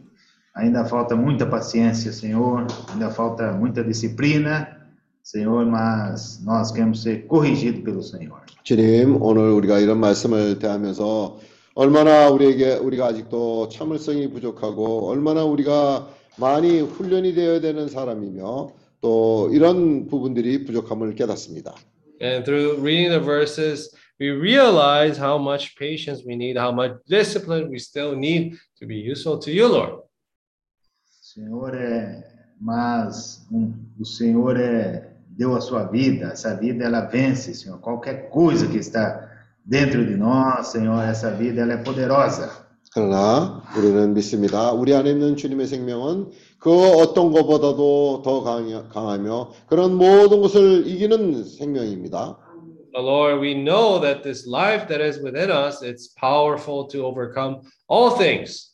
ainda 0.55 0.85
falta 0.85 1.17
muita 1.17 1.47
paciência, 1.47 2.13
Senhor, 2.13 2.67
ainda 2.93 3.11
falta 3.11 3.51
muita 3.53 3.83
disciplina, 3.83 4.78
Senhor, 5.32 5.64
mas 5.64 6.44
nós 6.44 6.72
queremos 6.72 7.04
ser 7.04 7.28
corrigidos 7.28 7.84
pelo 7.84 8.02
Senhor. 8.02 8.42
주님, 8.64 9.22
오늘 9.22 9.52
우리가 9.52 9.78
이런 9.78 10.00
말씀을 10.00 10.58
대하면서 10.58 11.40
얼마나 11.76 12.30
우리에게 12.30 12.78
우리가 12.78 13.06
아직도 13.06 13.70
참을성이 13.70 14.32
부족하고 14.32 15.08
얼마나 15.08 15.44
우리가 15.44 16.10
많이 16.38 16.80
훈련이 16.80 17.36
되어야 17.36 17.62
되는 17.62 17.88
사람이며 17.90 18.72
또 19.02 19.50
이런 19.54 20.08
부분들이 20.08 20.66
부족함을 20.66 21.14
깨닫습니다. 21.14 21.76
And 22.20 22.44
through 22.44 22.82
reading 22.82 23.12
the 23.12 23.24
verses, 23.24 23.96
we 24.20 24.32
realize 24.32 25.22
how 25.22 25.38
much 25.38 25.76
patience 25.78 26.26
we 26.26 26.34
need, 26.34 26.58
how 26.58 26.72
much 26.74 26.94
discipline 27.08 27.70
we 27.70 27.78
still 27.78 28.18
need 28.18 28.58
to 28.80 28.88
be 28.88 28.96
useful 28.96 29.38
to 29.38 29.52
you, 29.52 29.68
Lord. 29.68 30.02
Senhor 31.22 31.76
é, 31.76 32.20
mas 32.60 33.46
um, 33.52 33.72
o 34.00 34.04
Senhor 34.04 34.58
é 34.58 35.09
deu 35.39 35.55
a 35.57 35.61
sua 35.61 35.85
vida, 35.85 36.29
essa 36.33 36.55
vida 36.57 36.85
ela 36.85 37.03
vence, 37.07 37.55
Senhor. 37.55 37.79
Qualquer 37.81 38.29
coisa 38.31 38.67
que 38.67 38.79
está 38.79 39.29
dentro 39.65 40.05
de 40.07 40.17
nós, 40.17 40.69
Senhor, 40.69 41.03
essa 41.03 41.31
vida 41.31 41.63
ela 41.63 41.75
é 41.75 41.77
poderosa. 41.83 42.65
그러나 42.93 43.61
우리는 43.77 44.15
믿습니다. 44.15 44.71
우리 44.71 44.95
안에 44.95 45.11
있는 45.11 45.35
주님의 45.37 45.67
생명은 45.67 46.31
그 46.61 46.71
어떤 46.71 47.33
것보다도 47.33 48.23
더 48.25 48.43
강하- 48.45 48.89
강하며 48.89 49.51
그런 49.67 49.95
모든 49.97 50.41
것을 50.41 50.87
이기는 50.87 51.43
생명입니다. 51.45 52.39
But 52.93 53.03
Lord, 53.03 53.41
we 53.41 53.55
know 53.55 53.99
that 54.01 54.23
this 54.23 54.47
life 54.47 54.87
that 54.87 55.03
is 55.03 55.19
within 55.21 55.51
us, 55.51 55.83
it's 55.83 56.07
powerful 56.15 56.87
to 56.93 57.03
overcome 57.05 57.63
all 57.91 58.17
things. 58.17 58.71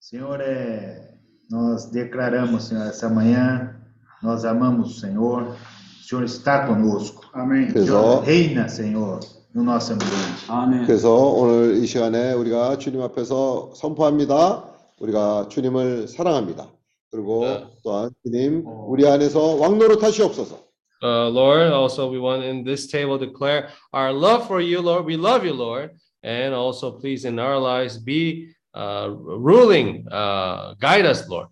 Senhor, 0.00 0.40
é, 0.40 1.18
nós 1.50 1.90
declaramos, 1.90 2.64
Senhor, 2.64 2.86
essa 2.86 3.10
manhã, 3.10 3.76
nós 4.23 4.45
amamos 4.45 4.97
o 4.97 4.99
Senhor, 4.99 5.43
o 5.43 6.03
Senhor 6.03 6.23
está 6.23 6.67
conosco. 6.67 7.25
Amém. 7.33 7.69
O 7.69 7.73
그래서- 7.73 7.85
Senhor 7.85 8.23
reina, 8.23 8.67
Senhor, 8.69 9.19
no 9.55 9.63
nosso 9.63 9.93
ambiente. 9.93 10.45
아멘. 10.49 10.85
그래서 10.85 11.13
오늘 11.13 11.75
이 11.77 11.87
시간에 11.87 12.33
우리가 12.33 12.77
주님 12.77 13.01
앞에서 13.01 13.73
선포합니다. 13.75 14.63
우리가 14.99 15.47
주님을 15.49 16.07
사랑합니다. 16.07 16.67
그리고 17.09 17.43
네. 17.45 17.67
또한 17.83 18.11
주님 18.23 18.63
우리 18.87 19.07
안에서 19.07 19.55
왕노릇 19.55 20.01
하시옵소서. 20.03 20.59
Uh, 21.03 21.27
Lord, 21.33 21.73
also 21.73 22.07
we 22.11 22.19
want 22.19 22.43
in 22.45 22.63
this 22.63 22.85
table 22.87 23.17
declare 23.17 23.69
our 23.91 24.13
love 24.13 24.45
for 24.45 24.61
you, 24.61 24.79
Lord. 24.81 25.05
We 25.05 25.17
love 25.17 25.43
you, 25.43 25.53
Lord. 25.53 25.91
And 26.23 26.53
also, 26.53 26.91
please, 26.99 27.25
in 27.25 27.39
our 27.39 27.57
lives, 27.57 27.97
be 27.97 28.53
uh, 28.75 29.09
ruling, 29.09 30.05
uh, 30.11 30.75
guide 30.79 31.07
us, 31.07 31.27
Lord. 31.27 31.47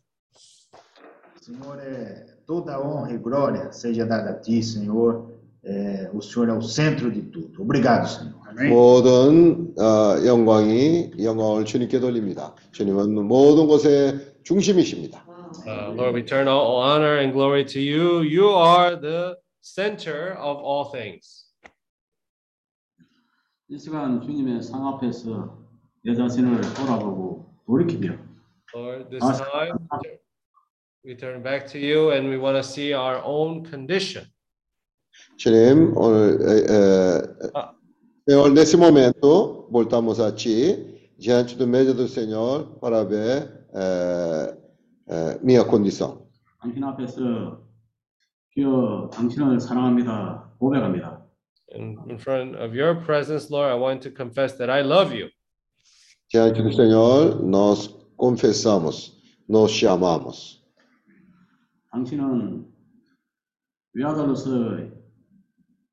Senhor, 1.42 1.80
é, 1.82 2.26
toda 2.50 2.80
honra 2.82 3.14
e 3.14 3.18
glória 3.18 3.72
seja 3.72 4.08
dada 4.08 4.32
a 4.32 4.34
Ti, 4.34 4.64
Senhor. 4.64 5.38
É, 5.64 6.10
o 6.12 6.20
Senhor 6.20 6.50
é 6.50 6.54
o 6.54 6.62
centro 6.64 7.12
de 7.12 7.22
tudo. 7.22 7.62
Obrigado, 7.62 8.08
Senhor. 8.08 8.40
모든 8.68 9.76
어, 9.78 10.26
영광이 10.26 11.12
영광을 11.24 11.64
주님께 11.64 12.00
돌립니다. 12.00 12.56
주님은 12.72 13.14
모든 13.28 13.68
것의 13.68 14.34
중심이십니다. 14.44 15.24
Uh, 15.66 15.94
Lord, 15.94 16.16
we 16.16 16.24
turn 16.24 16.48
all 16.48 16.82
honor 16.82 17.20
and 17.20 17.34
glory 17.34 17.64
to 17.66 17.80
you. 17.80 18.24
You 18.24 18.50
are 18.50 19.00
the 19.00 19.38
center 19.62 20.34
of 20.40 20.60
all 20.64 20.90
things. 20.92 21.46
이 23.70 23.78
시간 23.78 24.22
주님의 24.22 24.64
상 24.64 24.88
앞에서 24.88 25.56
내 26.04 26.16
자신을 26.16 26.62
돌아보고 26.74 27.46
돌이키며 27.68 28.18
Lord, 28.74 29.10
this 29.12 29.24
아, 29.24 29.34
time 29.34 29.78
we 31.05 31.15
turn 31.15 31.43
back 31.43 31.67
to 31.69 31.79
you 31.79 32.11
and 32.11 32.29
we 32.29 32.39
want 32.39 32.57
to 32.57 32.63
see 32.63 32.93
our 32.95 33.21
own 33.25 33.63
condition. 33.65 34.27
주님 35.37 35.95
오늘 35.97 36.39
에, 36.41 36.65
에, 36.67 37.75
Senhor, 38.27 38.51
nesse 38.51 38.77
momento, 38.77 39.69
voltamos 39.71 40.19
a 40.19 40.33
Ti, 40.33 41.13
diante 41.19 41.57
do 41.57 41.67
meio 41.67 41.93
do 41.93 42.09
Senhor, 42.09 42.79
para 42.81 43.05
ver 43.05 43.67
eh, 43.75 44.57
eh, 45.09 45.39
minha 45.43 45.63
condição. 45.63 46.27
당신 46.63 46.83
앞에서 46.83 47.61
주여 48.55 49.11
당신을 49.13 49.61
사랑합니다 49.61 50.55
고백합니다. 50.59 51.23
In, 51.75 51.99
in 52.09 52.17
front 52.17 52.57
of 52.57 52.75
your 52.75 52.95
presence, 53.05 53.51
Lord, 53.51 53.71
I 53.71 53.75
want 53.75 54.01
to 54.03 54.11
confess 54.11 54.57
that 54.57 54.71
I 54.71 54.81
love 54.81 55.13
you. 55.13 55.29
Diante 56.33 56.63
do 56.63 56.73
Senhor, 56.73 57.43
nós 57.45 57.89
confessamos, 58.17 59.21
nós 59.47 59.71
chamamos. 59.71 60.58
당신은 61.92 62.72
외아들로서 63.94 64.80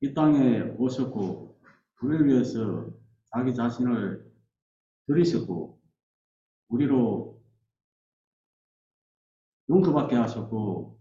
이 0.00 0.12
땅에 0.14 0.60
오셨고 0.78 1.58
우리를 2.02 2.26
위해서 2.26 2.86
자기 3.32 3.54
자신을 3.54 4.30
드리셨고 5.06 5.80
우리로 6.68 7.42
용서받게 9.68 10.16
하셨고 10.16 10.98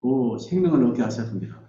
또 0.00 0.38
생명을 0.38 0.84
얻게 0.84 1.02
하셨습니다. 1.02 1.68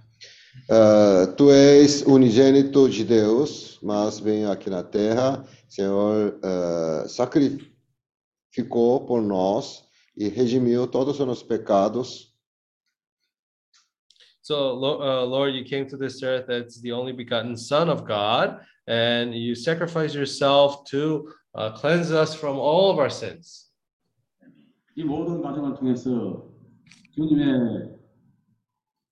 Eh, 0.67 1.35
tu 1.35 1.51
és 1.51 2.03
unigênito 2.05 2.89
de 2.89 3.03
Deus, 3.03 3.79
mas 3.81 4.19
vem 4.19 4.45
aqui 4.45 4.69
na 4.69 4.83
terra, 4.83 5.43
Senhor, 5.67 6.37
eh, 6.43 7.07
sacrificou 7.07 9.05
por 9.07 9.21
nós 9.21 9.88
e 10.18 10.28
redimiu 10.28 10.86
todos 10.86 11.18
os 11.20 11.26
nossos 11.26 11.42
pecados. 11.42 12.32
So, 14.42 14.74
Lo- 14.74 15.00
uh, 15.00 15.24
Lord, 15.26 15.54
you 15.56 15.64
came 15.64 15.86
to 15.88 15.96
this 15.96 16.22
earth 16.22 16.46
that's 16.46 16.80
the 16.80 16.92
only 16.92 17.12
begotten 17.12 17.56
Son 17.56 17.88
of 17.88 18.04
God, 18.04 18.60
and 18.86 19.34
you 19.34 19.54
sacrificed 19.54 20.14
yourself 20.14 20.84
to 20.90 21.28
uh, 21.54 21.70
cleanse 21.72 22.12
us 22.12 22.34
from 22.34 22.58
all 22.58 22.90
of 22.90 22.98
our 22.98 23.10
sins. 23.10 23.70
이 24.96 25.02
모든 25.02 25.42
과정을 25.42 25.74
통해서 25.74 26.44
주님의 27.14 27.96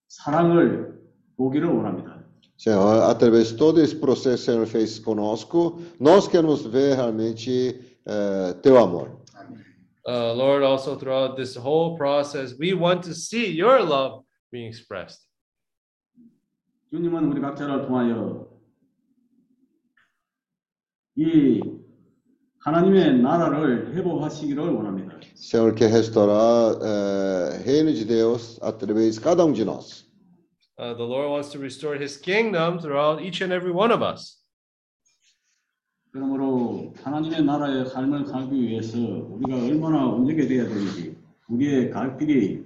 사랑을 0.09 1.01
보기를 1.37 1.69
원합니다. 1.69 2.23
Senhor, 2.57 3.03
através 3.11 3.49
de 3.51 3.57
todo 3.57 3.81
esse 3.81 3.97
processo 3.97 4.45
que 4.45 4.51
o 4.51 4.55
Senhor 4.55 4.67
fez 4.67 4.99
conosco, 5.01 5.81
nós 5.99 6.29
queremos 6.29 6.65
ver 6.65 6.95
realmente 6.95 7.97
eh, 8.07 8.53
teu 8.63 8.79
amor. 8.79 9.21
Uh, 10.07 10.33
Lord, 10.35 10.63
also 10.63 10.97
throughout 10.97 11.37
this 11.37 11.55
whole 11.55 11.97
process, 11.97 12.55
we 12.59 12.75
want 12.75 13.03
to 13.05 13.15
see 13.15 13.51
your 13.51 13.81
love 13.83 14.25
being 14.51 14.67
expressed. 14.67 15.27
주님은 16.91 17.33
우리 17.33 17.41
각자를 17.41 17.87
통하여 17.87 18.47
이 21.17 21.61
하나님의 22.59 23.21
나라를 23.23 23.95
회복하시기를 23.95 24.63
원합니다. 24.63 25.13
Senhor, 25.35 25.75
quer 25.75 25.91
restaurar 25.91 26.79
eh, 26.83 27.63
reino 27.65 27.93
de 27.93 28.05
Deus 28.05 28.59
através 28.61 29.17
de 29.17 29.21
cada 29.21 29.45
um 29.45 29.53
de 29.53 29.65
nós. 29.65 30.05
Uh, 30.79 30.95
the 30.95 31.03
Lord 31.03 31.31
wants 31.31 31.51
to 31.51 31.59
restore 31.59 31.97
his 31.97 32.17
kingdom 32.17 32.79
throughout 32.79 33.23
each 33.23 33.41
and 33.41 33.53
every 33.53 33.73
one 33.73 33.93
of 33.93 34.03
us. 34.03 34.43
그러므로 36.17 36.93
하나님의 37.03 37.45
나라의 37.45 37.87
삶을 37.87 38.27
살기 38.27 38.61
위해서 38.61 38.99
우리가 38.99 39.57
얼마나 39.57 40.07
움직여야 40.07 40.47
되어야 40.47 40.69
되는지 40.69 41.17
우리의 41.49 41.91
갈 41.91 42.19
길이 42.19 42.65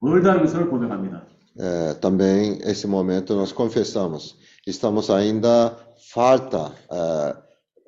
멀다는 0.00 0.42
것을 0.42 0.70
고백합니다. 0.70 1.26
Eh, 1.58 1.94
também, 2.00 2.58
esse 2.64 2.86
momento, 2.86 3.34
nós 3.34 3.50
confessamos, 3.50 4.36
estamos 4.66 5.08
ainda 5.08 5.74
falta, 5.96 6.70
eh, 6.90 7.34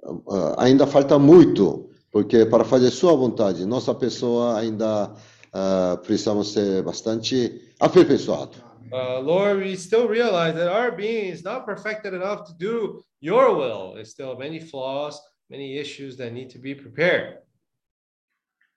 eh, 0.03 0.55
ainda 0.57 0.87
falta 0.87 1.19
muito, 1.19 1.91
porque 2.11 2.47
para 2.47 2.65
fazer 2.65 2.91
sua 2.91 3.15
vontade, 3.15 3.67
nossa 3.67 3.95
pessoa 3.95 4.59
ainda 4.59 5.13
eh, 5.55 5.97
precisamos 6.03 6.53
ser 6.53 6.83
bastante 6.83 7.75
aperfeiçoado. 7.79 8.57
Uh, 8.91 9.21
Lord, 9.21 9.59
we 9.59 9.77
still 9.77 10.09
realize 10.09 10.55
that 10.55 10.69
our 10.69 10.93
being 10.93 11.27
is 11.27 11.45
not 11.45 11.67
perfected 11.67 12.15
enough 12.15 12.47
to 12.49 12.55
do 12.59 13.03
your 13.21 13.55
will. 13.55 13.95
There's 13.95 14.11
still 14.11 14.39
many 14.39 14.61
flaws, 14.61 15.21
many 15.51 15.77
issues 15.77 16.17
that 16.17 16.33
need 16.33 16.51
to 16.51 16.59
be 16.59 16.75
prepared. 16.75 17.39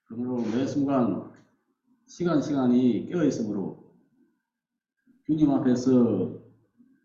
그러므로 0.07 0.43
매 0.51 0.67
순간 0.67 1.31
시간 2.05 2.41
시간이 2.41 3.07
깨어 3.09 3.23
있으므로 3.23 3.81
주님 5.25 5.49
앞에서 5.51 6.37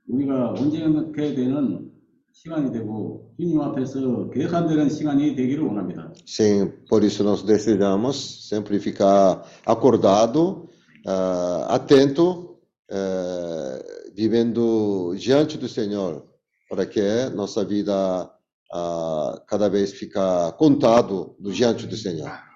우리가 0.09 0.55
온전하게 0.59 1.35
되는 1.35 1.93
시간이 2.33 2.73
되고 2.73 3.33
주님 3.39 3.61
앞에서 3.61 4.31
개간되는 4.31 4.91
시간이 4.91 5.37
되기를 5.37 5.63
원합니다. 5.63 6.13
Sim, 6.27 6.85
por 6.89 7.05
isso 7.05 7.23
nós 7.23 7.45
desejamos 7.45 8.49
sempre 8.49 8.81
ficar 8.81 9.45
acordado, 9.65 10.69
ah, 11.07 11.67
atento, 11.71 12.50
eh, 12.91 14.13
vivendo 14.15 15.15
diante 15.17 15.59
do 15.59 15.69
Senhor, 15.69 16.27
para 16.69 16.87
que 16.87 17.29
nossa 17.35 17.65
vida 17.65 18.31
ah, 18.73 19.43
cada 19.47 19.69
vez 19.69 19.93
fica 19.93 20.53
contado 20.53 21.37
do 21.39 21.53
diante 21.53 21.87
do 21.87 21.97
Senhor. 21.97 22.47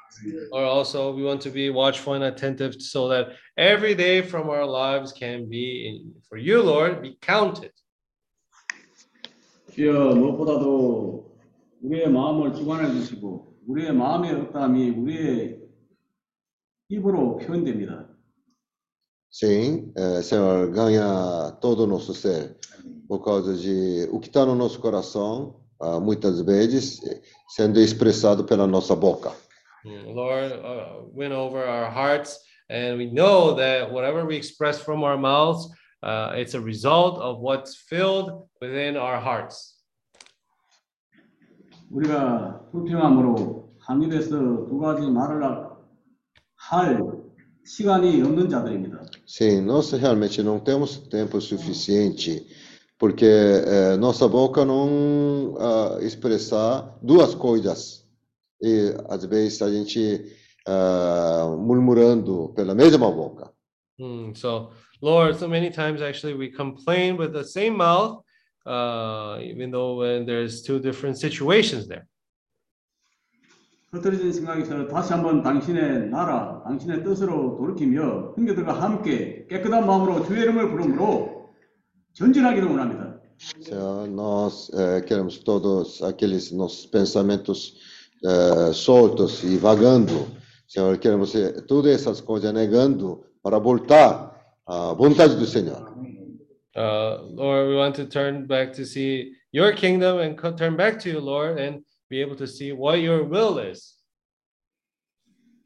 Or 0.52 0.64
also, 0.64 1.12
we 1.14 1.22
want 1.22 1.40
to 1.42 1.50
be 1.50 1.70
watchful 1.70 2.14
and 2.14 2.24
attentive 2.24 2.74
so 2.80 3.08
that 3.08 3.36
every 3.56 3.94
day 3.94 4.22
from 4.22 4.50
our 4.50 4.66
lives 4.66 5.12
can 5.12 5.48
be, 5.48 5.88
in, 5.88 6.12
for 6.28 6.36
you, 6.36 6.62
Lord, 6.62 7.00
be 7.00 7.16
counted. 7.20 7.72
주여 9.72 10.14
무엇보다도 10.16 11.30
우리의 11.82 12.10
마음을 12.10 12.52
주관해 12.52 12.92
주시고 12.92 13.60
우리의 13.68 13.92
마음의 13.92 14.32
어떠함이 14.32 14.90
우리의 14.90 15.60
입으로 16.88 17.38
표현됩니다. 17.38 18.08
Sim, 19.34 19.92
eh, 19.96 20.22
Senhor, 20.22 20.70
ganha 20.72 21.56
todo 21.60 21.84
o 21.84 21.86
nosso 21.86 22.12
ser, 22.12 22.56
por 23.08 23.24
causa 23.24 23.54
de 23.54 24.08
o 24.10 24.18
que 24.18 24.26
está 24.26 24.44
no 24.44 24.56
nosso 24.56 24.80
coração, 24.80 25.60
ah, 25.80 26.00
muitas 26.00 26.40
vezes 26.40 27.00
eh, 27.04 27.22
sendo 27.48 27.80
expressado 27.80 28.44
pela 28.44 28.66
nossa 28.66 28.94
boca. 28.96 29.32
Mm, 29.84 30.14
Lord, 30.14 30.52
uh, 30.52 31.08
win 31.14 31.32
over 31.32 31.64
our 31.64 31.90
hearts. 31.90 32.38
And 32.68 32.98
we 32.98 33.06
know 33.06 33.54
that 33.54 33.90
whatever 33.90 34.26
we 34.26 34.36
express 34.36 34.80
from 34.80 35.02
our 35.02 35.16
mouths, 35.16 35.68
uh, 36.02 36.32
it's 36.34 36.54
a 36.54 36.60
result 36.60 37.18
of 37.18 37.40
what's 37.40 37.76
filled 37.88 38.48
within 38.60 38.96
our 38.96 39.18
hearts. 39.18 39.76
우리가 41.90 42.70
불평함으로 42.70 43.74
한 43.80 44.02
입에서 44.02 44.36
두 44.66 44.78
가지 44.78 45.10
말을 45.10 45.42
할 46.56 47.02
Sim, 49.25 49.61
nós 49.61 49.91
realmente 49.91 50.43
não 50.43 50.59
temos 50.59 50.97
tempo 51.09 51.41
suficiente 51.41 52.45
porque 52.97 53.25
eh, 53.25 53.97
nossa 53.97 54.27
boca 54.27 54.63
não 54.63 55.55
ah, 55.59 55.97
expressa 56.01 56.95
duas 57.01 57.35
coisas 57.35 58.05
e 58.61 58.93
às 59.09 59.25
vezes 59.25 59.61
a 59.61 59.71
gente 59.71 60.31
ah, 60.67 61.55
murmurando 61.57 62.53
pela 62.55 62.75
mesma 62.75 63.11
boca. 63.11 63.51
Hmm, 63.99 64.33
so, 64.33 64.71
Lord, 65.01 65.37
so 65.37 65.47
many 65.47 65.71
times 65.71 66.01
actually 66.01 66.35
we 66.35 66.51
complain 66.51 67.17
with 67.17 67.31
the 67.31 67.43
same 67.43 67.77
mouth, 67.77 68.23
uh, 68.65 69.39
even 69.41 69.71
though 69.71 69.99
when 69.99 70.25
there's 70.25 70.61
two 70.61 70.79
different 70.79 71.17
situations 71.17 71.87
there. 71.87 72.05
흩어진 73.95 74.31
생각에서 74.31 74.87
다시 74.87 75.13
한번 75.13 75.41
당신의 75.41 76.09
나라, 76.09 76.61
당신의 76.65 77.03
뜻으로 77.03 77.55
돌이키며 77.57 78.33
형제들과 78.35 78.73
함께 78.73 79.45
깨끗한 79.49 79.85
마음으로 79.85 80.25
주의 80.25 80.41
이름을 80.41 80.71
부름으로 80.71 81.49
전진하기를 82.13 82.67
원합니다. 82.67 83.15
Senhor, 83.37 84.07
nós 84.07 84.71
eh, 84.73 85.01
queremos 85.05 85.43
todos 85.43 86.01
aqueles 86.01 86.53
nossos 86.53 86.85
pensamentos 86.85 87.75
eh, 88.23 88.71
soltos 88.71 89.43
e 89.43 89.57
vagando. 89.57 90.27
Senhor, 90.67 90.97
queremos 90.97 91.35
eh, 91.35 91.51
todas 91.67 91.91
essas 91.91 92.21
coisas 92.21 92.53
negando 92.53 93.25
para 93.43 93.59
voltar 93.59 94.31
à 94.65 94.93
vontade 94.93 95.35
do 95.35 95.45
Senhor. 95.45 95.93
Uh, 96.75 97.23
Lord, 97.33 97.69
we 97.69 97.75
want 97.75 97.95
to 97.95 98.05
turn 98.05 98.47
back 98.47 98.73
to 98.73 98.85
see 98.85 99.31
your 99.51 99.73
kingdom 99.73 100.19
and 100.19 100.37
turn 100.57 100.75
back 100.75 100.99
to 100.99 101.09
you, 101.09 101.19
Lord, 101.19 101.57
and 101.59 101.83
be 102.09 102.21
able 102.21 102.35
to 102.35 102.45
see 102.45 102.71
what 102.71 102.99
your 102.99 103.23
will 103.23 103.59
is. 103.59 103.95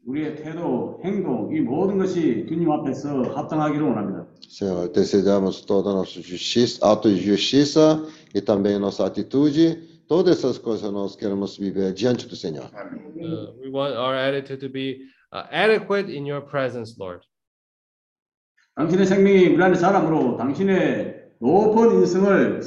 우리의 0.06 0.38
태도, 0.38 0.99
행동, 1.03 1.56
이 1.56 1.60
모든 1.60 1.98
것이 1.98 2.45
주님 2.48 2.72
앞에서 2.72 3.22
합당하기를 3.36 3.86
원합니다. 3.86 4.28
Senhor, 4.41 4.91
desejamos 4.91 5.66
toda 5.66 5.91
a 5.91 5.94
nossa 5.94 6.22
justiça, 6.22 6.84
auto 6.84 7.10
de 7.10 7.22
justiça 7.22 8.03
e 8.34 8.41
também 8.41 8.80
nossa 8.80 9.06
atitude. 9.06 10.02
Todas 10.07 10.40
essas 10.40 10.57
coisas 10.57 10.91
nós 10.91 11.16
queremos 11.16 11.57
viver 11.57 11.94
diante 11.94 12.26
do 12.28 12.36
Senhor. 12.36 12.66
Uh, 12.66 13.53
we 13.61 13.70
want 13.70 13.94
our 13.95 14.16
attitude 14.16 14.60
to 14.60 14.70
be 14.70 15.02
uh, 15.32 15.45
adequate 15.52 16.10
in 16.10 16.26
your 16.26 16.41
presence, 16.41 16.95
Lord. 16.98 17.22
당신의 18.76 19.06
생명이 19.06 19.48
우리 19.49 19.61
안에 19.61 19.76
자람으로 19.76 20.38
당신의 20.38 21.34
높은 21.40 21.99
인생을 21.99 22.61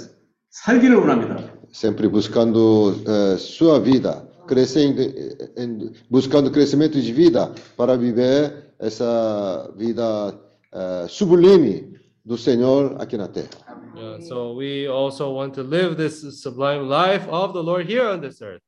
살기를 0.50 0.96
원합니다. 0.96 1.51
Sempre 1.71 2.07
buscando 2.07 2.95
eh, 3.05 3.37
sua 3.37 3.79
vida, 3.79 4.27
crescendo, 4.47 5.01
eh, 5.01 5.51
em- 5.57 5.91
buscando 6.09 6.49
crescimento 6.51 6.99
de 6.99 7.11
vida 7.13 7.51
para 7.75 7.95
viver 7.97 8.73
essa 8.79 9.71
vida 9.75 10.33
eh, 10.73 11.05
sublime 11.07 11.97
do 12.25 12.37
Senhor 12.37 12.95
aqui 12.99 13.17
na 13.17 13.27
terra. 13.27 13.49
Uh, 13.95 14.21
so 14.21 14.53
we 14.53 14.87
also 14.87 15.31
want 15.33 15.53
to 15.55 15.63
live 15.63 15.95
this 15.95 16.21
sublime 16.41 16.87
life 16.87 17.27
of 17.29 17.53
the 17.53 17.63
Lord 17.63 17.87
here 17.89 18.07
on 18.07 18.21
this 18.21 18.41
earth. 18.41 18.61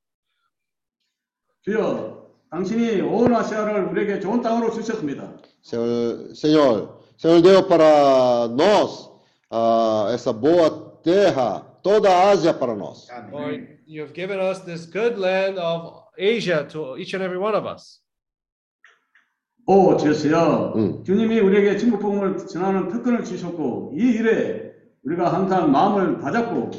주여, 1.63 2.25
당신이 2.51 3.01
온 3.01 3.33
아시아를 3.35 3.89
우리에게 3.89 4.19
좋은 4.19 4.41
땅으로 4.41 4.71
주셨습니다. 4.71 5.33
Senhor, 5.61 6.33
Senhor, 6.33 6.99
Senhor 7.17 7.41
deu 7.41 7.67
para 7.67 8.47
nós 8.47 9.11
ah, 9.51 10.07
essa 10.13 10.31
boa 10.33 10.69
terra, 11.03 11.65
toda 11.84 12.08
a 12.10 12.30
Ásia 12.30 12.54
para 12.54 12.74
nós. 12.74 13.06
Lord, 13.30 13.78
you 13.86 14.02
have 14.02 14.14
given 14.14 14.40
us 14.40 14.60
this 14.60 14.86
good 14.86 15.18
land 15.18 15.58
of 15.58 16.02
Asia 16.18 16.64
to 16.70 16.96
each 16.96 17.14
and 17.14 17.22
every 17.22 17.38
one 17.38 17.54
of 17.54 17.66
us. 17.66 18.00
오, 19.66 19.96
주여, 19.96 20.74
응. 20.76 21.04
주님이 21.04 21.40
우리에게 21.40 21.78
진국복음을 21.78 22.46
전하는 22.46 22.88
특권을 22.88 23.24
주셨고 23.24 23.94
이 23.96 24.10
일에 24.10 24.72
우리가 25.04 25.32
항상 25.32 25.70
마음을 25.70 26.20
다잡고 26.20 26.70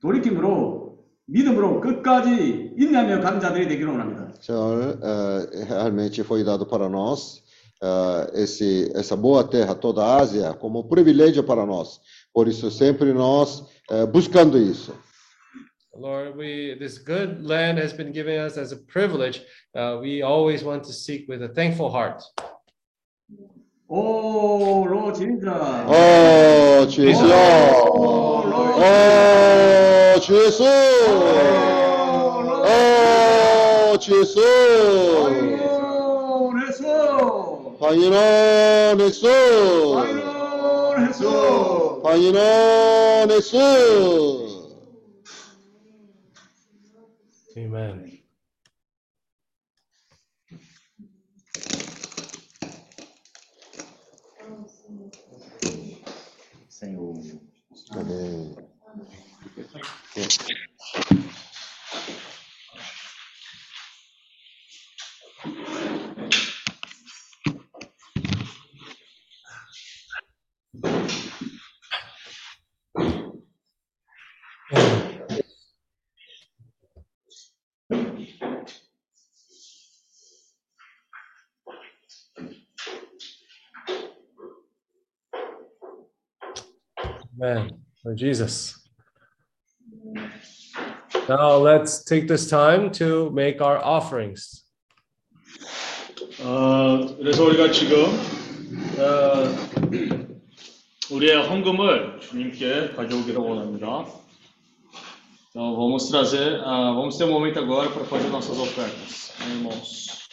돌이킴으로 0.00 0.98
믿음으로 1.26 1.80
끝까지 1.80 2.74
인내하며 2.76 3.20
가는 3.20 3.40
자들이 3.40 3.68
되기를 3.68 3.90
원합니다. 3.90 4.32
Senhor, 4.40 4.98
eh, 5.02 5.64
realmente 5.68 6.22
foi 6.22 6.44
dado 6.44 6.66
para 6.66 6.88
nós 6.88 7.42
eh, 7.82 8.42
esse, 8.42 8.92
essa 8.94 9.16
boa 9.16 9.44
terra, 9.44 9.74
toda 9.74 10.04
a 10.04 10.20
Ásia, 10.20 10.54
como 10.54 10.80
um 10.80 10.88
privilégio 10.88 11.44
para 11.44 11.64
nós. 11.64 12.00
Por 12.36 12.46
isso, 12.48 12.70
sempre 12.70 13.12
nós 13.14 13.64
uh, 13.90 14.04
buscando 14.04 14.58
isso. 14.58 14.94
Lord, 15.94 16.36
we 16.36 16.76
this 16.78 16.98
good 16.98 17.42
land 17.42 17.78
has 17.78 17.94
been 17.94 18.12
given 18.12 18.38
us 18.38 18.58
as 18.58 18.72
a 18.72 18.76
privilege. 18.76 19.42
Uh, 19.74 19.96
we 20.02 20.20
always 20.20 20.62
want 20.62 20.84
to 20.84 20.92
seek 20.92 21.26
with 21.28 21.42
a 21.42 21.48
thankful 21.48 21.88
heart. 21.90 22.22
Oh, 23.88 24.82
Lord 24.82 25.14
Jesus. 25.14 25.48
Oh, 25.48 26.84
Jesus. 26.90 27.22
Oh, 27.24 28.42
Lord. 28.44 28.74
Oh, 28.84 30.20
Jesus. 30.20 30.60
Oh, 32.68 33.96
Jesus! 33.98 34.36
Oh, 34.36 34.42
Jesus. 36.58 36.58
Oh, 36.60 36.60
Jesus. 36.60 36.84
Oh, 37.80 38.94
Jesus. 38.98 39.22
Oh, 39.24 40.94
Jesus. 40.98 41.85
خيران 42.06 43.30
السور 43.30 44.56
Amen. 47.56 48.20
Senhor. 56.68 57.16
amém. 57.90 58.56
Jesus. 88.15 88.75
Now 91.29 91.57
let's 91.57 92.03
take 92.03 92.27
this 92.27 92.49
time 92.49 92.91
to 92.93 93.29
make 93.31 93.61
our 93.61 93.77
offerings. 93.83 94.65
어, 96.43 97.15
그래서 97.17 97.43
우리가 97.45 97.71
지금 97.71 98.05
어, 98.97 99.45
우리의 101.11 101.47
헌금을 101.47 102.19
주님께 102.21 102.93
가져오기를 102.95 103.39
원합니다. 103.39 104.05
Então 105.53 105.75
vamos 105.75 106.09
trazer, 106.09 106.61
ah, 106.63 106.93
vamos 106.93 107.17
ter 107.17 107.25
um 107.25 107.31
momento 107.31 107.59
agora 107.59 107.89
para 107.89 108.05
fazer 108.05 108.29
nossas 108.29 108.57
ofertas, 108.57 109.33
irmãos. 109.41 110.24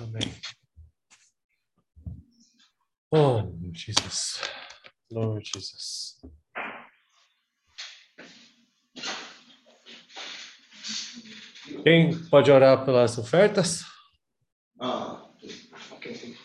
Amém. 0.00 0.32
Oh, 3.10 3.42
Jesus. 3.72 4.40
Lord 5.10 5.44
Jesus. 5.44 6.20
Quem 11.82 12.16
pode 12.28 12.50
orar 12.50 12.84
pelas 12.84 13.18
ofertas? 13.18 13.82
Ah, 14.80 15.28
ok. 15.90 16.36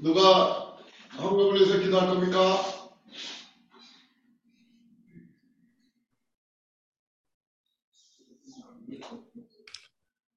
Lugar, 0.00 0.78
vamos 1.16 1.46
abrir 1.48 1.76
aqui 1.76 1.88
na 1.88 2.06
comunicação. 2.06 2.51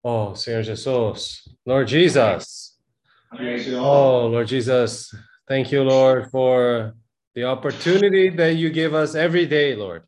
Oh, 0.08 0.36
Senhor 0.36 0.62
Jesus. 0.62 1.50
Lord 1.66 1.88
Jesus. 1.88 2.78
Oh, 3.74 4.28
Lord 4.28 4.48
Jesus. 4.48 5.12
Thank 5.48 5.72
you, 5.72 5.82
Lord, 5.82 6.30
for 6.30 6.94
the 7.34 7.46
opportunity 7.46 8.30
that 8.30 8.54
you 8.54 8.70
give 8.70 8.94
us 8.94 9.16
every 9.16 9.48
day, 9.48 9.74
Lord. 9.74 10.04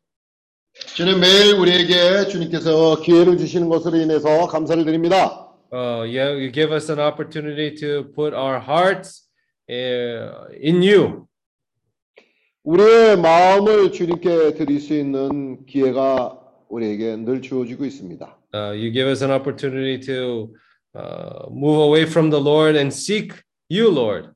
주님 0.94 1.18
매일 1.18 1.54
우리에게 1.54 2.28
주님께서 2.28 3.00
기회를 3.02 3.38
주시는 3.38 3.68
것으로 3.68 3.96
인해서 3.96 4.46
감사를 4.46 4.84
드립니다. 4.84 5.48
Uh, 5.72 6.02
yeah, 6.04 6.30
you 6.30 6.52
give 6.52 6.72
us 6.72 6.88
an 6.90 7.00
opportunity 7.00 7.74
to 7.74 8.04
put 8.14 8.32
our 8.32 8.60
hearts 8.60 9.26
uh, 9.68 10.46
in 10.62 10.80
you. 10.80 11.26
우리의 12.62 13.16
마음을 13.16 13.90
주님께 13.90 14.54
드릴 14.54 14.78
수 14.78 14.94
있는 14.94 15.66
기회가 15.66 16.38
우리에게 16.68 17.16
늘 17.16 17.42
주어지고 17.42 17.84
있습니다. 17.84 18.37
Uh, 18.53 18.71
you 18.71 18.91
give 18.91 19.07
us 19.07 19.21
an 19.21 19.31
opportunity 19.31 19.97
to 20.05 20.53
uh, 20.95 21.49
move 21.49 21.79
away 21.79 22.05
from 22.05 22.29
the 22.29 22.39
Lord 22.39 22.75
and 22.75 22.91
seek 22.93 23.33
you, 23.69 23.89
Lord. 23.89 24.29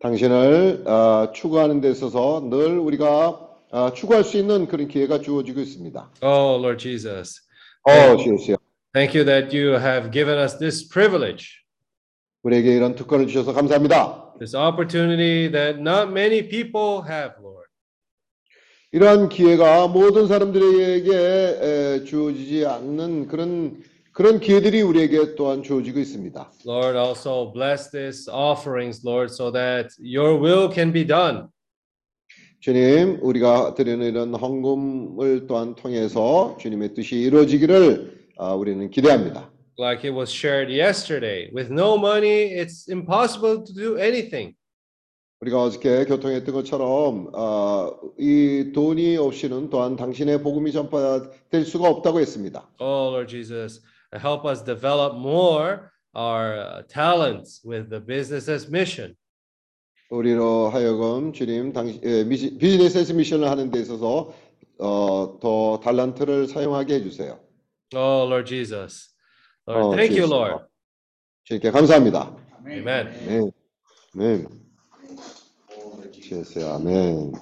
당신을 0.00 0.84
어, 0.86 1.32
추구하는 1.32 1.80
데 1.80 1.90
있어서 1.90 2.46
늘 2.50 2.78
우리가 2.78 3.40
어, 3.70 3.92
추구할 3.92 4.24
수 4.24 4.36
있는 4.36 4.66
그런 4.66 4.86
기회가 4.88 5.20
주어지고 5.20 5.60
있습니다. 5.60 6.10
Oh, 6.22 6.58
Lord 6.58 6.78
Jesus. 6.78 7.40
어, 7.82 8.16
주여. 8.16 8.56
Thank 8.92 9.14
you 9.14 9.24
that 9.24 9.56
you 9.56 9.74
have 9.74 10.10
given 10.12 10.38
us 10.38 10.56
this 10.58 10.86
privilege, 10.88 11.48
우리에게 12.42 12.76
이런 12.76 12.94
특권을 12.94 13.26
주셔서 13.26 13.52
감사합니다. 13.52 14.24
this 14.38 14.54
opportunity 14.54 15.48
that 15.48 15.80
not 15.80 16.10
many 16.12 16.42
people 16.42 17.02
have, 17.02 17.34
Lord. 17.42 17.57
이러한 18.91 19.29
기회가 19.29 19.87
모든 19.87 20.27
사람들에게 20.27 21.11
에, 21.13 22.03
주어지지 22.05 22.65
않는 22.65 23.27
그런 23.27 23.83
그런 24.11 24.39
기회들이 24.39 24.81
우리에게 24.81 25.35
또한 25.35 25.61
주어지고 25.61 25.99
있습니다. 25.99 26.51
Lord, 26.65 26.97
also 26.97 27.53
bless 27.53 27.91
these 27.91 28.27
offerings, 28.29 29.05
Lord, 29.05 29.31
so 29.31 29.51
that 29.51 29.95
your 30.01 30.41
will 30.41 30.73
can 30.73 30.91
be 30.91 31.05
done. 31.05 31.43
주님, 32.59 33.19
우리가 33.21 33.75
드리는 33.75 34.05
이런 34.05 34.33
헌금을 34.33 35.45
또한 35.47 35.75
통해서 35.75 36.57
주님의 36.59 36.95
뜻이 36.95 37.15
이루어지기를 37.15 38.27
아, 38.37 38.53
우리는 38.55 38.89
기대합니다. 38.89 39.51
Like 39.77 40.03
it 40.03 40.17
was 40.17 40.33
shared 40.33 40.69
yesterday. 40.69 41.49
With 41.55 41.71
no 41.71 41.95
money, 41.95 42.51
it's 42.59 42.89
impossible 42.91 43.63
to 43.63 43.73
do 43.73 43.97
anything. 43.97 44.55
우리가 45.41 45.61
어저께 45.63 46.05
교통했던 46.05 46.53
것처럼 46.53 47.31
아, 47.33 47.91
이 48.17 48.71
돈이 48.75 49.15
없이는 49.15 49.69
또한 49.69 49.95
당신의 49.95 50.41
복음이 50.41 50.71
전파될 50.73 51.65
수가 51.65 51.87
없다고 51.89 52.19
했습니다. 52.19 52.67
Oh, 52.79 53.09
Lord 53.09 53.29
Jesus, 53.29 53.81
help 54.13 54.45
us 54.45 54.61
develop 54.63 55.15
more 55.15 55.91
our 56.13 56.59
uh, 56.59 56.87
talents 56.87 57.61
with 57.65 57.89
the 57.89 58.03
business 58.05 58.49
as 58.51 58.67
mission. 58.67 59.15
우리로 60.09 60.69
하여금 60.69 61.31
주님 61.31 61.71
당신 61.71 62.01
예, 62.03 62.27
비즈니스 62.27 63.11
미션을 63.13 63.49
하는 63.49 63.71
데 63.71 63.79
있어서 63.79 64.33
어, 64.79 65.39
더 65.39 65.79
달란트를 65.81 66.47
사용하게 66.47 66.95
해 66.95 67.03
주세요. 67.03 67.39
Oh, 67.95 68.25
Lord 68.27 68.45
Jesus. 68.49 69.13
Lord, 69.67 69.87
어, 69.87 69.95
thank 69.95 70.17
you, 70.19 70.27
주여. 70.27 70.35
Lord. 70.35 70.65
주님께 71.45 71.71
감사합니다. 71.71 72.35
Amen. 72.67 73.07
네, 73.25 73.51
네. 74.15 74.45
주여, 76.20 76.74
아멘. 76.74 77.32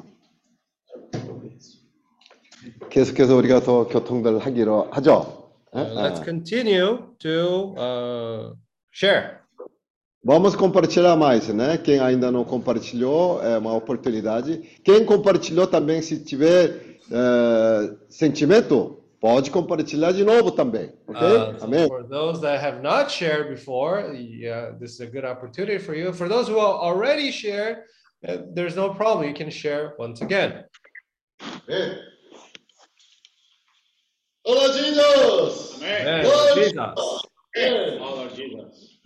계속해서 2.91 3.37
우리가 3.37 3.61
더 3.61 3.87
교통들 3.87 4.39
하기로 4.39 4.91
하죠. 4.91 5.51
예? 5.75 5.81
Uh, 5.81 5.95
let's 5.95 6.21
아. 6.21 6.25
continue 6.25 6.99
to 7.19 7.75
uh, 7.79 8.55
share. 8.91 9.43
Vamos 10.25 10.55
compartilhar 10.55 11.17
mais, 11.17 11.49
né? 11.49 11.79
Quem 11.79 11.99
ainda 11.99 12.31
não 12.31 12.45
compartilhou, 12.45 13.43
é 13.43 13.59
uma 13.59 13.75
oportunidade. 13.75 14.59
Quem 14.85 15.05
compartilhou 15.05 15.67
também, 15.67 16.01
se 16.01 16.23
tiver 16.23 16.93
eh, 17.11 17.95
sentimento, 18.09 19.03
pode 19.21 19.51
compartilhar 19.51 20.13
de 20.13 20.25
novo 20.25 20.53
também, 20.53 20.93
ok? 21.09 21.23
Uh, 21.23 21.59
so 21.59 21.65
Amém? 21.65 21.89
for 21.89 22.05
those 22.05 22.41
that 22.41 22.65
have 22.65 22.81
not 22.83 23.11
shared 23.11 23.49
before, 23.49 24.15
yeah, 24.15 24.71
this 24.79 24.93
is 24.93 25.01
a 25.01 25.07
good 25.07 25.25
opportunity 25.25 25.79
for 25.79 25.95
you. 25.95 26.13
For 26.13 26.29
those 26.29 26.49
who 26.49 26.59
are 26.59 26.75
already 26.75 27.33
shared, 27.33 27.79
uh, 28.26 28.38
there's 28.54 28.76
no 28.76 28.94
problem. 28.94 29.28
You 29.28 29.34
can 29.34 29.50
share 29.50 29.94
once 30.00 30.22
again. 30.22 30.64
네. 31.68 31.98
Lord 34.48 34.72
Jesus! 34.72 35.82
Amen. 35.84 36.24
Lord 36.24 36.54
Jesus. 36.56 37.26
Amen. 37.58 38.00
Lord 38.00 38.30
Jesus. 38.34 39.00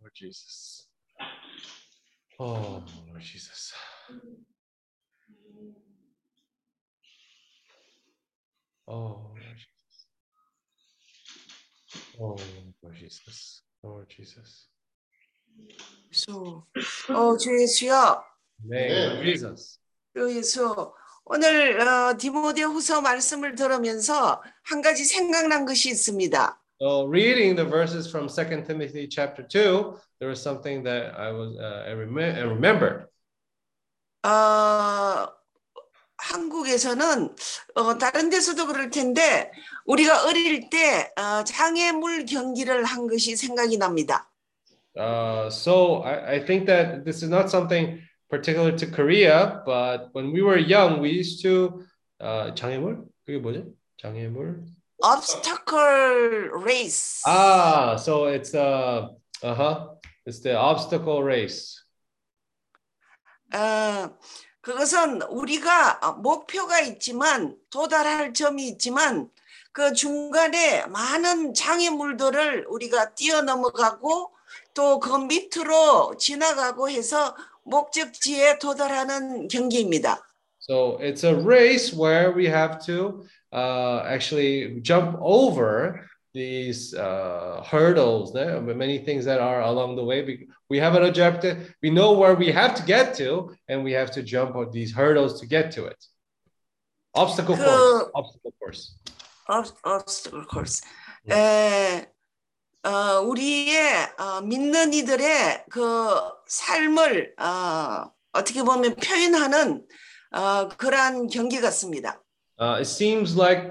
Lord 0.00 0.12
Jesus. 0.14 0.86
Oh, 2.38 2.82
Lord 3.08 3.22
Jesus. 3.22 3.72
Oh, 8.88 9.30
Lord 9.32 9.40
Jesus. 9.56 10.06
Oh, 12.20 12.36
Lord 12.82 12.96
Jesus. 12.96 13.62
Lord 13.82 14.06
Jesus. 14.10 14.68
예수. 16.12 16.62
어, 17.14 17.36
주 17.36 17.60
예수여. 17.60 18.24
Of 18.64 19.24
Jesus. 19.24 19.78
주 20.16 20.36
예수. 20.36 20.92
오늘 21.24 21.80
어, 21.80 22.16
디모데후서 22.18 23.00
말씀을 23.00 23.54
들으면서 23.54 24.42
한 24.64 24.82
가지 24.82 25.04
생각난 25.04 25.64
것이 25.64 25.90
있습니다. 25.90 26.58
So, 26.80 27.06
reading 27.06 27.54
the 27.54 27.68
verses 27.68 28.08
from 28.08 28.28
Second 28.28 28.66
Timothy 28.66 29.08
chapter 29.08 29.46
two, 29.46 29.96
there 30.18 30.28
was 30.28 30.42
something 30.42 30.82
that 30.82 31.14
I 31.16 31.30
was 31.30 31.56
uh, 31.56 31.86
I, 31.86 31.92
rem- 31.94 32.18
I 32.18 32.42
remembered. 32.42 33.06
어, 34.24 35.28
한국에서는 36.16 37.34
어, 37.74 37.98
다른 37.98 38.30
데서도 38.30 38.66
그럴 38.66 38.90
텐데 38.90 39.52
우리가 39.86 40.24
어릴 40.24 40.70
때 40.70 41.12
어, 41.16 41.44
장애물 41.44 42.26
경기를 42.26 42.84
한 42.84 43.06
것이 43.06 43.36
생각이 43.36 43.78
납니다. 43.78 44.31
Uh, 44.96 45.48
so 45.50 46.02
I, 46.02 46.34
I 46.34 46.40
think 46.40 46.66
that 46.66 47.04
this 47.04 47.22
is 47.22 47.28
not 47.28 47.50
something 47.50 48.00
particular 48.28 48.72
to 48.72 48.86
Korea, 48.86 49.62
but 49.64 50.08
when 50.12 50.32
we 50.32 50.42
were 50.42 50.58
young, 50.58 51.00
we 51.00 51.10
used 51.10 51.42
to 51.42 51.84
uh, 52.20 52.52
장애물? 52.54 53.04
그게 53.26 53.38
뭐지? 53.38 53.72
장애물? 54.02 54.64
obstacle 55.02 56.48
race. 56.62 57.22
Ah, 57.26 57.96
so 57.96 58.26
it's 58.26 58.54
uh, 58.54 59.08
uh 59.42 59.54
huh, 59.54 59.86
it's 60.24 60.40
the 60.40 60.56
obstacle 60.56 61.22
race. 61.22 61.78
어, 63.54 64.16
그것은 64.62 65.22
우리가 65.22 66.16
목표가 66.22 66.80
있지만 66.80 67.56
도달할 67.70 68.32
점이 68.32 68.68
있지만 68.68 69.28
그 69.72 69.92
중간에 69.92 70.86
많은 70.86 71.52
장애물들을 71.52 72.66
우리가 72.68 73.14
뛰어넘어가고 73.14 74.31
또 74.73 74.99
그 74.99 75.09
밑으로 75.17 76.15
지나가고 76.17 76.89
해서 76.89 77.35
목적지에 77.63 78.59
도달하는 78.59 79.47
경기입니다. 79.47 80.19
So 80.59 80.97
it's 80.99 81.23
a 81.23 81.33
race 81.33 81.93
where 81.93 82.31
we 82.35 82.45
have 82.47 82.79
to 82.85 83.23
uh, 83.53 84.03
actually 84.05 84.81
jump 84.81 85.17
over 85.21 86.07
these 86.33 86.93
uh, 86.93 87.63
hurdles, 87.63 88.33
né? 88.33 88.59
many 88.75 88.99
things 88.99 89.25
that 89.25 89.39
are 89.39 89.61
along 89.61 89.95
the 89.95 90.03
way. 90.03 90.23
We- 90.23 90.47
We 90.69 90.79
have 90.79 90.95
an 90.95 91.03
objective, 91.05 91.73
we 91.81 91.89
know 91.89 92.11
where 92.11 92.35
we 92.35 92.51
have 92.51 92.75
to 92.75 92.83
get 92.83 93.15
to, 93.23 93.55
and 93.69 93.85
we 93.85 93.93
have 93.93 94.11
to 94.11 94.21
jump 94.21 94.53
on 94.57 94.69
these 94.69 94.91
hurdles 94.91 95.39
to 95.39 95.45
get 95.47 95.71
to 95.79 95.85
it. 95.85 95.95
Obstacle 97.15 97.55
그- 97.55 97.63
course, 97.63 98.11
obstacle 98.13 98.51
course. 98.59 98.81
Ob- 99.47 99.79
obstacle 99.85 100.43
course. 100.45 100.81
에, 101.29 102.05
어, 102.84 103.20
우리의 103.20 103.78
어, 104.18 104.40
믿는 104.40 104.92
이들의 104.92 105.66
그 105.70 106.08
삶을 106.46 107.34
어, 107.38 108.10
어떻게 108.32 108.62
보면 108.62 108.96
표현하는 108.96 109.86
어, 110.32 110.68
그러한 110.68 111.28
경기 111.28 111.60
같습니다. 111.60 112.20
Uh, 112.58 112.78
it 112.78 112.86
seems 112.86 113.36
like 113.36 113.70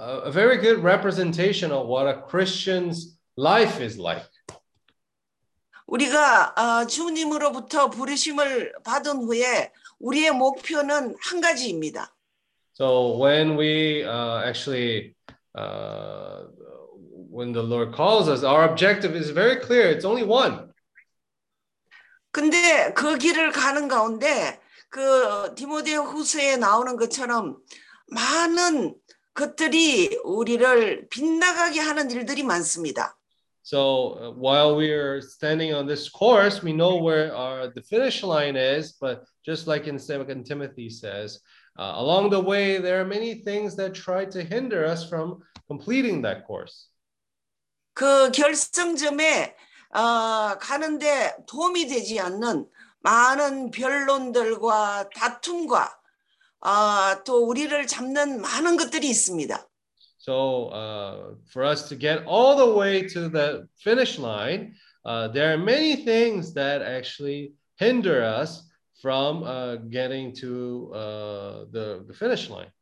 a, 0.00 0.30
very 0.30 0.58
good 0.58 0.82
representation 0.82 1.70
of 1.70 1.86
what 1.86 2.06
a 2.06 2.22
Christian's 2.26 3.18
life 3.36 3.82
is 3.82 3.98
like. 3.98 4.24
우리가 5.86 6.54
어, 6.56 6.86
주님으로부터 6.86 7.90
부르심을 7.90 8.72
받은 8.84 9.18
후에 9.18 9.70
우리의 9.98 10.30
목표는 10.32 11.14
한 11.20 11.40
가지입니다. 11.42 12.10
So 12.72 13.18
when 13.18 13.56
we 13.58 14.02
uh, 14.02 14.42
actually, 14.48 15.14
uh, 15.54 16.48
when 17.33 17.51
the 17.51 17.63
Lord 17.63 17.93
calls 17.93 18.29
us, 18.29 18.43
our 18.43 18.69
objective 18.69 19.15
is 19.15 19.29
very 19.31 19.57
clear. 19.57 19.89
It's 19.89 20.05
only 20.05 20.23
one. 20.23 20.69
근데 22.31 22.93
그 22.93 23.17
길을 23.17 23.51
가는 23.51 23.87
가운데 23.87 24.59
그 24.89 25.53
디모데 25.55 25.95
후서에 25.95 26.57
나오는 26.57 26.95
것처럼 26.95 27.57
많은 28.07 28.95
것들이 29.33 30.19
우리를 30.23 31.09
빗나가게 31.09 31.79
하는 31.79 32.09
일들이 32.11 32.43
많습니다. 32.43 33.15
So 33.63 34.17
uh, 34.17 34.31
while 34.31 34.75
we 34.75 34.91
are 34.91 35.21
standing 35.21 35.73
on 35.73 35.85
this 35.85 36.09
course, 36.09 36.63
we 36.63 36.73
know 36.73 36.97
where 36.97 37.35
our 37.35 37.67
the 37.67 37.81
finish 37.81 38.23
line 38.23 38.55
is. 38.55 38.93
But 38.99 39.25
just 39.45 39.67
like 39.67 39.87
in 39.87 39.99
Second 39.99 40.45
Timothy 40.45 40.89
says, 40.89 41.39
uh, 41.77 41.93
along 41.97 42.31
the 42.31 42.41
way 42.41 42.77
there 42.79 42.99
are 42.99 43.05
many 43.05 43.35
things 43.35 43.75
that 43.75 43.93
try 43.93 44.25
to 44.25 44.43
hinder 44.43 44.85
us 44.85 45.07
from 45.07 45.41
completing 45.67 46.21
that 46.23 46.45
course. 46.47 46.87
그 47.94 48.30
결승점에 48.32 49.56
어, 49.94 50.58
가는데 50.58 51.36
도움이 51.46 51.86
되지 51.86 52.18
않는 52.20 52.66
많은 53.00 53.70
변론들과 53.70 55.10
다툼과 55.14 55.96
어, 56.60 57.22
또 57.24 57.46
우리를 57.46 57.86
잡는 57.86 58.40
많은 58.40 58.76
것들이 58.76 59.08
있습니다. 59.08 59.68
So 60.18 60.70
uh, 60.72 61.36
for 61.52 61.64
us 61.64 61.86
to 61.90 61.96
get 61.96 62.24
all 62.26 62.56
the 62.56 62.74
way 62.74 63.06
to 63.08 63.28
the 63.28 63.68
finish 63.78 64.18
line, 64.18 64.74
uh, 65.04 65.28
there 65.28 65.52
are 65.52 65.58
many 65.58 65.96
things 66.02 66.54
that 66.54 66.80
actually 66.80 67.52
hinder 67.76 68.24
us 68.24 68.64
from 69.02 69.44
uh, 69.44 69.76
getting 69.90 70.32
to 70.36 70.90
uh, 70.94 71.64
the, 71.70 72.04
the 72.08 72.14
finish 72.14 72.48
line. 72.48 72.72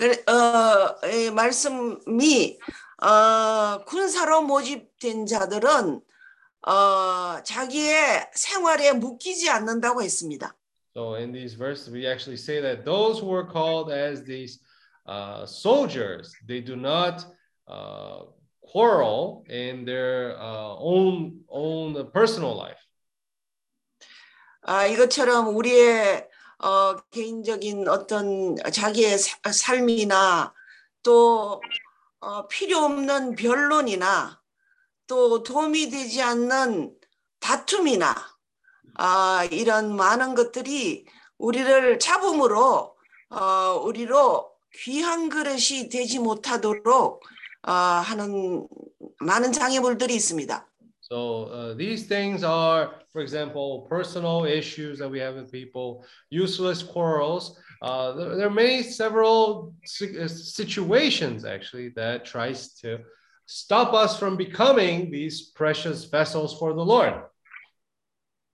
어, 0.00 1.08
이 1.08 1.30
말씀이 1.30 2.58
어, 3.02 3.84
군사로 3.84 4.42
모집된 4.42 5.26
자들은 5.26 6.00
어, 6.66 7.42
자기의 7.42 8.30
생활에 8.32 8.92
묶이지 8.92 9.50
않는다고 9.50 10.02
했습니다. 10.02 10.54
So 10.94 11.14
in 11.14 11.32
these 11.32 11.54
verses, 11.54 11.90
we 11.90 12.06
actually 12.06 12.36
say 12.36 12.60
that 12.60 12.84
those 12.84 13.20
who 13.20 13.32
are 13.32 13.46
called 13.46 13.92
as 13.92 14.24
these 14.24 14.60
uh, 15.06 15.46
soldiers, 15.46 16.34
they 16.46 16.60
do 16.60 16.76
not 16.76 17.24
uh, 17.68 18.24
quarrel 18.60 19.44
in 19.48 19.84
their 19.84 20.36
uh, 20.40 20.74
own 20.78 21.44
own 21.48 22.10
personal 22.12 22.54
life. 22.56 22.78
아, 24.62 24.86
이것처럼 24.86 25.56
우리의 25.56 26.27
어, 26.60 26.96
개인적인 27.10 27.88
어떤 27.88 28.56
자기의 28.72 29.18
사- 29.18 29.38
삶이나 29.52 30.52
또 31.02 31.60
어, 32.20 32.48
필요 32.48 32.78
없는 32.78 33.36
변론이나 33.36 34.40
또 35.06 35.42
도움이 35.42 35.90
되지 35.90 36.22
않는 36.22 36.94
다툼이나 37.40 38.14
아, 38.94 39.44
이런 39.50 39.94
많은 39.94 40.34
것들이 40.34 41.06
우리를 41.38 41.98
잡음으로 42.00 42.96
어, 43.30 43.80
우리로 43.84 44.50
귀한 44.74 45.28
그릇이 45.28 45.88
되지 45.90 46.18
못하도록 46.18 47.22
어, 47.62 47.72
하는 47.72 48.66
많은 49.20 49.52
장애물들이 49.52 50.14
있습니다. 50.14 50.66
So 51.07 51.45
uh, 51.45 51.73
these 51.73 52.07
things 52.07 52.43
are, 52.43 52.95
for 53.11 53.21
example, 53.21 53.85
personal 53.89 54.45
issues 54.45 54.99
that 54.99 55.09
we 55.09 55.19
have 55.19 55.35
with 55.35 55.51
people, 55.51 56.05
useless 56.29 56.81
quarrels. 56.81 57.59
Uh, 57.81 58.13
there, 58.13 58.35
there 58.37 58.47
are 58.47 58.49
many 58.49 58.81
several 58.83 59.73
si- 59.85 60.17
uh, 60.17 60.27
situations 60.27 61.43
actually 61.45 61.89
that 61.89 62.25
tries 62.25 62.73
to 62.75 62.99
stop 63.45 63.93
us 63.93 64.17
from 64.17 64.37
becoming 64.37 65.11
these 65.11 65.51
precious 65.51 66.05
vessels 66.05 66.57
for 66.57 66.73
the 66.73 66.83
Lord. 66.83 67.13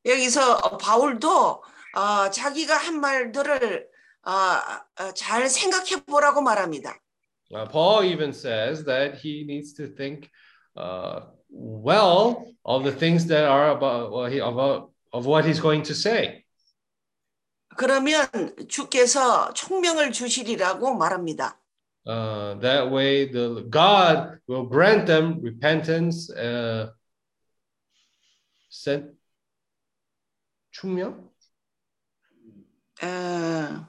여기서 0.05 0.77
바울도 0.77 1.61
어, 1.93 2.29
자기가 2.31 2.75
한 2.75 2.99
말들을 2.99 3.87
어, 4.25 4.31
어, 4.31 5.11
잘 5.13 5.47
생각해 5.47 6.05
보라고 6.05 6.41
말합니다. 6.41 6.99
Uh, 7.51 7.65
Paul 7.65 8.03
even 8.03 8.31
says 8.31 8.83
that 8.85 9.15
he 9.15 9.43
needs 9.43 9.73
to 9.73 9.87
think 9.87 10.29
uh, 10.77 11.21
well 11.53 12.45
of 12.65 12.83
the 12.83 12.91
things 12.91 13.25
that 13.27 13.45
are 13.45 13.71
about, 13.71 14.11
well, 14.11 14.25
he, 14.25 14.39
about 14.39 14.91
of 15.11 15.25
what 15.25 15.45
he's 15.45 15.59
going 15.59 15.83
to 15.83 15.93
say. 15.93 16.45
그러면 17.75 18.27
주께서 18.67 19.53
총명을 19.53 20.11
주시리라고 20.11 20.95
말합니다. 20.95 21.57
Uh, 22.05 22.55
that 22.59 22.89
way, 22.89 23.25
the 23.25 23.65
God 23.69 24.39
will 24.47 24.65
grant 24.65 25.05
them 25.05 25.39
repentance. 25.41 26.29
Uh, 26.31 26.91
sent 28.69 29.13
충명? 30.71 31.29
어, 33.01 33.87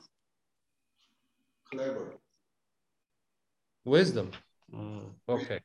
clever. 1.71 2.19
Wisdom. 3.85 4.31
Mm, 4.73 5.15
okay. 5.29 5.61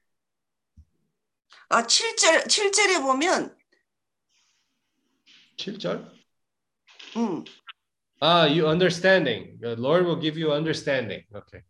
아, 1.70 1.82
7절, 1.86 2.46
7절에 2.48 3.00
보면 3.00 3.56
7절? 5.56 6.10
음, 7.16 7.44
Ah, 8.22 8.44
you 8.46 8.66
understanding. 8.68 9.58
The 9.62 9.76
Lord 9.78 10.04
will 10.04 10.20
give 10.20 10.36
you 10.36 10.52
understanding. 10.52 11.24
Okay. 11.34 11.62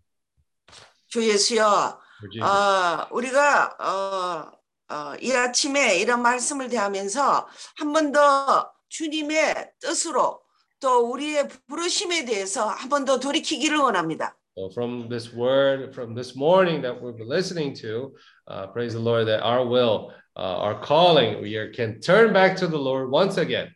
주 1.06 1.22
예수여. 1.24 2.00
어, 2.42 3.06
우리가 3.12 3.76
어, 3.78 4.50
어, 4.92 5.14
이 5.20 5.30
아침에 5.32 5.98
이런 5.98 6.22
말씀을 6.22 6.68
대하면서 6.68 7.46
한 7.76 7.92
번 7.92 8.10
더 8.10 8.72
주님의 8.88 9.74
뜻으로 9.80 10.42
또 10.80 11.08
우리의 11.12 11.48
부르심에 11.68 12.24
대해서 12.24 12.66
한 12.66 12.88
번 12.88 13.04
더 13.04 13.20
돌이키기를 13.20 13.76
원합니다. 13.78 14.36
So 14.58 14.68
from 14.72 15.08
this 15.08 15.30
word, 15.32 15.92
from 15.94 16.14
this 16.16 16.34
morning 16.36 16.82
that 16.82 17.00
we've 17.00 17.16
been 17.16 17.30
listening 17.30 17.72
to, 17.80 18.12
uh, 18.49 18.67
praise 18.67 18.93
the 18.93 18.99
Lord 18.99 19.27
that 19.27 19.41
our 19.41 19.65
will, 19.65 20.11
uh, 20.35 20.39
our 20.59 20.79
calling, 20.79 21.41
we 21.41 21.55
are, 21.57 21.71
can 21.71 21.99
turn 22.01 22.33
back 22.33 22.57
to 22.57 22.67
the 22.67 22.77
Lord 22.77 23.09
once 23.11 23.37
again. 23.37 23.69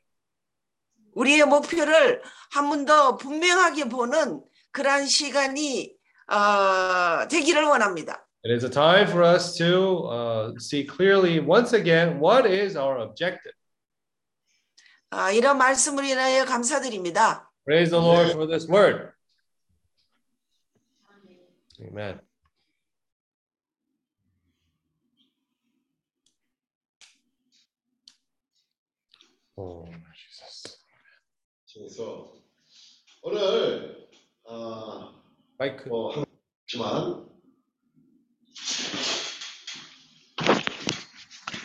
우리의 1.16 1.45
목표를 1.45 2.22
한 2.52 2.70
번 2.70 2.86
더 2.86 3.18
분명하게 3.18 3.90
보는 3.90 4.41
그러한 4.72 5.06
시간이 5.07 5.94
어, 6.32 7.28
되기를 7.28 7.64
원합니다. 7.64 8.26
It 8.45 8.53
is 8.53 8.64
a 8.64 8.70
time 8.70 9.07
for 9.07 9.24
us 9.24 9.57
to 9.57 10.07
uh, 10.07 10.53
see 10.60 10.86
clearly 10.86 11.40
once 11.40 11.74
again 11.74 12.20
what 12.22 12.45
is 12.45 12.78
our 12.78 12.99
objective. 13.02 13.53
아, 15.11 15.32
이런 15.32 15.57
말씀을 15.57 16.06
인하여 16.06 16.45
감사드립니다. 16.45 17.49
Praise 17.66 17.90
the 17.90 17.99
Lord 17.99 18.32
for 18.32 18.48
this 18.48 18.70
word. 18.70 19.11
Amen. 21.82 22.20
Oh, 29.56 29.85
Jesus. 30.12 30.78
그래서 31.72 32.35
오늘 33.22 34.09
아, 34.48 35.12
마이크. 35.56 35.89
뭐 35.89 36.24
하지만 36.66 37.24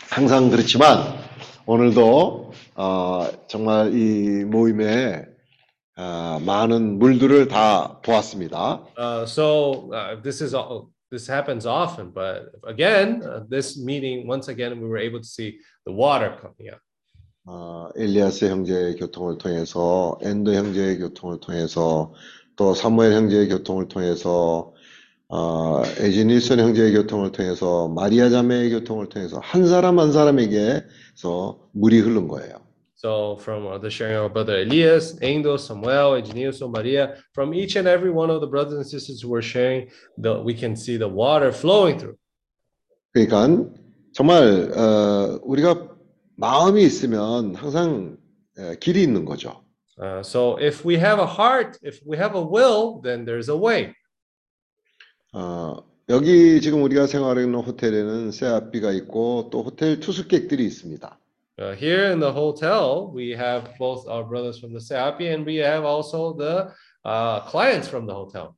항상 0.08 0.50
그렇지만 0.50 1.18
오늘도 1.66 2.52
어, 2.76 3.46
정말 3.48 3.92
이 3.92 4.44
모임에 4.44 5.24
아, 5.96 6.38
많은 6.46 6.98
물들을 7.00 7.48
다 7.48 8.00
보았습니다. 8.02 8.86
Uh, 8.96 9.24
so 9.26 9.90
uh, 9.92 10.14
this 10.22 10.40
is 10.40 10.54
all, 10.54 10.92
this 11.10 11.26
happens 11.26 11.66
often, 11.66 12.12
but 12.12 12.52
again, 12.64 13.20
uh, 13.24 13.42
this 13.50 13.76
meeting 13.76 14.28
once 14.28 14.46
again 14.48 14.80
we 14.80 14.86
were 14.88 14.96
able 14.96 15.18
to 15.18 15.26
see 15.26 15.58
the 15.84 15.92
water 15.92 16.38
coming 16.40 16.72
out. 16.72 16.80
어, 17.46 17.88
엘리아스 17.96 18.46
형제의 18.46 18.96
교통을 18.96 19.38
통해서 19.38 20.18
엔도 20.22 20.52
형제의 20.52 20.98
교통을 20.98 21.40
통해서 21.40 22.12
또 22.56 22.74
사무엘 22.74 23.12
형제의 23.12 23.48
교통을 23.48 23.88
통해서 23.88 24.72
어, 25.28 25.82
에지닐슨 25.98 26.58
형제의 26.58 26.92
교통을 26.92 27.32
통해서 27.32 27.88
마리아 27.88 28.28
자매의 28.28 28.70
교통을 28.70 29.08
통해서 29.08 29.38
한 29.42 29.66
사람 29.66 29.98
한 29.98 30.12
사람에게서 30.12 31.68
물이 31.72 32.00
흐른 32.00 32.28
거예요. 32.28 32.70
So 33.02 33.38
from 33.40 33.66
uh, 33.66 33.78
the 33.78 33.88
sharing 33.88 34.18
of 34.18 34.24
our 34.24 34.28
brother 34.28 34.60
Elias, 34.60 35.16
Angel, 35.22 35.56
Samuel, 35.56 36.20
Egenilson, 36.20 36.70
Maria, 36.70 37.14
from 37.32 37.54
each 37.54 37.76
and 37.76 37.88
every 37.88 38.10
one 38.10 38.28
of 38.28 38.42
the 38.42 38.46
brothers 38.46 38.74
and 38.74 38.84
sisters 38.84 39.22
who 39.22 39.30
were 39.30 39.40
sharing, 39.40 39.88
the, 40.18 40.42
we 40.42 40.52
can 40.52 40.76
see 40.76 40.98
the 40.98 41.08
water 41.08 41.50
flowing 41.50 41.96
through. 41.96 42.16
그러니까 43.14 43.72
정말 44.12 44.70
어, 44.76 45.40
우리가 45.42 45.89
마음이 46.40 46.82
있으면 46.82 47.54
항상 47.54 48.16
에, 48.58 48.76
길이 48.76 49.02
있는 49.02 49.26
거죠. 49.26 49.62
Uh, 50.00 50.20
so 50.20 50.56
if 50.58 50.82
we 50.86 50.96
have 50.96 51.20
a 51.20 51.26
heart, 51.26 51.78
if 51.84 52.00
we 52.06 52.16
have 52.16 52.34
a 52.34 52.42
will, 52.42 53.02
then 53.02 53.26
there's 53.26 53.50
a 53.50 53.56
way. 53.56 53.92
어, 55.34 55.76
여기 56.08 56.60
지금 56.62 56.82
우리가 56.82 57.06
생활하는 57.06 57.54
호텔에는 57.54 58.30
세아비가 58.32 58.90
있고 58.92 59.50
또 59.52 59.62
호텔 59.62 60.00
투숙객들이 60.00 60.64
있습니다. 60.64 61.18
Uh, 61.60 61.76
here 61.76 62.10
in 62.10 62.20
the 62.20 62.32
hotel, 62.32 63.12
we 63.14 63.32
have 63.36 63.70
both 63.78 64.08
our 64.08 64.24
brothers 64.26 64.58
from 64.58 64.72
the 64.72 64.80
SEAPI 64.80 65.34
and 65.34 65.44
we 65.46 65.56
have 65.60 65.84
also 65.84 66.32
the 66.32 66.72
uh, 67.04 67.44
clients 67.50 67.86
from 67.86 68.06
the 68.06 68.16
hotel. 68.16 68.54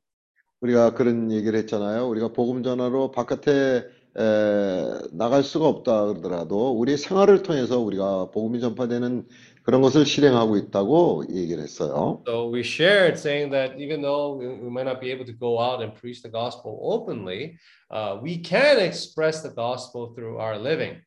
우리가 0.61 0.93
그런 0.93 1.29
얘기를 1.29 1.59
했잖아요. 1.59 2.07
우리가 2.07 2.29
복음 2.31 2.63
전화로 2.63 3.11
바깥에 3.11 3.83
에, 4.17 5.07
나갈 5.11 5.43
수가 5.43 5.67
없다 5.67 6.05
그러더라도 6.05 6.71
우리 6.77 6.97
생활을 6.97 7.43
통해서 7.43 7.79
우리가 7.79 8.29
복음이 8.31 8.59
전파되는 8.59 9.27
그런 9.63 9.81
것을 9.81 10.05
실행하고 10.05 10.57
있다고 10.57 11.23
얘기를 11.31 11.63
했어요. 11.63 12.21
So 12.27 12.53
we 12.53 12.59
shared 12.59 13.17
saying 13.17 13.51
that 13.51 13.79
even 13.81 14.01
though 14.01 14.37
we, 14.37 14.47
we 14.47 14.69
might 14.69 14.85
not 14.85 14.99
be 14.99 15.09
able 15.09 15.25
to 15.25 15.33
go 15.33 15.59
out 15.59 15.81
and 15.81 15.95
preach 15.95 16.21
the 16.21 16.29
gospel 16.29 16.79
openly, 16.83 17.57
uh, 17.89 18.19
we 18.21 18.43
can 18.43 18.79
express 18.79 19.41
the 19.41 19.53
gospel 19.55 20.13
through 20.13 20.37
our 20.37 20.59
living. 20.59 21.01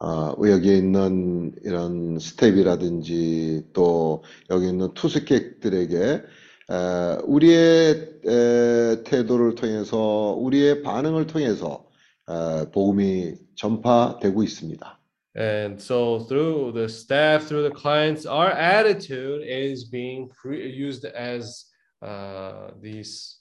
아, 0.00 0.34
여기 0.48 0.78
있는 0.78 1.52
이런 1.64 2.18
스텝이라든지 2.18 3.68
또 3.72 4.24
여기 4.50 4.68
있는 4.68 4.92
투숙객들에게 4.94 5.96
에, 5.96 7.16
우리의 7.24 8.08
에, 8.26 9.02
태도를 9.04 9.54
통해서 9.54 10.34
우리의 10.40 10.82
반응을 10.82 11.28
통해서 11.28 11.84
에, 12.32 12.70
복음이 12.70 13.34
전파되고 13.56 14.42
있습니다. 14.42 14.98
And 15.34 15.80
so 15.80 16.26
through 16.28 16.72
the 16.72 16.88
staff, 16.88 17.46
through 17.46 17.62
the 17.62 17.74
clients, 17.74 18.26
our 18.26 18.50
attitude 18.52 19.42
is 19.46 19.84
being 19.84 20.28
pre- 20.28 20.68
used 20.68 21.06
as 21.06 21.66
uh, 22.02 22.72
these 22.82 23.38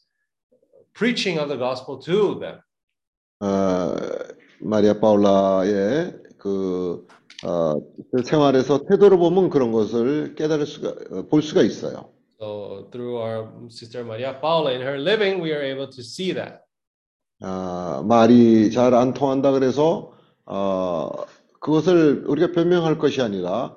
preaching 0.94 1.38
of 1.38 1.50
the 1.50 1.58
gospel 1.58 2.00
to 2.00 2.40
them. 2.40 2.60
어, 3.42 3.96
마리아 4.60 5.00
파울라의 5.00 6.14
그, 6.38 7.08
어, 7.44 7.76
그 8.12 8.24
생활에서 8.24 8.86
태도를 8.86 9.18
보면 9.18 9.50
그런 9.50 9.72
것을 9.72 10.36
깨달을 10.36 10.66
수가 10.66 10.96
어, 11.12 11.28
볼 11.28 11.42
수가 11.42 11.64
있어요. 11.64 12.12
So 12.40 12.90
through 12.92 13.18
our 13.18 13.50
sister 13.70 14.04
Maria 14.04 14.34
Paula 14.40 14.72
in 14.74 14.82
her 14.82 14.98
living, 14.98 15.42
we 15.42 15.52
are 15.52 15.62
able 15.62 15.90
to 15.90 16.02
see 16.02 16.32
that. 16.34 16.62
아, 17.42 18.04
말이 18.06 18.72
잘 18.72 18.94
안 18.94 19.14
통한다 19.14 19.52
그래서 19.52 20.14
어, 20.46 21.10
그것을 21.60 22.26
우리가 22.28 22.52
변명할 22.52 22.98
것이 22.98 23.22
아니라 23.22 23.76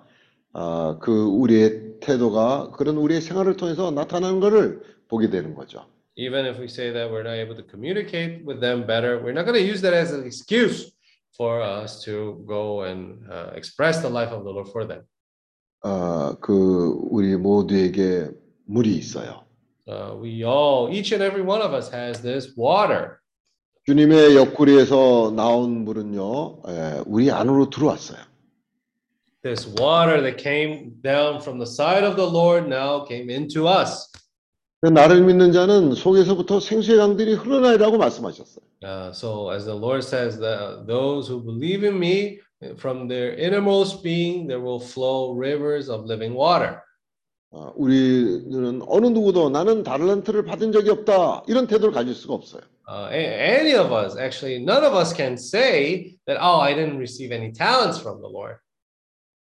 아, 0.52 0.98
그 1.00 1.24
우리의 1.24 2.00
태도가 2.00 2.72
그런 2.76 2.96
우리의 2.96 3.20
생활을 3.20 3.56
통해서 3.56 3.90
나타나는 3.90 4.40
것을 4.40 4.82
보게 5.08 5.30
되는 5.30 5.54
거죠. 5.54 5.84
Even 6.16 6.46
if 6.46 6.60
we 6.60 6.66
say 6.66 6.92
that 6.92 7.10
we're 7.10 7.24
not 7.24 7.34
able 7.36 7.56
to 7.56 7.64
communicate 7.68 8.44
with 8.46 8.60
them 8.60 8.86
better, 8.86 9.18
we're 9.18 9.32
not 9.32 9.44
going 9.46 9.58
to 9.58 9.64
use 9.66 9.80
that 9.82 9.94
as 9.94 10.12
an 10.14 10.24
excuse 10.24 10.92
for 11.36 11.60
us 11.60 12.04
to 12.04 12.44
go 12.46 12.82
and 12.82 13.18
uh, 13.28 13.50
express 13.56 14.00
the 14.00 14.08
life 14.08 14.30
of 14.30 14.44
the 14.44 14.50
Lord 14.52 14.68
for 14.70 14.86
them. 14.86 15.02
어, 15.82 16.36
그 16.40 16.96
우리 17.10 17.36
모두에게 17.36 18.30
물이 18.66 18.94
있어요. 18.96 19.42
Uh, 19.86 20.14
we 20.16 20.44
all, 20.44 20.88
each 20.90 21.12
and 21.12 21.22
every 21.22 21.42
one 21.42 21.60
of 21.60 21.74
us 21.74 21.90
has 21.92 22.22
this 22.22 22.54
water. 22.56 23.20
주님의 23.86 24.34
옆구리에서 24.36 25.34
나온 25.36 25.84
물은요, 25.84 26.62
에, 26.66 27.02
우리 27.04 27.30
안으로 27.30 27.68
들어왔어요. 27.68 28.18
This 29.42 29.68
water 29.78 30.22
that 30.22 30.42
came 30.42 30.92
down 31.02 31.36
from 31.42 31.58
the 31.58 31.66
side 31.66 32.02
of 32.02 32.16
the 32.16 32.26
Lord 32.26 32.66
now 32.66 33.04
came 33.06 33.28
into 33.28 33.68
us. 33.68 34.10
나를 34.80 35.22
믿는 35.24 35.52
자는 35.52 35.92
속에서부터 35.92 36.60
생수의 36.60 36.96
강들이 36.96 37.34
흘러나리라고 37.34 37.98
말씀하셨어요. 37.98 38.64
Uh, 38.82 39.12
so, 39.12 39.50
as 39.50 39.66
the 39.66 39.76
Lord 39.76 40.02
says, 40.02 40.38
that 40.38 40.86
those 40.86 41.28
who 41.28 41.42
believe 41.42 41.84
in 41.84 41.98
me, 41.98 42.40
from 42.76 43.06
their 43.06 43.34
innermost 43.36 44.02
being, 44.02 44.46
there 44.46 44.60
will 44.60 44.80
flow 44.80 45.32
rivers 45.36 45.90
of 45.90 46.06
living 46.06 46.32
water. 46.32 46.83
어, 47.54 47.72
우리는 47.76 48.82
어느 48.88 49.06
누구도 49.06 49.48
나는 49.48 49.84
달란트를 49.84 50.44
받은 50.44 50.72
적이 50.72 50.90
없다 50.90 51.44
이런 51.46 51.68
태도를 51.68 51.94
가질 51.94 52.12
수가 52.12 52.34
없어요. 52.34 52.62
Uh, 52.86 53.08
any 53.14 53.74
of 53.74 53.94
us, 53.94 54.18
actually, 54.18 54.60
none 54.62 54.84
of 54.84 54.92
us 54.92 55.14
can 55.14 55.34
say 55.34 56.16
that, 56.26 56.38
oh, 56.42 56.60
I 56.60 56.74
didn't 56.74 56.98
receive 56.98 57.32
any 57.32 57.52
talents 57.52 57.98
from 58.00 58.20
the 58.20 58.28
Lord. 58.28 58.56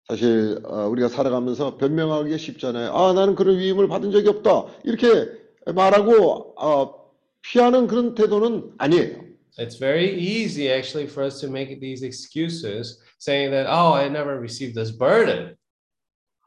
사실 0.09 0.61
어, 0.65 0.89
우리가 0.89 1.09
살아가면서 1.09 1.79
변명하기 1.79 2.37
쉽잖아요. 2.37 2.93
아 2.93 3.15
나는 3.15 3.35
그런 3.35 3.57
위임을 3.57 3.89
받은 3.89 4.13
적이 4.13 4.29
없다 4.29 4.67
이렇게 4.85 5.31
말하고 5.75 6.55
어, 6.59 6.95
피하는 7.41 7.87
그런 7.87 8.15
태도는 8.15 8.75
아니에요. 8.77 9.23
It's 9.59 9.79
very 9.79 10.19
easy, 10.19 10.69
actually, 10.71 11.07
for 11.07 11.25
us 11.25 11.41
to 11.41 11.49
make 11.49 11.81
these 11.81 12.03
excuses, 12.03 13.01
saying 13.19 13.53
that, 13.53 13.67
oh, 13.69 13.93
I 13.93 14.09
never 14.09 14.39
received 14.39 14.75
this 14.75 14.91
burden. 14.91 15.57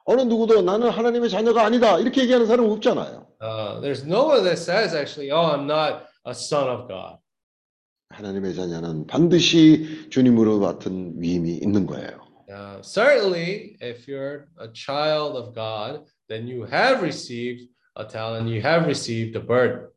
어느 0.06 0.22
누구도 0.22 0.62
나는 0.62 0.90
하나님의 0.90 1.30
자녀가 1.30 1.66
아니다 1.66 1.98
이렇게 2.00 2.22
얘기하는 2.22 2.46
사람은 2.46 2.72
없잖아요. 2.72 3.26
Uh, 3.42 3.82
there's 3.82 4.06
no 4.06 4.26
one 4.28 4.44
that 4.44 4.58
says, 4.58 4.96
actually, 4.96 5.32
oh, 5.32 5.52
I'm 5.52 5.66
not 5.66 6.06
a 6.26 6.34
son 6.34 6.70
of 6.70 6.88
God. 6.88 7.18
하나님의 8.10 8.56
자녀는 8.56 9.08
반드시 9.08 10.08
주님으로 10.10 10.60
받은 10.60 11.16
위임이 11.18 11.58
있는 11.58 11.88
거예요. 11.88 12.24
Uh, 12.48 12.80
certainly, 12.84 13.76
if 13.82 14.08
you're 14.08 14.46
a 14.62 14.70
child 14.72 15.36
of 15.36 15.54
God, 15.56 16.06
then 16.30 16.48
you 16.48 16.66
have 16.66 17.02
received 17.02 17.68
a 17.98 18.06
talent, 18.06 18.48
you 18.48 18.62
have 18.62 18.86
received 18.86 19.36
a 19.36 19.44
burden. 19.44 19.90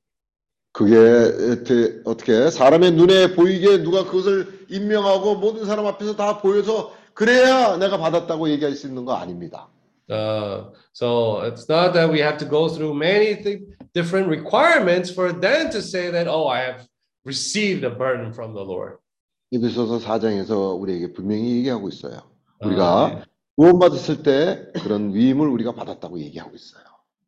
그게 0.73 0.97
어떻게 2.05 2.51
사람의 2.51 2.93
눈에 2.93 3.35
보이게 3.35 3.83
누가 3.83 4.05
그것을 4.05 4.67
임명하고 4.71 5.37
모든 5.37 5.67
사람 5.67 5.87
앞에서 5.87 6.17
다 6.17 6.41
보여서 6.41 6.95
그래야 7.13 7.77
내가 7.77 7.99
받았다고 7.99 8.49
얘기할 8.51 8.75
수 8.75 8.87
있는 8.87 9.05
거 9.05 9.15
아닙니다. 9.15 9.69
Uh, 10.10 10.72
so 10.92 11.42
it's 11.42 11.70
not 11.70 11.94
that 11.94 12.10
we 12.10 12.20
have 12.20 12.38
to 12.38 12.46
go 12.46 12.68
through 12.68 12.94
many 12.94 13.36
th- 13.36 13.62
different 13.94 14.28
requirements 14.28 15.10
for 15.10 15.32
then 15.32 15.70
to 15.72 15.82
say 15.82 16.12
that, 16.12 16.28
oh, 16.28 16.48
I 16.48 16.60
have 16.60 16.88
received 17.26 17.84
a 17.84 17.90
burden 17.90 18.34
from 18.34 18.54
the 18.54 18.64
Lord. 18.64 18.98
에베소서 19.54 20.00
4장에서 20.00 20.80
우리에게 20.80 21.14
분명히 21.14 21.58
얘기하고 21.58 21.88
있어요. 21.90 22.22
우리가 22.62 23.26
구원받았을 23.56 24.24
때 24.24 24.68
그런 24.82 25.14
위임을 25.14 25.48
우리가 25.48 25.74
받았다고 25.74 26.20
얘기하고 26.20 26.56
있어요. 26.56 26.84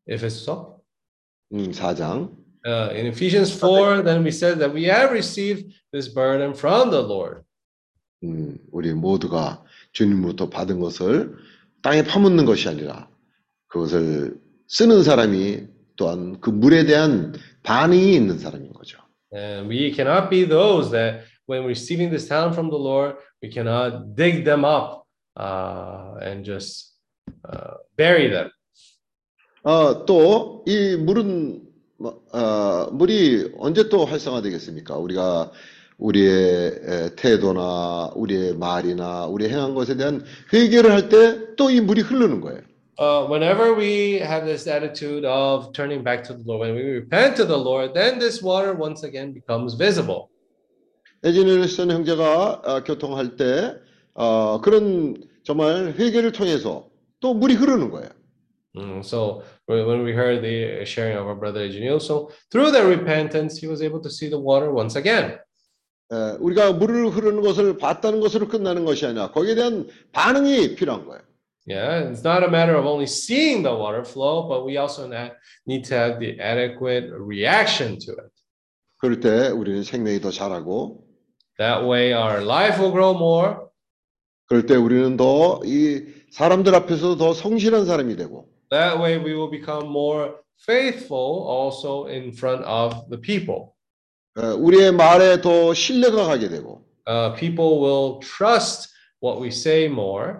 If 0.09 0.25
it's 0.25 0.41
so. 0.41 0.81
음, 1.53 1.71
4장. 1.71 2.35
Uh, 2.65 2.89
in 2.95 3.05
Ephesians 3.05 3.53
4, 3.53 4.01
then 4.03 4.23
we 4.23 4.31
said 4.31 4.57
that 4.57 4.73
we 4.73 4.85
have 4.85 5.11
received 5.11 5.71
this 5.93 6.11
burden 6.11 6.53
from 6.55 6.89
the 6.89 7.01
Lord. 7.01 7.43
음, 8.23 8.57
우리 8.71 8.91
모두가 8.93 9.63
주님으로부터 9.91 10.49
받은 10.49 10.79
것을 10.79 11.35
땅에 11.82 12.02
파묻는 12.02 12.44
것이 12.44 12.68
아니라 12.68 13.08
그것을 13.68 14.38
쓰는 14.68 15.02
사람이 15.02 15.66
또한 15.96 16.40
그 16.40 16.50
물에 16.50 16.84
대한 16.84 17.34
반응이 17.62 18.14
있는 18.14 18.38
사람인 18.38 18.72
거죠. 18.72 18.98
And 19.32 19.68
we 19.68 19.92
cannot 19.92 20.28
be 20.30 20.46
those 20.48 20.90
that 20.90 21.24
when 21.48 21.64
receiving 21.64 22.10
this 22.10 22.28
talent 22.28 22.54
from 22.54 22.70
the 22.70 22.78
Lord, 22.78 23.16
we 23.42 23.50
cannot 23.50 24.16
dig 24.16 24.44
them 24.44 24.64
up 24.64 25.04
uh, 25.38 26.18
and 26.22 26.44
just 26.44 26.94
uh, 27.44 27.74
bury 27.96 28.30
them. 28.30 28.50
어, 29.62 30.06
또 30.06 30.64
이 30.66 30.96
물은 30.96 31.62
뭐, 31.98 32.22
어, 32.32 32.90
물이 32.92 33.52
언제 33.58 33.88
또 33.90 34.06
활성화되겠습니까? 34.06 34.96
우리가 34.96 35.52
우리의 36.00 36.80
에, 36.86 37.14
태도나 37.14 38.10
우리의 38.16 38.54
말이나 38.56 39.26
우리의 39.26 39.50
행한 39.52 39.74
것에 39.74 39.96
대한 39.96 40.24
회개를 40.52 40.90
할 40.90 41.08
때 41.08 41.54
또 41.56 41.70
이 41.70 41.80
물이 41.80 42.00
흐르는 42.00 42.40
거예요. 42.40 42.60
Uh, 42.98 43.24
whenever 43.30 43.72
we 43.74 44.18
have 44.20 44.44
this 44.44 44.68
attitude 44.68 45.24
of 45.24 45.72
turning 45.72 46.02
back 46.04 46.22
to 46.22 46.34
the 46.34 46.42
Lord, 46.44 46.60
when 46.68 46.74
we 46.76 46.82
repent 47.00 47.34
to 47.36 47.46
the 47.46 47.56
Lord, 47.56 47.94
then 47.94 48.18
this 48.18 48.42
water 48.42 48.74
once 48.74 49.04
again 49.04 49.32
becomes 49.32 49.74
visible. 49.76 50.28
에지넬슨 51.22 51.90
형제가 51.90 52.62
어, 52.64 52.82
교통할 52.84 53.36
때 53.36 53.74
어, 54.14 54.60
그런 54.60 55.16
정말 55.44 55.94
회개를 55.98 56.32
통해서 56.32 56.88
또 57.20 57.34
물이 57.34 57.54
흐르는 57.54 57.90
거예요. 57.90 58.08
Mm, 58.76 59.00
so 59.02 59.42
when 59.66 59.84
when 59.86 60.04
we 60.04 60.12
heard 60.12 60.42
the 60.42 60.84
sharing 60.84 61.16
of 61.18 61.26
our 61.26 61.34
brother 61.34 61.64
Eugenio, 61.66 61.98
so 61.98 62.30
through 62.52 62.70
that 62.70 62.86
repentance, 62.86 63.58
he 63.58 63.66
was 63.66 63.82
able 63.82 64.00
to 64.00 64.08
see 64.10 64.28
the 64.28 64.38
water 64.38 64.70
once 64.72 64.94
again. 64.96 65.38
에, 66.12 66.36
우리가 66.40 66.72
물을 66.72 67.08
흐르는 67.08 67.42
것을 67.42 67.76
봤다는 67.78 68.20
것으로 68.20 68.48
끝나는 68.48 68.84
것이 68.84 69.06
아니라 69.06 69.30
거기에 69.30 69.54
대한 69.54 69.88
반응이 70.12 70.74
필요한 70.74 71.06
거예요. 71.06 71.22
Yeah, 71.68 72.10
it's 72.10 72.24
not 72.24 72.42
a 72.42 72.48
matter 72.48 72.74
of 72.76 72.86
only 72.86 73.04
seeing 73.04 73.62
the 73.62 73.72
water 73.74 74.02
flow, 74.02 74.48
but 74.48 74.64
we 74.66 74.76
also 74.78 75.06
need 75.68 75.84
to 75.88 75.94
have 75.94 76.18
the 76.18 76.40
adequate 76.40 77.10
reaction 77.12 77.98
to 78.00 78.12
it. 78.12 78.32
그럴 78.98 79.20
때 79.20 79.48
우리는 79.48 79.82
생명이 79.82 80.20
더 80.20 80.30
자라고 80.30 81.04
That 81.58 81.84
way, 81.86 82.12
our 82.12 82.42
life 82.42 82.80
will 82.80 82.90
grow 82.92 83.14
more. 83.14 83.56
그럴 84.46 84.66
때 84.66 84.74
우리는 84.74 85.16
더 85.16 85.60
이 85.64 86.02
사람들 86.32 86.74
앞에서 86.74 87.16
더 87.16 87.32
성실한 87.34 87.84
사람이 87.86 88.16
되고 88.16 88.48
That 88.70 88.98
way, 88.98 89.16
we 89.18 89.34
will 89.34 89.50
become 89.50 89.86
more 89.88 90.32
faithful 90.66 91.46
also 91.46 92.06
in 92.08 92.32
front 92.32 92.64
of 92.64 92.94
the 93.10 93.20
people. 93.20 93.74
어, 94.36 94.54
우리의 94.56 94.92
말에 94.92 95.40
더 95.40 95.74
신뢰가 95.74 96.24
가게 96.24 96.48
되고 96.48 96.84
Uh, 97.08 97.34
people 97.34 97.80
will 97.80 98.20
trust 98.20 98.88
what 99.22 99.40
we 99.42 99.48
say 99.48 99.86
more. 99.86 100.34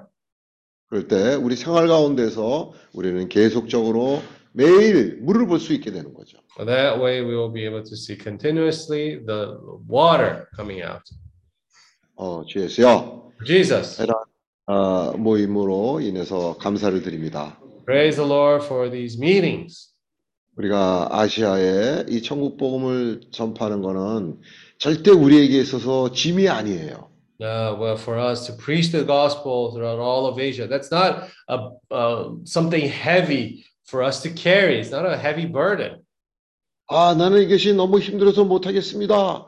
그럴 0.88 1.08
때 1.08 1.34
우리 1.34 1.56
생활 1.56 1.88
가운데서 1.88 2.72
우리는 2.92 3.28
계속적으로 3.28 4.22
매일 4.52 5.18
물을 5.22 5.46
볼 5.46 5.58
수 5.58 5.72
있게 5.72 5.90
되는 5.90 6.12
거죠. 6.14 6.38
That 6.58 7.00
way, 7.00 7.20
we 7.22 7.34
will 7.34 7.52
be 7.52 7.64
able 7.64 7.82
to 7.82 7.94
see 7.96 8.16
continuously 8.16 9.24
the 9.24 9.56
water 9.88 10.46
coming 10.54 10.82
out. 10.84 11.02
어, 12.16 12.44
주 12.46 12.60
예수여. 12.60 13.32
Jesus. 13.46 14.00
이런 14.02 14.14
어, 14.66 15.12
모임으로 15.16 16.00
인해서 16.00 16.56
감사를 16.58 17.02
드립니다. 17.02 17.58
Praise 17.86 18.16
the 18.16 18.28
Lord 18.30 18.64
for 18.64 18.90
these 18.90 19.18
meetings. 19.18 19.89
우리가 20.61 21.09
아시아에 21.11 22.05
이 22.09 22.23
천국 22.23 22.57
복음을 22.59 23.23
전파하는 23.31 23.81
거는 23.82 24.39
절대 24.78 25.11
우리에게 25.11 25.59
있어서 25.61 26.12
짐이 26.12 26.49
아니에요. 26.49 27.09
Uh, 27.43 27.74
well, 27.81 27.97
for 27.97 28.20
us 28.20 28.47
to 28.47 28.55
preach 28.55 28.93
the 28.93 29.03
gospel 29.03 29.73
throughout 29.73 29.99
all 29.99 30.27
of 30.27 30.39
Asia, 30.39 30.66
that's 30.66 30.93
not 30.93 31.31
a, 31.49 31.70
uh, 31.91 32.28
something 32.45 32.87
heavy 32.87 33.65
for 33.89 34.03
us 34.03 34.20
to 34.20 34.28
carry. 34.28 34.78
It's 34.78 34.91
not 34.91 35.07
a 35.07 35.16
heavy 35.16 35.47
burden. 35.47 36.03
아, 36.89 37.15
나는 37.15 37.41
이것이 37.41 37.73
너무 37.73 37.99
힘들어서 37.99 38.45
못하겠습니다. 38.45 39.47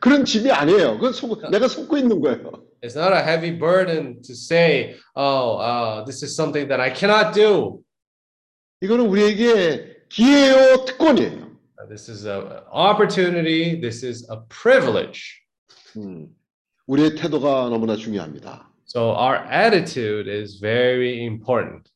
그런 0.00 0.24
짐이 0.24 0.50
아니에요. 0.50 0.94
그건 0.94 1.12
속, 1.12 1.50
내가 1.50 1.68
속고 1.68 1.98
있는 1.98 2.20
거예요. 2.20 2.52
It's 2.82 2.96
not 2.96 3.12
a 3.12 3.20
heavy 3.22 3.50
burden 3.50 4.22
to 4.22 4.32
say, 4.32 4.94
oh, 5.14 5.58
uh, 5.58 6.04
this 6.06 6.24
is 6.24 6.34
something 6.34 6.68
that 6.68 6.80
I 6.80 6.94
cannot 6.94 7.34
do. 7.34 7.82
이거는 8.80 9.06
우리에게 9.08 9.95
기회요, 10.16 10.84
특권이에요. 10.86 11.46
Uh, 11.78 11.88
This 11.88 12.10
is 12.10 12.26
an 12.26 12.42
opportunity. 12.72 13.78
This 13.78 14.02
is 14.02 14.26
a 14.32 14.38
privilege. 14.48 15.42
음, 15.98 16.28
우리의 16.86 17.16
태도가 17.16 17.68
너무나 17.68 17.96
중요합니다. 17.96 18.70
So 18.86 19.12
our 19.14 19.44
attitude 19.52 20.26
is 20.30 20.58
very 20.58 21.20
important. 21.26 21.90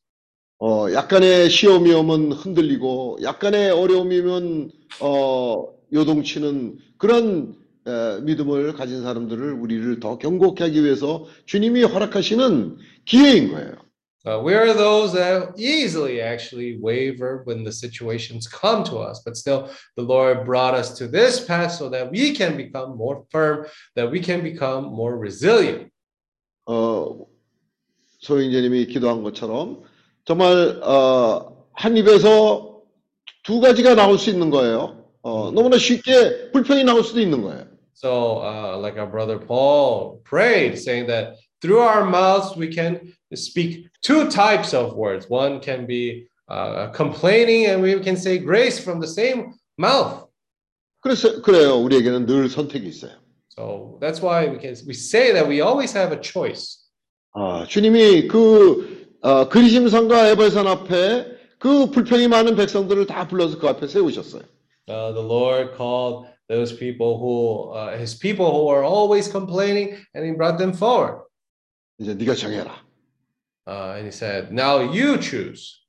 어, 0.59 0.91
약간의 0.93 1.49
시험이 1.49 1.91
오면 1.93 2.33
흔들리고, 2.33 3.17
약간의 3.23 3.71
어려움이 3.71 4.19
오면, 4.19 4.69
어, 4.99 5.65
요동치는 5.91 6.77
그런 6.99 7.55
에, 7.87 8.21
믿음을 8.21 8.73
가진 8.73 9.01
사람들을 9.01 9.53
우리를 9.53 9.99
더 9.99 10.19
경고케 10.19 10.63
하기 10.65 10.83
위해서 10.83 11.25
주님이 11.47 11.81
허락하시는 11.85 12.77
기회인 13.05 13.51
거예요. 13.51 13.80
Uh, 14.26 14.40
we 14.40 14.54
are 14.54 14.74
those 14.74 15.12
that 15.12 15.54
easily 15.56 16.20
actually 16.20 16.78
waver 16.80 17.42
when 17.44 17.62
the 17.62 17.70
situations 17.70 18.48
come 18.48 18.82
to 18.82 18.96
us, 18.98 19.22
but 19.24 19.36
still, 19.36 19.70
the 19.96 20.02
Lord 20.02 20.44
brought 20.44 20.74
us 20.74 20.98
to 20.98 21.06
this 21.06 21.44
path 21.44 21.70
so 21.70 21.88
that 21.90 22.10
we 22.10 22.34
can 22.34 22.56
become 22.56 22.96
more 22.96 23.24
firm, 23.30 23.66
that 23.94 24.10
we 24.10 24.18
can 24.18 24.42
become 24.42 24.86
more 24.86 25.16
resilient. 25.16 25.92
어, 26.66 27.24
소영재님이 28.18 28.86
기도한 28.86 29.22
것처럼 29.22 29.82
정말 30.24 30.80
어, 30.82 31.64
한 31.72 31.96
입에서 31.96 32.82
두 33.44 33.60
가지가 33.60 33.94
나올 33.94 34.18
수 34.18 34.30
있는 34.30 34.50
거예요. 34.50 35.04
어, 35.22 35.52
너무나 35.52 35.78
쉽게 35.78 36.50
불평이 36.50 36.82
나올 36.82 37.04
수도 37.04 37.20
있는 37.20 37.42
거예요. 37.42 37.64
So, 37.92 38.42
uh, 38.42 38.76
like 38.78 38.98
our 38.98 39.06
brother 39.06 39.38
Paul 39.38 40.20
prayed, 40.24 40.76
saying 40.76 41.06
that 41.06 41.36
through 41.62 41.80
our 41.80 42.04
mouths 42.04 42.56
we 42.56 42.68
can 42.68 43.00
speak 43.34 43.88
two 44.02 44.28
types 44.30 44.74
of 44.74 44.94
words. 44.94 45.28
One 45.28 45.60
can 45.60 45.86
be 45.86 46.28
uh, 46.48 46.88
complaining, 46.92 47.66
and 47.66 47.82
we 47.82 47.98
can 48.00 48.16
say 48.16 48.38
grace 48.38 48.78
from 48.78 49.00
the 49.00 49.08
same 49.08 49.54
mouth. 49.78 50.26
그래서 51.02 51.40
그래요. 51.42 51.76
우리에게는 51.76 52.26
늘 52.26 52.48
선택이 52.48 52.86
있어요. 52.88 53.12
So 53.48 53.98
that's 54.00 54.20
why 54.20 54.48
we 54.48 54.58
can 54.58 54.74
we 54.86 54.94
say 54.94 55.32
that 55.32 55.46
we 55.48 55.60
always 55.62 55.96
have 55.96 56.12
a 56.12 56.20
choice. 56.20 56.78
아, 57.32 57.66
주님이 57.68 58.28
그 58.28 59.06
어, 59.22 59.48
그리심산과 59.48 60.28
에발산 60.30 60.66
앞에 60.66 61.36
그 61.58 61.90
불평이 61.90 62.28
많은 62.28 62.54
백성들을 62.56 63.06
다 63.06 63.26
불러서 63.26 63.58
그 63.58 63.68
앞에 63.68 63.86
세우셨어요. 63.86 64.42
Uh, 64.88 65.12
the 65.12 65.22
Lord 65.22 65.76
called 65.76 66.28
those 66.48 66.72
people 66.72 67.18
who, 67.18 67.72
uh, 67.74 67.96
His 67.98 68.16
people 68.16 68.52
who 68.52 68.68
are 68.68 68.84
always 68.84 69.28
complaining, 69.28 69.96
and 70.14 70.24
He 70.24 70.32
brought 70.32 70.58
them 70.58 70.72
forward. 70.72 71.24
이제 71.98 72.14
네가 72.14 72.34
정해라. 72.34 72.84
Uh, 73.71 73.95
and 73.95 74.03
He 74.03 74.11
said, 74.11 74.51
"Now 74.51 74.81
you 74.83 75.17
choose. 75.21 75.79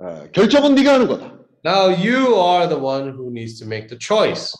어, 0.00 0.30
결정은 0.32 0.74
네가 0.74 0.94
하는 0.94 1.06
거다. 1.08 1.36
Now 1.62 1.90
you 1.90 2.40
are 2.40 2.66
the 2.66 2.80
one 2.80 3.10
who 3.12 3.28
needs 3.30 3.58
to 3.60 3.66
make 3.66 3.88
the 3.88 3.98
choice." 4.00 4.56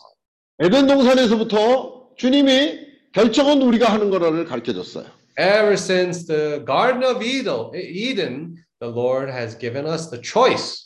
에덴 0.59 0.85
동산에서부터 0.85 2.09
주님이 2.17 2.87
결정은 3.13 3.63
우리가 3.63 3.91
하는 3.91 4.11
거라를 4.11 4.45
가르쳐 4.45 4.73
줬어요. 4.73 5.05
Ever 5.39 5.73
since 5.73 6.27
the 6.27 6.63
Garden 6.63 7.03
of 7.03 7.23
Eden, 7.25 7.71
Eden, 7.73 8.55
the 8.79 8.93
Lord 8.93 9.31
has 9.31 9.57
given 9.57 9.87
us 9.87 10.11
the 10.11 10.21
choice. 10.21 10.85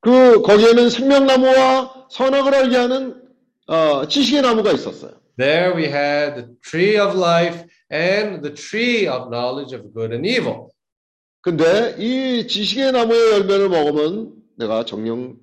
그 0.00 0.42
거기에는 0.42 0.90
생명나무와 0.90 2.08
선악을 2.10 2.54
알게 2.54 2.76
하는 2.76 3.22
어, 3.66 4.06
지식의 4.06 4.42
나무가 4.42 4.72
있었어요. 4.72 5.12
There 5.38 5.74
we 5.74 5.84
had 5.84 6.34
the 6.34 6.48
tree 6.62 6.98
of 6.98 7.16
life 7.16 7.64
and 7.90 8.42
the 8.42 8.52
tree 8.54 9.08
of 9.08 9.30
knowledge 9.30 9.72
of 9.72 9.94
good 9.94 10.12
and 10.12 10.28
evil. 10.28 10.68
근데 11.48 11.96
이 11.98 12.46
지식의 12.46 12.92
나무의 12.92 13.32
열매를 13.32 13.70
먹으면 13.70 14.34
내가 14.58 14.84
정령 14.84 15.38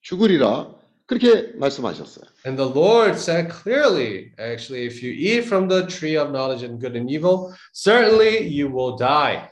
죽으리라 0.00 0.74
그렇게 1.06 1.52
말씀하셨어요. 1.54 2.24
And 2.44 2.60
the 2.60 2.68
Lord 2.68 3.16
said 3.16 3.48
clearly, 3.48 4.32
actually, 4.36 4.86
if 4.86 5.00
you 5.00 5.12
eat 5.14 5.46
from 5.46 5.68
the 5.68 5.86
tree 5.86 6.18
of 6.18 6.32
knowledge 6.32 6.64
and 6.66 6.80
good 6.80 6.98
and 6.98 7.08
evil, 7.08 7.54
certainly 7.72 8.50
you 8.50 8.66
will 8.66 8.98
die. 8.98 9.48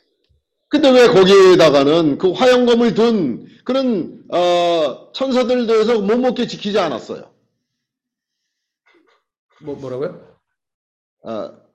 근데 0.68 0.90
왜 0.90 1.06
거기에다가는 1.06 2.18
그 2.18 2.32
화영검을 2.32 2.94
든 2.94 3.46
그런 3.64 4.24
어, 4.34 5.12
천사들 5.12 5.68
대해서 5.68 6.00
못 6.00 6.18
먹게 6.18 6.48
지키지 6.48 6.80
않았어요. 6.80 7.32
뭐, 9.62 9.76
뭐라고요? 9.76 10.36
어, 11.22 11.65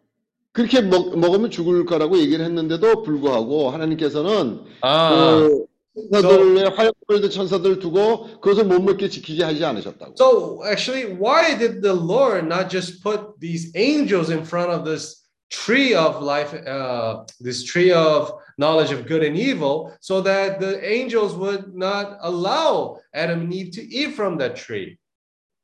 그렇게 0.53 0.81
먹, 0.81 1.17
먹으면 1.17 1.49
죽을 1.49 1.85
거라고 1.85 2.17
얘기를 2.17 2.43
했는데도 2.43 3.03
불구하고 3.03 3.69
하나님께서는 3.69 4.61
아, 4.81 5.47
그 5.47 5.65
천사들의 6.11 7.21
든 7.21 7.29
천사들 7.29 7.79
두고 7.79 8.39
그것을 8.39 8.65
못 8.65 8.81
먹게 8.81 9.09
지키게 9.09 9.43
하지 9.43 9.63
않으셨다고. 9.63 10.15
So 10.17 10.63
actually, 10.65 11.17
why 11.17 11.57
did 11.57 11.81
the 11.81 11.95
Lord 11.95 12.45
not 12.45 12.69
just 12.69 13.03
put 13.03 13.39
these 13.39 13.71
angels 13.75 14.29
in 14.29 14.43
front 14.43 14.71
of 14.71 14.83
this 14.83 15.21
tree 15.49 15.93
of 15.93 16.21
life, 16.23 16.53
uh, 16.65 17.25
this 17.39 17.63
tree 17.63 17.91
of 17.91 18.31
knowledge 18.57 18.91
of 18.91 19.05
good 19.05 19.23
and 19.23 19.37
evil, 19.37 19.91
so 19.99 20.21
that 20.21 20.59
the 20.59 20.79
angels 20.83 21.35
would 21.35 21.75
not 21.75 22.17
allow 22.21 22.99
Adam 23.13 23.41
and 23.41 23.53
Eve 23.53 23.71
to 23.71 23.81
eat 23.83 24.15
from 24.15 24.37
that 24.37 24.55
tree? 24.55 24.97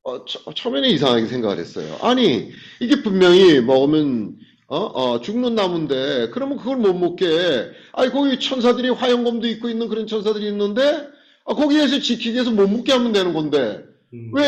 어, 0.04 0.24
처, 0.26 0.40
처음에는 0.54 0.90
이상하게 0.90 1.28
생각을 1.28 1.58
했어요. 1.58 1.98
아니, 2.02 2.52
이게 2.80 3.02
분명히 3.02 3.60
먹으면 3.60 4.38
어, 4.68 4.78
어, 4.78 5.22
죽는 5.22 5.56
나무인데 5.56 6.30
그러면 6.32 6.58
그걸 6.58 6.78
못 6.78 6.94
먹게. 6.94 7.26
아니, 7.94 8.12
거기 8.12 8.40
천사들이 8.40 8.90
화영검도 8.90 9.48
입고 9.48 9.70
있는 9.70 9.88
그런 9.88 10.08
천사들이 10.08 10.48
있는데 10.50 11.08
아, 11.46 11.54
거기에서 11.54 12.00
지키기 12.00 12.34
위해서 12.34 12.52
못 12.52 12.68
먹게 12.70 12.92
하면 12.92 13.14
되는 13.14 13.34
건데 13.34 13.82
왜 14.34 14.44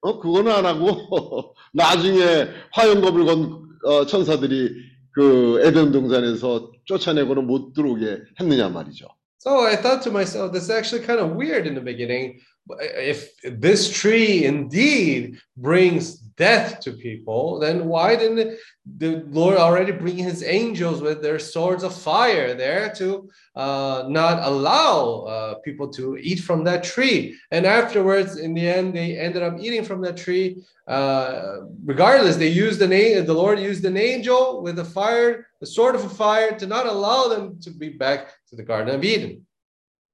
어, 0.00 0.18
그거는 0.18 0.50
안 0.50 0.66
하고 0.66 1.54
나중에 1.72 2.48
화영검을 2.72 3.24
건 3.24 3.64
어, 3.84 4.06
천사들이 4.06 4.70
그 5.12 5.60
에덴 5.64 5.92
동산에서 5.92 6.72
쫓아내고는 6.86 7.46
못 7.46 7.72
들어오게 7.72 8.22
했느냐 8.40 8.68
말이죠. 8.68 9.06
So 9.38 9.60
I 9.60 9.76
thought 9.76 10.02
to 10.04 10.10
myself, 10.10 10.52
this 10.52 10.64
is 10.64 10.70
actually 10.70 11.06
kind 11.06 11.20
of 11.20 11.36
weird 11.36 11.68
in 11.68 11.74
the 11.74 11.84
beginning. 11.84 12.40
If 12.80 13.30
this 13.60 13.92
tree 13.92 14.46
indeed 14.46 15.36
brings 15.54 16.23
death 16.36 16.80
to 16.80 16.92
people, 16.92 17.58
then 17.58 17.86
why 17.86 18.16
didn't 18.16 18.58
the 18.98 19.24
Lord 19.28 19.56
already 19.56 19.92
bring 19.92 20.16
his 20.16 20.42
angels 20.42 21.00
with 21.00 21.22
their 21.22 21.38
swords 21.38 21.82
of 21.82 21.94
fire 21.94 22.54
there 22.54 22.92
to 22.96 23.28
uh, 23.56 24.04
not 24.08 24.42
allow 24.42 25.20
uh, 25.20 25.54
people 25.66 25.88
to 25.90 26.16
eat 26.16 26.40
from 26.40 26.64
that 26.64 26.84
tree? 26.84 27.36
And 27.50 27.66
afterwards, 27.66 28.36
in 28.38 28.54
the 28.54 28.68
end, 28.68 28.94
they 28.94 29.16
ended 29.18 29.42
up 29.42 29.58
eating 29.60 29.84
from 29.84 30.00
that 30.02 30.16
tree. 30.16 30.62
Uh, 30.86 31.60
regardless, 31.84 32.36
they 32.36 32.48
used 32.48 32.82
an 32.82 32.92
a- 32.92 33.20
the 33.20 33.32
Lord 33.32 33.58
used 33.58 33.84
an 33.84 33.96
angel 33.96 34.62
with 34.62 34.78
a 34.78 34.84
fire, 34.84 35.46
the 35.60 35.66
sword 35.66 35.94
of 35.94 36.04
a 36.04 36.08
fire, 36.08 36.58
to 36.58 36.66
not 36.66 36.86
allow 36.86 37.28
them 37.28 37.60
to 37.60 37.70
be 37.70 37.90
back 37.90 38.28
to 38.48 38.56
the 38.56 38.62
Garden 38.62 38.94
of 38.94 39.04
Eden. 39.04 39.46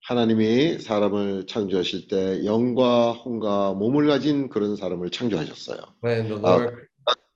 하나님이 0.03 0.79
사람을 0.79 1.47
창조하실 1.47 2.09
때 2.09 2.45
영과 2.45 3.13
혼과 3.13 3.75
몸을 3.75 4.07
가진 4.07 4.49
그런 4.49 4.77
사람을 4.77 5.11
창조하셨어요. 5.11 5.79
아, 6.45 6.67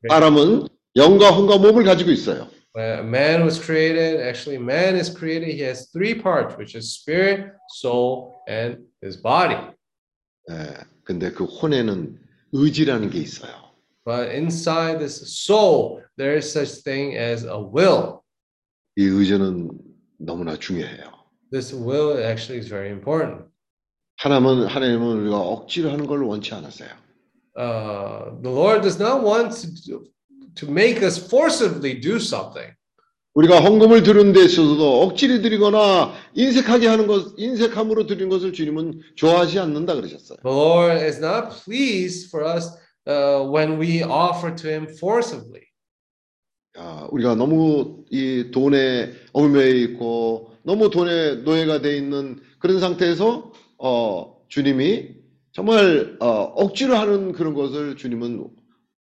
사람은 0.08 0.66
영과 0.96 1.30
혼과 1.30 1.58
몸을 1.58 1.84
가지고 1.84 2.10
있어요. 2.10 2.48
when 2.74 3.08
man 3.08 3.44
was 3.44 3.56
created, 3.58 4.20
actually, 4.20 4.58
man 4.58 4.96
is 4.96 5.08
created. 5.08 5.48
He 5.54 5.62
has 5.62 5.90
three 5.92 6.14
parts, 6.14 6.56
which 6.58 6.74
is 6.74 6.92
spirit, 6.92 7.52
soul, 7.68 8.42
and 8.48 8.82
his 9.02 9.16
body. 9.16 9.56
예, 10.50 10.74
근데 11.04 11.30
그 11.30 11.44
혼에는 11.44 12.18
의지라는 12.52 13.10
게 13.10 13.18
있어요. 13.20 13.52
But 14.04 14.34
inside 14.34 14.98
this 14.98 15.22
soul, 15.22 16.02
there 16.18 16.36
is 16.36 16.50
such 16.50 16.82
thing 16.82 17.16
as 17.16 17.46
a 17.46 17.56
will. 17.56 18.20
이 18.96 19.04
의지는 19.04 19.70
너무나 20.18 20.56
중요해요. 20.56 21.13
This 21.54 21.72
will 21.72 22.18
actually 22.18 22.58
is 22.58 22.68
very 22.68 22.90
important. 22.90 23.46
하나님은 24.16 24.66
하나님은 24.66 25.20
우리가 25.20 25.38
억지로 25.38 25.92
하는 25.92 26.04
걸 26.04 26.24
원치 26.24 26.52
않았어요. 26.52 26.88
Uh, 27.56 28.42
the 28.42 28.50
Lord 28.50 28.82
does 28.82 29.00
not 29.00 29.22
want 29.22 29.54
to, 29.86 30.02
to 30.56 30.68
make 30.68 31.00
us 31.00 31.16
forcibly 31.16 32.00
do 32.00 32.16
something. 32.16 32.74
우리가 33.34 33.60
헌금을 33.60 34.02
드리는 34.02 34.32
데 34.32 34.44
있어서도 34.44 35.02
억지로 35.02 35.42
드리거나 35.42 36.14
인색하게 36.34 36.88
하는 36.88 37.06
것, 37.06 37.34
인색함으로 37.36 38.06
드리는 38.06 38.28
것을 38.28 38.52
주님은 38.52 39.02
좋아하지 39.14 39.60
않는다 39.60 39.94
그러셨어요. 39.94 40.38
The 40.42 40.56
Lord 40.56 41.04
is 41.04 41.24
not 41.24 41.54
pleased 41.62 42.30
for 42.30 42.44
us 42.44 42.66
uh, 43.06 43.48
when 43.48 43.78
we 43.80 44.02
offer 44.02 44.52
to 44.56 44.68
Him 44.68 44.88
forcibly. 44.88 45.62
아, 46.76 47.06
우리가 47.12 47.36
너무 47.36 48.04
이 48.10 48.50
돈에 48.50 49.12
얽매여 49.32 49.68
있고 49.76 50.53
너무 50.64 50.90
돈에 50.90 51.36
노예가 51.36 51.80
돼 51.82 51.96
있는 51.96 52.40
그런 52.58 52.80
상태에서 52.80 53.52
어, 53.78 54.36
주님이 54.48 55.14
정말 55.52 56.16
어, 56.20 56.26
억지로 56.26 56.96
하는 56.96 57.32
그런 57.32 57.54
것을 57.54 57.96
주님은 57.96 58.48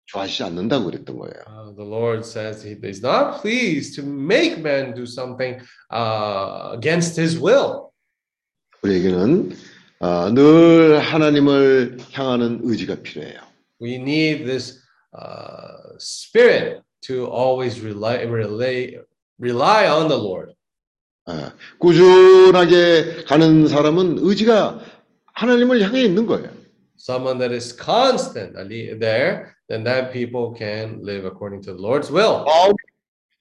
좋아하시지 0.07 0.43
않는다고 0.43 0.87
그랬던 0.87 1.19
거예요. 1.19 1.35
Uh, 1.47 1.75
the 1.77 1.89
Lord 1.89 2.25
says 2.25 2.65
He 2.67 2.77
is 2.83 3.05
not 3.05 3.41
pleased 3.41 3.95
to 4.01 4.05
make 4.05 4.59
man 4.59 4.95
do 4.95 5.05
something 5.05 5.61
uh, 5.93 6.73
against 6.75 7.21
His 7.21 7.39
will. 7.39 7.91
우리에게는 8.83 9.53
어, 10.01 10.31
늘 10.33 10.99
하나님을 10.99 11.99
향하는 12.13 12.61
의지가 12.65 13.03
필요해요. 13.03 13.39
We 13.81 13.97
need 13.97 14.47
this 14.47 14.81
uh, 15.15 15.97
spirit 15.99 16.83
to 17.03 17.27
always 17.27 17.81
rely, 17.81 18.25
rely, 18.25 18.99
rely 19.39 19.87
on 19.87 20.09
the 20.09 20.19
Lord. 20.19 20.55
어, 21.27 21.53
꾸준하게 21.79 23.25
가는 23.25 23.69
사람은 23.69 24.19
의지가 24.21 24.81
하나님을 25.35 25.81
향해 25.83 26.03
있는 26.03 26.27
거예요. 26.27 26.51
Someone 26.99 27.39
that 27.39 27.55
is 27.55 27.75
constantly 27.77 28.99
there, 28.99 29.47
then 29.69 29.85
that 29.85 30.13
people 30.13 30.53
can 30.57 31.01
live 31.03 31.25
according 31.27 31.63
to 31.65 31.75
the 31.75 31.83
Lord's 31.83 32.11
will. 32.11 32.45
아, 32.47 32.73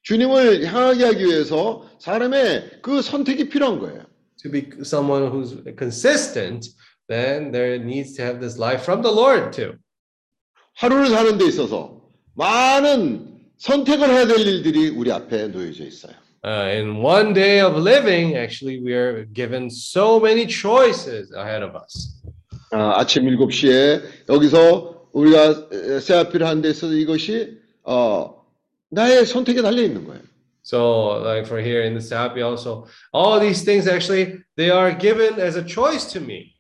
주님을 0.03 0.65
향하게 0.65 1.03
하기 1.06 1.26
위해서 1.26 1.85
사람의 1.99 2.80
그 2.81 3.01
선택이 3.01 3.49
필요한 3.49 3.80
거예요. 3.80 4.06
To 4.41 4.51
be 4.51 4.69
someone 4.81 5.30
who's 5.30 5.57
consistent, 5.77 6.69
then 7.10 7.51
there 7.51 7.76
needs 7.76 8.15
to 8.15 8.23
have 8.23 8.39
this 8.39 8.57
life 8.57 8.84
from 8.84 9.01
the 9.01 9.14
Lord 9.14 9.51
too. 9.51 9.73
하루를 10.76 11.10
사는 11.10 11.38
데 11.38 11.45
있어서 11.45 12.01
많은 12.35 13.39
선택을 13.57 14.10
해야 14.10 14.26
될 14.26 14.39
일들이 14.39 14.89
우리 14.89 15.11
앞에 15.11 15.49
놓여져 15.49 15.84
있어요. 15.84 16.14
Uh, 16.45 16.69
in 16.77 16.97
one 17.03 17.32
day 17.32 17.61
of 17.61 17.74
living, 17.77 18.36
actually, 18.36 18.78
we 18.82 18.93
are 18.93 19.24
given 19.32 19.70
so 19.70 20.20
many 20.20 20.47
choices 20.47 21.32
ahead 21.32 21.62
of 21.62 21.74
us. 21.74 22.20
아, 22.70 22.99
아침 23.01 23.24
7시에 23.24 24.03
여기서 24.28 25.09
우리가 25.12 25.69
세아피를 26.01 26.47
하는 26.47 26.61
데 26.61 26.70
있어서 26.70 26.93
이것이 26.93 27.59
어, 27.85 28.45
나의 28.91 29.24
선택에 29.27 29.62
달려 29.62 29.82
있는 29.82 30.05
거예요. 30.05 30.20
So, 30.62 31.20
like 31.23 31.47
for 31.47 31.61
here 31.61 31.82
in 31.85 31.95
the 31.95 32.01
Sapi, 32.01 32.43
also, 32.43 32.86
all 33.12 33.39
these 33.39 33.65
things 33.65 33.86
actually 33.86 34.39
they 34.57 34.70
are 34.70 34.93
given 34.93 35.39
as 35.41 35.57
a 35.57 35.65
choice 35.65 36.07
to 36.12 36.20
me. 36.20 36.55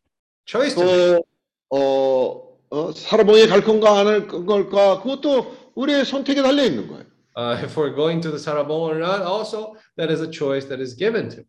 Choice 0.46 0.74
to 0.74 0.84
me. 0.84 0.90
또 0.90 1.24
어, 1.70 2.56
어, 2.70 2.92
사라봉에 2.92 3.46
갈 3.48 3.62
건가 3.62 3.98
안 3.98 4.06
할 4.06 4.26
걸까 4.26 5.00
그것도 5.02 5.72
우리의 5.74 6.04
선택에 6.04 6.42
달려 6.42 6.64
있는 6.64 6.86
거예요. 6.88 7.04
Uh, 7.35 7.61
if 7.63 7.77
we're 7.77 7.93
going 7.95 8.21
to 8.21 8.31
the 8.31 8.37
Sarabon 8.37 8.95
or 8.95 8.99
not, 8.99 9.21
also 9.21 9.77
that 9.97 10.09
is 10.11 10.21
a 10.21 10.29
choice 10.29 10.65
that 10.65 10.79
is 10.79 10.93
given 10.95 11.29
to 11.29 11.37
me. 11.37 11.45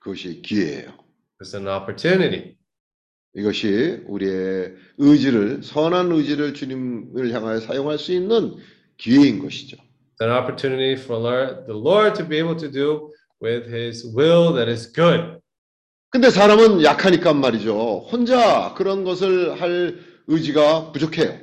그것이 0.00 0.42
기회예요. 0.42 0.92
It's 1.40 1.54
an 1.54 1.68
opportunity. 1.68 2.56
이것이 3.34 4.02
우리의 4.06 4.74
의지를 4.96 5.62
선한 5.62 6.10
의지를 6.12 6.54
주님을 6.54 7.32
향하여 7.32 7.60
사용할 7.60 7.98
수 7.98 8.12
있는 8.12 8.56
기회인 8.96 9.38
것이죠. 9.38 9.76
It's 9.76 10.26
an 10.26 10.30
opportunity 10.30 10.94
for 10.94 11.20
the 11.66 11.76
Lord 11.76 12.14
to 12.16 12.26
be 12.26 12.38
able 12.38 12.56
to 12.56 12.70
do 12.70 13.12
with 13.40 13.68
His 13.68 14.04
will 14.16 14.54
that 14.54 14.70
is 14.70 14.92
good. 14.92 15.38
근데 16.10 16.30
사람은 16.30 16.82
약하니까 16.82 17.34
말이죠. 17.34 18.06
혼자 18.10 18.72
그런 18.74 19.04
것을 19.04 19.60
할 19.60 19.98
의지가 20.26 20.92
부족해요. 20.92 21.38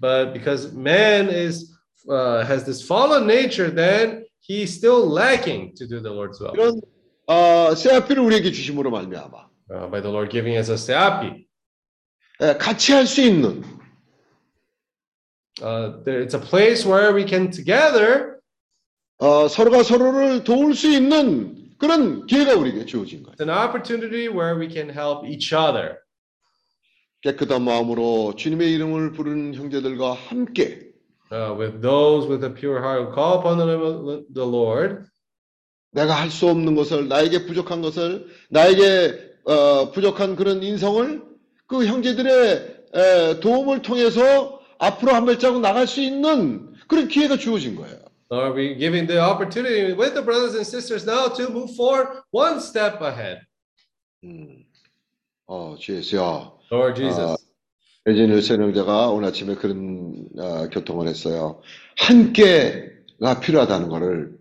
But 0.00 0.32
because 0.32 0.74
man 0.74 1.28
is 1.28 1.75
uh, 2.08 2.44
has 2.44 2.64
this 2.64 2.82
fallen 2.86 3.26
nature, 3.26 3.70
then 3.70 4.24
he's 4.40 4.72
still 4.74 5.06
lacking 5.06 5.74
to 5.76 5.86
do 5.86 6.00
the 6.00 6.10
Lord's 6.10 6.40
will. 6.40 6.52
이런 6.54 6.80
어, 7.28 7.74
세아피를 7.74 8.22
우리에게 8.22 8.52
주심으로 8.52 8.90
말미암아 8.90 9.46
Uh, 9.68 9.88
by 9.90 10.00
the 10.00 10.08
Lord 10.08 10.30
giving 10.30 10.56
us 10.56 10.70
a 10.70 10.76
seapi. 10.76 11.46
예, 12.42 12.54
같이 12.58 12.92
할 12.92 13.06
수 13.06 13.20
있는 13.20 13.62
Uh, 15.62 16.04
there, 16.04 16.20
it's 16.20 16.34
a 16.34 16.38
place 16.38 16.84
where 16.86 17.14
we 17.14 17.24
can 17.26 17.50
together 17.50 18.36
어, 19.18 19.48
서로가 19.48 19.82
서로를 19.82 20.44
도울 20.44 20.74
수 20.74 20.86
있는 20.90 21.74
그런 21.78 22.26
기회가 22.26 22.54
우리에게 22.54 22.84
주어진 22.84 23.22
거예요. 23.22 23.34
It's 23.36 23.40
an 23.40 23.50
opportunity 23.50 24.28
where 24.28 24.58
we 24.58 24.68
can 24.70 24.90
help 24.90 25.26
each 25.26 25.54
other. 25.54 25.96
깨끗한 27.22 27.64
마음으로 27.64 28.34
주님의 28.36 28.70
이름을 28.74 29.12
부르는 29.12 29.54
형제들과 29.54 30.12
함께 30.12 30.85
Uh, 31.30 31.54
with 31.58 31.82
those 31.82 32.28
with 32.28 32.44
a 32.44 32.50
pure 32.50 32.80
heart 32.80 33.02
who 33.02 33.12
call 33.12 33.38
upon 33.40 33.58
the 33.58 34.44
Lord, 34.44 35.06
내가 35.92 36.14
할 36.14 36.30
수 36.30 36.48
없는 36.48 36.74
것을 36.76 37.08
나에게 37.08 37.46
부족한 37.46 37.80
것을 37.82 38.26
나에게 38.50 39.34
어, 39.44 39.90
부족한 39.92 40.36
그런 40.36 40.62
인성을 40.62 41.22
그 41.66 41.86
형제들의 41.86 42.76
에, 42.94 43.40
도움을 43.40 43.82
통해서 43.82 44.60
앞으로 44.78 45.14
한 45.14 45.24
발자국 45.26 45.60
나갈 45.60 45.86
수 45.86 46.00
있는 46.00 46.72
그런 46.86 47.08
기회가 47.08 47.36
주어진 47.36 47.74
거예요. 47.76 47.96
Lord, 48.30 48.58
we 48.58 48.76
giving 48.76 49.06
the 49.06 49.20
opportunity 49.20 49.92
with 49.92 50.14
the 50.14 50.22
brothers 50.22 50.54
and 50.54 50.66
sisters 50.66 51.06
now 51.06 51.28
to 51.28 51.48
move 51.48 51.74
forward 51.74 52.22
one 52.32 52.58
step 52.58 53.00
ahead. 53.02 53.40
어, 55.46 55.76
주 55.78 55.94
예수야. 55.96 56.52
Lord 56.72 57.00
Jesus. 57.00 57.20
어, 57.20 57.36
에지니엘 58.08 58.40
선영자가 58.40 59.08
오늘 59.10 59.28
아침에 59.28 59.56
그런 59.56 60.28
어, 60.38 60.68
교통을 60.68 61.08
했어요. 61.08 61.60
함께가 61.98 63.40
필요하다는 63.40 63.88
것을 63.88 64.38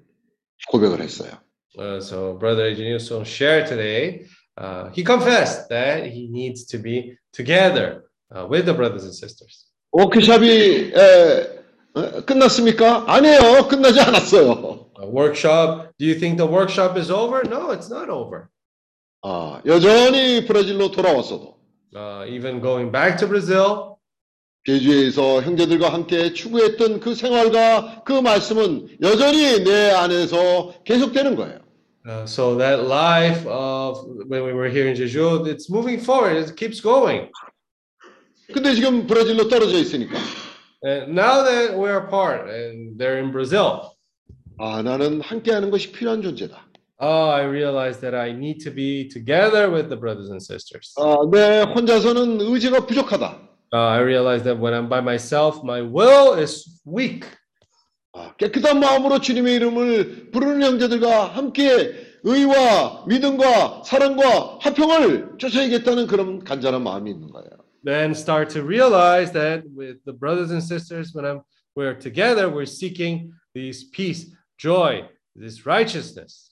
고백을 0.69 1.01
했어요. 1.01 1.31
Uh, 1.77 1.97
so, 1.97 2.37
Brother 2.37 2.69
Eugenio 2.69 2.97
shared 3.23 3.67
today, 3.67 4.27
uh, 4.55 4.89
he 4.93 5.03
confessed 5.03 5.67
that 5.69 6.05
he 6.05 6.29
needs 6.29 6.63
to 6.67 6.77
be 6.77 7.17
together 7.33 8.03
uh, 8.31 8.45
with 8.47 8.65
the 8.65 8.73
brothers 8.73 9.03
and 9.03 9.15
sisters. 9.15 9.65
워크샵이 9.91 10.93
에, 10.93 11.63
어, 11.95 12.21
끝났습니까? 12.23 13.05
아니에요. 13.07 13.67
끝나지 13.67 13.99
않았어요. 13.99 14.91
A 15.01 15.07
workshop, 15.07 15.89
do 15.97 16.05
you 16.05 16.13
think 16.19 16.37
the 16.37 16.47
workshop 16.47 16.97
is 16.99 17.09
over? 17.09 17.41
No, 17.47 17.71
it's 17.71 17.89
not 17.89 18.11
over. 18.11 18.47
아, 19.23 19.59
여전히 19.65 20.45
브라질로 20.45 20.91
돌아왔어도 20.91 21.55
Uh, 21.95 22.26
even 22.27 22.59
going 22.59 22.91
back 22.91 23.17
to 23.17 23.26
Brazil, 23.26 23.95
제주에서 24.65 25.41
형제들과 25.41 25.93
함께 25.93 26.34
추구했던 26.34 26.99
그 26.99 27.15
생활과 27.15 28.03
그 28.03 28.11
말씀은 28.11 28.97
여전히 29.01 29.63
내 29.63 29.91
안에서 29.91 30.73
계속되는 30.84 31.38
거예요. 31.38 31.59
uh, 32.07 32.23
so 32.26 32.55
that 32.57 32.84
life 32.84 33.47
of 33.47 34.05
when 34.27 34.43
we 34.43 34.51
were 34.51 34.69
here 34.69 34.89
in 34.89 34.95
Jeju, 34.95 35.47
it's 35.47 35.69
moving 35.69 35.97
forward, 35.97 36.35
it 36.35 36.53
keeps 36.57 36.81
going. 36.81 37.30
근데 38.53 38.76
지금 38.76 39.07
브라질로 39.07 39.47
떨어져 39.47 39.77
있으니까 39.77 40.17
And 40.84 41.13
now 41.17 41.43
that 41.43 41.77
we're 41.77 41.97
apart 42.05 42.49
and 42.49 42.97
they're 42.99 43.17
in 43.23 43.31
Brazil, 43.31 43.95
아, 44.59 44.84
나는 44.84 45.22
함께하는 45.22 45.72
것이 45.72 45.93
필요한 45.93 46.22
존재다. 46.22 46.67
oh, 46.98 47.28
I 47.28 47.42
realized 47.42 48.01
that 48.02 48.14
I 48.14 48.32
need 48.32 48.60
to 48.60 48.70
be 48.70 49.09
together 49.09 49.70
with 49.70 49.88
the 49.88 49.97
brothers 49.97 50.30
and 50.30 50.40
sisters. 50.42 50.94
아, 50.98 51.16
내 51.30 51.62
혼자서는 51.62 52.40
의지가 52.40 52.86
부족하다. 52.86 53.48
Uh, 53.72 53.76
I 53.76 54.01
realized 54.01 54.44
that 54.44 54.59
when 54.59 54.74
I'm 54.74 54.88
by 54.88 55.01
myself, 55.01 55.62
my 55.62 55.80
will 55.80 56.34
is 56.34 56.80
weak. 56.84 57.24
아, 58.12 58.34
깨끗한 58.36 58.80
마음으로 58.80 59.20
주님의 59.20 59.55
이름을 59.56 60.30
부르는 60.32 60.62
형제들과 60.62 61.26
함께 61.26 62.09
의와 62.22 63.06
믿음과 63.06 63.84
사랑과 63.84 64.59
화평을 64.60 65.38
쫓아야겠다는 65.38 66.06
그런 66.06 66.42
간절한 66.44 66.82
마음이 66.82 67.10
있는 67.10 67.30
거예요. 67.30 67.51
Then 67.84 68.10
start 68.10 68.52
to 68.55 68.62
realize 68.62 69.32
that 69.32 69.64
with 69.74 70.05
the 70.05 70.12
brothers 70.12 70.51
and 70.51 70.62
sisters, 70.62 71.14
when 71.14 71.24
I'm 71.24 71.40
we're 71.76 71.94
together, 71.94 72.51
we're 72.51 72.66
seeking 72.66 73.32
these 73.55 73.84
peace, 73.84 74.26
joy, 74.59 75.09
this 75.34 75.64
righteousness. 75.64 76.51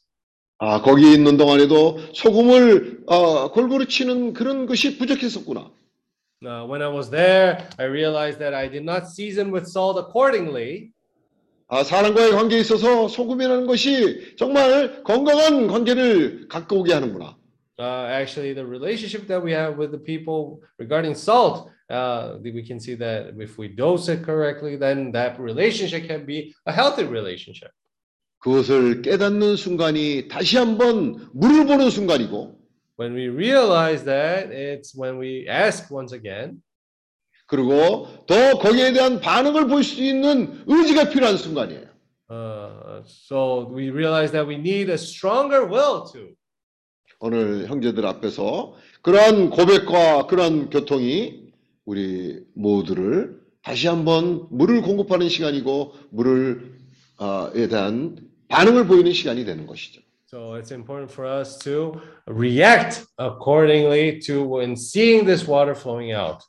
아, 0.65 0.81
거기 0.81 1.11
있는 1.11 1.35
동안에도 1.35 1.99
소금을 2.13 3.01
어, 3.07 3.51
골고루 3.51 3.85
치는 3.85 4.31
그런 4.31 4.65
것이 4.65 4.97
부족했었구나. 4.97 5.69
Uh, 6.41 6.65
when 6.65 6.81
I 6.81 6.87
was 6.87 7.09
there, 7.09 7.67
I 7.77 7.85
realized 7.85 8.39
that 8.39 8.55
I 8.55 8.69
did 8.71 8.85
not 8.85 9.07
season 9.07 9.51
with 9.51 9.67
salt 9.67 9.99
accordingly. 9.99 10.91
아, 11.67 11.83
사람과의 11.83 12.31
관계에 12.31 12.61
있어서 12.61 13.09
소금이라는 13.09 13.67
것이 13.67 14.37
정말 14.37 15.03
건강한 15.03 15.67
관계를 15.67 16.47
갖고 16.47 16.79
오게 16.79 16.93
하는구나. 16.93 17.35
Uh, 17.77 18.07
actually, 18.07 18.53
the 18.53 18.65
relationship 18.65 19.27
that 19.27 19.43
we 19.43 19.51
have 19.51 19.77
with 19.77 19.91
the 19.91 19.99
people 19.99 20.61
regarding 20.79 21.13
salt, 21.13 21.67
uh, 21.89 22.39
we 22.41 22.63
can 22.63 22.79
see 22.79 22.95
that 22.95 23.35
if 23.37 23.57
we 23.59 23.67
dose 23.67 24.07
it 24.07 24.23
correctly, 24.23 24.77
then 24.77 25.11
that 25.11 25.37
relationship 25.37 26.07
can 26.07 26.25
be 26.25 26.55
a 26.65 26.71
healthy 26.71 27.03
relationship. 27.03 27.71
그것을 28.43 29.01
깨닫는 29.01 29.55
순간이 29.55 30.27
다시 30.27 30.57
한번 30.57 31.29
물을 31.33 31.65
보는 31.65 31.89
순간이고 31.89 32.59
When 32.99 33.15
we 33.15 33.27
realize 33.27 34.03
that, 34.05 34.51
it's 34.53 34.93
when 34.95 35.19
we 35.19 35.47
ask 35.49 35.89
once 35.89 36.13
again, 36.13 36.61
그리고 37.47 38.07
더 38.27 38.57
거기에 38.59 38.91
대한 38.93 39.19
반응을 39.19 39.67
볼 39.67 39.83
수 39.83 40.03
있는 40.03 40.61
의지가 40.67 41.09
필요한 41.09 41.37
순간이에요. 41.37 41.87
uh, 42.29 43.01
so 43.05 43.67
we 43.73 43.89
realize 43.89 44.31
that 44.31 44.45
we 44.47 44.55
need 44.55 44.91
a 44.91 44.95
stronger 44.97 45.65
will 45.65 46.03
to. 46.11 46.35
오늘 47.19 47.67
형제들 47.67 48.05
앞에서 48.05 48.75
그러한 49.01 49.49
고백과 49.51 50.27
그러한 50.27 50.69
교통이 50.69 51.53
우리 51.85 52.41
모두를 52.53 53.39
다시 53.63 53.87
한번 53.87 54.47
물을 54.51 54.81
공급하는 54.81 55.29
시간이고 55.29 55.93
물을 56.11 56.73
어, 57.19 57.49
에 57.55 57.67
대한 57.69 58.17
반응을 58.53 58.85
보이는 58.87 59.11
시간이 59.11 59.45
되는 59.45 59.65
것이죠. 59.65 60.01
So 60.31 60.53
it's 60.57 60.71
important 60.71 61.11
for 61.11 61.27
us 61.27 61.57
to 61.59 61.99
react 62.27 63.05
accordingly 63.19 64.19
to 64.21 64.43
when 64.43 64.73
seeing 64.73 65.25
this 65.25 65.49
water 65.49 65.75
flowing 65.75 66.13
out. 66.13 66.45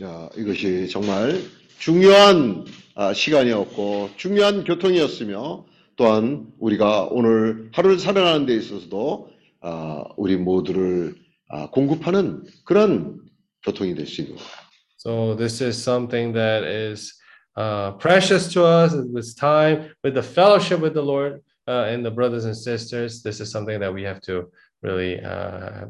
자, 0.00 0.28
이것이 0.36 0.88
정말 0.88 1.40
중요한 1.78 2.64
아, 2.94 3.12
시간이었고 3.14 4.10
중요한 4.16 4.64
교통이었으며 4.64 5.66
또한 5.96 6.46
우리가 6.58 7.08
오늘 7.10 7.70
하루를 7.72 7.98
살아가는 7.98 8.46
데 8.46 8.54
있어서도 8.56 9.30
아, 9.60 10.04
우리 10.16 10.36
모두를 10.36 11.14
아, 11.48 11.70
공급하는 11.70 12.44
그런 12.64 13.20
교통이 13.64 13.94
될 13.94 14.06
수 14.06 14.20
있는 14.22 14.36
거예요. 14.36 14.50
So 14.98 15.36
this 15.36 15.62
is 15.62 15.78
something 15.80 16.34
that 16.34 16.66
is 16.66 17.12
uh, 17.55 17.91
precious 17.93 18.51
to 18.53 18.63
us 18.63 18.93
at 18.93 19.13
this 19.13 19.33
time 19.33 19.91
with 20.03 20.13
the 20.13 20.23
fellowship 20.23 20.79
with 20.79 20.93
the 20.93 21.01
Lord 21.01 21.41
uh, 21.67 21.85
and 21.91 22.05
the 22.05 22.11
brothers 22.11 22.45
and 22.45 22.55
sisters. 22.55 23.21
This 23.21 23.39
is 23.39 23.51
something 23.51 23.79
that 23.79 23.93
we 23.93 24.03
have 24.03 24.21
to 24.21 24.49
really 24.81 25.19
uh, 25.21 25.85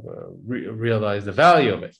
re- 0.45 0.67
realize 0.67 1.25
the 1.25 1.31
value 1.31 1.73
of 1.73 1.83
it. 1.83 1.95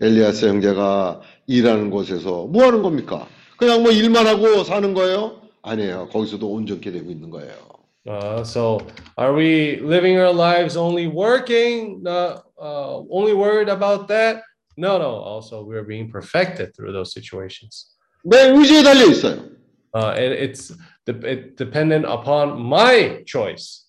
엘리아스 0.00 0.46
형제가 0.46 1.20
일하는 1.48 1.90
곳에서 1.90 2.46
뭐 2.46 2.66
하는 2.66 2.82
겁니까? 2.82 3.26
그냥 3.58 3.82
뭐 3.82 3.90
일만 3.90 4.26
하고 4.26 4.62
사는 4.62 4.94
거예요? 4.94 5.40
아니에요. 5.62 6.08
거기서도 6.08 6.48
온전케 6.48 6.90
되고 6.92 7.10
있는 7.10 7.30
거예요. 7.30 7.72
Uh, 8.04 8.42
so 8.42 8.80
are 9.16 9.32
we 9.32 9.78
living 9.80 10.18
our 10.18 10.32
lives 10.32 10.76
only 10.76 11.06
working, 11.06 12.02
uh, 12.06 12.40
uh, 12.60 12.98
only 13.10 13.32
worried 13.32 13.68
about 13.68 14.08
that? 14.08 14.42
No, 14.76 14.98
no. 14.98 15.10
Also, 15.22 15.62
we're 15.62 15.84
being 15.84 16.10
perfected 16.10 16.74
through 16.74 16.92
those 16.92 17.12
situations. 17.12 17.94
내 18.23 18.49
의지에 18.51 18.83
달려 18.83 19.05
있어요. 19.07 19.47
Uh, 19.95 20.13
and 20.17 20.33
it's 20.35 20.73
de- 21.05 21.27
it 21.27 21.55
dependent 21.55 22.05
upon 22.05 22.59
my 22.59 23.23
choice. 23.25 23.85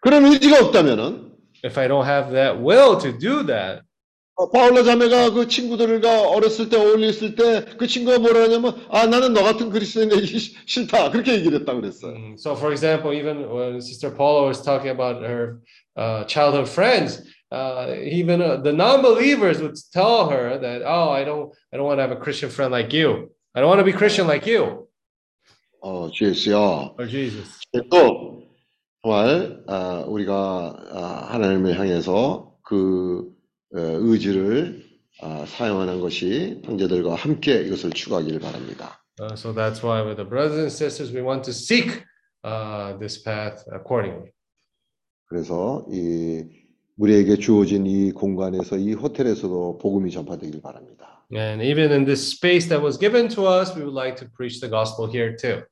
그런 0.00 0.24
의지가 0.26 0.60
없다면은 0.66 1.28
If 1.64 1.78
I 1.78 1.88
don't 1.88 2.04
have 2.06 2.30
that 2.32 2.58
will 2.60 2.98
to 3.00 3.10
do 3.18 3.42
that, 3.46 3.82
어, 4.36 4.48
파울라 4.50 4.84
자매가 4.84 5.30
그 5.30 5.48
친구들과 5.48 6.28
어렸을 6.28 6.68
때 6.68 6.76
어울렸을 6.76 7.34
때 7.34 7.64
그 7.76 7.86
친구가 7.88 8.18
뭐라 8.20 8.42
하냐면 8.44 8.76
아 8.90 9.06
나는 9.06 9.32
너 9.32 9.42
같은 9.42 9.68
그리스도인 9.70 10.08
되기 10.10 10.26
시- 10.38 10.54
싫다 10.66 11.10
그렇게 11.10 11.34
얘기를 11.34 11.58
했다 11.60 11.74
그랬어요. 11.74 12.14
so 12.38 12.54
for 12.54 12.70
example, 12.72 13.12
even 13.12 13.48
when 13.50 13.80
Sister 13.80 14.14
Paula 14.14 14.46
was 14.46 14.62
talking 14.62 14.90
about 14.90 15.22
her 15.24 15.58
uh, 15.96 16.24
childhood 16.26 16.68
friends, 16.68 17.22
uh, 17.50 17.90
even 18.04 18.40
uh, 18.40 18.62
the 18.62 18.72
non-believers 18.72 19.60
would 19.60 19.74
tell 19.92 20.28
her 20.30 20.58
that, 20.60 20.82
"Oh, 20.86 21.10
I 21.10 21.24
don't, 21.24 21.50
I 21.72 21.76
don't 21.76 21.86
want 21.86 21.98
to 21.98 22.02
have 22.06 22.12
a 22.12 22.20
Christian 22.22 22.50
friend 22.50 22.70
like 22.70 22.92
you. 22.92 23.32
I 23.54 23.60
don't 23.60 23.68
want 23.68 23.80
to 23.80 23.84
be 23.84 23.92
Christian 23.92 24.28
like 24.28 24.46
you." 24.46 24.86
어, 25.80 26.10
GS요. 26.10 26.96
Or 26.98 27.08
Jesus. 27.08 27.60
또 27.90 28.42
정말 29.02 29.62
아, 29.66 30.04
우리가 30.06 30.76
아, 30.90 31.28
하나님을 31.32 31.78
향해서 31.78 32.56
그 32.62 33.32
어, 33.74 33.78
의지를 33.78 34.84
아, 35.20 35.44
사용하는 35.46 36.00
것이 36.00 36.62
형제들과 36.64 37.14
함께 37.14 37.62
이것을 37.62 37.90
추구하기를 37.90 38.40
바랍니다. 38.40 39.04
Uh, 39.20 39.32
so 39.34 39.52
that's 39.52 39.82
why, 39.82 40.00
with 40.00 40.16
the 40.16 40.24
brothers 40.24 40.60
and 40.60 40.70
sisters, 40.72 41.12
we 41.12 41.20
want 41.20 41.42
to 41.42 41.52
seek 41.52 42.04
uh, 42.44 42.96
this 42.98 43.20
path 43.22 43.64
accordingly. 43.72 44.30
그래서 45.26 45.84
이 45.90 46.44
우리에게 46.96 47.36
주어진 47.36 47.86
이 47.86 48.12
공간에서 48.12 48.76
이 48.76 48.94
호텔에서도 48.94 49.78
복음이 49.78 50.10
전파되길 50.10 50.62
바랍니다. 50.62 51.17
And 51.35 51.61
even 51.61 51.91
in 51.91 52.05
this 52.05 52.27
space 52.27 52.67
that 52.67 52.81
was 52.81 52.97
given 52.97 53.27
to 53.29 53.45
us, 53.45 53.75
we 53.75 53.83
would 53.83 53.93
like 53.93 54.15
to 54.17 54.25
preach 54.29 54.59
the 54.59 54.69
gospel 54.69 55.07
here 55.07 55.35
too. 55.35 55.63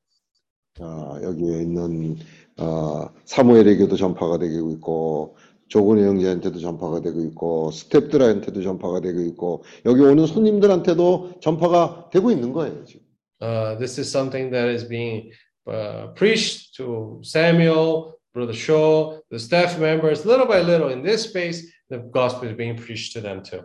아, 0.80 1.20
여기에 1.22 1.62
있는 1.62 2.18
어, 2.58 3.10
사무엘에게도 3.26 3.96
전파가 3.96 4.38
되고 4.38 4.72
있고 4.72 5.36
조근의 5.68 6.06
형제한테도 6.06 6.60
전파가 6.60 7.02
되고 7.02 7.22
있고 7.22 7.70
스탭들한테도 7.72 8.64
전파가 8.64 9.00
되고 9.00 9.22
있고 9.22 9.64
여기 9.86 10.02
오는 10.02 10.26
손님들한테도 10.26 11.40
전파가 11.42 12.10
되고 12.12 12.32
있는 12.32 12.52
거예요 12.52 12.84
지금. 12.86 13.02
Uh, 13.42 13.76
this 13.80 14.00
is 14.00 14.12
something 14.12 14.52
that 14.52 14.70
is 14.70 14.88
being 14.88 15.32
uh, 15.68 16.14
preached 16.14 16.76
to 16.76 17.20
Samuel, 17.24 18.20
Brother 18.34 18.54
Shaw, 18.54 19.18
the 19.32 19.40
staff 19.40 19.80
members, 19.80 20.26
little 20.26 20.46
by 20.46 20.62
little 20.62 20.90
in 20.90 21.02
this 21.02 21.24
space, 21.24 21.72
the 21.90 22.00
gospel 22.12 22.50
is 22.50 22.56
being 22.56 22.78
preached 22.78 23.14
to 23.14 23.22
them 23.22 23.42
too. 23.42 23.64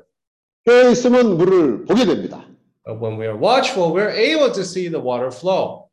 뼈에 0.66 0.92
있으면 0.92 1.38
물을 1.38 1.86
보게 1.86 2.06
됩니다. 2.06 2.46
But 2.86 3.00
when 3.00 3.20
we 3.20 3.26
are 3.28 3.38
watchful, 3.38 3.92
we're 3.94 4.10
able 4.12 4.52
to 4.54 4.62
see 4.62 4.90
the 4.90 5.02
water 5.02 5.28
flow. 5.32 5.88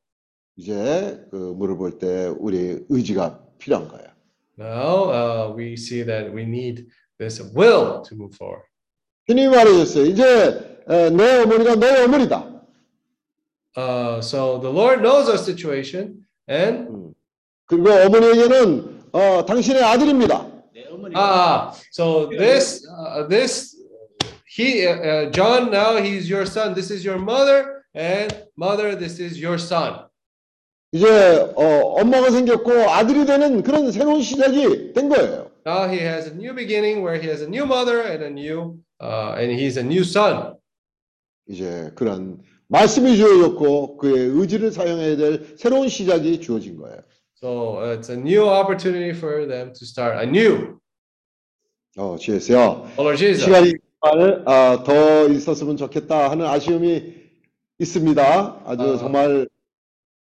이제 0.57 1.25
그 1.31 1.37
물을 1.57 1.77
볼 1.77 1.99
때 1.99 2.27
우리의 2.39 2.85
의지가 2.89 3.41
필요한 3.59 3.89
거예요. 3.89 4.09
Now 4.59 5.11
uh, 5.11 5.55
we 5.57 5.75
see 5.75 6.05
that 6.05 6.35
we 6.35 6.43
need 6.43 6.87
this 7.19 7.41
will 7.55 8.03
to 8.03 8.17
move 8.17 8.35
forward. 8.35 8.67
주님이 9.27 9.49
말하셨어요. 9.55 10.05
이제 10.07 10.83
에, 10.89 11.11
내 11.11 11.43
어머니가 11.43 11.77
너의 11.77 12.05
어머니다. 12.05 12.45
Uh, 13.77 14.19
so 14.19 14.59
the 14.61 14.73
Lord 14.75 15.03
knows 15.03 15.29
our 15.29 15.39
situation, 15.39 16.27
and 16.51 17.15
그리고 17.67 17.91
어머니에게는 17.93 18.99
어, 19.13 19.45
당신의 19.47 19.83
아들입니다. 19.85 20.47
ah, 21.15 21.73
so 21.93 22.29
this 22.29 22.83
uh, 22.89 23.29
this 23.29 23.78
he 24.59 24.85
uh, 24.85 24.91
uh, 24.91 25.31
John 25.31 25.71
now 25.71 26.03
he's 26.03 26.29
your 26.29 26.45
son. 26.45 26.75
This 26.75 26.91
is 26.91 27.05
your 27.05 27.19
mother, 27.19 27.85
and 27.95 28.35
mother 28.57 28.97
this 28.97 29.21
is 29.21 29.39
your 29.39 29.57
son. 29.57 30.05
이제 30.91 31.07
어, 31.07 32.01
엄마가 32.01 32.31
생겼고 32.31 32.91
아들이 32.91 33.25
되는 33.25 33.63
그런 33.63 33.93
새로운 33.93 34.21
시작이 34.21 34.93
된 34.95 35.09
거예요. 35.09 35.51
Now 35.65 35.89
he 35.89 35.99
has 36.01 36.27
a 36.27 36.35
new 36.35 36.55
beginning 36.55 37.03
where 37.05 37.21
he 37.21 37.29
has 37.29 37.43
a 37.43 37.47
new 37.47 37.65
mother 37.65 38.03
and 38.03 38.25
a 38.25 38.31
new 38.31 38.81
uh, 39.01 39.37
and 39.39 39.53
he's 39.53 39.79
a 39.79 39.85
new 39.85 40.03
son. 40.03 40.57
이제 41.49 41.93
그런 41.95 42.43
말씀이 42.67 43.17
주어졌고 43.17 43.99
그의 43.99 44.27
의지를 44.41 44.73
사용해야 44.73 45.17
될 45.17 45.57
새로운 45.57 45.89
시작이 45.89 46.41
주어진 46.41 46.77
거예요. 46.77 46.99
So 47.41 47.79
uh, 47.79 47.97
it's 47.97 48.11
a 48.11 48.17
new 48.17 48.49
opportunity 48.49 49.11
for 49.11 49.47
them 49.47 49.73
to 49.73 49.87
start 49.87 50.19
anew. 50.19 50.79
어. 51.97 52.15
Oh, 52.15 52.19
Jesus. 52.19 53.45
시간이 53.45 53.73
정말 54.05 54.43
아, 54.47 54.83
더 54.85 55.29
있었으면 55.29 55.77
좋겠다 55.77 56.31
하는 56.31 56.47
아쉬움이 56.47 57.15
있습니다. 57.79 58.63
아주 58.65 58.83
아. 58.83 58.97
정말 58.99 59.49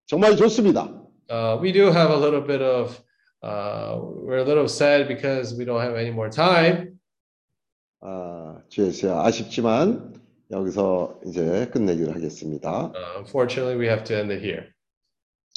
정말 0.07 0.37
좋습니다. 0.37 1.03
Uh, 1.31 1.59
we 1.61 1.73
do 1.73 1.87
have 1.91 2.11
a 2.11 2.17
little 2.17 2.43
bit 2.43 2.63
of, 2.63 3.01
uh, 3.43 3.97
we're 3.99 4.39
a 4.39 4.45
little 4.45 4.69
sad 4.69 5.09
because 5.09 5.57
we 5.57 5.65
don't 5.65 5.81
have 5.81 5.97
any 5.97 6.11
more 6.11 6.31
time. 6.31 6.99
아, 8.03 8.61
주에서 8.69 9.25
아쉽지만 9.25 10.15
여기서 10.51 11.21
이제 11.27 11.67
끝내기로 11.73 12.13
하겠습니다. 12.13 12.93
Uh, 12.95 13.19
unfortunately, 13.19 13.77
we 13.77 13.87
have 13.87 14.05
to 14.05 14.15
end 14.15 14.33
it 14.33 14.45
here. 14.45 14.69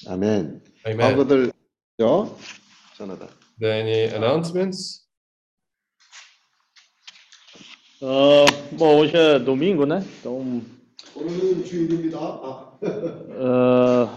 아멘. 0.07 0.61
Amen. 0.88 1.14
아버들요 1.14 1.52
전하다. 2.98 3.27
Then 3.60 3.88
any 3.88 4.14
announcements? 4.14 5.06
Uh, 8.02 8.45
bom, 8.74 8.99
hoje 8.99 9.18
é 9.18 9.40
domingo, 9.40 9.86
né? 9.86 10.06
Então. 10.19 10.61
Uh, 12.82 14.07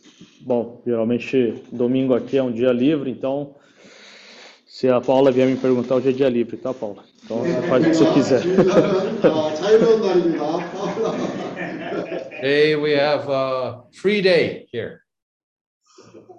bom, 0.40 0.80
geralmente 0.86 1.62
domingo 1.70 2.14
aqui 2.14 2.38
é 2.38 2.42
um 2.42 2.52
dia 2.52 2.72
livre, 2.72 3.10
então. 3.10 3.54
Se 4.66 4.88
a 4.88 5.00
Paula 5.00 5.30
vier 5.30 5.46
me 5.48 5.56
perguntar, 5.56 5.96
hoje 5.96 6.08
é 6.10 6.12
dia 6.12 6.28
livre, 6.28 6.56
tá, 6.56 6.72
Paula? 6.72 7.04
Então 7.24 7.42
faz 7.68 7.84
o 7.84 7.90
que 7.90 7.96
você 7.96 8.12
quiser. 8.12 8.42
Today 12.46 12.76
we 12.76 12.94
have 12.94 13.28
a 13.28 13.82
free 13.92 14.22
day 14.22 14.66
here. 14.72 15.05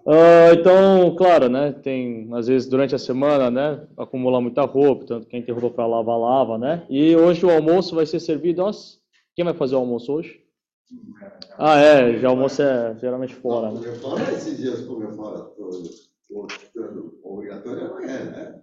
Uh, 0.08 0.54
então, 0.54 1.14
claro, 1.18 1.50
né? 1.50 1.74
Tem, 1.74 2.30
às 2.34 2.48
vezes, 2.48 2.66
durante 2.66 2.96
a 2.96 2.98
semana, 2.98 3.52
né? 3.52 3.86
Acumular 3.98 4.40
muita 4.40 4.62
roupa, 4.62 5.06
tanto 5.06 5.28
quem 5.28 5.42
tem 5.42 5.54
roupa 5.54 5.76
para 5.76 5.86
lavar, 5.86 6.18
lava, 6.18 6.58
né? 6.58 6.86
E 6.90 7.14
hoje 7.14 7.46
o 7.46 7.50
almoço 7.50 7.94
vai 7.94 8.06
ser 8.06 8.22
servido. 8.22 8.62
Nossa, 8.62 9.00
quem 9.36 9.44
vai 9.44 9.54
fazer 9.54 9.76
o 9.76 9.80
almoço 9.80 10.14
hoje? 10.14 10.40
Ah, 11.58 11.78
é, 11.78 12.18
já 12.20 12.30
almoço 12.30 12.62
é 12.62 12.96
geralmente 13.02 13.36
fora. 13.36 13.70
Né? 13.70 13.82
fora 13.96 14.32
esses 14.32 14.58
dias 14.58 14.80
comer 14.86 15.14
fora, 15.14 15.40
tô, 15.40 15.72
obrigatório 17.22 17.92
amanhã, 17.92 18.24
né? 18.24 18.62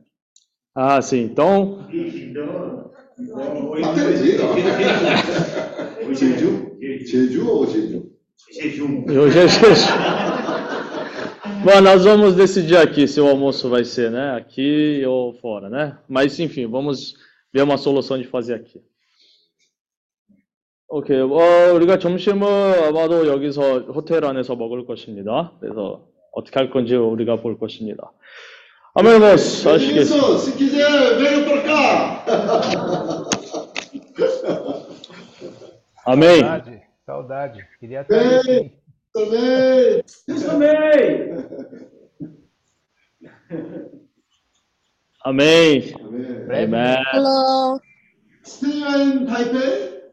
Ah, 0.75 1.03
sim, 1.03 1.25
então. 1.25 1.87
Então, 1.93 3.71
hoje. 3.71 3.85
Hoje 6.09 6.25
é 6.25 6.39
jejum? 6.39 6.79
Jejum 6.81 7.49
ou 7.49 7.67
jejum? 7.67 8.11
Jejum. 8.51 9.05
Hoje 9.11 9.39
é 9.41 9.49
jejum. 9.49 10.54
Bom, 11.64 11.82
nós 11.82 12.04
vamos 12.04 12.36
decidir 12.36 12.78
aqui 12.78 13.08
se 13.08 13.22
o 13.22 13.28
almoço 13.28 13.70
vai 13.70 13.86
ser, 13.86 14.12
né? 14.12 14.36
Aqui 14.36 15.04
ou 15.06 15.34
fora, 15.36 15.70
né? 15.70 15.98
Mas, 16.08 16.38
enfim, 16.40 16.68
vamos 16.68 17.16
ver 17.54 17.64
uma 17.64 17.78
solução 17.78 18.18
de 18.18 18.26
fazer 18.26 18.56
aqui. 18.56 18.82
오케이, 20.92 21.22
어, 21.22 21.74
우리가 21.76 22.00
점심은 22.00 22.48
아마도 22.88 23.28
여기서 23.28 23.80
호텔 23.92 24.26
안에서 24.26 24.56
먹을 24.56 24.86
것입니다. 24.88 25.52
그래서 25.60 26.08
어떻게 26.34 26.60
할 26.60 26.72
건지 26.72 26.96
우리가 26.96 27.38
볼 27.42 27.60
것입니다. 27.60 28.12
아메모스, 28.96 29.70
아시겠습니다. 29.70 30.28
Isso, 30.28 30.40
se 30.40 30.58
quiser, 30.58 31.18
venha 31.20 31.46
pra 31.46 31.62
cá. 31.64 32.26
아멘. 36.06 36.40
Saudade, 36.42 36.82
saudade. 37.06 37.66
Queria 37.80 38.02
estar 38.02 38.18
aí. 38.18 38.72
Amen. 39.15 40.03
Amen. 45.25 45.95
Amen. 46.51 46.99
Hello. 47.15 47.79
Still 48.43 48.95
in 48.99 49.27
Taipei? 49.31 50.11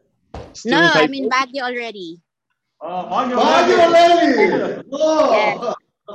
No, 0.64 0.78
Taipei? 0.78 1.02
I'm 1.02 1.14
in 1.14 1.28
Baguio 1.28 1.62
already. 1.66 2.22
Uh, 2.80 3.10
Baguio, 3.10 3.42
Baguio 3.42 3.78
already. 3.90 4.86
oh. 4.92 5.34
yes. 5.34 5.58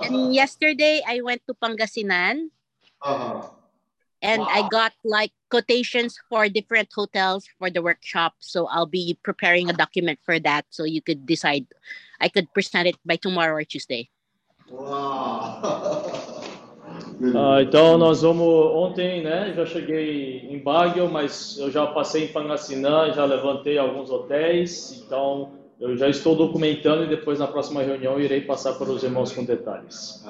And 0.08 0.34
yesterday 0.34 1.04
I 1.06 1.20
went 1.20 1.42
to 1.48 1.54
Pangasinan. 1.60 2.56
Uh-huh. 3.04 3.52
And 4.22 4.42
wow. 4.42 4.48
I 4.50 4.68
got 4.72 4.94
like 5.04 5.32
quotations 5.52 6.18
for 6.30 6.48
different 6.48 6.88
hotels 6.96 7.46
for 7.60 7.70
the 7.70 7.82
workshop. 7.82 8.36
So 8.40 8.68
I'll 8.68 8.88
be 8.88 9.20
preparing 9.24 9.70
a 9.70 9.74
document 9.74 10.20
for 10.24 10.40
that 10.40 10.66
so 10.70 10.86
you 10.86 11.02
could 11.02 11.26
decide 11.26 11.68
I 12.21 12.29
could 12.29 12.49
present 12.53 12.87
it 12.87 12.99
by 13.05 13.17
tomorrow 13.17 13.57
or 13.57 13.65
Tuesday. 13.65 14.09
Ah, 17.35 17.63
então 17.63 17.97
nós 17.99 18.23
vamos 18.23 18.47
ontem, 18.75 19.23
né? 19.23 19.53
Já 19.55 19.65
cheguei 19.67 20.49
em 20.51 20.59
Baguio, 20.59 21.09
mas 21.11 21.57
eu 21.59 21.71
já 21.71 21.87
passei 21.87 22.25
em 22.25 22.29
Pangasinã, 22.29 23.13
já 23.13 23.25
levantei 23.25 23.79
alguns 23.79 24.11
hotéis, 24.11 25.03
então 25.05 25.53
eu 25.81 25.97
já 25.97 26.09
estou 26.09 26.35
documentando 26.35 27.05
e 27.05 27.09
depois 27.09 27.39
na 27.39 27.47
próxima 27.47 27.83
reunião 27.83 28.19
irei 28.21 28.41
passar 28.41 28.75
para 28.75 28.91
os 28.91 29.03
irmãos 29.03 29.33
com 29.33 29.45
detalhes. 29.45 30.25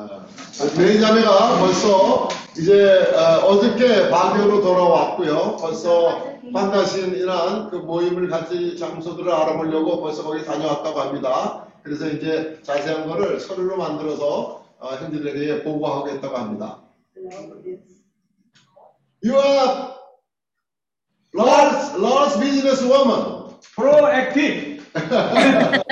베이자매가 0.76 1.58
벌써 1.58 2.28
이제 2.58 3.12
어, 3.14 3.46
어저께 3.48 4.10
바교로 4.10 4.60
돌아왔고요. 4.60 5.56
벌써 5.60 6.32
판가신이란 6.52 7.70
그 7.70 7.76
모임을 7.76 8.28
같이 8.28 8.76
장소들을 8.76 9.30
알아보려고 9.30 10.00
벌써 10.00 10.22
거기 10.22 10.44
다녀왔다고 10.44 11.00
합니다. 11.00 11.65
그래서 11.86 12.08
이제 12.08 12.60
자세한 12.62 13.06
거를 13.06 13.38
서류로 13.40 13.76
만들어서 13.76 14.64
어, 14.78 14.94
형제들에게 14.96 15.62
보고하겠다고 15.62 16.36
합니다. 16.36 16.82
You 19.22 19.36
are 19.38 19.94
large, 21.34 21.96
large 21.98 22.40
business 22.40 22.82
woman. 22.82 23.54
Proactive. 23.76 24.82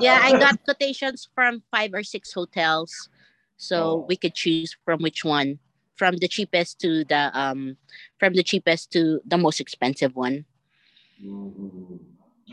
Yeah, 0.00 0.20
I 0.22 0.38
got 0.38 0.62
quotations 0.64 1.28
from 1.34 1.62
five 1.70 1.94
or 1.94 2.02
six 2.02 2.32
hotels. 2.32 3.08
So 3.56 4.04
we 4.08 4.16
could 4.16 4.34
choose 4.34 4.76
from 4.84 5.00
which 5.00 5.24
one. 5.24 5.58
From 5.96 6.18
the 6.18 6.28
cheapest 6.28 6.78
to 6.80 7.04
the 7.04 7.30
um 7.32 7.78
from 8.20 8.34
the 8.34 8.42
cheapest 8.42 8.92
to 8.92 9.20
the 9.24 9.38
most 9.38 9.60
expensive 9.60 10.14
one. 10.14 10.44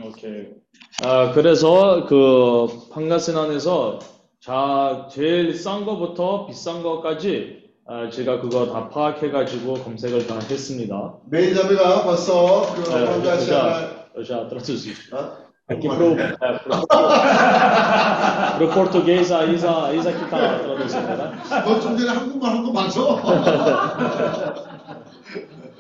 오케이. 0.04 0.48
아, 1.02 1.32
그래서 1.32 2.06
그 2.06 2.68
판가스난에서 2.92 3.98
자 4.40 5.08
제일 5.10 5.54
싼 5.54 5.84
거부터 5.84 6.46
비싼 6.46 6.82
거까지 6.82 7.68
아, 7.86 8.08
제가 8.10 8.40
그거 8.40 8.66
다 8.66 8.88
파악해가지고 8.88 9.74
검색을 9.82 10.26
다 10.26 10.38
했습니다. 10.38 11.14
벌써 12.04 12.74
그 12.74 12.84
já, 12.84 13.98
eu 14.14 14.24
já 14.24 14.48
traduzi. 14.48 14.92
어? 15.12 15.48
Aqui 15.70 15.86
pro, 15.86 16.18
é, 16.18 16.32
pro, 16.58 16.86
pro 18.56 18.68
português 18.72 19.30
a 19.30 19.44
Isa, 19.44 19.86
a 19.86 19.94
Isa 19.94 20.12
que 20.12 20.24
tá 20.30 20.58
traduzindo, 20.60 21.06
né? 21.08 21.38
너좀 21.64 21.96
전에 21.98 22.10
한국말 22.10 22.56
한거 22.56 22.72
맞아? 22.72 22.98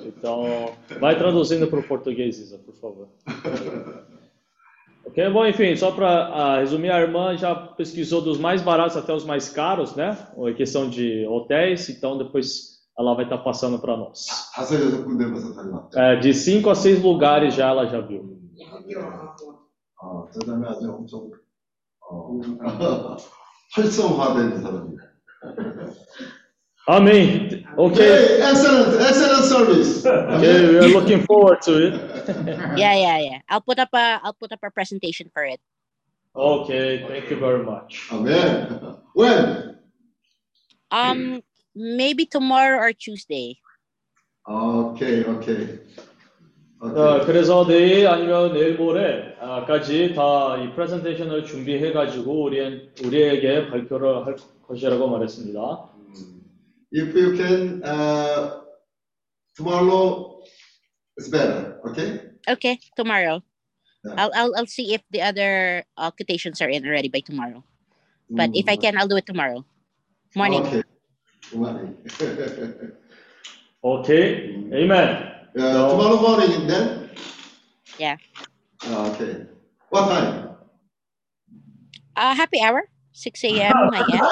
Então, 0.04 0.74
vai 1.00 1.16
traduzindo 1.16 1.66
para 1.68 1.80
o 1.80 1.82
português, 1.82 2.38
Isa, 2.38 2.58
por 2.58 2.74
favor. 2.74 3.08
Ok? 5.08 5.30
Bom, 5.30 5.46
enfim, 5.46 5.74
só 5.74 5.90
para 5.90 6.08
ah, 6.08 6.58
resumir, 6.58 6.90
a 6.90 7.00
irmã 7.00 7.34
já 7.34 7.54
pesquisou 7.54 8.20
dos 8.20 8.38
mais 8.38 8.60
baratos 8.60 8.94
até 8.96 9.12
os 9.12 9.24
mais 9.24 9.48
caros, 9.48 9.96
né? 9.96 10.16
Em 10.36 10.50
é 10.50 10.52
questão 10.52 10.88
de 10.88 11.26
hotéis, 11.26 11.88
então 11.88 12.18
depois 12.18 12.78
ela 12.98 13.14
vai 13.14 13.24
estar 13.24 13.38
passando 13.38 13.78
para 13.78 13.96
nós. 13.96 14.26
É, 15.94 16.16
de 16.16 16.34
cinco 16.34 16.68
a 16.68 16.74
seis 16.74 17.02
lugares 17.02 17.54
já 17.54 17.68
ela 17.68 17.86
já 17.86 18.00
viu. 18.00 18.38
Amém. 26.86 27.64
Ok. 27.76 28.02
Hey, 28.02 28.40
excellent, 28.42 29.00
excellent 29.00 29.44
service. 29.44 30.06
Okay, 30.06 30.68
we 30.70 30.78
are 30.78 30.88
looking 30.88 31.20
forward 31.26 31.60
to 31.62 31.76
it. 31.76 31.94
Yeah, 32.28 32.94
yeah, 32.94 33.18
yeah. 33.18 33.40
I'll 33.48 33.60
put 33.60 33.78
up 33.78 33.88
a 33.94 34.20
I'll 34.22 34.34
put 34.34 34.52
up 34.52 34.60
a 34.62 34.70
presentation 34.70 35.30
for 35.32 35.44
it. 35.44 35.60
Okay, 36.36 37.04
thank 37.08 37.30
you 37.30 37.36
very 37.36 37.64
much. 37.64 38.06
Amen. 38.12 38.96
When? 39.14 39.78
Um 40.90 41.42
maybe 41.74 42.26
tomorrow 42.26 42.78
or 42.78 42.92
Tuesday. 42.92 43.58
Okay, 44.48 45.24
okay. 45.24 45.80
어, 46.80 47.26
그래서 47.26 47.66
내일 47.66 48.06
아니면 48.06 48.52
내일 48.54 48.76
모레까지 48.76 50.14
다 50.14 50.56
이 50.62 50.70
프레젠테이션을 50.74 51.44
준비해 51.44 51.90
가지고 51.92 52.44
우리, 52.44 52.88
우리에게 53.04 53.68
발표를 53.68 54.24
할 54.24 54.36
것이라고 54.62 55.08
말했습니다. 55.08 55.58
If 56.94 57.14
you 57.18 57.36
can, 57.36 57.82
uh, 57.82 58.62
tomorrow 59.56 60.37
It's 61.18 61.26
better, 61.26 61.82
okay? 61.84 62.30
Okay, 62.46 62.78
tomorrow. 62.94 63.42
Yeah. 64.04 64.14
I'll, 64.16 64.30
I'll, 64.34 64.54
I'll 64.56 64.70
see 64.70 64.94
if 64.94 65.02
the 65.10 65.20
other 65.20 65.84
uh, 65.98 66.12
quotations 66.12 66.62
are 66.62 66.70
in 66.70 66.86
already 66.86 67.08
by 67.08 67.20
tomorrow. 67.20 67.64
But 68.30 68.50
mm. 68.54 68.62
if 68.62 68.68
I 68.68 68.76
mm. 68.76 68.80
can, 68.80 68.96
I'll 68.96 69.10
do 69.10 69.16
it 69.16 69.26
tomorrow. 69.26 69.66
Morning. 70.36 70.62
Okay. 70.62 70.82
Morning. 71.52 71.98
okay. 73.84 74.54
Amen. 74.70 75.08
Yeah, 75.58 75.72
so, 75.72 75.90
tomorrow 75.90 76.20
morning 76.22 76.68
then? 76.68 77.10
Yeah. 77.98 78.16
Ah, 78.86 79.10
okay. 79.10 79.42
What 79.90 80.06
time? 80.06 80.54
Uh, 82.14 82.34
happy 82.34 82.62
hour, 82.62 82.86
6 83.10 83.44
a.m. 83.44 83.74
I 83.74 84.06
guess. 84.06 84.22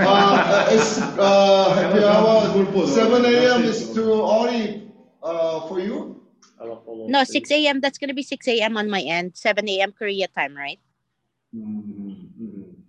uh, 0.00 0.68
it's 0.72 0.96
uh, 1.20 1.76
happy 1.76 2.04
hour, 2.04 2.86
7 2.86 3.24
a.m. 3.24 3.64
is 3.64 3.92
too 3.92 4.24
early 4.24 4.85
uh, 5.26 5.66
for 5.68 5.80
you. 5.80 6.22
No, 7.08 7.24
6 7.24 7.50
a.m. 7.50 7.80
That's 7.80 7.98
gonna 7.98 8.14
be 8.14 8.22
6 8.22 8.48
a.m. 8.48 8.76
on 8.76 8.88
my 8.88 9.00
end. 9.02 9.36
7 9.36 9.68
a.m. 9.68 9.92
Korea 9.92 10.28
time, 10.28 10.56
right? 10.56 10.78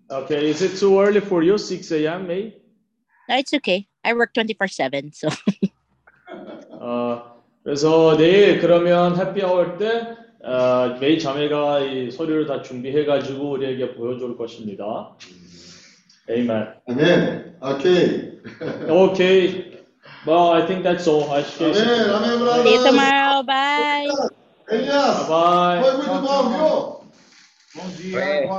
Okay, 0.09 0.49
is 0.49 0.61
it 0.61 0.77
too 0.80 0.99
early 0.99 1.19
for 1.19 1.43
you? 1.43 1.57
6 1.57 1.91
a.m. 1.91 2.27
May? 2.27 2.56
No, 3.27 3.38
it's 3.38 3.53
okay. 3.53 3.88
I 4.03 4.14
work 4.14 4.33
24/7, 4.33 5.14
so 5.14 5.27
어, 6.80 7.43
그래서 7.64 8.16
내일 8.16 8.59
그러면 8.59 9.17
해피아워 9.17 9.77
때 9.77 10.16
어, 10.43 10.98
메이 11.01 11.19
자매가 11.19 11.82
이 11.82 12.11
서류를 12.11 12.45
다 12.45 12.61
준비해가지고 12.61 13.51
우리에게 13.51 13.95
보여줄 13.95 14.38
것입니다. 14.38 15.17
Amen. 16.30 16.67
Amen. 16.90 17.56
Okay. 17.61 18.40
Okay. 18.88 19.67
Well, 20.28 20.52
I 20.52 20.66
think 20.68 20.84
that's 20.84 21.08
all. 21.08 21.32
I 21.32 21.42
should 21.42 21.74
Amen. 21.74 22.10
Amen, 22.10 22.40
brother. 22.40 22.64
see 22.64 22.74
you 22.74 22.84
tomorrow. 22.84 23.44
Bye. 23.44 24.10
Elias, 24.70 25.26
Bye. 25.30 25.82
foi 25.82 25.94
muito 25.94 26.22
bom, 26.22 26.50
viu? 26.50 27.82
Bom 27.82 27.90
dia. 27.96 28.50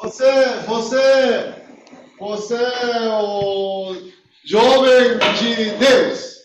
Você, 0.00 0.32
você, 0.66 1.54
você 2.18 2.54
é 2.54 3.08
o 3.12 3.94
jovem 4.46 5.18
de 5.38 5.70
Deus. 5.72 6.37